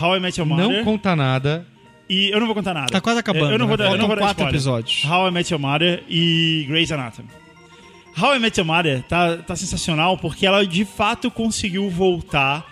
How 0.00 0.18
I 0.18 0.20
Met 0.20 0.38
Your 0.38 0.48
Mother. 0.48 0.68
Não 0.68 0.84
conta 0.84 1.16
nada. 1.16 1.66
E 2.08 2.30
eu 2.30 2.38
não 2.38 2.46
vou 2.46 2.54
contar 2.54 2.74
nada. 2.74 2.92
Tá 2.92 3.00
quase 3.00 3.18
acabando. 3.18 3.50
Eu 3.50 3.58
não 3.58 3.66
vou 3.66 3.76
né? 3.76 3.86
dar, 3.86 3.90
eu 3.90 3.98
não 3.98 4.06
vou 4.06 4.14
dar 4.14 4.22
quatro 4.22 4.44
spoiler. 4.44 4.54
episódios. 4.54 5.04
How 5.04 5.26
I 5.26 5.32
Met 5.32 5.52
Your 5.52 5.60
Mother 5.60 6.04
e 6.08 6.64
Grey's 6.68 6.92
Anatomy. 6.92 7.39
How 8.18 8.34
I 8.36 8.38
Met 8.38 8.58
Your 8.58 8.66
Mother 8.66 9.02
tá, 9.02 9.36
tá 9.38 9.56
sensacional 9.56 10.16
porque 10.18 10.46
ela 10.46 10.66
de 10.66 10.84
fato 10.84 11.30
conseguiu 11.30 11.88
voltar 11.90 12.66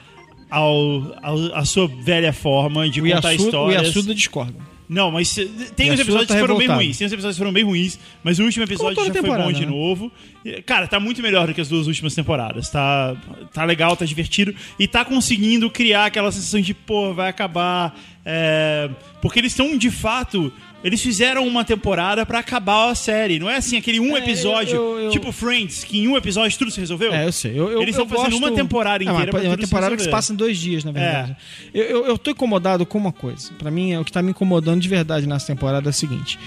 ao, 0.51 1.17
ao- 1.23 1.55
à 1.55 1.65
sua 1.65 1.87
velha 1.87 2.33
forma 2.33 2.89
de 2.89 3.01
O 3.01 3.05
contar 3.05 3.31
Yasuda, 3.33 3.43
o 3.43 3.47
histórias. 3.71 3.83
Yasuda 3.89 4.15
discorda. 4.15 4.69
Não, 4.89 5.11
mas 5.11 5.35
tem 5.77 5.93
uns 5.93 5.99
a 5.99 6.03
episódios 6.03 6.29
tá 6.29 6.35
que 6.35 6.41
foram 6.41 6.55
bem 6.57 6.63
revoltada. 6.63 6.83
ruins. 6.83 6.97
Tem 6.97 7.07
uns 7.07 7.13
episódios 7.13 7.37
que 7.37 7.39
foram 7.41 7.53
bem 7.53 7.63
ruins, 7.63 7.99
mas 8.25 8.39
o 8.39 8.45
último 8.45 8.65
episódio 8.65 9.05
já 9.05 9.13
foi 9.13 9.23
bom 9.37 9.53
de 9.53 9.67
né? 9.67 9.71
novo. 9.71 10.11
E, 10.43 10.63
Cara, 10.63 10.87
tá 10.89 10.99
muito 10.99 11.21
melhor 11.21 11.47
do 11.47 11.53
que 11.53 11.61
as 11.61 11.69
duas 11.69 11.87
últimas 11.87 12.15
temporadas. 12.15 12.71
Tá, 12.71 13.15
tá 13.53 13.65
legal, 13.65 13.95
tá 13.99 14.07
divertido. 14.07 14.55
E 14.79 14.89
tá 14.89 15.05
conseguindo 15.05 15.69
criar 15.69 16.07
aquela 16.07 16.33
sensação 16.33 16.59
de, 16.63 16.73
pô, 16.73 17.13
vai 17.13 17.29
acabar. 17.29 17.95
é, 18.25 18.89
Porque 19.21 19.39
eles 19.41 19.53
estão, 19.53 19.77
de 19.77 19.91
fato. 19.91 20.51
Eles 20.83 21.03
fizeram 21.03 21.45
uma 21.47 21.65
temporada 21.65 22.25
pra 22.25 22.39
acabar 22.39 22.91
a 22.91 22.95
série. 22.95 23.41
Não 23.41 23.51
é 23.51 23.57
assim, 23.57 23.77
aquele 23.77 23.99
um 23.99 24.17
É, 24.17 24.21
episódio, 24.21 24.77
eu- 24.77 24.99
eu- 25.01 25.11
tipo 25.11 25.33
Friends, 25.33 25.83
que 25.83 25.99
em 25.99 26.07
um 26.07 26.17
episódio 26.17 26.57
tudo 26.57 26.71
se 26.71 26.79
resolveu. 26.79 27.13
É, 27.13 27.27
eu 27.27 27.33
sei. 27.33 27.59
Eu, 27.59 27.83
Eles 27.83 27.97
estão 27.97 28.07
fazendo 28.09 28.31
gosto- 28.31 28.45
uma 28.45 28.53
temporada 28.53 29.03
É, 29.03 29.11
uma- 29.11 29.23
inteira 29.25 29.45
É 29.45 29.49
uma 29.49 29.57
temporada 29.57 29.97
que 29.97 30.03
se 30.03 30.09
passa 30.09 30.33
em 30.33 30.37
dois 30.37 30.57
dias, 30.57 30.85
na 30.85 30.93
verdade. 30.93 31.37
Eu, 31.75 31.83
eu, 31.85 32.07
eu 32.07 32.17
tô 32.19 32.31
incomodado 32.31 32.87
com 32.87 32.97
uma 32.97 33.11
coisa. 33.13 33.51
Pra 33.59 33.73
mim, 33.73 33.93
é 33.93 33.99
o 33.99 34.05
que 34.05 34.13
tá 34.13 34.23
me 34.23 34.31
incomodando 34.31 34.81
de 34.81 34.89
verdade 34.89 35.27
nessa 35.27 35.49
temporada 35.49 35.89
é 35.89 35.91
o 35.91 35.93
seguinte. 35.93 36.39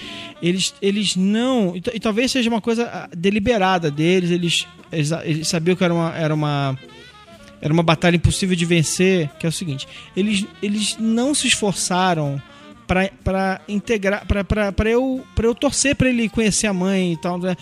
Eles, 0.42 0.74
eles 0.80 1.14
não... 1.14 1.76
E, 1.76 1.82
e 1.94 2.00
talvez 2.00 2.32
seja 2.32 2.48
uma 2.48 2.60
coisa 2.62 2.84
ah, 2.90 3.08
deliberada 3.14 3.90
deles. 3.90 4.30
Eles, 4.30 4.66
eles, 4.90 5.10
eles 5.24 5.48
sabiam 5.48 5.76
que 5.76 5.84
era 5.84 5.92
uma... 5.92 6.14
Era 6.16 6.34
uma 6.34 6.78
era 7.60 7.72
uma 7.72 7.82
batalha 7.84 8.16
impossível 8.16 8.56
de 8.56 8.64
vencer, 8.64 9.30
que 9.38 9.46
é 9.46 9.48
o 9.48 9.52
seguinte, 9.52 9.86
eles, 10.16 10.44
eles 10.60 10.96
não 10.98 11.32
se 11.32 11.46
esforçaram 11.46 12.42
pra- 12.92 13.10
pra 13.24 13.60
integrar, 13.68 14.26
pra 14.26 14.90
eu, 14.90 15.24
pra 15.34 15.46
eu 15.46 15.54
torcer 15.54 15.96
pra 15.96 16.08
ele 16.08 16.28
conhecer 16.28 16.66
a 16.66 16.72
mãe 16.74 17.12
e 17.12 17.16
tal. 17.16 17.38
né? 17.38 17.56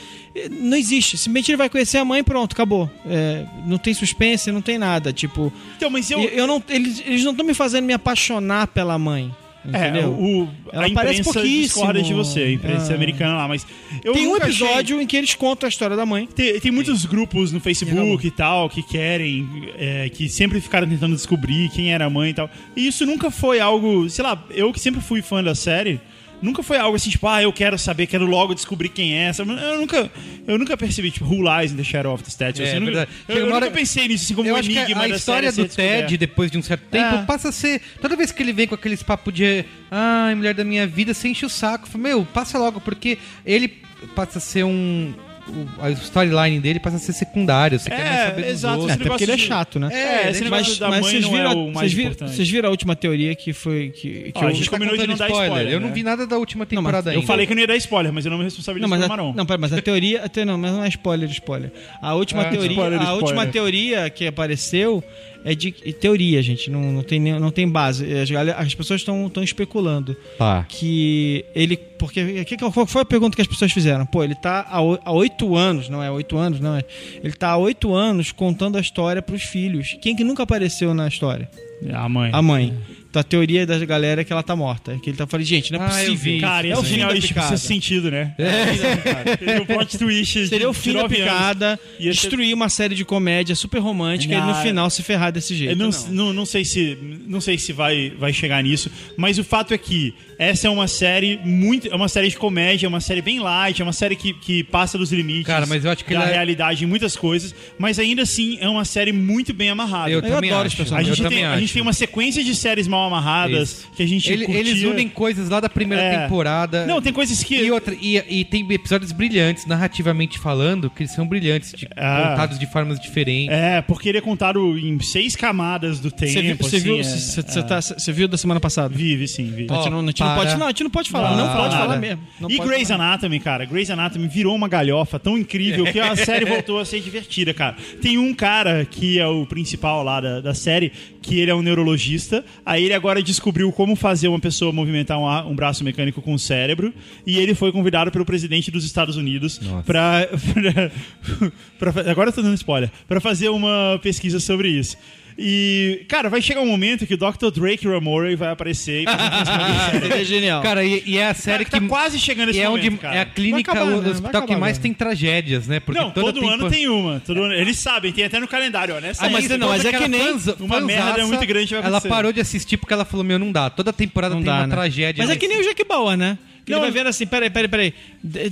Não 0.50 0.76
existe. 0.76 1.16
Simplesmente 1.16 1.50
ele 1.50 1.56
vai 1.56 1.68
conhecer 1.68 1.98
a 1.98 2.04
mãe 2.04 2.22
pronto, 2.24 2.52
acabou. 2.52 2.90
É, 3.06 3.44
não 3.66 3.78
tem 3.78 3.94
suspense, 3.94 4.50
não 4.50 4.60
tem 4.62 4.76
nada. 4.78 5.12
Tipo, 5.12 5.52
Então, 5.76 5.88
mas 5.90 6.10
eu. 6.10 6.20
eu, 6.20 6.28
eu 6.30 6.46
não, 6.46 6.62
eles, 6.68 7.00
eles 7.06 7.22
não 7.24 7.30
estão 7.30 7.46
me 7.46 7.54
fazendo 7.54 7.84
me 7.84 7.92
apaixonar 7.92 8.66
pela 8.68 8.98
mãe. 8.98 9.34
É, 9.72 9.88
Entendeu? 9.88 10.10
o, 10.12 10.48
Ela 10.72 10.84
a 10.84 10.88
imprensa 10.88 11.42
discorda 11.42 12.00
de 12.00 12.14
você, 12.14 12.40
a 12.40 12.50
imprensa 12.52 12.92
Ah. 12.92 12.96
americana 12.96 13.36
lá, 13.36 13.46
mas... 13.48 13.66
Tem 14.02 14.26
um 14.26 14.32
nunca 14.32 14.46
achei- 14.46 14.64
episódio 14.66 15.00
em 15.02 15.06
que 15.06 15.16
eles 15.16 15.34
contam 15.34 15.66
a 15.66 15.68
história 15.68 15.94
da 15.96 16.06
mãe. 16.06 16.26
Tem, 16.26 16.58
tem 16.58 16.70
muitos 16.72 17.04
grupos 17.04 17.52
no 17.52 17.60
Facebook 17.60 18.26
e 18.26 18.30
tal 18.30 18.70
que 18.70 18.82
querem, 18.82 19.46
é, 19.78 20.08
que 20.08 20.28
sempre 20.30 20.60
ficaram 20.62 20.88
tentando 20.88 21.14
descobrir 21.14 21.68
quem 21.70 21.92
era 21.92 22.06
a 22.06 22.10
mãe 22.10 22.30
e 22.30 22.34
tal. 22.34 22.48
E 22.74 22.86
isso 22.86 23.04
nunca 23.04 23.30
foi 23.30 23.60
algo, 23.60 24.08
sei 24.08 24.24
lá, 24.24 24.42
eu 24.50 24.72
que 24.72 24.80
sempre 24.80 25.00
fui 25.02 25.20
fã 25.20 25.42
da 25.44 25.54
série, 25.54 26.00
nunca 26.42 26.62
foi 26.62 26.76
algo 26.78 26.96
assim, 26.96 27.10
tipo, 27.10 27.26
ah, 27.26 27.42
eu 27.42 27.52
quero 27.52 27.78
saber, 27.78 28.06
quero 28.06 28.24
logo 28.26 28.54
descobrir 28.54 28.88
quem 28.88 29.14
é 29.14 29.24
essa. 29.28 29.42
Eu 29.42 29.78
nunca, 29.78 30.10
eu 30.46 30.58
nunca 30.58 30.76
percebi, 30.76 31.10
tipo, 31.10 31.24
Who 31.26 31.42
Lies 31.42 31.72
in 31.72 31.76
the 31.76 31.84
Shadow 31.84 32.12
of 32.14 32.22
the 32.24 32.30
Statue. 32.30 32.62
É, 32.62 32.66
assim, 32.68 32.74
eu 32.76 32.80
nunca, 32.80 33.08
eu, 33.28 33.36
eu 33.36 33.42
uma 33.42 33.54
nunca 33.54 33.56
hora- 33.66 33.70
pensei 33.70 34.08
nisso 34.08 34.24
assim 34.24 34.34
como 34.34 34.48
eu 34.48 34.54
um 34.54 34.58
acho 34.58 34.68
que 34.68 34.78
enigma 34.78 35.02
a 35.04 35.08
história 35.08 35.52
do. 35.52 35.68
Ted, 35.68 36.16
depois 36.16 36.50
de 36.50 36.58
um 36.58 36.62
certo 36.62 36.82
tempo, 36.90 37.16
É. 37.16 37.22
passa 37.24 37.48
a 37.48 37.52
ser. 37.52 37.80
Toda 38.00 38.16
vez 38.16 38.32
que 38.32 38.42
ele 38.42 38.52
vem 38.52 38.66
com 38.66 38.74
aqueles 38.74 39.02
papos 39.02 39.32
de. 39.34 39.64
Ai, 39.90 40.34
mulher 40.34 40.54
da 40.54 40.64
minha 40.64 40.86
vida, 40.86 41.12
você 41.14 41.28
enche 41.28 41.44
o 41.44 41.48
saco. 41.48 41.86
Meu, 41.98 42.24
passa 42.24 42.58
logo, 42.58 42.80
porque 42.80 43.18
ele 43.44 43.68
passa 44.14 44.38
a 44.38 44.40
ser 44.40 44.64
um. 44.64 45.12
O- 45.50 45.84
a 45.84 45.90
storyline 45.90 46.60
dele 46.60 46.78
passa 46.80 46.96
a 46.96 46.98
ser 46.98 47.12
secundário. 47.12 47.78
Você 47.78 47.90
quer 47.90 47.98
mais 48.04 48.16
É, 48.20 48.24
saber 48.26 48.42
dos 48.42 48.50
exato. 48.50 48.74
outros. 48.80 48.90
É, 48.90 48.92
esse 48.94 49.00
até 49.02 49.10
porque 49.10 49.24
ele 49.24 49.32
é 49.32 49.36
chato, 49.38 49.78
né? 49.78 49.88
É, 49.92 50.30
esse 50.30 50.44
negócio 50.44 50.66
Mas, 50.68 50.78
da 50.78 50.88
mas 50.88 51.00
mãe 51.00 51.10
vocês 51.10 51.22
não 51.24 51.30
é 51.30 51.36
viram, 51.38 51.52
o 51.52 51.64
mais 51.66 51.74
vocês, 51.78 51.92
viram, 51.92 52.10
importante. 52.10 52.36
vocês 52.36 52.50
viram 52.50 52.68
a 52.68 52.70
última 52.70 52.96
teoria 52.96 53.34
que 53.34 53.52
foi. 53.52 53.90
Que, 53.90 54.32
que 54.32 54.32
Ó, 54.36 54.40
a 54.40 54.44
eu- 54.50 54.54
gente 54.54 54.64
Tá 54.64 54.70
combinou 54.76 54.96
de 54.96 55.06
não 55.06 55.16
dar 55.16 55.28
spoiler, 55.30 55.68
Eu 55.68 55.80
não 55.80 55.88
né? 55.88 55.94
vi 55.94 56.02
nada 56.02 56.26
da 56.26 56.38
última 56.38 56.64
Não, 56.64 56.68
mas 56.70 56.78
temporada 56.78 57.10
Eu 57.10 57.14
ainda. 57.16 57.26
falei 57.26 57.46
que 57.46 57.52
eu 57.52 57.56
não 57.56 57.60
ia 57.60 57.66
dar 57.66 57.76
spoiler, 57.76 58.12
mas 58.12 58.24
eu 58.24 58.30
não 58.30 58.38
me 58.38 58.44
Não, 58.44 58.48
responsabilizo 58.48 58.88
mas 58.88 59.00
pelo 59.00 59.12
a, 59.12 59.16
Maron. 59.16 59.32
não, 59.34 59.46
pera, 59.46 59.58
mas 59.58 59.72
a 59.72 59.82
teoria. 59.82 60.24
até 60.24 60.44
não, 60.44 60.56
mas 60.58 60.72
não 60.72 60.84
é 60.84 60.88
spoiler, 60.88 61.28
spoiler. 61.30 61.72
A 62.00 62.14
última 62.14 62.42
Ah, 62.42 62.50
teoria, 62.50 62.70
spoiler, 62.70 62.98
a 62.98 63.02
spoiler. 63.02 63.22
última 63.24 63.46
teoria 63.46 64.10
que 64.10 64.26
apareceu 64.26 65.02
é 65.44 65.54
de 65.54 65.74
e 65.84 65.92
teoria, 65.92 66.42
gente. 66.42 66.70
Não, 66.70 66.80
não, 66.92 67.02
tem, 67.02 67.18
nem- 67.20 67.38
não 67.40 67.50
tem 67.50 67.68
base. 67.68 68.12
As, 68.14 68.30
galera- 68.30 68.58
as 68.58 68.74
pessoas 68.74 69.00
estão 69.00 69.30
especulando 69.42 70.16
Tá. 70.38 70.64
que 70.68 71.44
ele. 71.54 71.76
Porque. 71.76 72.44
Que, 72.44 72.56
qual 72.56 72.72
foi 72.86 73.02
a 73.02 73.04
pergunta 73.04 73.36
que 73.36 73.42
as 73.42 73.48
pessoas 73.48 73.72
fizeram? 73.72 74.06
Pô, 74.06 74.22
ele 74.24 74.34
tá 74.34 74.66
há 74.70 75.12
oito 75.12 75.54
anos, 75.56 75.88
não 75.88 76.02
é 76.02 76.10
oito 76.10 76.36
anos, 76.38 76.60
não 76.60 76.76
é. 76.76 76.82
Ele 77.22 77.32
tá 77.34 77.50
há 77.50 77.56
oito 77.56 77.94
anos 77.94 78.32
contando 78.32 78.76
a 78.78 78.80
história 78.80 79.20
pros 79.22 79.42
filhos. 79.42 79.96
Quem 80.00 80.14
que 80.16 80.24
nunca 80.24 80.42
apareceu 80.42 80.94
na 80.94 81.06
história? 81.08 81.48
A 81.92 82.08
mãe. 82.08 82.30
A 82.32 82.42
mãe. 82.42 82.64
Então 82.66 82.99
a 83.14 83.22
teoria 83.22 83.66
da 83.66 83.78
galera 83.84 84.20
é 84.20 84.24
que 84.24 84.32
ela 84.32 84.42
tá 84.42 84.54
morta. 84.54 84.98
Que 85.02 85.10
ele 85.10 85.16
tá 85.16 85.26
falando, 85.26 85.46
gente, 85.46 85.72
não 85.72 85.80
é 85.80 85.84
Ah, 85.84 85.88
possível. 85.88 86.16
vi. 86.16 86.40
Cara, 86.40 86.66
é 86.68 86.76
o 86.76 86.82
fim 86.82 86.88
genial 86.90 87.10
da 87.10 87.16
isso 87.18 87.28
picada. 87.28 87.48
precisa 87.48 87.68
sentido, 87.68 88.10
né? 88.10 88.34
É. 88.38 89.36
Seria 89.36 89.62
o 89.62 89.66
plot 89.66 89.98
twist. 89.98 90.48
Seria 90.48 90.68
o 90.68 90.72
de 90.72 90.78
fim 90.78 90.92
da 90.92 91.08
picada, 91.08 91.80
ser- 91.98 92.10
destruir 92.10 92.54
uma 92.54 92.68
série 92.68 92.94
de 92.94 93.04
comédia 93.04 93.54
super 93.54 93.78
romântica 93.80 94.32
e 94.32 94.36
ele 94.36 94.46
no 94.46 94.52
Não, 94.52 94.62
final 94.62 94.90
se 94.90 95.02
ferrar 95.02 95.32
desse 95.32 95.54
jeito. 95.54 95.72
Eu 95.72 95.76
não, 95.76 95.90
não. 95.90 96.08
não, 96.26 96.32
não 96.32 96.46
sei 96.46 96.64
se 96.64 96.96
não 97.26 97.40
sei 97.40 97.58
se 97.58 97.72
vai, 97.72 98.10
vai 98.18 98.32
chegar 98.32 98.62
nisso, 98.62 98.90
mas 99.16 99.38
o 99.38 99.44
fato 99.44 99.72
é 99.74 99.78
que 99.78 100.14
essa 100.38 100.66
é 100.66 100.70
uma 100.70 100.88
série 100.88 101.38
muito 101.44 101.88
é 101.88 101.94
uma 101.94 102.08
série 102.08 102.28
de 102.28 102.36
comédia, 102.36 102.86
é 102.86 102.88
uma 102.88 103.00
série 103.00 103.20
bem 103.22 103.38
light, 103.40 103.80
é 103.80 103.84
uma 103.84 103.92
série 103.92 104.16
que, 104.16 104.32
que 104.32 104.64
passa 104.64 104.96
dos 104.96 105.12
limites 105.12 105.46
Cara, 105.46 105.66
mas 105.66 105.84
eu 105.84 105.90
acho 105.90 106.04
que 106.04 106.14
da 106.14 106.24
é- 106.28 106.32
realidade 106.32 106.84
em 106.84 106.86
muitas 106.86 107.16
coisas, 107.16 107.54
mas 107.78 107.98
ainda 107.98 108.22
assim 108.22 108.56
é 108.60 108.68
uma 108.68 108.84
série 108.84 109.12
muito 109.12 109.52
bem 109.52 109.68
amarrada. 109.70 110.10
Eu, 110.10 110.20
Eu 110.20 110.22
também 110.22 110.50
adoro 110.50 110.66
acho. 110.66 110.74
os 110.74 110.80
a 110.80 110.84
personagens. 110.84 111.16
gente, 111.16 111.24
eu 111.24 111.28
tem, 111.28 111.38
também 111.38 111.44
a 111.46 111.52
acho. 111.52 111.60
gente 111.60 111.72
tem 111.74 111.82
uma 111.82 111.92
sequência 111.92 112.42
de 112.44 112.54
séries 112.54 112.86
mal 112.88 112.99
amarradas 113.04 113.70
Isso. 113.70 113.88
que 113.96 114.02
a 114.02 114.06
gente 114.06 114.30
Ele- 114.32 114.44
curtia. 114.46 114.60
Eles 114.60 114.82
unem 114.82 115.08
coisas 115.08 115.48
lá 115.48 115.60
da 115.60 115.68
primeira 115.68 116.02
É. 116.02 116.18
temporada. 116.22 116.86
Não, 116.86 117.00
tem 117.00 117.12
coisas 117.12 117.42
que 117.42 117.54
E, 117.56 117.70
outra, 117.70 117.94
e, 118.00 118.16
e 118.40 118.44
tem 118.44 118.66
episódios 118.72 119.12
brilhantes, 119.12 119.66
narrativamente 119.66 120.38
falando, 120.38 120.88
que 120.90 121.02
eles 121.02 121.12
são 121.12 121.26
brilhantes, 121.26 121.72
de- 121.72 121.88
Ah. 121.96 122.28
contados 122.30 122.58
de 122.58 122.66
formas 122.66 122.98
diferentes. 123.00 123.50
é, 123.50 123.80
porque 123.82 124.08
ele 124.08 124.18
é 124.18 124.20
contado 124.20 124.78
em 124.78 124.98
seis 125.00 125.34
camadas 125.36 126.00
do 126.00 126.10
tempo. 126.10 126.32
Você 126.32 126.40
viu, 126.42 126.56
você 126.56 126.76
assim, 126.76 126.84
viu, 126.84 126.96
é- 126.98 127.58
é. 127.58 127.62
tá- 127.62 127.80
viu 128.12 128.28
da 128.28 128.36
semana 128.36 128.60
passada? 128.60 128.94
Vive, 128.94 129.26
sim, 129.28 129.44
vive. 129.44 129.68
Gente 129.74 129.90
não, 129.90 130.00
a 130.00 130.06
gente 130.06 130.20
não 130.20 130.26
para. 130.28 130.36
pode, 130.36 130.56
não, 130.58 130.66
a 130.66 130.70
gente 130.70 130.82
não 130.84 130.90
pode 130.90 131.10
falar, 131.10 131.36
não, 131.36 131.46
fala 131.46 131.62
pode 131.62 131.76
falar 131.76 131.96
mesmo. 131.98 132.20
Não 132.40 132.50
e 132.50 132.58
Grey's 132.58 132.88
falar. 132.88 133.04
Anatomy, 133.12 133.40
cara, 133.40 133.64
Grey's 133.64 133.90
Anatomy 133.90 134.28
virou 134.28 134.54
uma 134.54 134.68
galhofa 134.68 135.18
tão 135.18 135.36
incrível 135.38 135.84
que 135.92 135.98
a 136.00 136.14
série 136.16 136.44
voltou 136.44 136.78
a 136.78 136.84
ser 136.84 137.00
divertida, 137.00 137.52
cara. 137.54 137.76
Tem 138.00 138.18
um 138.18 138.32
cara 138.34 138.84
que 138.84 139.18
é 139.18 139.26
o 139.26 139.44
principal 139.46 140.02
lá 140.02 140.20
da, 140.20 140.40
da 140.40 140.54
série, 140.54 140.92
que 141.22 141.38
ele 141.40 141.50
é 141.50 141.54
um 141.54 141.62
neurologista, 141.62 142.44
aí 142.64 142.84
ele 142.90 142.96
agora 142.96 143.22
descobriu 143.22 143.70
como 143.72 143.94
fazer 143.96 144.28
uma 144.28 144.40
pessoa 144.40 144.72
movimentar 144.72 145.18
um, 145.18 145.50
um 145.50 145.54
braço 145.54 145.82
mecânico 145.84 146.20
com 146.20 146.34
o 146.34 146.38
cérebro, 146.38 146.92
e 147.26 147.38
ele 147.38 147.54
foi 147.54 147.70
convidado 147.72 148.10
pelo 148.10 148.24
presidente 148.24 148.70
dos 148.70 148.84
Estados 148.84 149.16
Unidos 149.16 149.60
pra- 149.86 150.28
Agora 152.10 152.28
eu 152.30 152.32
tô 152.32 152.42
dando 152.42 152.54
spoiler. 152.54 152.90
Pra 153.08 153.20
fazer 153.20 153.48
uma 153.48 153.98
pesquisa 154.02 154.40
sobre 154.40 154.68
isso. 154.68 154.96
E, 155.42 156.04
cara, 156.06 156.28
vai 156.28 156.42
chegar 156.42 156.60
um 156.60 156.66
momento 156.66 157.06
que 157.06 157.14
o 157.14 157.16
Dr. 157.16 157.50
Drake 157.50 157.88
Ramore 157.88 158.36
vai 158.36 158.50
aparecer 158.50 159.04
e. 159.04 159.06
Seria 160.00 160.22
genial. 160.24 160.62
Cara, 160.62 160.84
e, 160.84 161.02
e 161.06 161.16
é 161.16 161.28
a 161.28 161.34
série 161.34 161.64
Cara, 161.64 161.80
que. 161.80 161.86
tá 161.86 161.88
quase 161.88 162.18
chegando 162.18 162.50
esse 162.50 162.60
é 162.60 162.68
momento, 162.68 162.86
onde 162.88 162.96
cara. 162.98 163.14
é 163.16 163.20
a 163.20 163.24
clínica, 163.24 163.72
acabar, 163.72 163.90
o 163.90 164.02
né? 164.02 164.10
hospital 164.10 164.42
que 164.46 164.54
mais 164.56 164.76
tem 164.76 164.92
tragédias, 164.92 165.66
né? 165.66 165.80
Porque 165.80 165.98
não, 165.98 166.10
toda 166.10 166.26
todo 166.26 166.40
tempo- 166.42 166.52
ano 166.52 166.68
tem 166.68 166.88
uma. 166.88 167.20
Todo 167.20 167.42
ano- 167.42 167.54
eles 167.54 167.78
sabem, 167.78 168.12
tem 168.12 168.24
até 168.24 168.38
no 168.38 168.46
calendário, 168.46 168.94
ó. 168.94 169.00
Nessa 169.00 169.24
Ah, 169.24 169.30
mas 169.30 169.48
não, 169.48 169.68
mas 169.68 169.82
é 169.84 169.92
que 169.92 170.08
nem 170.08 170.20
fãs- 170.20 170.60
uma 170.60 170.78
merda 170.80 171.04
fanzaça, 171.12 171.26
muito 171.26 171.46
grande 171.46 171.70
vai 171.74 171.78
Ela 171.78 171.88
acontecer. 171.88 172.08
parou 172.08 172.32
de 172.34 172.40
assistir 172.40 172.76
porque 172.76 172.92
ela 172.92 173.06
falou: 173.06 173.24
Meu, 173.24 173.38
não 173.38 173.50
dá. 173.50 173.70
Toda 173.70 173.94
temporada 173.94 174.34
Não 174.34 174.42
tem 174.42 174.52
dá, 174.52 174.58
uma 174.58 174.66
né? 174.66 174.74
tragédia. 174.74 175.24
Mas 175.24 175.34
é 175.34 175.38
que 175.38 175.48
nem 175.48 175.58
o 175.58 175.62
Jack 175.62 175.82
Bauer, 175.84 176.18
né? 176.18 176.36
Ele 176.70 176.76
Não. 176.76 176.80
vai 176.82 176.90
vendo 176.90 177.08
assim, 177.08 177.26
peraí, 177.26 177.50
peraí, 177.50 177.68
peraí. 177.68 177.94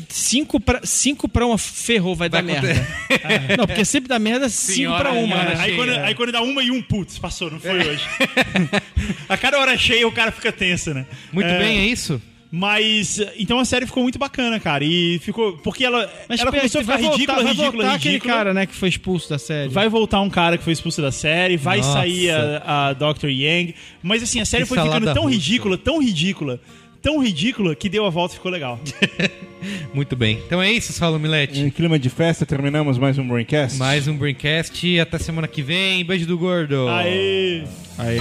Cinco 0.08 0.58
pra, 0.60 0.80
cinco 0.84 1.28
pra 1.28 1.46
uma 1.46 1.56
ferrou, 1.58 2.14
vai, 2.14 2.28
dar 2.28 2.42
merda. 2.42 2.68
Não, 3.56 3.66
porque 3.66 3.84
sempre 3.84 4.08
dá 4.08 4.18
merda 4.18 4.48
cinco 4.48 4.74
Senhora, 4.76 5.04
pra 5.04 5.12
uma, 5.12 5.36
senhora, 5.36 5.54
né? 5.54 5.60
Aí 5.62 5.76
quando, 5.76 5.90
aí 5.90 6.14
quando 6.14 6.32
dá 6.32 6.42
uma 6.42 6.62
e 6.62 6.70
um, 6.70 6.82
putz, 6.82 7.18
passou, 7.18 7.50
não 7.50 7.60
foi 7.60 7.78
hoje. 7.78 8.02
a 9.28 9.36
cada 9.36 9.58
hora 9.58 9.76
cheia 9.76 10.06
o 10.06 10.12
cara 10.12 10.30
fica 10.32 10.50
tenso, 10.52 10.92
né? 10.94 11.06
Muito 11.32 11.46
É, 11.48 11.58
bem, 11.58 11.78
é 11.78 11.86
isso? 11.86 12.20
Mas, 12.50 13.20
então 13.38 13.58
a 13.58 13.64
série 13.66 13.84
ficou 13.84 14.02
muito 14.02 14.18
bacana, 14.18 14.58
cara. 14.58 14.82
E 14.82 15.18
ficou. 15.18 15.58
Porque 15.58 15.84
ela, 15.84 16.10
Mas 16.26 16.40
ela 16.40 16.50
começou 16.50 16.80
a 16.80 16.82
ficar 16.84 16.94
vai 16.94 17.02
voltar, 17.02 17.16
ridícula, 17.18 17.42
vai 17.42 17.52
ridícula, 17.52 17.72
voltar 17.82 17.94
aquele 17.94 18.14
ridícula. 18.14 18.34
cara, 18.34 18.54
né, 18.54 18.64
que 18.66 18.74
foi 18.74 18.88
expulso 18.88 19.28
da 19.28 19.38
série. 19.38 19.68
Vai 19.68 19.86
voltar 19.90 20.20
um 20.22 20.30
cara 20.30 20.56
que 20.56 20.64
foi 20.64 20.72
expulso 20.72 21.02
da 21.02 21.12
série, 21.12 21.58
vai 21.58 21.76
Nossa. 21.78 21.92
sair 21.92 22.30
a, 22.30 22.88
a 22.88 22.92
Dr. 22.94 23.26
Yang. 23.28 23.74
Mas 24.02 24.22
assim, 24.22 24.40
a 24.40 24.46
série 24.46 24.62
Que 24.62 24.68
foi 24.70 24.78
ficando 24.80 25.12
tão 25.12 25.24
russa. 25.24 25.34
ridícula, 25.34 25.76
tão 25.76 26.00
ridícula, 26.02 26.58
tão 27.02 27.22
ridícula, 27.22 27.74
que 27.74 27.88
deu 27.88 28.04
a 28.04 28.10
volta 28.10 28.34
e 28.34 28.36
ficou 28.36 28.50
legal. 28.50 28.78
Muito 29.92 30.14
bem. 30.14 30.40
Então 30.46 30.62
é 30.62 30.70
isso, 30.70 30.92
Saulo 30.92 31.18
Milete. 31.18 31.60
Em 31.60 31.70
clima 31.70 31.98
de 31.98 32.08
festa, 32.08 32.46
terminamos 32.46 32.98
mais 32.98 33.18
um 33.18 33.26
Braincast. 33.26 33.78
Mais 33.78 34.06
um 34.06 34.16
Braincast. 34.16 35.00
Até 35.00 35.18
semana 35.18 35.48
que 35.48 35.62
vem. 35.62 36.04
Beijo 36.04 36.26
do 36.26 36.38
gordo. 36.38 36.88
Aê! 36.88 37.64
Aí. 37.98 38.18